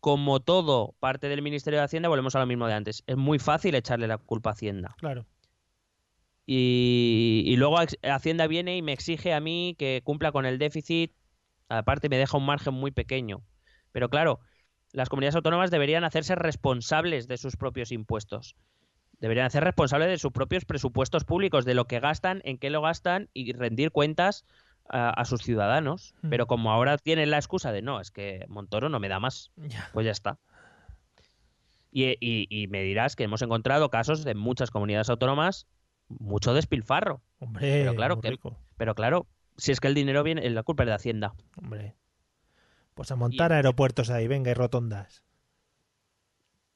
como 0.00 0.40
todo 0.40 0.94
parte 0.98 1.28
del 1.28 1.42
Ministerio 1.42 1.78
de 1.78 1.84
Hacienda, 1.84 2.08
volvemos 2.08 2.34
a 2.34 2.40
lo 2.40 2.46
mismo 2.46 2.66
de 2.66 2.74
antes. 2.74 3.04
Es 3.06 3.16
muy 3.16 3.38
fácil 3.38 3.74
echarle 3.74 4.06
la 4.08 4.18
culpa 4.18 4.50
a 4.50 4.52
Hacienda. 4.54 4.94
Claro. 4.98 5.26
Y, 6.46 7.42
y 7.46 7.56
luego 7.56 7.76
Hac- 7.78 7.98
Hacienda 8.02 8.46
viene 8.46 8.76
y 8.76 8.82
me 8.82 8.92
exige 8.92 9.32
a 9.32 9.40
mí 9.40 9.76
que 9.78 10.00
cumpla 10.02 10.32
con 10.32 10.46
el 10.46 10.58
déficit. 10.58 11.12
Aparte 11.68 12.08
me 12.08 12.18
deja 12.18 12.36
un 12.36 12.46
margen 12.46 12.74
muy 12.74 12.90
pequeño. 12.90 13.42
Pero 13.92 14.08
claro, 14.08 14.40
las 14.92 15.08
comunidades 15.08 15.36
autónomas 15.36 15.70
deberían 15.70 16.04
hacerse 16.04 16.34
responsables 16.34 17.28
de 17.28 17.36
sus 17.38 17.56
propios 17.56 17.92
impuestos. 17.92 18.56
Deberían 19.20 19.46
hacer 19.46 19.62
responsables 19.64 20.08
de 20.08 20.18
sus 20.18 20.32
propios 20.32 20.64
presupuestos 20.64 21.24
públicos, 21.24 21.64
de 21.64 21.74
lo 21.74 21.84
que 21.86 22.00
gastan, 22.00 22.40
en 22.44 22.58
qué 22.58 22.70
lo 22.70 22.80
gastan 22.80 23.28
y 23.34 23.52
rendir 23.52 23.90
cuentas 23.90 24.44
a, 24.88 25.10
a 25.10 25.24
sus 25.26 25.42
ciudadanos. 25.42 26.14
Mm. 26.22 26.30
Pero 26.30 26.46
como 26.46 26.72
ahora 26.72 26.96
tienen 26.98 27.30
la 27.30 27.36
excusa 27.36 27.70
de 27.70 27.82
no, 27.82 28.00
es 28.00 28.10
que 28.10 28.44
Montoro 28.48 28.88
no 28.88 28.98
me 28.98 29.08
da 29.08 29.20
más, 29.20 29.52
pues 29.92 30.06
ya 30.06 30.12
está. 30.12 30.38
Y, 31.92 32.04
y- 32.20 32.46
y 32.48 32.68
me 32.68 32.82
dirás 32.82 33.16
que 33.16 33.24
hemos 33.24 33.42
encontrado 33.42 33.90
casos 33.90 34.24
de 34.24 34.34
muchas 34.34 34.70
comunidades 34.70 35.10
autónomas, 35.10 35.66
mucho 36.08 36.54
despilfarro. 36.54 37.20
Hombre, 37.40 37.80
Pero 37.80 37.94
claro 37.96 38.20
que-. 38.20 38.28
Pero 38.76 38.94
claro, 38.94 39.26
si 39.56 39.72
es 39.72 39.80
que 39.80 39.88
el 39.88 39.94
dinero 39.94 40.22
viene, 40.22 40.48
la 40.50 40.62
culpa 40.62 40.84
es 40.84 40.88
de 40.88 40.94
Hacienda. 40.94 41.34
Hombre. 41.56 41.94
Pues 43.00 43.10
a 43.12 43.16
montar 43.16 43.50
Y- 43.50 43.54
aeropuertos 43.54 44.10
ahí, 44.10 44.28
venga, 44.28 44.50
y 44.50 44.52
rotondas. 44.54 45.24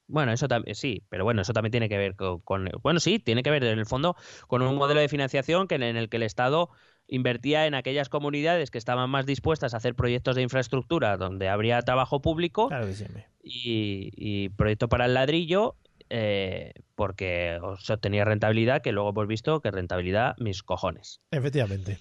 Bueno, 0.07 0.31
eso 0.31 0.47
también, 0.47 0.73
sí, 0.73 1.03
pero 1.07 1.23
bueno, 1.23 1.43
eso 1.43 1.53
también 1.53 1.69
tiene 1.69 1.87
que 1.87 1.99
ver 1.99 2.15
con, 2.15 2.39
con- 2.39 2.67
bueno, 2.81 2.99
sí, 2.99 3.19
tiene 3.19 3.43
que 3.43 3.51
ver 3.51 3.63
en 3.63 3.77
el 3.77 3.85
fondo 3.85 4.15
con 4.47 4.63
un 4.63 4.75
modelo 4.75 5.01
de 5.01 5.07
financiación 5.07 5.67
que 5.67 5.75
en 5.75 5.83
el 5.83 6.09
que 6.09 6.17
el 6.17 6.23
Estado 6.23 6.71
invertía 7.07 7.67
en 7.67 7.75
aquellas 7.75 8.09
comunidades 8.09 8.71
que 8.71 8.79
estaban 8.79 9.07
más 9.07 9.27
dispuestas 9.27 9.75
a 9.75 9.77
hacer 9.77 9.93
proyectos 9.93 10.35
de 10.35 10.41
infraestructura 10.41 11.15
donde 11.17 11.47
habría 11.47 11.79
trabajo 11.83 12.23
público 12.23 12.69
Claro 12.69 12.87
que 12.87 12.95
sí, 12.95 13.05
y, 13.43 14.09
y 14.17 14.49
proyecto 14.49 14.89
para 14.89 15.05
el 15.05 15.13
ladrillo 15.13 15.75
eh, 16.09 16.73
porque 16.95 17.59
se 17.81 17.93
obtenía 17.93 18.25
rentabilidad 18.25 18.81
que 18.81 18.91
luego 18.91 19.11
hemos 19.11 19.27
visto 19.27 19.61
que 19.61 19.69
rentabilidad 19.69 20.33
mis 20.39 20.63
cojones. 20.63 21.21
Efectivamente. 21.29 21.99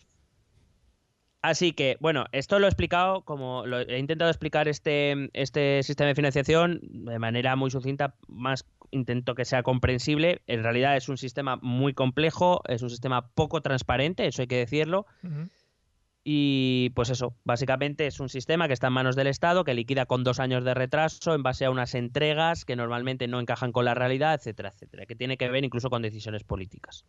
Así 1.44 1.74
que, 1.74 1.98
bueno, 2.00 2.24
esto 2.32 2.58
lo 2.58 2.64
he 2.64 2.70
explicado, 2.70 3.20
como 3.20 3.66
lo, 3.66 3.80
he 3.80 3.98
intentado 3.98 4.30
explicar 4.30 4.66
este, 4.66 5.28
este 5.34 5.82
sistema 5.82 6.08
de 6.08 6.14
financiación 6.14 6.80
de 6.82 7.18
manera 7.18 7.54
muy 7.54 7.70
sucinta, 7.70 8.14
más 8.28 8.64
intento 8.90 9.34
que 9.34 9.44
sea 9.44 9.62
comprensible. 9.62 10.40
En 10.46 10.62
realidad 10.62 10.96
es 10.96 11.10
un 11.10 11.18
sistema 11.18 11.58
muy 11.60 11.92
complejo, 11.92 12.62
es 12.66 12.80
un 12.80 12.88
sistema 12.88 13.28
poco 13.28 13.60
transparente, 13.60 14.26
eso 14.26 14.40
hay 14.40 14.48
que 14.48 14.56
decirlo. 14.56 15.04
Y 16.24 16.92
pues 16.94 17.10
eso, 17.10 17.36
básicamente 17.44 18.06
es 18.06 18.20
un 18.20 18.30
sistema 18.30 18.66
que 18.66 18.72
está 18.72 18.86
en 18.86 18.94
manos 18.94 19.14
del 19.14 19.26
Estado, 19.26 19.64
que 19.64 19.74
liquida 19.74 20.06
con 20.06 20.24
dos 20.24 20.40
años 20.40 20.64
de 20.64 20.72
retraso 20.72 21.34
en 21.34 21.42
base 21.42 21.66
a 21.66 21.70
unas 21.70 21.94
entregas 21.94 22.64
que 22.64 22.74
normalmente 22.74 23.28
no 23.28 23.38
encajan 23.38 23.70
con 23.70 23.84
la 23.84 23.92
realidad, 23.92 24.32
etcétera, 24.32 24.70
etcétera, 24.70 25.04
que 25.04 25.14
tiene 25.14 25.36
que 25.36 25.50
ver 25.50 25.62
incluso 25.62 25.90
con 25.90 26.00
decisiones 26.00 26.42
políticas. 26.42 27.04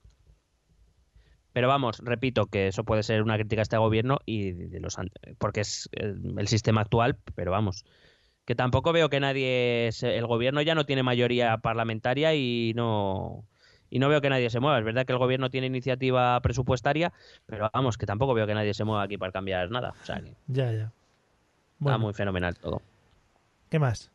Pero 1.56 1.70
vamos, 1.70 2.00
repito 2.04 2.48
que 2.48 2.68
eso 2.68 2.84
puede 2.84 3.02
ser 3.02 3.22
una 3.22 3.36
crítica 3.38 3.62
a 3.62 3.64
este 3.64 3.78
gobierno 3.78 4.20
y 4.26 4.52
de 4.52 4.82
los 4.82 4.98
porque 5.38 5.62
es 5.62 5.88
el, 5.94 6.34
el 6.38 6.50
sistema 6.50 6.82
actual, 6.82 7.16
pero 7.34 7.50
vamos, 7.52 7.86
que 8.44 8.56
tampoco 8.56 8.92
veo 8.92 9.08
que 9.10 9.22
nadie 9.22 9.88
se- 9.94 10.18
el 10.18 10.28
gobierno 10.28 10.62
ya 10.62 10.76
no 10.76 10.86
tiene 10.86 11.02
mayoría 11.02 11.58
parlamentaria 11.60 12.36
y 12.36 12.74
no 12.76 13.46
y 13.90 14.00
no 14.00 14.10
veo 14.10 14.20
que 14.20 14.30
nadie 14.30 14.50
se 14.50 14.60
mueva. 14.60 14.80
Es 14.80 14.84
verdad 14.84 15.06
que 15.06 15.14
el 15.14 15.18
gobierno 15.18 15.50
tiene 15.50 15.68
iniciativa 15.68 16.38
presupuestaria, 16.42 17.14
pero 17.46 17.70
vamos, 17.74 17.98
que 17.98 18.06
tampoco 18.06 18.34
veo 18.34 18.46
que 18.48 18.54
nadie 18.54 18.74
se 18.74 18.84
mueva 18.84 19.04
aquí 19.04 19.18
para 19.18 19.32
cambiar 19.32 19.72
nada. 19.72 19.94
O 20.02 20.06
sea, 20.06 20.20
que 20.20 20.34
Ya, 20.48 20.74
ya. 20.74 20.92
está 21.80 21.98
muy 21.98 22.14
fenomenal 22.14 22.58
todo. 22.58 22.82
¿qué 23.70 23.80
más? 23.80 24.12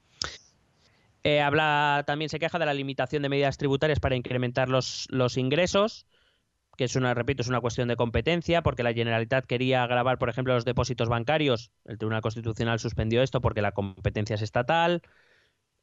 Eh, 1.22 1.40
habla 1.40 2.04
también 2.06 2.28
se 2.28 2.38
queja 2.38 2.58
de 2.58 2.66
la 2.66 2.74
limitación 2.74 3.22
de 3.22 3.30
medidas 3.30 3.56
tributarias 3.56 3.98
para 3.98 4.14
incrementar 4.16 4.68
los, 4.68 5.06
los 5.10 5.38
ingresos, 5.38 6.06
que 6.80 6.84
es 6.84 6.96
una, 6.96 7.12
repito, 7.12 7.42
es 7.42 7.48
una 7.48 7.60
cuestión 7.60 7.88
de 7.88 7.96
competencia, 7.96 8.62
porque 8.62 8.82
la 8.82 8.94
Generalitat 8.94 9.44
quería 9.44 9.86
grabar, 9.86 10.16
por 10.16 10.30
ejemplo, 10.30 10.54
los 10.54 10.64
depósitos 10.64 11.10
bancarios. 11.10 11.70
El 11.84 11.98
Tribunal 11.98 12.22
Constitucional 12.22 12.78
suspendió 12.78 13.20
esto 13.20 13.42
porque 13.42 13.60
la 13.60 13.72
competencia 13.72 14.32
es 14.32 14.40
estatal. 14.40 15.02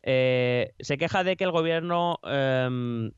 Eh, 0.01 0.73
se 0.79 0.97
queja 0.97 1.23
de 1.23 1.37
que 1.37 1.43
el 1.43 1.51
gobierno 1.51 2.19
em, 2.23 3.11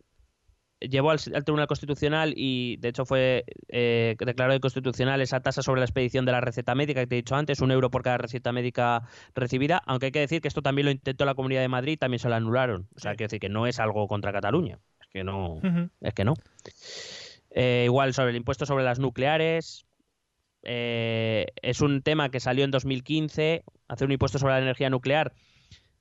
llevó 0.82 1.12
al, 1.12 1.20
al 1.34 1.46
Tribunal 1.46 1.68
Constitucional 1.68 2.34
y, 2.36 2.76
de 2.82 2.90
hecho, 2.90 3.06
fue 3.06 3.46
eh, 3.70 4.18
declarado 4.20 4.58
inconstitucional 4.58 5.22
esa 5.22 5.40
tasa 5.40 5.62
sobre 5.62 5.80
la 5.80 5.86
expedición 5.86 6.26
de 6.26 6.34
la 6.34 6.42
receta 6.42 6.76
médica 6.76 7.00
que 7.00 7.08
te 7.08 7.16
he 7.16 7.20
dicho 7.20 7.38
antes, 7.38 7.62
un 7.62 7.72
euro 7.72 7.90
por 7.90 8.04
cada 8.04 8.18
receta 8.18 8.52
médica 8.52 9.04
recibida, 9.36 9.82
aunque 9.86 10.08
hay 10.08 10.12
que 10.12 10.20
decir 10.20 10.42
que 10.42 10.50
esto 10.50 10.62
también 10.62 10.84
lo 10.84 10.92
intentó 10.92 11.24
la 11.24 11.34
Comunidad 11.34 11.62
de 11.62 11.70
Madrid 11.70 11.98
también 11.98 12.20
se 12.20 12.28
lo 12.28 12.36
anularon. 12.36 12.90
O 12.94 13.00
sea, 13.00 13.12
quiero 13.12 13.30
decir 13.30 13.40
que 13.40 13.48
no 13.48 13.68
es 13.68 13.80
algo 13.80 14.06
contra 14.10 14.34
Cataluña. 14.34 14.80
Es 15.00 15.08
que 15.08 15.24
no. 15.24 15.62
Es 16.02 16.14
que 16.14 16.26
no. 16.26 16.34
Eh, 17.52 17.84
igual 17.86 18.14
sobre 18.14 18.32
el 18.32 18.38
impuesto 18.38 18.66
sobre 18.66 18.84
las 18.84 19.00
nucleares. 19.00 19.86
eh, 20.64 21.48
es 21.62 21.82
un 21.82 22.02
tema 22.02 22.30
que 22.30 22.40
salió 22.40 22.66
en 22.66 22.72
2015, 22.72 23.64
hacer 23.88 24.06
un 24.06 24.12
impuesto 24.12 24.40
sobre 24.40 24.54
la 24.54 24.60
energía 24.60 24.90
nuclear 24.90 25.34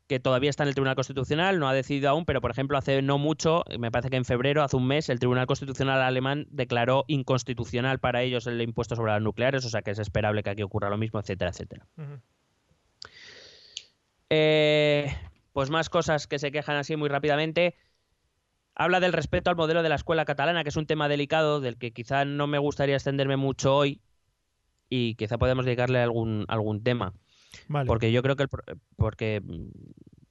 que 0.09 0.19
todavía 0.19 0.51
está 0.51 0.63
en 0.63 0.69
el 0.69 0.75
Tribunal 0.75 0.97
Constitucional, 0.97 1.59
no 1.61 1.69
ha 1.69 1.75
decidido 1.75 2.09
aún, 2.09 2.25
pero 2.25 2.41
por 2.41 2.51
ejemplo 2.51 2.79
hace 2.79 3.03
no 3.03 3.19
mucho, 3.19 3.63
me 3.79 3.91
parece 3.91 4.09
que 4.09 4.17
en 4.17 4.25
febrero, 4.25 4.63
hace 4.63 4.77
un 4.77 4.87
mes, 4.87 5.11
el 5.11 5.19
Tribunal 5.19 5.47
Constitucional 5.47 6.01
alemán 6.01 6.47
declaró 6.51 7.05
inconstitucional 7.09 7.99
para 7.99 8.23
ellos 8.23 8.47
el 8.47 8.61
impuesto 8.63 8.97
sobre 8.97 9.13
las 9.13 9.23
nucleares, 9.23 9.67
o 9.67 9.69
sea 9.69 9.83
que 9.83 9.91
es 9.91 9.99
esperable 9.99 10.43
que 10.43 10.51
aquí 10.51 10.63
ocurra 10.63 10.89
lo 10.89 10.97
mismo, 10.97 11.21
etcétera, 11.21 11.51
etcétera. 11.51 11.87
Eh, 14.31 15.15
pues 15.53 15.71
más 15.71 15.91
cosas 15.91 16.27
que 16.27 16.39
se 16.39 16.51
quejan 16.51 16.77
así 16.77 16.97
muy 16.97 17.11
rápidamente. 17.11 17.75
Habla 18.79 19.01
del 19.01 19.13
respeto 19.13 19.51
al 19.51 19.57
modelo 19.57 19.83
de 19.83 19.89
la 19.89 19.97
escuela 19.97 20.25
catalana, 20.25 20.63
que 20.63 20.71
es 20.71 20.77
un 20.77 20.87
tema 20.87 21.09
delicado 21.09 21.61
del 21.61 21.77
que 21.77 21.93
quizá 21.93 22.25
no 22.25 22.47
me 22.47 22.59
gustaría 22.59 22.95
extenderme 22.95 23.37
mucho 23.37 23.75
hoy 23.75 24.01
y 24.89 25.17
quizá 25.17 25.37
podemos 25.37 25.65
dedicarle 25.65 26.01
algún, 26.01 26.45
algún 26.49 26.85
tema. 26.85 27.13
Vale. 27.67 27.89
Porque 27.89 28.13
yo 28.13 28.23
creo 28.23 28.37
que 28.37 28.45
el 28.45 28.49
porque 28.97 29.43
mm, 29.45 29.69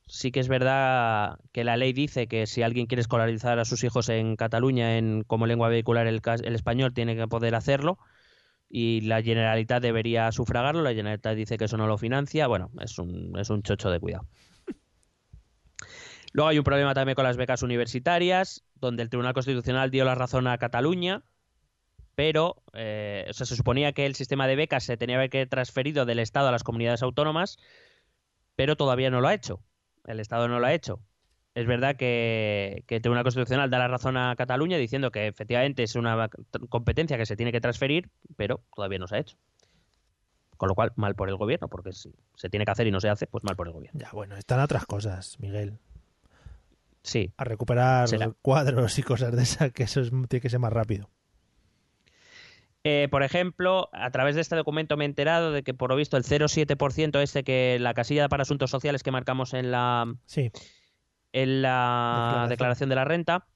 sí 0.07 0.31
que 0.31 0.39
es 0.39 0.47
verdad 0.47 1.39
que 1.51 1.65
la 1.65 1.75
ley 1.75 1.91
dice 1.91 2.27
que 2.27 2.47
si 2.47 2.63
alguien 2.63 2.87
quiere 2.87 3.01
escolarizar 3.01 3.59
a 3.59 3.65
sus 3.65 3.83
hijos 3.83 4.07
en 4.07 4.37
Cataluña 4.37 4.97
en 4.97 5.23
como 5.23 5.45
lengua 5.45 5.67
vehicular 5.67 6.07
el, 6.07 6.21
el 6.43 6.55
español 6.55 6.93
tiene 6.93 7.17
que 7.17 7.27
poder 7.27 7.53
hacerlo 7.53 7.99
y 8.69 9.01
la 9.01 9.21
Generalitat 9.21 9.81
debería 9.81 10.31
sufragarlo, 10.31 10.81
la 10.81 10.93
Generalitat 10.93 11.35
dice 11.35 11.57
que 11.57 11.65
eso 11.65 11.77
no 11.77 11.87
lo 11.87 11.97
financia, 11.97 12.47
bueno, 12.47 12.71
es 12.81 12.97
un, 12.99 13.37
es 13.37 13.49
un 13.49 13.61
chocho 13.63 13.89
de 13.89 13.99
cuidado. 13.99 14.27
Luego 16.33 16.49
hay 16.49 16.57
un 16.57 16.63
problema 16.63 16.93
también 16.93 17.15
con 17.15 17.23
las 17.23 17.37
becas 17.37 17.63
universitarias, 17.63 18.63
donde 18.75 19.03
el 19.03 19.09
Tribunal 19.09 19.33
Constitucional 19.33 19.91
dio 19.91 20.05
la 20.05 20.15
razón 20.15 20.47
a 20.47 20.57
Cataluña, 20.57 21.23
pero 22.15 22.63
eh, 22.73 23.27
se 23.31 23.45
suponía 23.45 23.93
que 23.93 24.05
el 24.05 24.15
sistema 24.15 24.47
de 24.47 24.55
becas 24.55 24.83
se 24.83 24.97
tenía 24.97 25.27
que 25.29 25.45
transferido 25.45 26.05
del 26.05 26.19
Estado 26.19 26.47
a 26.47 26.51
las 26.51 26.63
comunidades 26.63 27.03
autónomas, 27.03 27.57
pero 28.55 28.75
todavía 28.75 29.09
no 29.09 29.21
lo 29.21 29.27
ha 29.27 29.33
hecho. 29.33 29.61
El 30.05 30.19
Estado 30.19 30.47
no 30.47 30.59
lo 30.59 30.65
ha 30.65 30.73
hecho. 30.73 30.99
Es 31.53 31.65
verdad 31.65 31.95
que, 31.95 32.83
que 32.87 32.97
el 32.97 33.01
Tribunal 33.01 33.23
Constitucional 33.23 33.69
da 33.69 33.79
la 33.79 33.87
razón 33.87 34.15
a 34.15 34.35
Cataluña 34.35 34.77
diciendo 34.77 35.11
que 35.11 35.27
efectivamente 35.27 35.83
es 35.83 35.95
una 35.95 36.29
competencia 36.69 37.17
que 37.17 37.25
se 37.25 37.35
tiene 37.35 37.51
que 37.51 37.61
transferir, 37.61 38.09
pero 38.35 38.61
todavía 38.75 38.99
no 38.99 39.07
se 39.07 39.15
ha 39.15 39.19
hecho. 39.19 39.37
Con 40.55 40.69
lo 40.69 40.75
cual, 40.75 40.91
mal 40.95 41.15
por 41.15 41.29
el 41.29 41.35
gobierno, 41.35 41.67
porque 41.67 41.93
si 41.93 42.13
se 42.35 42.49
tiene 42.49 42.65
que 42.65 42.71
hacer 42.71 42.87
y 42.87 42.91
no 42.91 42.99
se 42.99 43.09
hace, 43.09 43.27
pues 43.27 43.43
mal 43.43 43.55
por 43.55 43.67
el 43.67 43.73
gobierno. 43.73 43.99
Ya, 43.99 44.09
bueno, 44.11 44.35
están 44.35 44.59
otras 44.59 44.85
cosas, 44.85 45.39
Miguel. 45.39 45.79
Sí, 47.07 47.31
A 47.37 47.45
recuperar 47.45 48.09
Será. 48.09 48.31
cuadros 48.41 48.99
y 48.99 49.03
cosas 49.03 49.33
de 49.33 49.41
esas, 49.43 49.71
que 49.71 49.83
eso 49.83 50.01
es- 50.01 50.11
tiene 50.27 50.41
que 50.41 50.49
ser 50.49 50.59
más 50.59 50.73
rápido. 50.73 51.09
Eh, 52.83 53.07
por 53.09 53.23
ejemplo, 53.23 53.89
a 53.93 54.11
través 54.11 54.35
de 54.35 54.41
este 54.41 54.55
documento 54.57 54.97
me 54.97 55.05
he 55.05 55.07
enterado 55.07 55.51
de 55.53 55.63
que 55.63 55.73
por 55.73 55.89
lo 55.89 55.95
visto 55.95 56.17
el 56.17 56.23
0,7% 56.23 57.19
este 57.21 57.43
que 57.43 57.77
la 57.79 57.93
casilla 57.93 58.29
para 58.29 58.43
asuntos 58.43 58.69
sociales 58.69 59.03
que 59.03 59.11
marcamos 59.11 59.53
en 59.53 59.71
la, 59.71 60.13
Sí, 60.25 60.51
en 61.33 61.61
la 61.61 62.47
Declaración. 62.49 62.49
declaración, 62.49 62.89
de 62.89 62.95
la 62.95 63.05
renta, 63.05 63.47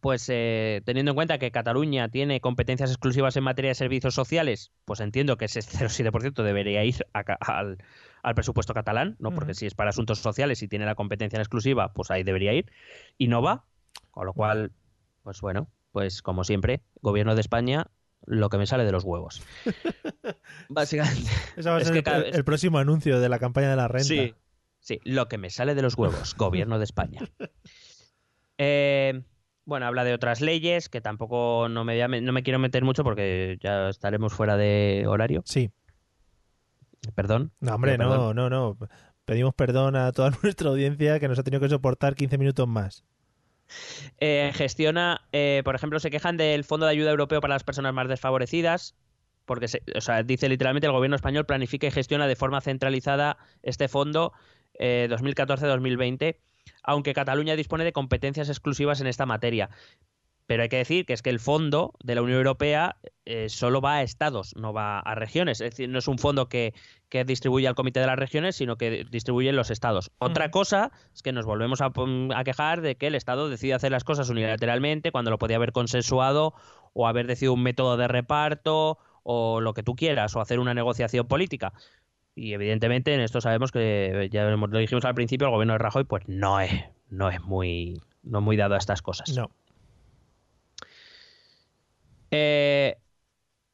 pues 0.00 0.28
eh, 0.28 0.82
teniendo 0.84 1.12
en 1.12 1.14
cuenta 1.16 1.38
que 1.38 1.50
Cataluña 1.50 2.08
tiene 2.10 2.40
competencias 2.40 2.90
exclusivas 2.90 3.36
en 3.36 3.44
materia 3.44 3.70
de 3.70 3.74
servicios 3.74 4.14
sociales, 4.14 4.72
pues 4.84 5.00
entiendo 5.00 5.36
que 5.36 5.46
ese 5.46 5.62
0,7% 5.62 6.42
debería 6.44 6.84
ir 6.84 7.06
a 7.12 7.20
al, 7.40 7.78
al 8.22 8.34
presupuesto 8.34 8.74
catalán, 8.74 9.16
¿no? 9.18 9.32
Porque 9.32 9.54
si 9.54 9.66
es 9.66 9.74
para 9.74 9.90
asuntos 9.90 10.18
sociales 10.18 10.62
y 10.62 10.68
tiene 10.68 10.84
la 10.86 10.94
competencia 10.94 11.36
en 11.36 11.40
exclusiva, 11.42 11.92
pues 11.92 12.10
ahí 12.10 12.22
debería 12.24 12.52
ir, 12.52 12.70
y 13.18 13.28
no 13.28 13.42
va, 13.42 13.64
con 14.10 14.26
lo 14.26 14.32
cual, 14.32 14.72
pues 15.22 15.40
bueno, 15.40 15.68
pues 15.92 16.22
como 16.22 16.44
siempre, 16.44 16.82
gobierno 17.02 17.34
de 17.34 17.40
España, 17.40 17.86
lo 18.24 18.48
que 18.48 18.58
me 18.58 18.66
sale 18.66 18.84
de 18.84 18.92
los 18.92 19.04
huevos. 19.04 19.42
Básicamente. 20.68 21.30
ese 21.56 21.70
va 21.70 21.76
a 21.76 21.78
Es 21.80 21.84
ser 21.84 21.92
que 21.92 21.98
el, 21.98 22.04
cada 22.04 22.18
el 22.18 22.24
vez- 22.32 22.42
próximo 22.44 22.78
anuncio 22.78 23.20
de 23.20 23.28
la 23.28 23.38
campaña 23.38 23.70
de 23.70 23.76
la 23.76 23.88
renta. 23.88 24.06
Sí, 24.08 24.34
sí, 24.80 25.00
lo 25.04 25.28
que 25.28 25.38
me 25.38 25.50
sale 25.50 25.74
de 25.74 25.82
los 25.82 25.94
huevos, 25.96 26.34
gobierno 26.36 26.78
de 26.78 26.84
España. 26.84 27.20
Eh, 28.58 29.22
bueno, 29.64 29.86
habla 29.86 30.04
de 30.04 30.14
otras 30.14 30.40
leyes 30.40 30.88
que 30.88 31.00
tampoco 31.00 31.68
me- 31.68 32.20
no 32.20 32.32
me 32.32 32.42
quiero 32.42 32.58
meter 32.58 32.84
mucho 32.84 33.04
porque 33.04 33.58
ya 33.60 33.88
estaremos 33.88 34.32
fuera 34.32 34.56
de 34.56 35.04
horario. 35.06 35.42
Sí. 35.44 35.70
Perdón. 37.14 37.52
No, 37.60 37.74
hombre, 37.74 37.96
no, 37.98 38.34
no, 38.34 38.50
no. 38.50 38.76
Pedimos 39.24 39.54
perdón 39.54 39.96
a 39.96 40.12
toda 40.12 40.30
nuestra 40.42 40.70
audiencia 40.70 41.18
que 41.20 41.28
nos 41.28 41.38
ha 41.38 41.42
tenido 41.42 41.60
que 41.60 41.68
soportar 41.68 42.14
15 42.14 42.38
minutos 42.38 42.66
más. 42.68 43.04
Eh, 44.18 44.52
gestiona, 44.54 45.22
eh, 45.32 45.62
por 45.64 45.74
ejemplo, 45.74 45.98
se 45.98 46.10
quejan 46.10 46.36
del 46.36 46.64
Fondo 46.64 46.86
de 46.86 46.92
Ayuda 46.92 47.10
Europeo 47.10 47.40
para 47.40 47.54
las 47.54 47.64
Personas 47.64 47.92
Más 47.92 48.08
Desfavorecidas, 48.08 48.94
porque 49.44 49.68
se- 49.68 49.82
o 49.96 50.00
sea, 50.00 50.22
dice 50.22 50.48
literalmente 50.48 50.86
el 50.86 50.92
gobierno 50.92 51.16
español 51.16 51.46
planifica 51.46 51.86
y 51.86 51.90
gestiona 51.90 52.26
de 52.26 52.36
forma 52.36 52.60
centralizada 52.60 53.38
este 53.62 53.88
fondo 53.88 54.32
eh, 54.78 55.08
2014-2020, 55.10 56.36
aunque 56.82 57.14
Cataluña 57.14 57.56
dispone 57.56 57.84
de 57.84 57.92
competencias 57.92 58.48
exclusivas 58.48 59.00
en 59.00 59.06
esta 59.08 59.26
materia. 59.26 59.70
Pero 60.46 60.62
hay 60.62 60.68
que 60.68 60.76
decir 60.76 61.06
que 61.06 61.12
es 61.12 61.22
que 61.22 61.30
el 61.30 61.40
fondo 61.40 61.94
de 62.02 62.14
la 62.14 62.22
Unión 62.22 62.38
Europea 62.38 62.96
eh, 63.24 63.48
solo 63.48 63.80
va 63.80 63.96
a 63.96 64.02
estados, 64.02 64.54
no 64.56 64.72
va 64.72 65.00
a 65.00 65.14
regiones. 65.16 65.60
Es 65.60 65.70
decir, 65.70 65.88
no 65.88 65.98
es 65.98 66.06
un 66.06 66.18
fondo 66.18 66.48
que, 66.48 66.72
que 67.08 67.24
distribuye 67.24 67.66
al 67.66 67.74
Comité 67.74 68.00
de 68.00 68.06
las 68.06 68.18
Regiones, 68.18 68.56
sino 68.56 68.76
que 68.76 69.04
distribuye 69.10 69.52
los 69.52 69.70
estados. 69.70 70.12
Otra 70.18 70.50
cosa 70.52 70.92
es 71.12 71.22
que 71.22 71.32
nos 71.32 71.46
volvemos 71.46 71.80
a 71.80 72.44
quejar 72.44 72.80
de 72.80 72.94
que 72.94 73.08
el 73.08 73.16
Estado 73.16 73.48
decide 73.48 73.74
hacer 73.74 73.90
las 73.90 74.04
cosas 74.04 74.30
unilateralmente 74.30 75.10
cuando 75.10 75.30
lo 75.32 75.38
podía 75.38 75.56
haber 75.56 75.72
consensuado 75.72 76.54
o 76.92 77.08
haber 77.08 77.26
decidido 77.26 77.54
un 77.54 77.62
método 77.62 77.96
de 77.96 78.06
reparto 78.06 78.98
o 79.24 79.60
lo 79.60 79.74
que 79.74 79.82
tú 79.82 79.96
quieras 79.96 80.36
o 80.36 80.40
hacer 80.40 80.60
una 80.60 80.74
negociación 80.74 81.26
política. 81.26 81.72
Y 82.36 82.52
evidentemente 82.52 83.12
en 83.14 83.20
esto 83.20 83.40
sabemos 83.40 83.72
que 83.72 84.28
ya 84.30 84.44
lo 84.44 84.78
dijimos 84.78 85.04
al 85.04 85.14
principio, 85.14 85.48
el 85.48 85.52
gobierno 85.52 85.72
de 85.72 85.78
Rajoy 85.78 86.04
pues 86.04 86.22
no 86.28 86.60
es, 86.60 86.70
no 87.08 87.30
es 87.30 87.42
muy, 87.42 88.00
no 88.22 88.38
es 88.38 88.44
muy 88.44 88.56
dado 88.56 88.74
a 88.74 88.78
estas 88.78 89.02
cosas. 89.02 89.34
No. 89.34 89.50
Eh, 92.30 92.96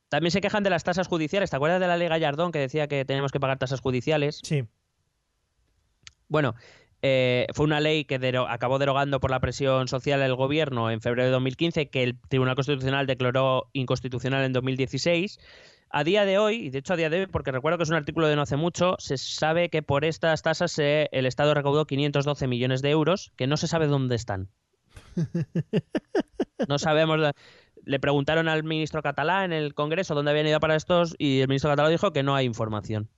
también 0.08 0.30
se 0.30 0.40
quejan 0.40 0.62
de 0.62 0.70
las 0.70 0.84
tasas 0.84 1.08
judiciales. 1.08 1.50
¿Te 1.50 1.56
acuerdas 1.56 1.80
de 1.80 1.86
la 1.86 1.96
ley 1.96 2.08
Gallardón 2.08 2.52
que 2.52 2.58
decía 2.58 2.86
que 2.88 3.04
tenemos 3.04 3.32
que 3.32 3.40
pagar 3.40 3.58
tasas 3.58 3.80
judiciales? 3.80 4.40
Sí. 4.42 4.64
Bueno, 6.28 6.54
eh, 7.02 7.46
fue 7.52 7.64
una 7.66 7.80
ley 7.80 8.04
que 8.04 8.18
dero- 8.18 8.46
acabó 8.48 8.78
derogando 8.78 9.20
por 9.20 9.30
la 9.30 9.40
presión 9.40 9.88
social 9.88 10.22
el 10.22 10.34
gobierno 10.34 10.90
en 10.90 11.00
febrero 11.00 11.26
de 11.26 11.32
2015, 11.32 11.88
que 11.88 12.02
el 12.02 12.18
Tribunal 12.28 12.54
Constitucional 12.54 13.06
declaró 13.06 13.68
inconstitucional 13.72 14.44
en 14.44 14.52
2016. 14.52 15.38
A 15.94 16.04
día 16.04 16.24
de 16.24 16.38
hoy, 16.38 16.56
y 16.66 16.70
de 16.70 16.78
hecho 16.78 16.94
a 16.94 16.96
día 16.96 17.10
de 17.10 17.20
hoy, 17.20 17.26
porque 17.26 17.52
recuerdo 17.52 17.76
que 17.76 17.84
es 17.84 17.90
un 17.90 17.96
artículo 17.96 18.26
de 18.26 18.34
no 18.36 18.42
hace 18.42 18.56
mucho, 18.56 18.96
se 18.98 19.18
sabe 19.18 19.68
que 19.68 19.82
por 19.82 20.06
estas 20.06 20.40
tasas 20.42 20.78
el 20.78 21.26
Estado 21.26 21.52
recaudó 21.52 21.86
512 21.86 22.46
millones 22.46 22.80
de 22.80 22.90
euros, 22.90 23.32
que 23.36 23.46
no 23.46 23.58
se 23.58 23.66
sabe 23.68 23.86
dónde 23.88 24.16
están. 24.16 24.48
No 26.68 26.78
sabemos. 26.78 27.18
De- 27.84 27.90
Le 27.90 27.98
preguntaron 28.00 28.48
al 28.48 28.64
ministro 28.64 29.02
catalán 29.02 29.52
en 29.52 29.62
el 29.62 29.74
Congreso 29.74 30.14
dónde 30.14 30.30
habían 30.30 30.46
ido 30.46 30.60
para 30.60 30.76
estos 30.76 31.14
y 31.18 31.40
el 31.40 31.48
ministro 31.48 31.70
catalán 31.70 31.92
dijo 31.92 32.12
que 32.12 32.22
no 32.22 32.34
hay 32.34 32.46
información. 32.46 33.08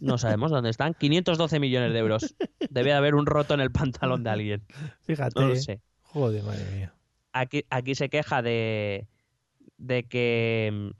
No 0.00 0.16
sabemos 0.18 0.50
dónde 0.50 0.70
están. 0.70 0.94
512 0.98 1.60
millones 1.60 1.92
de 1.92 1.98
euros. 1.98 2.34
Debe 2.70 2.92
haber 2.92 3.14
un 3.14 3.26
roto 3.26 3.54
en 3.54 3.60
el 3.60 3.70
pantalón 3.70 4.22
de 4.24 4.30
alguien. 4.30 4.62
Fíjate. 5.02 5.38
No 5.40 5.48
lo 5.48 5.56
sé. 5.56 5.80
Joder, 6.02 6.42
madre 6.42 6.64
mía. 6.74 6.94
Aquí, 7.32 7.64
aquí 7.68 7.94
se 7.94 8.08
queja 8.08 8.40
de, 8.42 9.08
de 9.76 10.04
que 10.04 10.92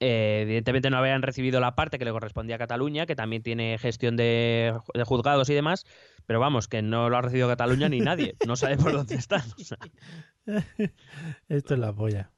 eh, 0.00 0.40
evidentemente 0.42 0.90
no 0.90 0.98
habían 0.98 1.22
recibido 1.22 1.60
la 1.60 1.74
parte 1.74 1.98
que 1.98 2.04
le 2.04 2.10
correspondía 2.12 2.56
a 2.56 2.58
Cataluña, 2.58 3.06
que 3.06 3.16
también 3.16 3.42
tiene 3.42 3.78
gestión 3.78 4.16
de, 4.16 4.74
de 4.94 5.04
juzgados 5.04 5.48
y 5.50 5.54
demás, 5.54 5.86
pero 6.26 6.40
vamos, 6.40 6.68
que 6.68 6.82
no 6.82 7.08
lo 7.08 7.16
ha 7.16 7.22
recibido 7.22 7.48
Cataluña 7.48 7.88
ni 7.88 8.00
nadie. 8.00 8.34
No 8.46 8.56
sabemos 8.56 8.92
dónde 8.92 9.14
están. 9.14 9.42
O 9.58 9.64
sea, 9.64 9.78
Esto 11.48 11.74
es 11.74 11.80
la 11.80 11.92
polla. 11.92 12.30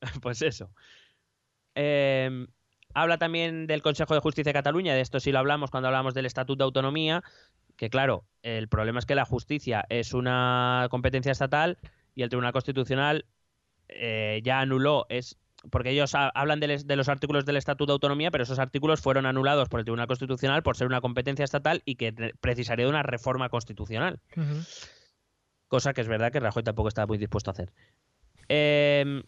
Pues 0.22 0.42
eso. 0.42 0.70
Eh, 1.74 2.46
habla 2.92 3.18
también 3.18 3.66
del 3.66 3.82
Consejo 3.82 4.14
de 4.14 4.20
Justicia 4.20 4.50
de 4.50 4.58
Cataluña, 4.58 4.94
de 4.94 5.00
esto 5.00 5.18
sí 5.20 5.32
lo 5.32 5.38
hablamos 5.38 5.70
cuando 5.70 5.88
hablamos 5.88 6.14
del 6.14 6.26
Estatuto 6.26 6.58
de 6.58 6.64
Autonomía, 6.66 7.22
que 7.76 7.90
claro, 7.90 8.24
el 8.42 8.68
problema 8.68 8.98
es 8.98 9.06
que 9.06 9.14
la 9.14 9.24
justicia 9.24 9.84
es 9.88 10.12
una 10.14 10.86
competencia 10.90 11.32
estatal 11.32 11.78
y 12.14 12.22
el 12.22 12.28
Tribunal 12.28 12.52
Constitucional 12.52 13.26
eh, 13.88 14.40
ya 14.44 14.60
anuló, 14.60 15.06
es 15.08 15.38
porque 15.70 15.90
ellos 15.90 16.14
ha- 16.14 16.28
hablan 16.28 16.60
de, 16.60 16.68
les- 16.68 16.86
de 16.86 16.94
los 16.96 17.08
artículos 17.08 17.46
del 17.46 17.56
Estatuto 17.56 17.86
de 17.86 17.94
Autonomía, 17.94 18.30
pero 18.30 18.44
esos 18.44 18.58
artículos 18.58 19.00
fueron 19.00 19.24
anulados 19.26 19.68
por 19.70 19.80
el 19.80 19.84
Tribunal 19.86 20.06
Constitucional 20.06 20.62
por 20.62 20.76
ser 20.76 20.86
una 20.86 21.00
competencia 21.00 21.44
estatal 21.44 21.82
y 21.86 21.96
que 21.96 22.12
re- 22.14 22.34
precisaría 22.40 22.84
de 22.84 22.90
una 22.90 23.02
reforma 23.02 23.48
constitucional. 23.48 24.20
Cosa 25.74 25.92
que 25.92 26.02
es 26.02 26.06
verdad 26.06 26.30
que 26.30 26.38
Rajoy 26.38 26.62
tampoco 26.62 26.86
estaba 26.86 27.08
muy 27.08 27.18
dispuesto 27.18 27.50
a 27.50 27.52
hacer. 27.52 27.72
Eh, 28.48 29.24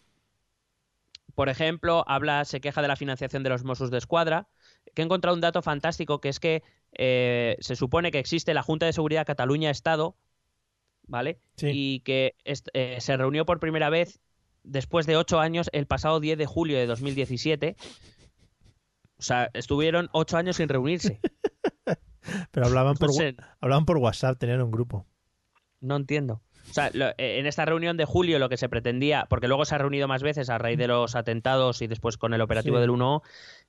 por 1.35 1.49
ejemplo, 1.49 2.05
habla, 2.07 2.45
se 2.45 2.61
queja 2.61 2.81
de 2.81 2.87
la 2.87 2.95
financiación 2.95 3.43
de 3.43 3.49
los 3.49 3.65
Mossos 3.65 3.91
de 3.91 3.97
Escuadra, 3.97 4.47
que 4.95 5.01
he 5.01 5.05
encontrado 5.05 5.35
un 5.35 5.41
dato 5.41 5.61
fantástico, 5.61 6.21
que 6.21 6.29
es 6.29 6.39
que 6.39 6.63
eh, 6.93 7.57
se 7.59 7.75
supone 7.75 8.11
que 8.11 8.19
existe 8.19 8.53
la 8.53 8.63
Junta 8.63 8.85
de 8.85 8.93
Seguridad 8.93 9.25
Cataluña-Estado, 9.25 10.15
¿vale? 11.05 11.41
Sí. 11.57 11.69
Y 11.73 11.99
que 11.99 12.37
eh, 12.45 13.01
se 13.01 13.17
reunió 13.17 13.45
por 13.45 13.59
primera 13.59 13.89
vez 13.89 14.21
después 14.63 15.05
de 15.05 15.17
ocho 15.17 15.41
años 15.41 15.69
el 15.73 15.85
pasado 15.85 16.21
10 16.21 16.37
de 16.37 16.45
julio 16.45 16.77
de 16.77 16.85
2017. 16.85 17.75
O 19.19 19.21
sea, 19.21 19.49
estuvieron 19.53 20.07
ocho 20.13 20.37
años 20.37 20.55
sin 20.55 20.69
reunirse. 20.69 21.19
Pero 22.51 22.65
hablaban 22.67 22.95
por, 22.95 23.09
hablaban 23.59 23.85
por 23.85 23.97
WhatsApp, 23.97 24.39
tenían 24.39 24.61
un 24.61 24.71
grupo. 24.71 25.05
No 25.81 25.95
entiendo. 25.95 26.41
O 26.69 26.73
sea, 26.73 26.89
lo- 26.93 27.09
eh, 27.17 27.39
en 27.39 27.45
esta 27.45 27.63
reunión 27.65 27.95
de 27.95 28.03
julio 28.03 28.39
lo 28.39 28.49
que 28.49 28.57
se 28.57 28.67
pretendía, 28.67 29.25
porque 29.29 29.47
luego 29.47 29.63
se 29.63 29.75
ha 29.75 29.77
reunido 29.77 30.07
más 30.09 30.21
veces 30.21 30.49
a 30.49 30.57
raíz 30.57 30.77
de 30.77 30.87
los 30.87 31.15
atentados 31.15 31.81
y 31.81 31.87
después 31.87 32.17
con 32.17 32.33
el 32.33 32.41
operativo 32.41 32.75
Sí. 32.77 32.81
del 32.81 32.89
1 32.89 33.21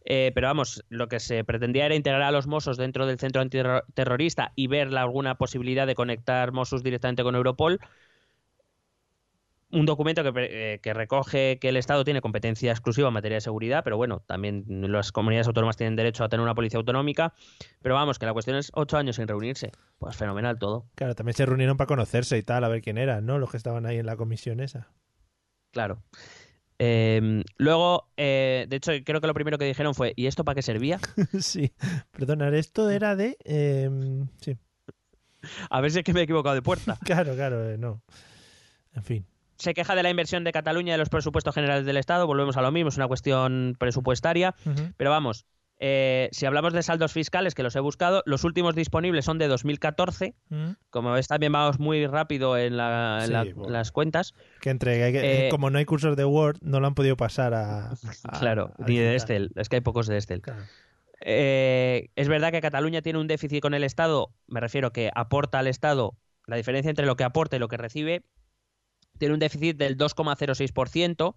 eh, 0.04 0.32
pero 0.34 0.46
vamos, 0.48 0.84
lo 0.88 1.08
que 1.08 1.20
se 1.20 1.44
pretendía 1.44 1.84
era 1.86 1.94
integrar 1.94 2.22
a 2.22 2.30
los 2.30 2.46
Mossos 2.46 2.76
dentro 2.76 3.06
del 3.06 3.18
centro 3.18 3.42
antiterrorista 3.42 4.52
y 4.56 4.66
ver 4.66 4.90
la- 4.90 5.02
alguna 5.02 5.36
posibilidad 5.36 5.86
de 5.86 5.94
conectar 5.94 6.50
Mossos 6.52 6.82
directamente 6.82 7.22
con 7.22 7.34
Europol. 7.34 7.78
Un 9.70 9.84
documento 9.84 10.22
que, 10.22 10.32
eh, 10.74 10.78
que 10.80 10.94
recoge 10.94 11.58
que 11.60 11.68
el 11.68 11.76
Estado 11.76 12.02
tiene 12.02 12.22
competencia 12.22 12.70
exclusiva 12.72 13.08
en 13.08 13.14
materia 13.14 13.36
de 13.36 13.40
seguridad, 13.42 13.84
pero 13.84 13.98
bueno, 13.98 14.22
también 14.26 14.64
las 14.68 15.12
comunidades 15.12 15.46
autónomas 15.46 15.76
tienen 15.76 15.94
derecho 15.94 16.24
a 16.24 16.28
tener 16.30 16.42
una 16.42 16.54
policía 16.54 16.78
autonómica. 16.78 17.34
Pero 17.82 17.94
vamos, 17.94 18.18
que 18.18 18.24
la 18.24 18.32
cuestión 18.32 18.56
es 18.56 18.70
ocho 18.74 18.96
años 18.96 19.16
sin 19.16 19.28
reunirse. 19.28 19.72
Pues 19.98 20.16
fenomenal 20.16 20.58
todo. 20.58 20.86
Claro, 20.94 21.14
también 21.14 21.34
se 21.34 21.44
reunieron 21.44 21.76
para 21.76 21.86
conocerse 21.86 22.38
y 22.38 22.42
tal, 22.42 22.64
a 22.64 22.68
ver 22.68 22.80
quién 22.80 22.96
eran, 22.96 23.26
¿no? 23.26 23.38
Los 23.38 23.50
que 23.50 23.58
estaban 23.58 23.84
ahí 23.84 23.98
en 23.98 24.06
la 24.06 24.16
comisión 24.16 24.60
esa. 24.60 24.88
Claro. 25.70 26.02
Eh, 26.78 27.42
luego, 27.56 28.08
eh, 28.16 28.66
de 28.68 28.76
hecho, 28.76 28.92
creo 29.04 29.20
que 29.20 29.26
lo 29.26 29.34
primero 29.34 29.58
que 29.58 29.64
dijeron 29.64 29.94
fue, 29.94 30.14
¿y 30.16 30.26
esto 30.28 30.44
para 30.44 30.54
qué 30.54 30.62
servía? 30.62 30.98
sí. 31.40 31.72
Perdona, 32.12 32.48
esto 32.56 32.88
era 32.88 33.16
de... 33.16 33.36
eh, 33.44 33.90
sí. 34.40 34.56
A 35.70 35.80
ver 35.80 35.90
si 35.90 35.98
es 35.98 36.04
que 36.04 36.12
me 36.12 36.20
he 36.20 36.24
equivocado 36.24 36.54
de 36.54 36.62
puerta. 36.62 36.98
Claro, 37.04 37.34
claro, 37.34 37.68
eh, 37.68 37.76
no. 37.78 38.02
En 38.94 39.02
fin. 39.02 39.26
Se 39.58 39.74
queja 39.74 39.94
de 39.94 40.02
la 40.02 40.10
inversión 40.10 40.44
de 40.44 40.52
Cataluña 40.52 40.92
de 40.92 40.98
los 40.98 41.08
presupuestos 41.08 41.54
generales 41.54 41.84
del 41.84 41.96
Estado, 41.96 42.26
volvemos 42.26 42.56
a 42.56 42.62
lo 42.62 42.70
mismo, 42.72 42.88
es 42.90 42.96
una 42.96 43.08
cuestión 43.08 43.74
presupuestaria. 43.78 44.54
Pero 44.96 45.10
vamos, 45.10 45.46
eh, 45.80 46.28
si 46.32 46.46
hablamos 46.46 46.72
de 46.72 46.82
saldos 46.82 47.12
fiscales, 47.12 47.54
que 47.54 47.62
los 47.62 47.74
he 47.76 47.80
buscado, 47.80 48.22
los 48.26 48.44
últimos 48.44 48.74
disponibles 48.74 49.24
son 49.24 49.38
de 49.38 49.48
2014. 49.48 50.34
Ujú. 50.50 50.76
Como 50.90 51.12
ves, 51.12 51.28
también 51.28 51.52
vamos 51.52 51.78
muy 51.80 52.06
rápido 52.06 52.56
en, 52.56 52.76
la- 52.76 53.18
en 53.20 53.26
Sí, 53.26 53.32
la- 53.32 53.44
bueno. 53.44 53.64
en 53.66 53.72
las 53.72 53.90
cuentas. 53.92 54.32
Que 54.60 54.70
entre, 54.70 55.12
que- 55.12 55.46
Eh, 55.46 55.48
como 55.50 55.70
no 55.70 55.78
hay 55.78 55.84
cursos 55.84 56.16
de 56.16 56.24
Word, 56.24 56.58
no 56.62 56.78
lo 56.80 56.86
han 56.86 56.94
podido 56.94 57.16
pasar 57.16 57.54
a... 57.54 57.90
a- 57.92 58.38
claro, 58.40 58.72
a 58.78 58.84
ni 58.86 58.96
de. 58.98 59.14
Estel, 59.16 59.50
es 59.56 59.68
que 59.68 59.76
hay 59.76 59.82
pocos 59.82 60.06
de 60.06 60.16
Estel. 60.18 60.40
Claro. 60.40 60.62
Eh, 61.20 62.10
es 62.16 62.28
verdad 62.28 62.52
que 62.52 62.60
Cataluña 62.60 63.02
tiene 63.02 63.18
un 63.18 63.26
déficit 63.26 63.60
con 63.60 63.74
el 63.74 63.82
Estado, 63.84 64.30
me 64.46 64.60
refiero 64.60 64.92
que 64.92 65.10
aporta 65.14 65.58
al 65.58 65.66
Estado, 65.66 66.14
la 66.46 66.56
diferencia 66.56 66.90
entre 66.90 67.06
lo 67.06 67.16
que 67.16 67.24
aporta 67.24 67.56
y 67.56 67.58
lo 67.58 67.68
que 67.68 67.76
recibe, 67.76 68.22
tiene 69.18 69.34
un 69.34 69.40
déficit 69.40 69.76
del 69.76 69.96
2,06%, 69.96 71.34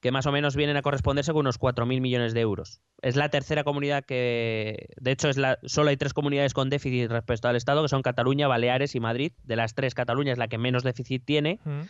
que 0.00 0.12
más 0.12 0.26
o 0.26 0.32
menos 0.32 0.54
vienen 0.54 0.76
a 0.76 0.82
corresponderse 0.82 1.32
con 1.32 1.40
unos 1.40 1.58
4.000 1.58 2.00
millones 2.00 2.32
de 2.34 2.40
euros. 2.40 2.80
Es 3.02 3.16
la 3.16 3.30
tercera 3.30 3.64
comunidad 3.64 4.04
que, 4.04 4.90
de 4.96 5.10
hecho, 5.10 5.28
es 5.28 5.36
la, 5.36 5.58
solo 5.64 5.90
hay 5.90 5.96
tres 5.96 6.14
comunidades 6.14 6.54
con 6.54 6.70
déficit 6.70 7.10
respecto 7.10 7.48
al 7.48 7.56
Estado, 7.56 7.82
que 7.82 7.88
son 7.88 8.02
Cataluña, 8.02 8.46
Baleares 8.46 8.94
y 8.94 9.00
Madrid. 9.00 9.32
De 9.42 9.56
las 9.56 9.74
tres, 9.74 9.94
Cataluña 9.94 10.32
es 10.32 10.38
la 10.38 10.48
que 10.48 10.58
menos 10.58 10.84
déficit 10.84 11.24
tiene. 11.24 11.58
Ujú. 11.64 11.88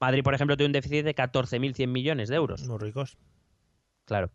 Madrid, 0.00 0.22
por 0.22 0.34
ejemplo, 0.34 0.56
tiene 0.56 0.68
un 0.68 0.72
déficit 0.72 1.04
de 1.04 1.14
14.100 1.14 1.86
millones 1.88 2.28
de 2.28 2.36
euros. 2.36 2.66
Muy 2.68 2.78
ricos. 2.78 3.16
Claro. 4.04 4.30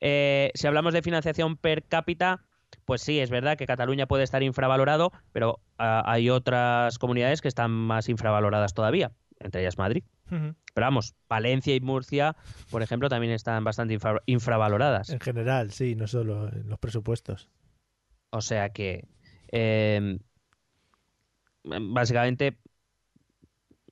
Eh, 0.00 0.50
si 0.54 0.66
hablamos 0.66 0.92
de 0.92 1.02
financiación 1.02 1.56
per 1.56 1.84
cápita, 1.84 2.44
pues 2.84 3.02
sí, 3.02 3.20
es 3.20 3.30
verdad 3.30 3.56
que 3.56 3.66
Cataluña 3.66 4.06
puede 4.06 4.24
estar 4.24 4.42
infravalorado, 4.42 5.12
pero 5.32 5.60
ah, 5.78 6.02
hay 6.06 6.28
otras 6.28 6.98
comunidades 6.98 7.40
que 7.40 7.48
están 7.48 7.70
más 7.70 8.08
infravaloradas 8.08 8.74
todavía, 8.74 9.12
entre 9.44 9.60
ellas 9.62 9.78
Madrid. 9.78 10.04
Pero 10.28 10.86
vamos, 10.86 11.14
Valencia 11.28 11.74
y 11.74 11.80
Murcia, 11.80 12.34
por 12.70 12.82
ejemplo, 12.82 13.08
también 13.10 13.32
están 13.34 13.62
bastante 13.64 13.92
infra- 13.94 14.22
infravaloradas. 14.26 15.10
En 15.10 15.20
general, 15.20 15.70
sí, 15.72 15.94
no 15.94 16.06
solo 16.06 16.48
en 16.48 16.68
los 16.68 16.78
presupuestos. 16.78 17.50
O 18.30 18.40
sea 18.40 18.70
que, 18.70 19.06
eh, 19.50 20.18
básicamente, 21.64 22.58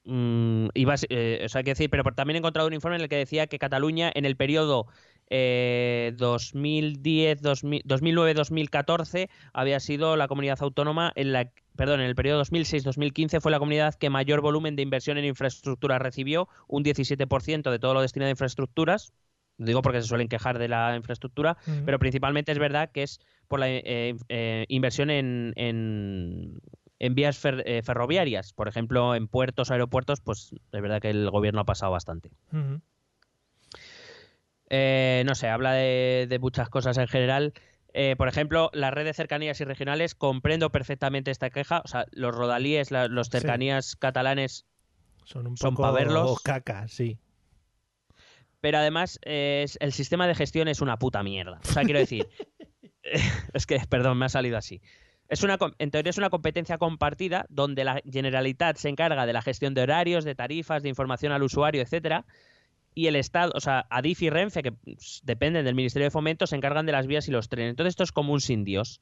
mm, 0.04 0.68
iba, 0.74 0.96
ser- 0.96 1.08
eh, 1.12 1.42
o 1.44 1.48
sea, 1.48 1.58
hay 1.60 1.64
que 1.64 1.72
decir, 1.72 1.90
pero 1.90 2.02
también 2.14 2.36
he 2.36 2.38
encontrado 2.38 2.68
un 2.68 2.74
informe 2.74 2.96
en 2.96 3.02
el 3.02 3.08
que 3.08 3.16
decía 3.16 3.46
que 3.46 3.58
Cataluña 3.58 4.10
en 4.14 4.24
el 4.24 4.36
periodo 4.36 4.86
eh, 5.30 6.12
2010, 6.16 7.40
2000 7.40 7.82
2009-2014 7.84 9.28
había 9.52 9.80
sido 9.80 10.16
la 10.16 10.28
comunidad 10.28 10.58
autónoma 10.60 11.12
en 11.14 11.32
la 11.32 11.50
perdón, 11.76 12.00
en 12.00 12.06
el 12.06 12.14
periodo 12.14 12.42
2006-2015 12.44 13.40
fue 13.40 13.50
la 13.50 13.58
comunidad 13.58 13.94
que 13.94 14.10
mayor 14.10 14.42
volumen 14.42 14.76
de 14.76 14.82
inversión 14.82 15.16
en 15.16 15.24
infraestructura 15.24 15.98
recibió, 15.98 16.48
un 16.68 16.82
17% 16.82 17.70
de 17.70 17.78
todo 17.78 17.94
lo 17.94 18.02
destinado 18.02 18.28
a 18.28 18.30
infraestructuras. 18.32 19.12
Lo 19.56 19.66
digo 19.66 19.80
porque 19.82 20.00
se 20.02 20.08
suelen 20.08 20.28
quejar 20.28 20.58
de 20.58 20.68
la 20.68 20.94
infraestructura, 20.96 21.56
pero 21.86 21.98
principalmente 21.98 22.52
es 22.52 22.58
verdad 22.58 22.90
que 22.92 23.02
es 23.02 23.18
por 23.48 23.60
la 23.60 23.68
eh, 23.70 24.14
eh, 24.28 24.64
inversión 24.68 25.10
en, 25.10 25.52
en- 25.56 26.60
en 26.98 27.14
vías 27.14 27.42
fer- 27.42 27.62
eh, 27.64 27.82
ferroviarias. 27.82 28.52
Por 28.52 28.68
ejemplo, 28.68 29.14
en 29.14 29.26
puertos, 29.28 29.70
aeropuertos, 29.70 30.20
pues 30.20 30.52
es 30.72 30.82
verdad 30.82 31.00
que 31.00 31.08
el 31.10 31.30
gobierno 31.30 31.60
ha 31.60 31.64
pasado 31.64 31.92
bastante. 31.92 32.30
Eh, 34.70 35.22
no 35.26 35.34
sé, 35.34 35.48
habla 35.48 35.72
de, 35.72 36.26
de 36.28 36.38
muchas 36.38 36.68
cosas 36.68 36.96
en 36.98 37.08
general. 37.08 37.52
Eh, 37.92 38.14
por 38.16 38.28
ejemplo, 38.28 38.70
la 38.72 38.90
red 38.92 39.04
de 39.04 39.12
cercanías 39.14 39.60
y 39.60 39.64
regionales, 39.64 40.14
comprendo 40.14 40.70
perfectamente 40.70 41.30
esta 41.32 41.50
queja. 41.50 41.82
O 41.84 41.88
sea, 41.88 42.06
los 42.12 42.34
rodalíes, 42.34 42.90
la- 42.92 43.08
los 43.08 43.26
Sí. 43.26 43.32
cercanías 43.32 43.96
catalanes, 43.96 44.64
Son 45.24 45.46
un 45.46 45.56
poco 45.56 45.92
verlos. 45.92 46.40
caca, 46.42 46.86
sí. 46.88 47.18
pero 48.60 48.76
además 48.78 49.18
eh, 49.24 49.62
es- 49.64 49.78
el 49.80 49.92
sistema 49.92 50.26
de 50.26 50.34
gestión 50.34 50.68
es 50.68 50.80
una 50.82 50.98
puta 50.98 51.22
mierda. 51.22 51.60
O 51.64 51.72
sea, 51.72 51.82
quiero 51.82 51.98
decir, 51.98 52.28
es 53.54 53.66
que, 53.66 53.80
perdón, 53.88 54.18
me 54.18 54.26
ha 54.26 54.28
salido 54.28 54.58
así. 54.58 54.82
Es 55.28 55.42
una, 55.42 55.56
en 55.78 55.90
teoría 55.90 56.10
es 56.10 56.18
una 56.18 56.28
competencia 56.28 56.76
compartida 56.76 57.46
donde 57.48 57.84
la 57.84 58.02
Generalitat 58.10 58.76
se 58.76 58.88
encarga 58.88 59.24
de 59.26 59.32
la 59.32 59.40
gestión 59.42 59.72
de 59.74 59.82
horarios, 59.82 60.24
de 60.24 60.34
tarifas, 60.34 60.82
de 60.82 60.88
información 60.90 61.32
al 61.32 61.42
usuario, 61.42 61.80
etcétera, 61.82 62.26
y 63.00 63.06
el 63.06 63.16
Estado, 63.16 63.52
o 63.54 63.60
sea, 63.60 63.86
Adif 63.90 64.22
y 64.22 64.30
Renfe, 64.30 64.62
que 64.62 64.72
pues, 64.72 65.20
dependen 65.24 65.64
del 65.64 65.74
Ministerio 65.74 66.04
de 66.06 66.10
Fomento, 66.10 66.46
se 66.46 66.56
encargan 66.56 66.86
de 66.86 66.92
las 66.92 67.06
vías 67.06 67.26
y 67.28 67.30
los 67.30 67.48
trenes. 67.48 67.70
Entonces 67.70 67.92
esto 67.92 68.02
es 68.04 68.12
como 68.12 68.32
un 68.32 68.40
sin 68.40 68.64
Dios. 68.64 69.00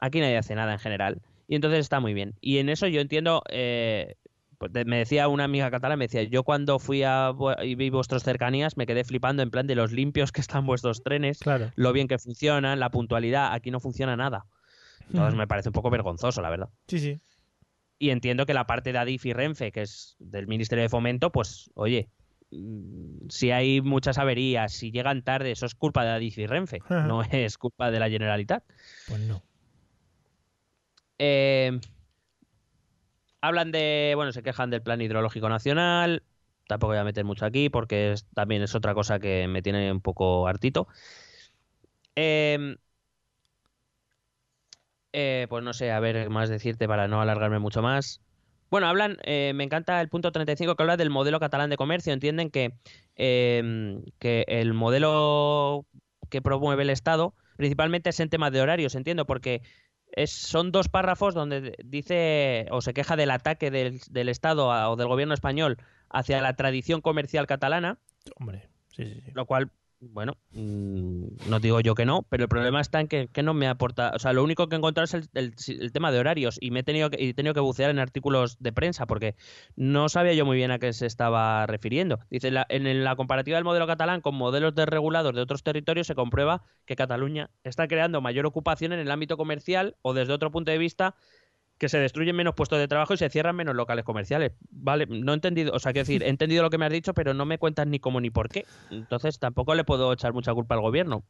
Aquí 0.00 0.20
nadie 0.20 0.36
hace 0.36 0.54
nada 0.54 0.72
en 0.72 0.78
general. 0.78 1.20
Y 1.46 1.54
entonces 1.56 1.80
está 1.80 2.00
muy 2.00 2.14
bien. 2.14 2.34
Y 2.40 2.58
en 2.58 2.68
eso 2.68 2.86
yo 2.86 3.00
entiendo, 3.00 3.42
eh, 3.50 4.16
pues, 4.58 4.72
me 4.86 4.96
decía 4.98 5.28
una 5.28 5.44
amiga 5.44 5.70
catalana, 5.70 5.96
me 5.98 6.06
decía, 6.06 6.22
yo 6.22 6.42
cuando 6.42 6.78
fui 6.78 7.02
a 7.02 7.32
y 7.62 7.74
vi 7.74 7.90
vuestros 7.90 8.22
cercanías 8.22 8.76
me 8.76 8.86
quedé 8.86 9.04
flipando 9.04 9.42
en 9.42 9.50
plan 9.50 9.66
de 9.66 9.74
los 9.74 9.92
limpios 9.92 10.32
que 10.32 10.40
están 10.40 10.64
vuestros 10.66 11.02
trenes, 11.02 11.38
Claro. 11.40 11.70
lo 11.76 11.92
bien 11.92 12.08
que 12.08 12.18
funcionan, 12.18 12.80
la 12.80 12.90
puntualidad, 12.90 13.52
aquí 13.52 13.70
no 13.70 13.78
funciona 13.80 14.16
nada. 14.16 14.46
Entonces 15.08 15.34
me 15.34 15.46
parece 15.46 15.68
un 15.68 15.74
poco 15.74 15.90
vergonzoso, 15.90 16.40
la 16.40 16.48
verdad. 16.48 16.70
Sí, 16.88 16.98
sí. 16.98 17.20
Y 17.98 18.10
entiendo 18.10 18.46
que 18.46 18.54
la 18.54 18.66
parte 18.66 18.92
de 18.92 18.98
Adif 18.98 19.26
y 19.26 19.32
Renfe, 19.32 19.70
que 19.70 19.82
es 19.82 20.16
del 20.18 20.46
Ministerio 20.46 20.82
de 20.82 20.88
Fomento, 20.88 21.30
pues, 21.30 21.70
oye, 21.74 22.08
si 23.28 23.50
hay 23.50 23.80
muchas 23.80 24.18
averías, 24.18 24.72
si 24.72 24.90
llegan 24.90 25.22
tarde, 25.22 25.50
eso 25.52 25.66
es 25.66 25.74
culpa 25.74 26.04
de 26.04 26.10
Adif 26.10 26.38
y 26.38 26.46
Renfe, 26.46 26.80
Ajá. 26.84 27.06
no 27.06 27.22
es 27.30 27.58
culpa 27.58 27.90
de 27.90 27.98
la 28.00 28.08
Generalitat. 28.10 28.64
Pues 29.08 29.20
no. 29.20 29.42
Eh, 31.18 31.78
hablan 33.40 33.72
de, 33.72 34.12
bueno, 34.16 34.32
se 34.32 34.42
quejan 34.42 34.70
del 34.70 34.82
Plan 34.82 35.00
Hidrológico 35.00 35.48
Nacional, 35.48 36.22
tampoco 36.66 36.92
voy 36.92 36.98
a 36.98 37.04
meter 37.04 37.24
mucho 37.24 37.44
aquí 37.46 37.68
porque 37.68 38.12
es- 38.12 38.26
también 38.34 38.62
es 38.62 38.74
otra 38.74 38.94
cosa 38.94 39.18
que 39.18 39.46
me 39.48 39.62
tiene 39.62 39.92
un 39.92 40.00
poco 40.00 40.46
hartito. 40.48 40.88
Eh, 42.16 42.76
eh, 45.12 45.46
pues 45.48 45.62
no 45.62 45.72
sé, 45.72 45.92
a 45.92 46.00
ver 46.00 46.28
más 46.30 46.48
decirte 46.48 46.88
para 46.88 47.06
no 47.08 47.20
alargarme 47.20 47.58
mucho 47.58 47.82
más. 47.82 48.20
Bueno, 48.70 48.88
hablan, 48.88 49.18
eh, 49.22 49.52
me 49.54 49.64
encanta 49.64 50.00
el 50.00 50.08
punto 50.08 50.32
35 50.32 50.74
que 50.74 50.82
habla 50.82 50.96
del 50.96 51.10
modelo 51.10 51.38
catalán 51.40 51.70
de 51.70 51.76
comercio. 51.76 52.12
Entienden 52.12 52.50
que, 52.50 52.72
eh, 53.16 54.00
que 54.18 54.44
el 54.48 54.74
modelo 54.74 55.86
que 56.30 56.42
promueve 56.42 56.82
el 56.82 56.90
Estado 56.90 57.34
principalmente 57.56 58.10
es 58.10 58.18
en 58.18 58.30
temas 58.30 58.50
de 58.52 58.60
horarios, 58.60 58.96
entiendo, 58.96 59.26
porque 59.26 59.62
es, 60.10 60.32
son 60.32 60.72
dos 60.72 60.88
párrafos 60.88 61.34
donde 61.34 61.76
dice 61.84 62.66
o 62.70 62.80
se 62.80 62.94
queja 62.94 63.14
del 63.16 63.30
ataque 63.30 63.70
del, 63.70 64.00
del 64.10 64.28
Estado 64.28 64.72
a- 64.72 64.90
o 64.90 64.96
del 64.96 65.06
gobierno 65.06 65.34
español 65.34 65.78
hacia 66.10 66.40
la 66.40 66.54
tradición 66.56 67.00
comercial 67.00 67.46
catalana, 67.46 67.98
Hombre, 68.40 68.68
sí, 68.88 69.04
sí, 69.04 69.20
sí. 69.24 69.30
lo 69.34 69.46
cual, 69.46 69.70
bueno, 70.12 70.36
mm, 70.52 71.48
no 71.48 71.60
digo 71.60 71.80
yo 71.80 71.94
que 71.94 72.04
no, 72.04 72.22
pero 72.28 72.44
el 72.44 72.48
problema 72.48 72.80
está 72.80 73.00
en 73.00 73.08
que, 73.08 73.28
no 73.42 73.54
me 73.54 73.68
aporta, 73.68 74.12
o 74.14 74.18
sea, 74.18 74.32
lo 74.32 74.42
único 74.42 74.68
que 74.68 74.76
he 74.76 74.78
encontrado 74.78 75.04
es 75.04 75.28
el, 75.34 75.92
tema 75.92 76.10
de 76.12 76.18
horarios 76.18 76.58
y 76.60 76.70
me 76.70 76.80
he 76.80 76.82
tenido 76.82 77.10
que, 77.10 77.28
he 77.28 77.34
tenido 77.34 77.54
que 77.54 77.60
bucear 77.60 77.90
en 77.90 77.98
artículos 77.98 78.58
de 78.60 78.72
prensa 78.72 79.06
porque 79.06 79.34
no 79.76 80.08
sabía 80.08 80.34
yo 80.34 80.44
muy 80.44 80.56
bien 80.56 80.70
a 80.70 80.78
qué 80.78 80.92
se 80.92 81.06
estaba 81.06 81.66
refiriendo. 81.66 82.20
Dice, 82.30 82.50
la- 82.50 82.66
en 82.68 83.04
la 83.04 83.16
comparativa 83.16 83.56
del 83.56 83.64
modelo 83.64 83.86
catalán 83.86 84.20
con 84.20 84.34
modelos 84.34 84.74
desregulados 84.74 85.34
de 85.34 85.40
otros 85.40 85.62
territorios 85.62 86.06
se 86.06 86.14
comprueba 86.14 86.62
que 86.86 86.96
Cataluña 86.96 87.50
está 87.62 87.88
creando 87.88 88.20
mayor 88.20 88.46
ocupación 88.46 88.92
en 88.92 89.00
el 89.00 89.10
ámbito 89.10 89.36
comercial 89.36 89.96
o 90.02 90.14
desde 90.14 90.32
otro 90.32 90.50
punto 90.50 90.70
de 90.70 90.78
vista 90.78 91.14
que 91.84 91.88
se 91.90 91.98
destruyen 91.98 92.34
menos 92.34 92.54
puestos 92.54 92.78
de 92.78 92.88
trabajo 92.88 93.12
y 93.12 93.18
se 93.18 93.28
cierran 93.28 93.54
menos 93.56 93.74
locales 93.74 94.04
comerciales. 94.04 94.52
Vale, 94.70 95.04
no 95.06 95.32
he 95.32 95.34
entendido, 95.34 95.72
o 95.74 95.78
sea, 95.78 95.92
quiero 95.92 96.06
decir, 96.06 96.22
he 96.22 96.28
entendido 96.30 96.62
lo 96.62 96.70
que 96.70 96.78
me 96.78 96.86
has 96.86 96.92
dicho, 96.92 97.12
pero 97.12 97.34
no 97.34 97.44
me 97.44 97.58
cuentas 97.58 97.86
ni 97.86 97.98
cómo 97.98 98.20
ni 98.20 98.30
por 98.30 98.48
qué. 98.48 98.64
Entonces 98.90 99.38
tampoco 99.38 99.74
le 99.74 99.84
puedo 99.84 100.12
echar 100.12 100.32
mucha 100.32 100.54
culpa 100.54 100.74
al 100.74 100.80
gobierno. 100.80 101.24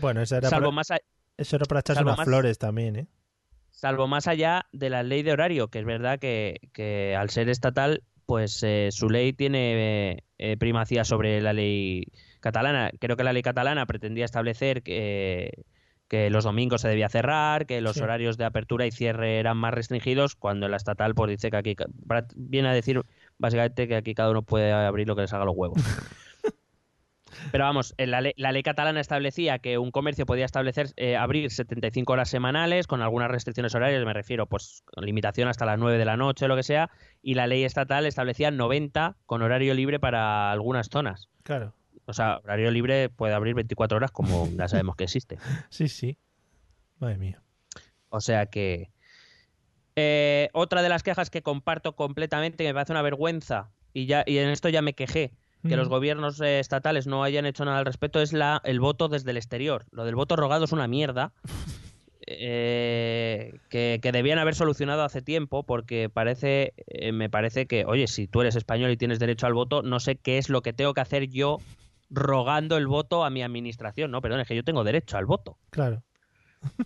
Bueno, 0.00 0.20
eso 0.20 0.36
era, 0.36 0.48
Salvo 0.50 0.66
para, 0.66 0.74
más, 0.74 0.90
a- 0.90 0.98
eso 1.36 1.56
era 1.56 1.66
para 1.66 1.80
echarse 1.80 2.02
unas 2.02 2.16
más- 2.18 2.26
flores 2.26 2.58
también, 2.58 2.96
¿eh? 2.96 3.06
salvo 3.70 4.06
más 4.06 4.26
allá 4.28 4.66
de 4.72 4.90
la 4.90 5.02
ley 5.02 5.22
de 5.22 5.32
horario, 5.32 5.68
que 5.68 5.78
es 5.78 5.84
verdad 5.84 6.18
que, 6.18 6.60
que 6.72 7.16
al 7.16 7.30
ser 7.30 7.48
estatal, 7.48 8.02
pues 8.26 8.62
eh, 8.62 8.88
su 8.92 9.08
ley 9.08 9.32
tiene 9.32 10.10
eh, 10.12 10.18
eh, 10.38 10.56
primacía 10.56 11.04
sobre 11.04 11.40
la 11.40 11.52
ley 11.52 12.06
catalana. 12.40 12.90
Creo 13.00 13.16
que 13.16 13.24
la 13.24 13.32
ley 13.32 13.42
catalana 13.42 13.86
pretendía 13.86 14.24
establecer 14.24 14.82
que, 14.82 15.64
que 16.12 16.28
los 16.28 16.44
domingos 16.44 16.82
se 16.82 16.88
debía 16.88 17.08
cerrar, 17.08 17.64
que 17.64 17.80
los 17.80 17.94
Sí. 17.96 18.02
horarios 18.02 18.36
de 18.36 18.44
apertura 18.44 18.84
y 18.84 18.90
cierre 18.90 19.38
eran 19.38 19.56
más 19.56 19.72
restringidos, 19.72 20.36
cuando 20.36 20.68
la 20.68 20.76
estatal 20.76 21.14
pues 21.14 21.30
dice 21.30 21.50
que 21.50 21.56
aquí 21.56 21.74
viene 22.36 22.68
a 22.68 22.74
decir 22.74 23.00
básicamente 23.38 23.88
que 23.88 23.96
aquí 23.96 24.14
cada 24.14 24.28
uno 24.30 24.42
puede 24.42 24.70
abrir 24.72 25.08
lo 25.08 25.16
que 25.16 25.22
les 25.22 25.32
haga 25.32 25.46
los 25.46 25.54
huevos. 25.56 25.78
Pero 27.50 27.64
vamos, 27.64 27.94
la, 27.96 28.20
ley, 28.20 28.34
la 28.36 28.52
ley 28.52 28.62
catalana 28.62 29.00
establecía 29.00 29.58
que 29.58 29.78
un 29.78 29.90
comercio 29.90 30.26
podía 30.26 30.44
establecer 30.44 30.88
eh, 30.96 31.16
abrir 31.16 31.50
75 31.50 32.12
horas 32.12 32.28
semanales 32.28 32.86
con 32.86 33.00
algunas 33.00 33.30
restricciones 33.30 33.74
horarias, 33.74 34.04
me 34.04 34.12
refiero, 34.12 34.46
pues 34.46 34.82
con 34.84 35.06
limitación 35.06 35.48
hasta 35.48 35.64
las 35.64 35.78
9 35.78 35.96
de 35.96 36.04
la 36.04 36.18
noche 36.18 36.44
o 36.44 36.48
lo 36.48 36.56
que 36.56 36.62
sea, 36.62 36.90
y 37.22 37.32
la 37.34 37.46
ley 37.46 37.64
estatal 37.64 38.04
establecía 38.04 38.50
90 38.50 39.16
con 39.24 39.40
horario 39.40 39.72
libre 39.72 39.98
para 39.98 40.52
algunas 40.52 40.90
zonas. 40.90 41.30
Claro. 41.42 41.72
O 42.12 42.14
sea, 42.14 42.40
horario 42.44 42.70
libre 42.70 43.08
puede 43.08 43.32
abrir 43.34 43.54
24 43.54 43.96
horas 43.96 44.10
como 44.10 44.46
ya 44.56 44.68
sabemos 44.68 44.96
que 44.96 45.04
existe. 45.04 45.38
Sí, 45.70 45.88
sí. 45.88 46.18
Madre 46.98 47.16
mía. 47.16 47.42
O 48.10 48.20
sea 48.20 48.46
que... 48.46 48.90
Eh, 49.96 50.48
otra 50.52 50.82
de 50.82 50.88
las 50.88 51.02
quejas 51.02 51.30
que 51.30 51.42
comparto 51.42 51.96
completamente, 51.96 52.64
que 52.64 52.70
me 52.70 52.74
parece 52.74 52.92
una 52.92 53.02
vergüenza, 53.02 53.70
y, 53.92 54.06
ya, 54.06 54.24
y 54.26 54.38
en 54.38 54.48
esto 54.50 54.68
ya 54.68 54.82
me 54.82 54.94
quejé, 54.94 55.32
que 55.62 55.74
Mm. 55.76 55.78
los 55.78 55.88
gobiernos 55.88 56.40
eh, 56.40 56.60
estatales 56.60 57.06
no 57.06 57.24
hayan 57.24 57.46
hecho 57.46 57.64
nada 57.64 57.78
al 57.78 57.86
respecto, 57.86 58.20
es 58.20 58.32
la, 58.32 58.60
el 58.64 58.80
voto 58.80 59.08
desde 59.08 59.30
el 59.30 59.36
exterior. 59.36 59.86
Lo 59.90 60.04
del 60.04 60.14
voto 60.14 60.36
rogado 60.36 60.64
es 60.64 60.72
una 60.72 60.88
mierda. 60.88 61.32
eh, 62.26 63.54
que, 63.68 63.98
que 64.02 64.12
debían 64.12 64.38
haber 64.38 64.54
solucionado 64.54 65.02
hace 65.02 65.22
tiempo 65.22 65.64
porque 65.64 66.08
parece 66.08 66.74
eh, 66.86 67.12
me 67.12 67.28
parece 67.28 67.66
que 67.66 67.84
oye 67.84 68.06
si 68.06 68.28
tú 68.28 68.40
eres 68.40 68.56
español 68.56 68.90
y 68.90 68.96
tienes 68.96 69.18
derecho 69.18 69.46
al 69.46 69.54
voto 69.54 69.82
no 69.82 70.00
sé 70.00 70.16
qué 70.16 70.38
es 70.38 70.48
lo 70.48 70.62
que 70.62 70.72
tengo 70.72 70.94
que 70.94 71.00
hacer 71.00 71.28
yo 71.28 71.58
rogando 72.14 72.76
el 72.76 72.86
voto 72.86 73.24
a 73.24 73.30
mi 73.30 73.42
administración 73.42 74.10
no 74.10 74.20
perdón 74.20 74.40
es 74.40 74.46
que 74.48 74.54
yo 74.54 74.62
tengo 74.62 74.84
derecho 74.84 75.16
al 75.16 75.26
voto 75.26 75.58
Claro. 75.70 76.02
o 76.78 76.84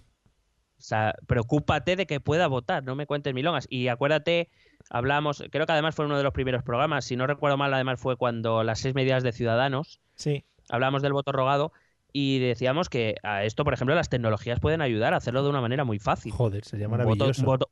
sea, 0.78 1.14
preocúpate 1.26 1.96
de 1.96 2.06
que 2.06 2.20
pueda 2.20 2.46
votar, 2.46 2.84
no 2.84 2.94
me 2.94 3.06
cuentes 3.06 3.34
milongas. 3.34 3.66
Y 3.68 3.88
acuérdate, 3.88 4.48
hablamos, 4.90 5.42
creo 5.50 5.66
que 5.66 5.72
además 5.72 5.94
fue 5.94 6.04
uno 6.04 6.16
de 6.16 6.22
los 6.22 6.32
primeros 6.32 6.62
programas, 6.62 7.04
si 7.04 7.16
no 7.16 7.26
recuerdo 7.26 7.56
mal, 7.56 7.72
además 7.74 7.98
fue 7.98 8.16
cuando 8.16 8.62
las 8.62 8.78
seis 8.80 8.94
medidas 8.94 9.22
de 9.22 9.32
Ciudadanos, 9.32 10.00
Sí. 10.14 10.44
hablamos 10.68 11.02
del 11.02 11.12
voto 11.12 11.32
rogado 11.32 11.72
y 12.12 12.38
decíamos 12.38 12.88
que 12.88 13.16
a 13.22 13.44
esto, 13.44 13.64
por 13.64 13.74
ejemplo, 13.74 13.94
las 13.94 14.08
tecnologías 14.08 14.60
pueden 14.60 14.80
ayudar 14.80 15.12
a 15.12 15.16
hacerlo 15.18 15.42
de 15.42 15.50
una 15.50 15.60
manera 15.60 15.84
muy 15.84 15.98
fácil. 15.98 16.32
Joder, 16.32 16.64
sería 16.64 16.86
Un 16.88 16.92
voto, 16.92 17.04
maravilloso. 17.04 17.40
un, 17.42 17.46
voto, 17.46 17.70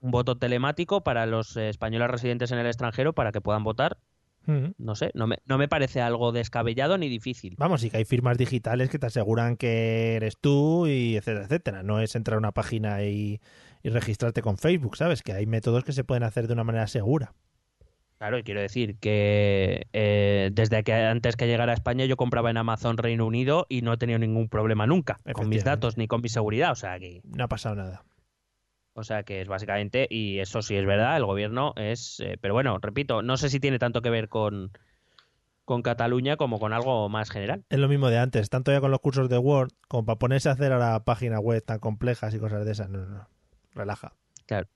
un 0.00 0.10
voto 0.10 0.36
telemático 0.36 1.02
para 1.02 1.26
los 1.26 1.56
eh, 1.56 1.68
españoles 1.68 2.08
residentes 2.10 2.50
en 2.50 2.58
el 2.58 2.66
extranjero 2.66 3.12
para 3.12 3.30
que 3.30 3.40
puedan 3.40 3.62
votar. 3.62 3.98
Mm. 4.46 4.72
No 4.78 4.94
sé, 4.94 5.10
no 5.14 5.26
me, 5.26 5.38
no 5.46 5.58
me 5.58 5.68
parece 5.68 6.00
algo 6.00 6.32
descabellado 6.32 6.98
ni 6.98 7.08
difícil. 7.08 7.54
Vamos, 7.58 7.80
sí 7.80 7.90
que 7.90 7.98
hay 7.98 8.04
firmas 8.04 8.38
digitales 8.38 8.90
que 8.90 8.98
te 8.98 9.06
aseguran 9.06 9.56
que 9.56 10.16
eres 10.16 10.38
tú 10.40 10.86
y 10.86 11.16
etcétera, 11.16 11.44
etcétera. 11.44 11.82
No 11.82 12.00
es 12.00 12.14
entrar 12.14 12.36
a 12.36 12.38
una 12.38 12.52
página 12.52 13.02
y, 13.04 13.40
y 13.82 13.88
registrarte 13.88 14.42
con 14.42 14.58
Facebook, 14.58 14.96
¿sabes? 14.96 15.22
Que 15.22 15.32
hay 15.32 15.46
métodos 15.46 15.84
que 15.84 15.92
se 15.92 16.04
pueden 16.04 16.22
hacer 16.22 16.46
de 16.46 16.52
una 16.54 16.64
manera 16.64 16.86
segura. 16.86 17.34
Claro, 18.18 18.38
y 18.38 18.42
quiero 18.42 18.60
decir 18.60 18.96
que 18.98 19.86
eh, 19.92 20.50
desde 20.52 20.82
que 20.82 20.94
antes 20.94 21.36
que 21.36 21.46
llegara 21.46 21.72
a 21.72 21.74
España 21.74 22.04
yo 22.06 22.16
compraba 22.16 22.48
en 22.48 22.56
Amazon 22.56 22.96
Reino 22.96 23.26
Unido 23.26 23.66
y 23.68 23.82
no 23.82 23.92
he 23.92 23.96
tenido 23.98 24.18
ningún 24.18 24.48
problema 24.48 24.86
nunca 24.86 25.20
con 25.32 25.48
mis 25.48 25.64
datos 25.64 25.98
ni 25.98 26.06
con 26.06 26.22
mi 26.22 26.28
seguridad, 26.28 26.72
o 26.72 26.74
sea 26.76 26.98
que 26.98 27.20
No 27.24 27.44
ha 27.44 27.48
pasado 27.48 27.74
nada. 27.74 28.04
O 28.94 29.02
sea 29.02 29.24
que 29.24 29.40
es 29.40 29.48
básicamente, 29.48 30.06
y 30.08 30.38
eso 30.38 30.62
sí 30.62 30.76
es 30.76 30.86
verdad, 30.86 31.16
el 31.16 31.24
gobierno 31.24 31.72
es... 31.76 32.20
eh, 32.20 32.38
pero 32.40 32.54
bueno, 32.54 32.78
repito, 32.80 33.22
no 33.22 33.36
sé 33.36 33.50
si 33.50 33.60
tiene 33.60 33.78
tanto 33.78 34.02
que 34.02 34.10
ver 34.10 34.28
con, 34.28 34.70
con 35.64 35.82
Cataluña 35.82 36.36
como 36.36 36.58
con 36.60 36.72
algo 36.72 37.08
más 37.08 37.30
general. 37.30 37.64
Es 37.70 37.78
lo 37.78 37.88
mismo 37.88 38.08
de 38.08 38.18
antes, 38.18 38.50
tanto 38.50 38.70
ya 38.70 38.80
con 38.80 38.90
los 38.92 39.00
cursos 39.00 39.28
de 39.28 39.38
Word 39.38 39.72
como 39.88 40.04
para 40.04 40.18
ponerse 40.18 40.48
a 40.48 40.52
hacer 40.52 40.72
ahora 40.72 41.04
páginas 41.04 41.40
web 41.40 41.62
tan 41.64 41.80
complejas 41.80 42.34
y 42.34 42.38
cosas 42.38 42.64
de 42.64 42.72
esas. 42.72 42.88
No, 42.88 42.98
no, 42.98 43.06
no. 43.06 43.28
Relaja. 43.74 44.12
Claro. 44.46 44.68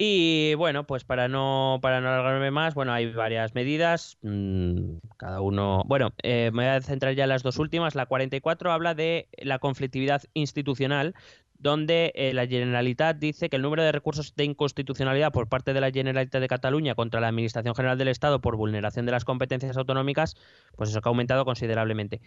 Y 0.00 0.54
bueno, 0.54 0.86
pues 0.86 1.02
para 1.02 1.26
no, 1.26 1.80
para 1.82 2.00
no 2.00 2.08
alargarme 2.08 2.52
más, 2.52 2.74
bueno, 2.74 2.92
hay 2.92 3.12
varias 3.12 3.56
medidas, 3.56 4.16
mm, 4.22 4.98
cada 5.16 5.40
uno... 5.40 5.82
Bueno, 5.86 6.12
eh, 6.22 6.50
me 6.52 6.62
voy 6.62 6.76
a 6.76 6.80
centrar 6.80 7.14
ya 7.14 7.24
en 7.24 7.30
las 7.30 7.42
dos 7.42 7.58
últimas. 7.58 7.96
La 7.96 8.06
44 8.06 8.70
habla 8.70 8.94
de 8.94 9.28
la 9.38 9.58
conflictividad 9.58 10.22
institucional, 10.34 11.16
donde 11.58 12.12
eh, 12.14 12.32
la 12.32 12.46
Generalitat 12.46 13.18
dice 13.18 13.48
que 13.48 13.56
el 13.56 13.62
número 13.62 13.82
de 13.82 13.92
recursos 13.92 14.34
de 14.34 14.44
inconstitucionalidad 14.44 15.32
por 15.32 15.48
parte 15.48 15.72
de 15.72 15.80
la 15.80 15.90
Generalitat 15.90 16.40
de 16.40 16.48
Cataluña 16.48 16.94
contra 16.94 17.20
la 17.20 17.28
Administración 17.28 17.74
General 17.74 17.98
del 17.98 18.08
Estado 18.08 18.40
por 18.40 18.56
vulneración 18.56 19.06
de 19.06 19.12
las 19.12 19.24
competencias 19.24 19.76
autonómicas, 19.76 20.36
pues 20.76 20.90
eso 20.90 21.00
que 21.00 21.08
ha 21.08 21.10
aumentado 21.10 21.44
considerablemente. 21.44 22.20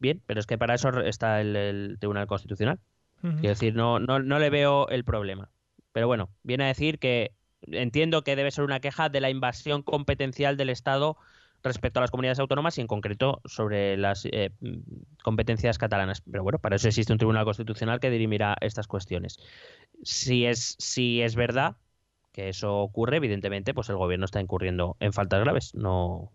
Bien, 0.00 0.22
pero 0.26 0.40
es 0.40 0.46
que 0.46 0.58
para 0.58 0.74
eso 0.74 1.00
está 1.00 1.40
el, 1.40 1.56
el 1.56 1.96
Tribunal 1.98 2.26
Constitucional. 2.26 2.78
Ujú. 3.22 3.36
Quiero 3.36 3.48
decir, 3.48 3.74
no, 3.74 3.98
no, 3.98 4.18
no 4.18 4.38
le 4.38 4.50
veo 4.50 4.88
el 4.88 5.04
problema. 5.04 5.48
Pero 5.92 6.06
bueno, 6.06 6.28
viene 6.42 6.64
a 6.64 6.68
decir 6.68 6.98
que 6.98 7.32
entiendo 7.62 8.22
que 8.22 8.36
debe 8.36 8.50
ser 8.50 8.64
una 8.64 8.80
queja 8.80 9.08
de 9.08 9.20
la 9.20 9.30
invasión 9.30 9.82
competencial 9.82 10.58
del 10.58 10.68
Estado 10.68 11.16
respecto 11.66 12.00
a 12.00 12.02
las 12.02 12.10
comunidades 12.10 12.38
autónomas 12.38 12.78
y 12.78 12.80
en 12.80 12.86
concreto 12.86 13.40
sobre 13.44 13.96
las 13.96 14.24
eh, 14.26 14.50
mm, 14.60 14.78
competencias 15.22 15.78
catalanas. 15.78 16.20
Pero 16.20 16.42
bueno, 16.42 16.58
para 16.58 16.76
eso 16.76 16.88
existe 16.88 17.12
un 17.12 17.18
tribunal 17.18 17.44
constitucional 17.44 18.00
que 18.00 18.10
dirimirá 18.10 18.56
estas 18.60 18.86
cuestiones. 18.86 19.38
Si 20.02 20.46
es, 20.46 20.76
si 20.78 21.22
es 21.22 21.36
verdad 21.36 21.76
que 22.32 22.48
eso 22.48 22.78
ocurre, 22.78 23.16
evidentemente, 23.16 23.74
pues 23.74 23.88
el 23.88 23.96
gobierno 23.96 24.26
está 24.26 24.40
incurriendo 24.40 24.96
en 25.00 25.12
faltas 25.12 25.40
graves. 25.40 25.74
No, 25.74 26.32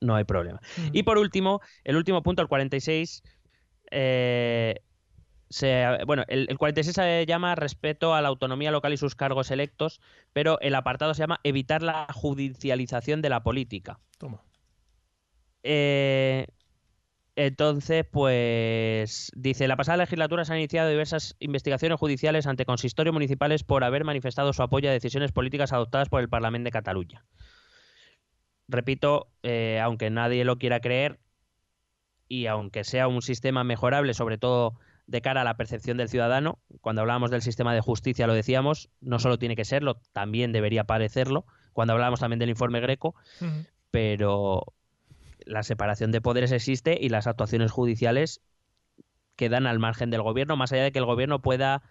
no 0.00 0.14
hay 0.14 0.24
problema. 0.24 0.60
Ujú. 0.78 0.90
Y 0.92 1.02
por 1.02 1.18
último, 1.18 1.60
el 1.82 1.96
último 1.96 2.22
punto, 2.22 2.42
el 2.42 2.48
46, 2.48 3.22
eh, 3.90 4.80
se, 5.54 5.86
bueno, 6.04 6.24
el, 6.26 6.46
el 6.50 6.58
46 6.58 6.96
se 6.96 7.26
llama 7.26 7.54
respeto 7.54 8.12
a 8.12 8.20
la 8.20 8.26
autonomía 8.26 8.72
local 8.72 8.92
y 8.92 8.96
sus 8.96 9.14
cargos 9.14 9.52
electos, 9.52 10.00
pero 10.32 10.58
el 10.60 10.74
apartado 10.74 11.14
se 11.14 11.20
llama 11.20 11.38
evitar 11.44 11.80
la 11.80 12.08
judicialización 12.12 13.22
de 13.22 13.28
la 13.28 13.44
política. 13.44 14.00
Toma. 14.18 14.42
Eh, 15.62 16.48
entonces, 17.36 18.04
pues 18.10 19.30
dice, 19.36 19.68
la 19.68 19.76
pasada 19.76 19.98
legislatura 19.98 20.44
se 20.44 20.52
han 20.52 20.58
iniciado 20.58 20.88
diversas 20.88 21.36
investigaciones 21.38 22.00
judiciales 22.00 22.48
ante 22.48 22.64
consistorios 22.64 23.12
municipales 23.12 23.62
por 23.62 23.84
haber 23.84 24.02
manifestado 24.02 24.52
su 24.52 24.62
apoyo 24.64 24.88
a 24.88 24.92
decisiones 24.92 25.30
políticas 25.30 25.72
adoptadas 25.72 26.08
por 26.08 26.20
el 26.20 26.28
Parlamento 26.28 26.66
de 26.66 26.72
Cataluña. 26.72 27.24
Repito, 28.66 29.28
eh, 29.44 29.78
aunque 29.80 30.10
nadie 30.10 30.44
lo 30.44 30.58
quiera 30.58 30.80
creer 30.80 31.20
y 32.26 32.46
aunque 32.46 32.82
sea 32.82 33.06
un 33.06 33.22
sistema 33.22 33.62
mejorable, 33.62 34.14
sobre 34.14 34.36
todo 34.36 34.80
de 35.06 35.20
cara 35.20 35.42
a 35.42 35.44
la 35.44 35.56
percepción 35.56 35.96
del 35.96 36.08
ciudadano, 36.08 36.58
cuando 36.80 37.02
hablábamos 37.02 37.30
del 37.30 37.42
sistema 37.42 37.74
de 37.74 37.80
justicia 37.80 38.26
lo 38.26 38.34
decíamos, 38.34 38.88
no 39.00 39.18
solo 39.18 39.38
tiene 39.38 39.56
que 39.56 39.64
serlo, 39.64 40.00
también 40.12 40.52
debería 40.52 40.84
parecerlo, 40.84 41.44
cuando 41.72 41.92
hablábamos 41.92 42.20
también 42.20 42.38
del 42.38 42.50
informe 42.50 42.80
Greco, 42.80 43.14
pero 43.90 44.72
la 45.44 45.62
separación 45.62 46.10
de 46.10 46.20
poderes 46.20 46.52
existe 46.52 46.96
y 47.00 47.10
las 47.10 47.26
actuaciones 47.26 47.70
judiciales 47.70 48.40
quedan 49.36 49.66
al 49.66 49.78
margen 49.78 50.10
del 50.10 50.22
gobierno, 50.22 50.56
más 50.56 50.72
allá 50.72 50.84
de 50.84 50.92
que 50.92 51.00
el 51.00 51.04
gobierno 51.04 51.42
pueda, 51.42 51.82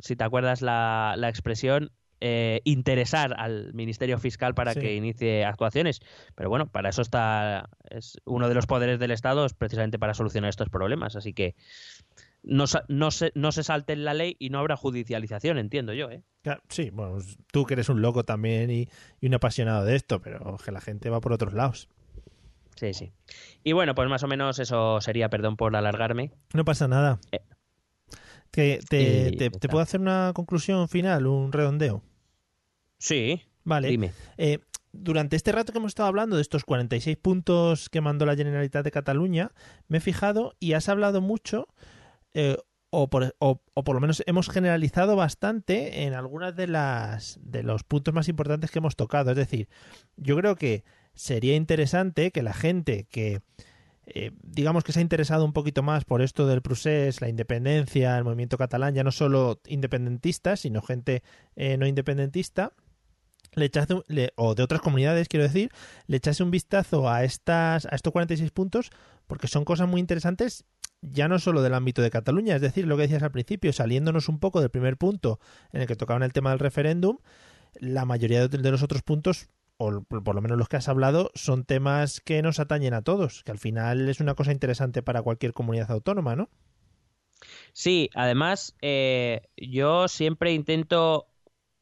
si 0.00 0.16
te 0.16 0.24
acuerdas 0.24 0.62
la, 0.62 1.14
la 1.16 1.28
expresión, 1.28 1.92
eh, 2.20 2.62
interesar 2.64 3.34
al 3.38 3.74
Ministerio 3.74 4.18
Fiscal 4.18 4.54
para 4.54 4.72
Sí. 4.72 4.80
que 4.80 4.94
inicie 4.94 5.44
actuaciones. 5.44 6.00
Pero 6.34 6.48
bueno, 6.48 6.66
para 6.66 6.88
eso 6.88 7.02
está 7.02 7.68
es 7.90 8.18
uno 8.24 8.48
de 8.48 8.54
los 8.54 8.66
poderes 8.66 8.98
del 8.98 9.10
Estado, 9.10 9.44
es 9.44 9.52
precisamente 9.52 9.98
para 9.98 10.14
solucionar 10.14 10.48
estos 10.48 10.70
problemas. 10.70 11.14
Así 11.14 11.34
que 11.34 11.54
no, 12.46 12.66
se, 12.66 13.32
no 13.34 13.52
se 13.52 13.62
salte 13.62 13.94
la 13.96 14.14
ley 14.14 14.36
y 14.38 14.50
no 14.50 14.58
habrá 14.60 14.76
judicialización, 14.76 15.58
entiendo 15.58 15.92
yo. 15.92 16.10
¿eh? 16.10 16.22
Sí, 16.68 16.90
bueno, 16.90 17.18
tú 17.52 17.64
que 17.66 17.74
eres 17.74 17.88
un 17.88 18.00
loco 18.00 18.24
también 18.24 18.70
y, 18.70 18.88
y 19.20 19.26
un 19.26 19.34
apasionado 19.34 19.84
de 19.84 19.96
esto, 19.96 20.20
pero 20.22 20.56
que 20.64 20.70
la 20.72 20.80
gente 20.80 21.10
va 21.10 21.20
por 21.20 21.32
otros 21.32 21.52
lados. 21.52 21.88
Sí, 22.76 22.92
sí. 22.94 23.12
Y 23.64 23.72
bueno, 23.72 23.94
pues 23.94 24.08
más 24.08 24.22
o 24.22 24.26
menos 24.28 24.58
eso 24.58 25.00
sería, 25.00 25.28
perdón 25.30 25.56
por 25.56 25.74
alargarme. 25.76 26.32
No 26.54 26.64
pasa 26.64 26.86
nada. 26.88 27.18
Eh. 27.32 27.40
Te, 28.50 28.74
Y 28.82 28.86
te- 28.86 29.30
ya 29.32 29.36
te 29.38 29.44
está. 29.46 29.68
puedo 29.68 29.82
hacer 29.82 30.00
una 30.00 30.32
conclusión 30.34 30.88
final, 30.88 31.26
un 31.26 31.52
redondeo. 31.52 32.02
Sí, 32.98 33.42
Vale. 33.64 33.88
dime. 33.88 34.12
Eh, 34.38 34.60
durante 34.92 35.36
este 35.36 35.52
rato 35.52 35.72
que 35.72 35.78
hemos 35.78 35.90
estado 35.90 36.08
hablando 36.08 36.36
de 36.36 36.42
estos 36.42 36.64
46 36.64 37.16
puntos 37.18 37.90
que 37.90 38.00
mandó 38.00 38.24
la 38.24 38.34
Generalitat 38.36 38.84
de 38.84 38.90
Cataluña, 38.90 39.50
me 39.88 39.98
he 39.98 40.00
fijado 40.00 40.54
y 40.58 40.72
has 40.72 40.88
hablado 40.88 41.20
mucho, 41.20 41.68
eh, 42.38 42.58
o, 42.90 43.08
por, 43.08 43.32
lo 43.94 44.00
menos 44.00 44.22
hemos 44.26 44.50
generalizado 44.50 45.16
bastante 45.16 46.04
en 46.04 46.12
algunas 46.12 46.54
de 46.54 46.66
las 46.66 47.38
de 47.42 47.62
los 47.62 47.82
puntos 47.82 48.12
más 48.12 48.28
importantes 48.28 48.70
que 48.70 48.78
hemos 48.78 48.94
tocado. 48.94 49.30
Es 49.30 49.36
decir, 49.36 49.68
yo 50.16 50.36
creo 50.36 50.54
que 50.54 50.84
sería 51.14 51.56
interesante 51.56 52.30
que 52.32 52.42
la 52.42 52.52
gente 52.52 53.06
que 53.10 53.40
eh, 54.04 54.32
digamos 54.42 54.84
que 54.84 54.92
se 54.92 54.98
ha 54.98 55.02
interesado 55.02 55.46
un 55.46 55.54
poquito 55.54 55.82
más 55.82 56.04
por 56.04 56.20
esto 56.20 56.46
del 56.46 56.60
procés, 56.60 57.22
la 57.22 57.28
independencia, 57.28 58.16
el 58.18 58.24
movimiento 58.24 58.58
catalán, 58.58 58.94
ya 58.94 59.02
no 59.02 59.12
solo 59.12 59.60
independentistas, 59.66 60.60
sino 60.60 60.82
gente 60.82 61.22
eh, 61.56 61.78
no 61.78 61.86
independentista, 61.86 62.72
le 63.54 63.64
echase 63.64 63.94
o 64.36 64.54
de 64.54 64.62
otras 64.62 64.80
comunidades, 64.82 65.28
quiero 65.28 65.44
decir, 65.44 65.70
le 66.06 66.18
echase 66.18 66.42
un 66.42 66.50
vistazo 66.50 67.08
a 67.08 67.24
estas 67.24 67.86
a 67.86 67.94
estos 67.94 68.12
46 68.12 68.50
puntos 68.50 68.90
porque 69.26 69.48
son 69.48 69.64
cosas 69.64 69.88
muy 69.88 70.00
interesantes 70.00 70.64
ya 71.02 71.28
no 71.28 71.38
solo 71.38 71.62
del 71.62 71.74
ámbito 71.74 72.02
de 72.02 72.10
Cataluña, 72.10 72.56
es 72.56 72.62
decir, 72.62 72.86
lo 72.86 72.96
que 72.96 73.02
decías 73.02 73.22
al 73.22 73.32
principio, 73.32 73.72
saliéndonos 73.72 74.28
un 74.28 74.40
poco 74.40 74.60
del 74.60 74.70
primer 74.70 74.96
punto 74.96 75.40
en 75.72 75.82
el 75.82 75.86
que 75.86 75.96
tocaban 75.96 76.22
el 76.22 76.32
tema 76.32 76.50
del 76.50 76.58
referéndum, 76.58 77.18
la 77.74 78.04
mayoría 78.04 78.48
de 78.48 78.70
los 78.70 78.82
otros 78.82 79.02
puntos 79.02 79.48
o 79.78 80.02
por 80.02 80.34
lo 80.34 80.40
menos 80.40 80.58
los 80.58 80.68
que 80.68 80.76
has 80.76 80.88
hablado, 80.88 81.30
son 81.34 81.64
temas 81.64 82.20
que 82.20 82.40
nos 82.42 82.60
atañen 82.60 82.94
a 82.94 83.02
todos, 83.02 83.42
que 83.44 83.52
al 83.52 83.58
final 83.58 84.08
es 84.08 84.20
una 84.20 84.34
cosa 84.34 84.52
interesante 84.52 85.02
para 85.02 85.22
cualquier 85.22 85.52
comunidad 85.52 85.90
autónoma, 85.90 86.34
¿no? 86.34 86.48
Sí, 87.72 88.08
además, 88.14 88.74
eh, 88.80 89.42
yo 89.56 90.08
siempre 90.08 90.52
intento, 90.52 91.26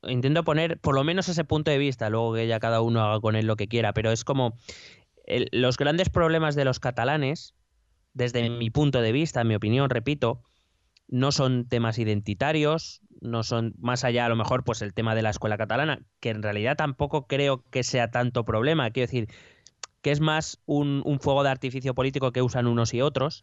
intento 0.02 0.42
poner 0.42 0.80
por 0.80 0.96
lo 0.96 1.04
menos 1.04 1.28
ese 1.28 1.44
punto 1.44 1.70
de 1.70 1.78
vista, 1.78 2.10
luego 2.10 2.34
que 2.34 2.48
ya 2.48 2.58
cada 2.58 2.80
uno 2.80 3.00
haga 3.00 3.20
con 3.20 3.36
él 3.36 3.46
lo 3.46 3.56
que 3.56 3.68
quiera, 3.68 3.92
pero 3.92 4.10
es 4.10 4.24
como 4.24 4.56
los 5.52 5.76
grandes 5.76 6.10
problemas 6.10 6.56
de 6.56 6.64
los 6.64 6.80
catalanes, 6.80 7.54
desde 8.14 8.48
mi 8.48 8.70
punto 8.70 9.02
de 9.02 9.12
vista, 9.12 9.42
en 9.42 9.48
mi 9.48 9.54
opinión, 9.54 9.90
repito, 9.90 10.42
no 11.08 11.32
son 11.32 11.66
temas 11.68 11.98
identitarios, 11.98 13.02
no 13.20 13.42
son 13.42 13.74
más 13.78 14.04
allá 14.04 14.26
a 14.26 14.28
lo 14.28 14.36
mejor 14.36 14.64
pues 14.64 14.82
el 14.82 14.94
tema 14.94 15.14
de 15.14 15.22
la 15.22 15.30
escuela 15.30 15.58
catalana, 15.58 16.00
que 16.20 16.30
en 16.30 16.42
realidad 16.42 16.76
tampoco 16.76 17.26
creo 17.26 17.62
que 17.70 17.82
sea 17.82 18.10
tanto 18.10 18.44
problema, 18.44 18.90
quiero 18.90 19.06
decir 19.06 19.28
que 20.00 20.10
es 20.10 20.20
más 20.20 20.60
un, 20.66 21.02
un 21.04 21.18
fuego 21.18 21.42
de 21.42 21.50
artificio 21.50 21.94
político 21.94 22.32
que 22.32 22.42
usan 22.42 22.66
unos 22.66 22.94
y 22.94 23.00
otros, 23.00 23.42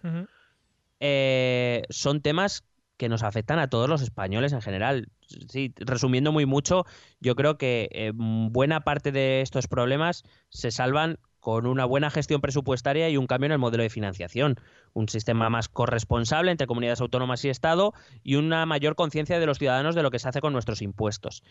eh, 1.00 1.84
son 1.90 2.22
temas 2.22 2.64
que 2.98 3.10
nos 3.10 3.24
afectan 3.24 3.58
a 3.58 3.68
todos 3.68 3.90
los 3.90 4.04
españoles 4.04 4.54
en 4.54 4.62
general. 4.62 5.10
Sí, 5.50 5.74
resumiendo 5.78 6.32
muy 6.32 6.46
mucho, 6.46 6.86
yo 7.20 7.36
creo 7.36 7.58
que 7.58 7.90
eh, 7.94 8.12
buena 8.14 8.82
parte 8.82 9.12
de 9.12 9.42
estos 9.42 9.68
problemas 9.68 10.24
se 10.50 10.70
salvan 10.70 11.18
con 11.42 11.66
una 11.66 11.86
buena 11.86 12.10
gestión 12.10 12.40
presupuestaria 12.40 13.10
y 13.10 13.18
un 13.18 13.28
cambio 13.28 13.48
en 13.48 13.52
el 13.54 13.58
modelo 13.58 13.84
de 13.84 13.90
financiación, 13.90 14.60
un 14.94 15.10
sistema 15.10 15.50
más 15.50 15.68
corresponsable 15.68 16.52
entre 16.52 16.68
comunidades 16.68 17.02
autónomas 17.02 17.44
y 17.44 17.50
Estado 17.50 17.94
y 18.24 18.36
una 18.36 18.66
mayor 18.66 18.96
conciencia 18.96 19.40
de 19.40 19.46
los 19.48 19.58
ciudadanos 19.58 19.96
de 19.96 20.04
lo 20.04 20.12
que 20.12 20.20
se 20.20 20.30
hace 20.30 20.40
con 20.40 20.54
nuestros 20.54 20.82
impuestos. 20.82 21.44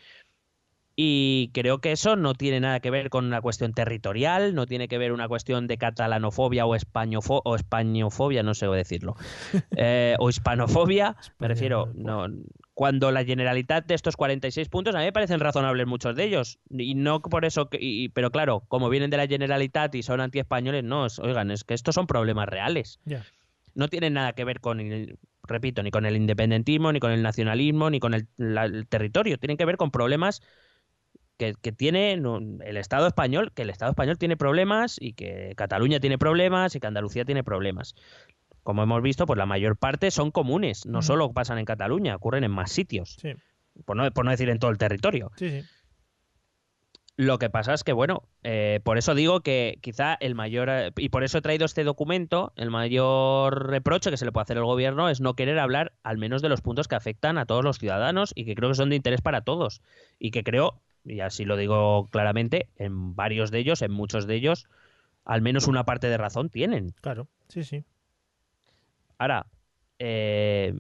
Y 1.03 1.51
creo 1.55 1.79
que 1.81 1.93
eso 1.93 2.15
no 2.15 2.35
tiene 2.35 2.61
nada 2.61 2.81
que 2.81 2.91
ver 2.91 3.09
con 3.09 3.25
una 3.25 3.41
cuestión 3.41 3.73
territorial, 3.73 4.55
no 4.55 4.67
tiene 4.67 4.87
que 4.87 4.99
ver 4.99 5.13
una 5.13 5.29
cuestión 5.29 5.67
de 5.67 5.79
catalanofobia 5.79 6.67
o, 6.67 6.75
españofo 6.75 7.41
o 7.43 7.57
españofobia, 7.57 8.43
no 8.43 8.53
sé 8.53 8.67
cómo 8.67 8.77
decirlo, 8.77 9.17
eh, 9.79 10.15
o 10.19 10.29
hispanofobia. 10.29 11.17
Me 11.39 11.49
refiero, 11.49 11.91
no, 11.95 12.27
cuando 12.75 13.11
la 13.13 13.25
generalidad 13.25 13.83
de 13.83 13.95
estos 13.95 14.15
46 14.15 14.69
puntos, 14.69 14.95
a 14.95 14.99
mí 14.99 15.05
me 15.07 15.13
parecen 15.15 15.41
razonables 15.41 15.87
muchos 15.87 16.15
de 16.15 16.25
ellos. 16.25 16.59
Y 16.69 16.95
no 16.95 17.23
por 17.23 17.47
eso, 17.47 17.71
que, 17.71 17.79
y, 17.81 18.11
pero 18.11 18.31
claro, 18.31 18.65
como 18.69 18.91
vienen 18.91 19.09
de 19.09 19.17
la 19.17 19.27
generalidad 19.27 19.91
y 19.95 20.03
son 20.03 20.21
antiespañoles, 20.21 20.85
no, 20.85 21.07
oigan, 21.23 21.51
es 21.51 21.65
que 21.65 21.73
estos 21.73 21.95
son 21.95 22.07
problemas 22.07 22.47
reales. 22.47 23.01
No 23.75 23.89
tienen 23.89 24.13
nada 24.13 24.35
que 24.35 24.45
ver 24.45 24.61
con, 24.61 24.81
el- 24.81 25.17
repito, 25.45 25.83
ni 25.83 25.91
con 25.91 26.05
el 26.05 26.15
independentismo, 26.17 26.93
ni 26.93 27.01
con 27.01 27.11
el 27.13 27.23
nacionalismo, 27.23 27.89
ni 27.89 28.01
con 28.01 28.13
el, 28.13 28.29
la- 28.37 28.67
el 28.67 28.87
territorio. 28.87 29.39
Tienen 29.39 29.57
que 29.57 29.65
ver 29.65 29.79
con 29.79 29.91
problemas 29.91 30.43
que, 31.41 31.55
que 31.61 31.73
tiene 31.73 32.13
el 32.13 32.77
Estado 32.77 33.07
español, 33.07 33.51
que 33.55 33.63
el 33.63 33.71
Estado 33.71 33.91
español 33.93 34.19
tiene 34.19 34.37
problemas 34.37 34.99
y 35.01 35.15
que 35.15 35.55
Cataluña 35.57 35.99
tiene 35.99 36.19
problemas 36.19 36.77
y 36.77 36.81
que 36.81 36.87
Andalucía 36.87 37.25
tiene 37.25 37.43
problemas. 37.43 37.95
como 38.63 38.83
hemos 38.83 39.01
visto, 39.03 39.25
pues 39.25 39.39
la 39.39 39.47
mayor 39.47 39.79
parte 39.79 40.11
son 40.11 40.31
comunes, 40.31 40.85
no 40.85 41.01
solo 41.01 41.33
pasan 41.33 41.57
en 41.59 41.65
Cataluña, 41.65 42.15
ocurren 42.15 42.45
en 42.45 42.51
más 42.51 42.71
sitios, 42.71 43.17
Sí, 43.19 43.33
por 43.87 43.97
no, 43.97 44.11
por 44.11 44.27
no 44.27 44.31
decir 44.33 44.51
en 44.51 44.59
todo 44.59 44.71
el 44.71 44.77
territorio. 44.77 45.33
sí, 45.37 45.49
sí. 45.51 45.67
Lo 47.17 47.39
que 47.39 47.51
pasa 47.51 47.75
es 47.75 47.85
que, 47.85 47.93
bueno, 47.93 48.23
eh, 48.45 48.81
por 48.83 48.97
eso 48.97 49.15
digo 49.15 49.41
que 49.43 49.79
quizá 49.83 50.15
el 50.21 50.35
mayor, 50.35 50.69
eh, 50.71 50.91
y 50.97 51.11
por 51.11 51.23
eso 51.23 51.37
he 51.37 51.43
traído 51.43 51.67
este 51.67 51.85
documento, 51.85 52.55
el 52.57 52.71
mayor 52.71 53.69
reproche 53.69 54.11
que 54.11 54.17
se 54.17 54.25
le 54.25 54.33
puede 54.33 54.45
hacer 54.45 54.57
al 54.57 54.65
gobierno 54.65 55.11
es 55.11 55.21
no 55.21 55.35
querer 55.35 55.59
hablar 55.59 55.93
al 56.03 56.17
menos 56.17 56.41
de 56.41 56.49
los 56.49 56.63
puntos 56.63 56.89
que 56.89 56.95
afectan 56.95 57.37
a 57.37 57.45
todos 57.45 57.63
los 57.63 57.79
ciudadanos 57.79 58.33
y 58.35 58.47
que 58.47 58.55
creo 58.55 58.71
que 58.71 58.75
son 58.75 58.89
de 58.89 58.97
interés 58.97 59.21
para 59.21 59.43
todos. 59.43 59.83
Y 60.19 60.31
que 60.31 60.43
creo, 60.43 60.81
y 61.05 61.21
así 61.21 61.45
lo 61.45 61.57
digo 61.57 62.07
claramente, 62.11 62.69
en 62.77 63.15
varios 63.15 63.51
de 63.51 63.59
ellos, 63.59 63.83
en 63.83 63.93
muchos 63.93 64.27
de 64.27 64.35
ellos, 64.37 64.67
al 65.25 65.43
menos 65.43 65.67
una 65.69 65.85
parte 65.85 66.09
de 66.09 66.17
razón 66.17 66.51
tienen. 66.51 66.95
Claro, 67.01 67.29
sí, 67.49 67.65
sí. 67.65 67.85
Ahora, 69.19 69.47
eh, 69.99 70.75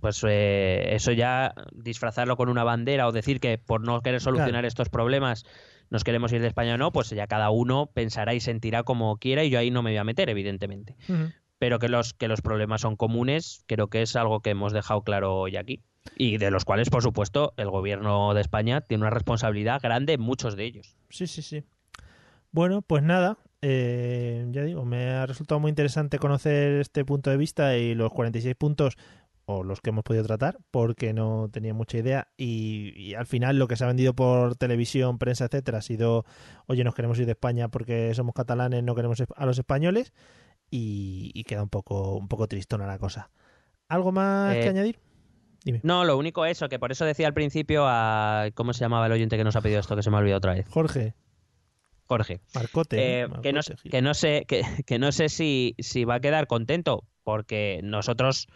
pues 0.00 0.24
eh, 0.28 0.94
eso 0.94 1.12
ya 1.12 1.54
disfrazarlo 1.72 2.36
con 2.36 2.48
una 2.48 2.64
bandera 2.64 3.06
o 3.06 3.12
decir 3.12 3.40
que 3.40 3.58
por 3.58 3.80
no 3.84 4.00
querer 4.00 4.20
solucionar 4.20 4.52
Claro. 4.62 4.68
estos 4.68 4.88
problemas 4.88 5.44
nos 5.90 6.04
queremos 6.04 6.32
ir 6.32 6.40
de 6.40 6.48
España 6.48 6.74
o 6.74 6.78
no, 6.78 6.92
pues 6.92 7.10
ya 7.10 7.26
cada 7.26 7.50
uno 7.50 7.86
pensará 7.86 8.34
y 8.34 8.40
sentirá 8.40 8.82
como 8.82 9.16
quiera 9.16 9.44
y 9.44 9.50
yo 9.50 9.58
ahí 9.58 9.70
no 9.70 9.82
me 9.82 9.90
voy 9.90 9.98
a 9.98 10.04
meter, 10.04 10.28
evidentemente. 10.28 10.96
Pero 11.58 11.78
que 11.78 11.88
los, 11.88 12.14
que 12.14 12.28
los 12.28 12.40
problemas 12.40 12.82
son 12.82 12.96
comunes, 12.96 13.64
creo 13.66 13.88
que 13.88 14.02
es 14.02 14.14
algo 14.16 14.40
que 14.40 14.50
hemos 14.50 14.72
dejado 14.72 15.02
claro 15.02 15.36
hoy 15.36 15.56
aquí. 15.56 15.82
Y 16.16 16.38
de 16.38 16.50
los 16.50 16.64
cuales, 16.64 16.90
por 16.90 17.02
supuesto, 17.02 17.52
el 17.56 17.70
gobierno 17.70 18.32
de 18.34 18.40
España 18.40 18.80
tiene 18.80 19.02
una 19.02 19.10
responsabilidad 19.10 19.80
grande 19.82 20.14
en 20.14 20.20
muchos 20.20 20.56
de 20.56 20.64
ellos. 20.64 20.96
Sí, 21.10 21.26
sí, 21.26 21.42
sí. 21.42 21.64
Bueno, 22.50 22.82
pues 22.82 23.02
nada, 23.02 23.38
eh, 23.60 24.46
ya 24.50 24.62
digo, 24.62 24.84
me 24.84 25.10
ha 25.10 25.26
resultado 25.26 25.60
muy 25.60 25.68
interesante 25.68 26.18
conocer 26.18 26.80
este 26.80 27.04
punto 27.04 27.30
de 27.30 27.36
vista 27.36 27.76
y 27.76 27.94
los 27.94 28.12
46 28.12 28.54
puntos 28.54 28.96
o 29.44 29.64
los 29.64 29.80
que 29.80 29.90
hemos 29.90 30.04
podido 30.04 30.24
tratar, 30.24 30.58
porque 30.70 31.14
no 31.14 31.48
tenía 31.50 31.72
mucha 31.72 31.98
idea 31.98 32.28
y, 32.36 32.92
y 32.96 33.14
al 33.14 33.26
final 33.26 33.58
lo 33.58 33.66
que 33.66 33.76
se 33.76 33.84
ha 33.84 33.86
vendido 33.86 34.14
por 34.14 34.56
televisión, 34.56 35.18
prensa, 35.18 35.46
etcétera, 35.46 35.78
ha 35.78 35.82
sido, 35.82 36.24
oye, 36.66 36.84
nos 36.84 36.94
queremos 36.94 37.18
ir 37.18 37.26
de 37.26 37.32
España 37.32 37.68
porque 37.68 38.14
somos 38.14 38.34
catalanes, 38.34 38.82
no 38.84 38.94
queremos 38.94 39.22
a 39.34 39.46
los 39.46 39.58
españoles 39.58 40.12
y, 40.70 41.30
y 41.34 41.44
queda 41.44 41.62
un 41.62 41.68
poco, 41.68 42.16
un 42.16 42.28
poco 42.28 42.46
tristona 42.48 42.86
la 42.86 42.98
cosa. 42.98 43.30
¿Algo 43.88 44.12
más 44.12 44.56
Eh, 44.56 44.60
que 44.60 44.68
añadir? 44.68 44.98
Dime. 45.64 45.80
No, 45.82 46.04
lo 46.04 46.16
único 46.16 46.44
eso, 46.46 46.68
que 46.68 46.78
por 46.78 46.92
eso 46.92 47.04
decía 47.04 47.26
al 47.26 47.34
principio 47.34 47.84
a... 47.86 48.48
¿Cómo 48.54 48.72
se 48.72 48.80
llamaba 48.80 49.06
el 49.06 49.12
oyente 49.12 49.36
que 49.36 49.44
nos 49.44 49.56
ha 49.56 49.60
pedido 49.60 49.80
esto? 49.80 49.96
Que 49.96 50.02
se 50.02 50.10
me 50.10 50.16
ha 50.16 50.20
olvidado 50.20 50.38
otra 50.38 50.54
vez. 50.54 50.66
Jorge, 50.68 51.14
Jorge. 52.06 52.40
Marcote. 52.54 53.22
Eh, 53.22 53.28
que, 53.42 53.52
no, 53.52 53.60
que 53.90 54.02
no 54.02 54.14
sé 54.14 54.44
que, 54.46 54.62
que 54.86 54.98
no 54.98 55.12
sé 55.12 55.28
si, 55.28 55.74
si 55.78 56.04
va 56.04 56.16
a 56.16 56.20
quedar 56.20 56.46
contento 56.46 57.04
porque 57.24 57.80
nosotros 57.82 58.46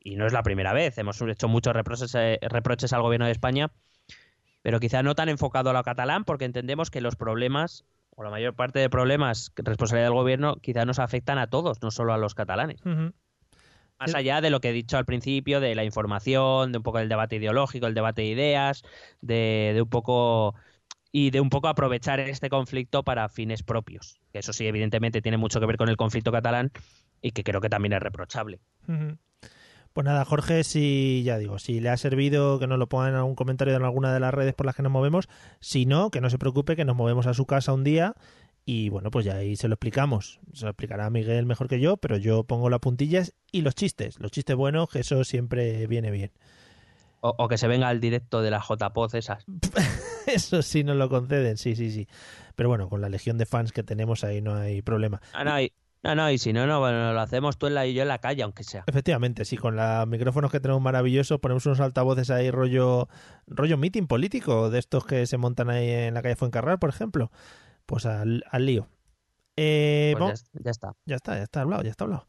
y 0.00 0.16
no 0.16 0.26
es 0.26 0.32
la 0.32 0.42
primera 0.42 0.72
vez 0.72 0.98
hemos 0.98 1.20
hecho 1.22 1.46
muchos 1.48 1.74
reproches, 1.74 2.14
eh, 2.16 2.38
reproches 2.42 2.92
al 2.92 3.02
gobierno 3.02 3.26
de 3.26 3.32
España 3.32 3.70
pero 4.62 4.80
quizá 4.80 5.02
no 5.04 5.14
tan 5.14 5.28
enfocado 5.28 5.70
a 5.70 5.72
lo 5.72 5.82
catalán 5.84 6.24
porque 6.24 6.44
entendemos 6.44 6.90
que 6.90 7.00
los 7.00 7.14
problemas 7.14 7.84
o 8.16 8.24
la 8.24 8.30
mayor 8.30 8.54
parte 8.54 8.80
de 8.80 8.90
problemas 8.90 9.52
responsabilidad 9.54 10.08
del 10.08 10.14
gobierno 10.14 10.56
quizá 10.56 10.84
nos 10.84 10.98
afectan 10.98 11.38
a 11.38 11.46
todos 11.46 11.80
no 11.82 11.90
solo 11.92 12.12
a 12.12 12.18
los 12.18 12.34
catalanes 12.34 12.80
más 13.98 14.10
Sí. 14.10 14.16
allá 14.16 14.40
de 14.40 14.50
lo 14.50 14.60
que 14.60 14.68
he 14.70 14.72
dicho 14.72 14.98
al 14.98 15.06
principio, 15.06 15.58
de 15.58 15.74
la 15.74 15.82
información, 15.82 16.70
de 16.70 16.78
un 16.78 16.82
poco 16.84 16.98
del 16.98 17.08
debate 17.08 17.36
ideológico, 17.36 17.86
el 17.86 17.94
debate 17.94 18.22
de 18.22 18.28
ideas, 18.28 18.82
de, 19.22 19.72
de 19.74 19.80
un 19.80 19.88
poco 19.88 20.54
y 21.12 21.30
de 21.30 21.40
un 21.40 21.48
poco 21.48 21.68
aprovechar 21.68 22.20
este 22.20 22.50
conflicto 22.50 23.04
para 23.04 23.28
fines 23.30 23.62
propios. 23.62 24.20
Que 24.32 24.40
eso 24.40 24.52
sí, 24.52 24.66
evidentemente, 24.66 25.22
tiene 25.22 25.38
mucho 25.38 25.60
que 25.60 25.66
ver 25.66 25.78
con 25.78 25.88
el 25.88 25.96
conflicto 25.96 26.30
catalán 26.30 26.72
y 27.22 27.30
que 27.30 27.42
creo 27.42 27.62
que 27.62 27.70
también 27.70 27.94
es 27.94 28.00
reprochable. 28.00 28.60
Ujú. 28.86 29.16
Pues 29.96 30.04
nada, 30.04 30.26
Jorge, 30.26 30.62
si 30.62 31.22
ya 31.24 31.38
digo, 31.38 31.58
si 31.58 31.80
le 31.80 31.88
ha 31.88 31.96
servido, 31.96 32.58
que 32.58 32.66
nos 32.66 32.78
lo 32.78 32.86
pongan 32.86 33.12
en 33.12 33.14
algún 33.14 33.34
comentario 33.34 33.74
en 33.74 33.82
alguna 33.82 34.12
de 34.12 34.20
las 34.20 34.34
redes 34.34 34.52
por 34.52 34.66
las 34.66 34.76
que 34.76 34.82
nos 34.82 34.92
movemos. 34.92 35.26
Si 35.60 35.86
no, 35.86 36.10
que 36.10 36.20
no 36.20 36.28
se 36.28 36.36
preocupe, 36.36 36.76
que 36.76 36.84
nos 36.84 36.94
movemos 36.94 37.26
a 37.26 37.32
su 37.32 37.46
casa 37.46 37.72
un 37.72 37.82
día 37.82 38.14
y 38.66 38.90
bueno, 38.90 39.10
pues 39.10 39.24
ya 39.24 39.36
ahí 39.36 39.56
se 39.56 39.68
lo 39.68 39.74
explicamos. 39.76 40.38
Se 40.52 40.66
lo 40.66 40.72
explicará 40.72 41.08
Miguel 41.08 41.46
mejor 41.46 41.66
que 41.66 41.80
yo, 41.80 41.96
pero 41.96 42.18
yo 42.18 42.44
pongo 42.44 42.68
las 42.68 42.80
puntillas 42.80 43.32
y 43.50 43.62
los 43.62 43.74
chistes. 43.74 44.20
Los 44.20 44.32
chistes 44.32 44.54
buenos, 44.54 44.90
que 44.90 44.98
eso 44.98 45.24
siempre 45.24 45.86
viene 45.86 46.10
bien. 46.10 46.30
O, 47.22 47.34
o 47.38 47.48
que 47.48 47.56
se 47.56 47.66
venga 47.66 47.88
al 47.88 47.98
directo 47.98 48.42
de 48.42 48.50
la 48.50 48.60
JPOZ 48.60 49.14
esas. 49.14 49.46
Eso 50.26 50.60
sí 50.60 50.84
nos 50.84 50.96
lo 50.96 51.08
conceden, 51.08 51.56
sí, 51.56 51.74
sí, 51.74 51.90
sí. 51.90 52.06
Pero 52.54 52.68
bueno, 52.68 52.90
con 52.90 53.00
la 53.00 53.08
legión 53.08 53.38
de 53.38 53.46
fans 53.46 53.72
que 53.72 53.82
tenemos 53.82 54.24
ahí 54.24 54.42
no 54.42 54.56
hay 54.56 54.82
problema. 54.82 55.22
Ah, 55.32 55.44
no, 55.44 55.58
y, 55.58 55.72
no, 56.02 56.14
no, 56.14 56.30
y 56.30 56.38
si 56.38 56.52
no, 56.52 56.66
no, 56.66 56.78
bueno, 56.78 57.12
lo 57.12 57.20
hacemos 57.20 57.58
tú 57.58 57.66
en 57.66 57.74
la, 57.74 57.86
y 57.86 57.94
yo 57.94 58.02
en 58.02 58.08
la 58.08 58.18
calle, 58.18 58.42
aunque 58.42 58.62
sea. 58.62 58.84
Efectivamente, 58.86 59.44
sí, 59.44 59.56
con 59.56 59.76
los 59.76 60.06
micrófonos 60.06 60.50
que 60.52 60.60
tenemos 60.60 60.80
maravillosos, 60.82 61.40
ponemos 61.40 61.66
unos 61.66 61.80
altavoces 61.80 62.30
ahí 62.30 62.50
rollo, 62.50 63.08
rollo 63.46 63.76
meeting 63.76 64.06
político, 64.06 64.70
de 64.70 64.78
estos 64.78 65.04
que 65.04 65.26
se 65.26 65.36
montan 65.36 65.70
ahí 65.70 65.90
en 65.90 66.14
la 66.14 66.22
calle 66.22 66.36
Fuencarral, 66.36 66.78
por 66.78 66.90
ejemplo. 66.90 67.30
Pues 67.86 68.06
al, 68.06 68.44
al 68.50 68.66
lío. 68.66 68.88
Eh, 69.56 70.14
Pues 70.18 70.44
ya, 70.52 70.60
ya 70.64 70.70
está. 70.70 70.92
ya 71.06 71.16
está, 71.16 71.36
ya 71.36 71.42
está 71.42 71.60
hablado, 71.62 71.82
ya 71.82 71.90
está 71.90 72.04
hablado. 72.04 72.26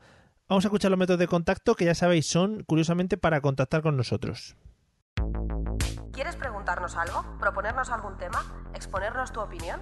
Vamos 0.47 0.63
a 0.63 0.69
escuchar 0.69 0.91
los 0.91 0.97
métodos 0.99 1.19
de 1.19 1.27
contacto 1.27 1.75
que 1.75 1.85
ya 1.85 1.93
sabéis 1.93 2.25
son, 2.25 2.63
curiosamente, 2.63 3.17
para 3.17 3.41
contactar 3.41 3.81
con 3.81 3.97
nosotros. 3.97 4.55
¿Quieres 6.13 6.35
preguntarnos 6.35 6.95
algo? 6.95 7.37
¿Proponernos 7.39 7.89
algún 7.89 8.17
tema? 8.17 8.69
¿Exponernos 8.73 9.31
tu 9.33 9.41
opinión? 9.41 9.81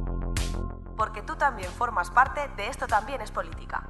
Porque 1.01 1.23
tú 1.23 1.35
también 1.35 1.71
formas 1.71 2.11
parte 2.11 2.41
de 2.55 2.67
Esto 2.67 2.85
también 2.85 3.21
es 3.21 3.31
política. 3.31 3.89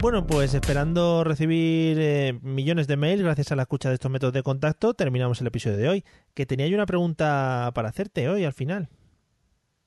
Bueno, 0.00 0.26
pues 0.26 0.54
esperando 0.54 1.22
recibir 1.22 1.98
eh, 2.00 2.38
millones 2.40 2.86
de 2.86 2.96
mails 2.96 3.22
gracias 3.22 3.52
a 3.52 3.56
la 3.56 3.64
escucha 3.64 3.90
de 3.90 3.96
estos 3.96 4.10
métodos 4.10 4.32
de 4.32 4.42
contacto, 4.42 4.94
terminamos 4.94 5.38
el 5.42 5.48
episodio 5.48 5.76
de 5.76 5.88
hoy. 5.90 6.04
Que 6.32 6.46
tenía 6.46 6.66
yo 6.66 6.76
una 6.76 6.86
pregunta 6.86 7.72
para 7.74 7.90
hacerte 7.90 8.26
hoy 8.30 8.46
al 8.46 8.54
final. 8.54 8.88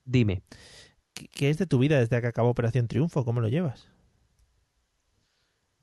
Dime. 0.04 0.44
¿Qué, 1.12 1.26
qué 1.26 1.50
es 1.50 1.58
de 1.58 1.66
tu 1.66 1.80
vida 1.80 1.98
desde 1.98 2.20
que 2.20 2.28
acabó 2.28 2.50
Operación 2.50 2.86
Triunfo? 2.86 3.24
¿Cómo 3.24 3.40
lo 3.40 3.48
llevas? 3.48 3.88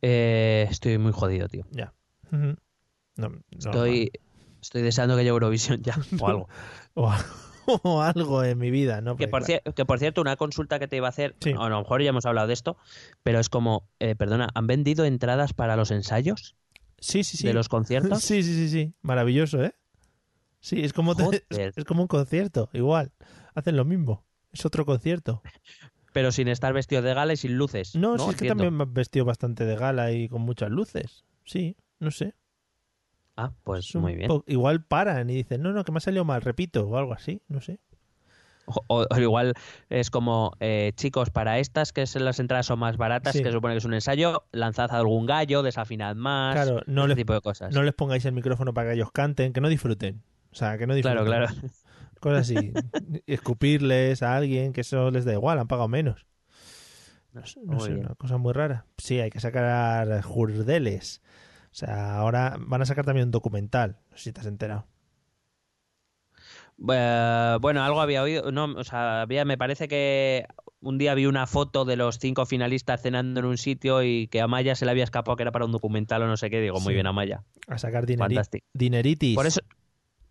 Eh, 0.03 0.67
estoy 0.71 0.99
muy 0.99 1.11
jodido, 1.11 1.49
tío. 1.49 1.65
Ya. 1.71 1.93
Ujú. 2.31 2.55
No, 3.17 3.27
no, 3.27 3.41
Estoy, 3.51 4.09
estoy 4.61 4.83
deseando 4.83 5.17
que 5.17 5.23
llegue 5.23 5.31
Eurovisión 5.31 5.81
ya, 5.81 5.97
o 6.17 6.27
algo. 6.29 6.47
o, 6.93 7.13
o 7.83 8.01
algo 8.01 8.43
en 8.43 8.57
mi 8.57 8.71
vida, 8.71 9.01
¿no? 9.01 9.15
Que 9.17 9.27
por, 9.27 9.43
claro, 9.43 9.61
cier- 9.65 9.73
que 9.73 9.85
por 9.85 9.99
cierto, 9.99 10.21
una 10.21 10.35
consulta 10.35 10.79
que 10.79 10.87
te 10.87 10.97
iba 10.97 11.07
a 11.07 11.09
hacer, 11.09 11.35
Sí. 11.41 11.53
a 11.57 11.69
lo 11.69 11.79
mejor 11.79 12.01
ya 12.01 12.09
hemos 12.09 12.25
hablado 12.25 12.47
de 12.47 12.53
esto, 12.53 12.77
pero 13.23 13.39
es 13.39 13.49
como, 13.49 13.89
eh, 13.99 14.15
perdona, 14.15 14.49
¿han 14.53 14.67
vendido 14.67 15.05
entradas 15.05 15.53
para 15.53 15.75
los 15.75 15.91
ensayos 15.91 16.55
Sí, 16.99 17.23
sí, 17.23 17.37
sí. 17.37 17.47
de 17.47 17.53
los 17.53 17.69
conciertos? 17.69 18.21
Sí, 18.23 18.43
sí, 18.43 18.53
sí, 18.53 18.69
sí. 18.69 18.93
Maravilloso, 19.01 19.63
¿eh? 19.63 19.73
Sí, 20.59 20.81
es 20.83 20.91
como, 20.93 21.15
te- 21.15 21.43
es, 21.49 21.77
es 21.77 21.85
como 21.85 22.01
un 22.01 22.07
concierto, 22.07 22.69
igual. 22.73 23.11
Hacen 23.53 23.77
lo 23.77 23.85
mismo. 23.85 24.25
Es 24.51 24.65
otro 24.65 24.85
concierto. 24.85 25.41
Pero 26.13 26.31
sin 26.31 26.47
estar 26.47 26.73
vestido 26.73 27.01
de 27.03 27.13
gala 27.13 27.33
y 27.33 27.37
sin 27.37 27.57
luces. 27.57 27.95
No, 27.95 28.13
No, 28.13 28.17
sí, 28.17 28.23
es 28.23 28.25
que 28.27 28.31
Entiendo. 28.47 28.63
también 28.63 28.73
me 28.77 28.83
han 28.83 28.93
vestido 28.93 29.23
bastante 29.25 29.65
de 29.65 29.75
gala 29.75 30.11
y 30.11 30.27
con 30.29 30.41
muchas 30.41 30.71
luces. 30.71 31.25
Sí, 31.45 31.75
no 31.99 32.09
sé. 32.09 32.33
Ah, 33.37 33.51
pues 33.63 33.95
muy 33.95 34.15
bien. 34.15 34.29
Igual 34.47 34.83
paran 34.83 35.29
y 35.29 35.35
dicen, 35.35 35.61
no, 35.61 35.71
no, 35.71 35.83
que 35.85 35.91
me 35.91 35.97
ha 35.99 36.01
salido 36.01 36.25
mal, 36.25 36.41
repito, 36.41 36.87
o 36.87 36.97
algo 36.97 37.13
así, 37.13 37.41
no 37.47 37.61
sé. 37.61 37.79
O, 38.65 39.05
o 39.09 39.17
igual 39.19 39.53
es 39.89 40.09
como, 40.09 40.51
eh, 40.59 40.91
chicos, 40.95 41.29
para 41.29 41.57
estas, 41.59 41.93
que 41.93 42.01
es- 42.01 42.15
las 42.15 42.39
entradas 42.39 42.65
son 42.65 42.79
más 42.79 42.97
baratas, 42.97 43.33
Sí. 43.33 43.41
que 43.43 43.51
supone 43.51 43.75
que 43.75 43.77
es 43.77 43.85
un 43.85 43.93
ensayo, 43.93 44.43
lanzad 44.51 44.91
algún 44.91 45.25
gallo, 45.25 45.63
desafinad 45.63 46.15
más, 46.17 46.55
Claro, 46.55 46.81
no 46.85 47.03
ese 47.03 47.07
les- 47.09 47.17
tipo 47.17 47.33
de 47.33 47.39
cosas. 47.41 47.73
No 47.73 47.83
les 47.83 47.93
pongáis 47.93 48.25
el 48.25 48.33
micrófono 48.33 48.73
para 48.73 48.89
que 48.89 48.95
ellos 48.95 49.11
canten, 49.13 49.53
que 49.53 49.61
no 49.61 49.69
disfruten. 49.69 50.21
O 50.51 50.55
sea, 50.55 50.77
que 50.77 50.85
no 50.87 50.95
disfruten. 50.95 51.23
claro, 51.25 51.45
claro. 51.47 51.69
Cosas 52.19 52.39
así. 52.49 52.73
Escupirles 53.27 54.23
a 54.23 54.35
alguien, 54.35 54.73
que 54.73 54.81
eso 54.81 55.11
les 55.11 55.23
da 55.23 55.33
igual, 55.33 55.59
han 55.59 55.67
pagado 55.67 55.87
menos. 55.87 56.25
No 57.33 57.45
sé, 57.45 57.59
no 57.63 57.73
Muy 57.73 57.81
sé, 57.85 57.93
bien. 57.93 58.05
una 58.07 58.15
cosa 58.15 58.37
muy 58.37 58.51
rara. 58.53 58.85
Sí, 58.97 59.19
hay 59.19 59.29
que 59.29 59.39
sacar 59.39 60.23
jurdeles. 60.23 61.21
O 61.77 61.79
sea, 61.79 62.15
ahora 62.17 62.55
van 62.59 62.81
a 62.81 62.85
sacar 62.87 63.05
también 63.05 63.27
un 63.27 63.31
documental. 63.31 63.99
No 64.09 64.17
sé 64.17 64.23
si 64.23 64.33
te 64.33 64.39
has 64.41 64.47
enterado. 64.47 64.87
Eh, 66.91 67.57
bueno, 67.61 67.83
algo 67.83 68.01
había 68.01 68.23
oído. 68.23 68.51
No, 68.51 68.65
o 68.65 68.83
sea, 68.83 69.21
había, 69.21 69.45
me 69.45 69.59
parece 69.59 69.87
que 69.87 70.47
un 70.79 70.97
día 70.97 71.13
vi 71.13 71.27
una 71.27 71.45
foto 71.45 71.85
de 71.85 71.95
los 71.95 72.17
cinco 72.17 72.47
finalistas 72.47 73.03
cenando 73.03 73.41
en 73.41 73.45
un 73.45 73.59
sitio 73.59 74.01
y 74.01 74.27
que 74.27 74.41
a 74.41 74.47
Maya 74.47 74.73
se 74.75 74.85
le 74.85 74.91
había 74.91 75.03
escapado 75.03 75.35
que 75.35 75.43
era 75.43 75.51
para 75.51 75.65
un 75.65 75.71
documental 75.71 76.23
o 76.23 76.27
no 76.27 76.35
sé 76.35 76.49
qué. 76.49 76.61
Digo, 76.61 76.79
muy 76.79 76.95
bien, 76.95 77.05
Amaya. 77.05 77.43
A 77.67 77.77
sacar 77.77 78.07
dineri- 78.07 78.17
Fantástico. 78.29 78.65
dineritis. 78.73 79.35
Por 79.35 79.45
eso, 79.45 79.61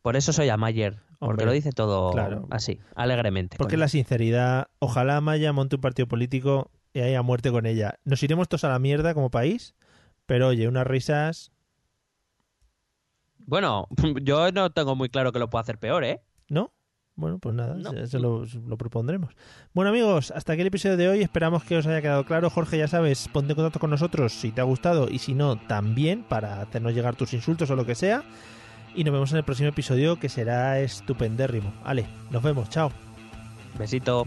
por 0.02 0.16
eso 0.16 0.32
soy 0.32 0.48
Amayer. 0.48 0.96
Porque 1.20 1.30
Hombre, 1.30 1.46
lo 1.46 1.52
dice 1.52 1.70
todo 1.70 2.10
claro. 2.10 2.48
así, 2.50 2.80
alegremente. 2.96 3.56
Porque 3.56 3.76
la 3.76 3.86
sinceridad, 3.86 4.66
ojalá 4.80 5.20
Maya 5.20 5.52
monte 5.52 5.76
un 5.76 5.80
partido 5.80 6.08
político 6.08 6.72
y 6.92 7.02
haya 7.02 7.22
muerte 7.22 7.52
con 7.52 7.66
ella. 7.66 8.00
Nos 8.04 8.20
iremos 8.24 8.48
todos 8.48 8.64
a 8.64 8.68
la 8.68 8.80
mierda 8.80 9.14
como 9.14 9.30
país, 9.30 9.75
pero 10.26 10.48
oye, 10.48 10.68
unas 10.68 10.86
risas, 10.86 11.52
Bueno, 13.38 13.88
yo 14.22 14.50
no 14.52 14.70
tengo 14.70 14.94
muy 14.96 15.08
claro 15.08 15.32
que 15.32 15.38
lo 15.38 15.48
pueda 15.50 15.62
hacer 15.62 15.78
peor, 15.78 16.04
¿eh? 16.04 16.20
¿no? 16.48 16.72
Bueno, 17.14 17.38
pues 17.38 17.54
nada, 17.54 17.74
No. 17.76 17.90
se, 17.92 18.06
se 18.08 18.18
lo, 18.18 18.44
lo 18.44 18.76
propondremos. 18.76 19.34
Bueno 19.72 19.88
amigos, 19.90 20.30
hasta 20.32 20.52
aquí 20.52 20.60
el 20.60 20.66
episodio 20.66 20.98
de 20.98 21.08
hoy. 21.08 21.22
Esperamos 21.22 21.64
que 21.64 21.78
os 21.78 21.86
haya 21.86 22.02
quedado 22.02 22.24
claro. 22.26 22.50
Jorge, 22.50 22.76
ya 22.76 22.88
sabes, 22.88 23.28
ponte 23.28 23.52
en 23.52 23.56
contacto 23.56 23.78
con 23.80 23.88
nosotros 23.90 24.32
si 24.34 24.50
te 24.52 24.60
ha 24.60 24.64
gustado 24.64 25.08
y 25.08 25.18
si 25.18 25.32
no, 25.32 25.56
también 25.56 26.24
para 26.24 26.60
hacernos 26.60 26.92
llegar 26.92 27.16
tus 27.16 27.32
insultos 27.32 27.70
o 27.70 27.76
lo 27.76 27.86
que 27.86 27.94
sea. 27.94 28.22
Y 28.94 29.04
nos 29.04 29.14
vemos 29.14 29.30
en 29.32 29.38
el 29.38 29.44
próximo 29.44 29.68
episodio 29.70 30.18
que 30.18 30.28
será 30.28 30.78
estupendérrimo. 30.80 31.72
Ale, 31.84 32.06
nos 32.30 32.42
vemos, 32.42 32.68
chao. 32.68 32.90
Besito. 33.78 34.26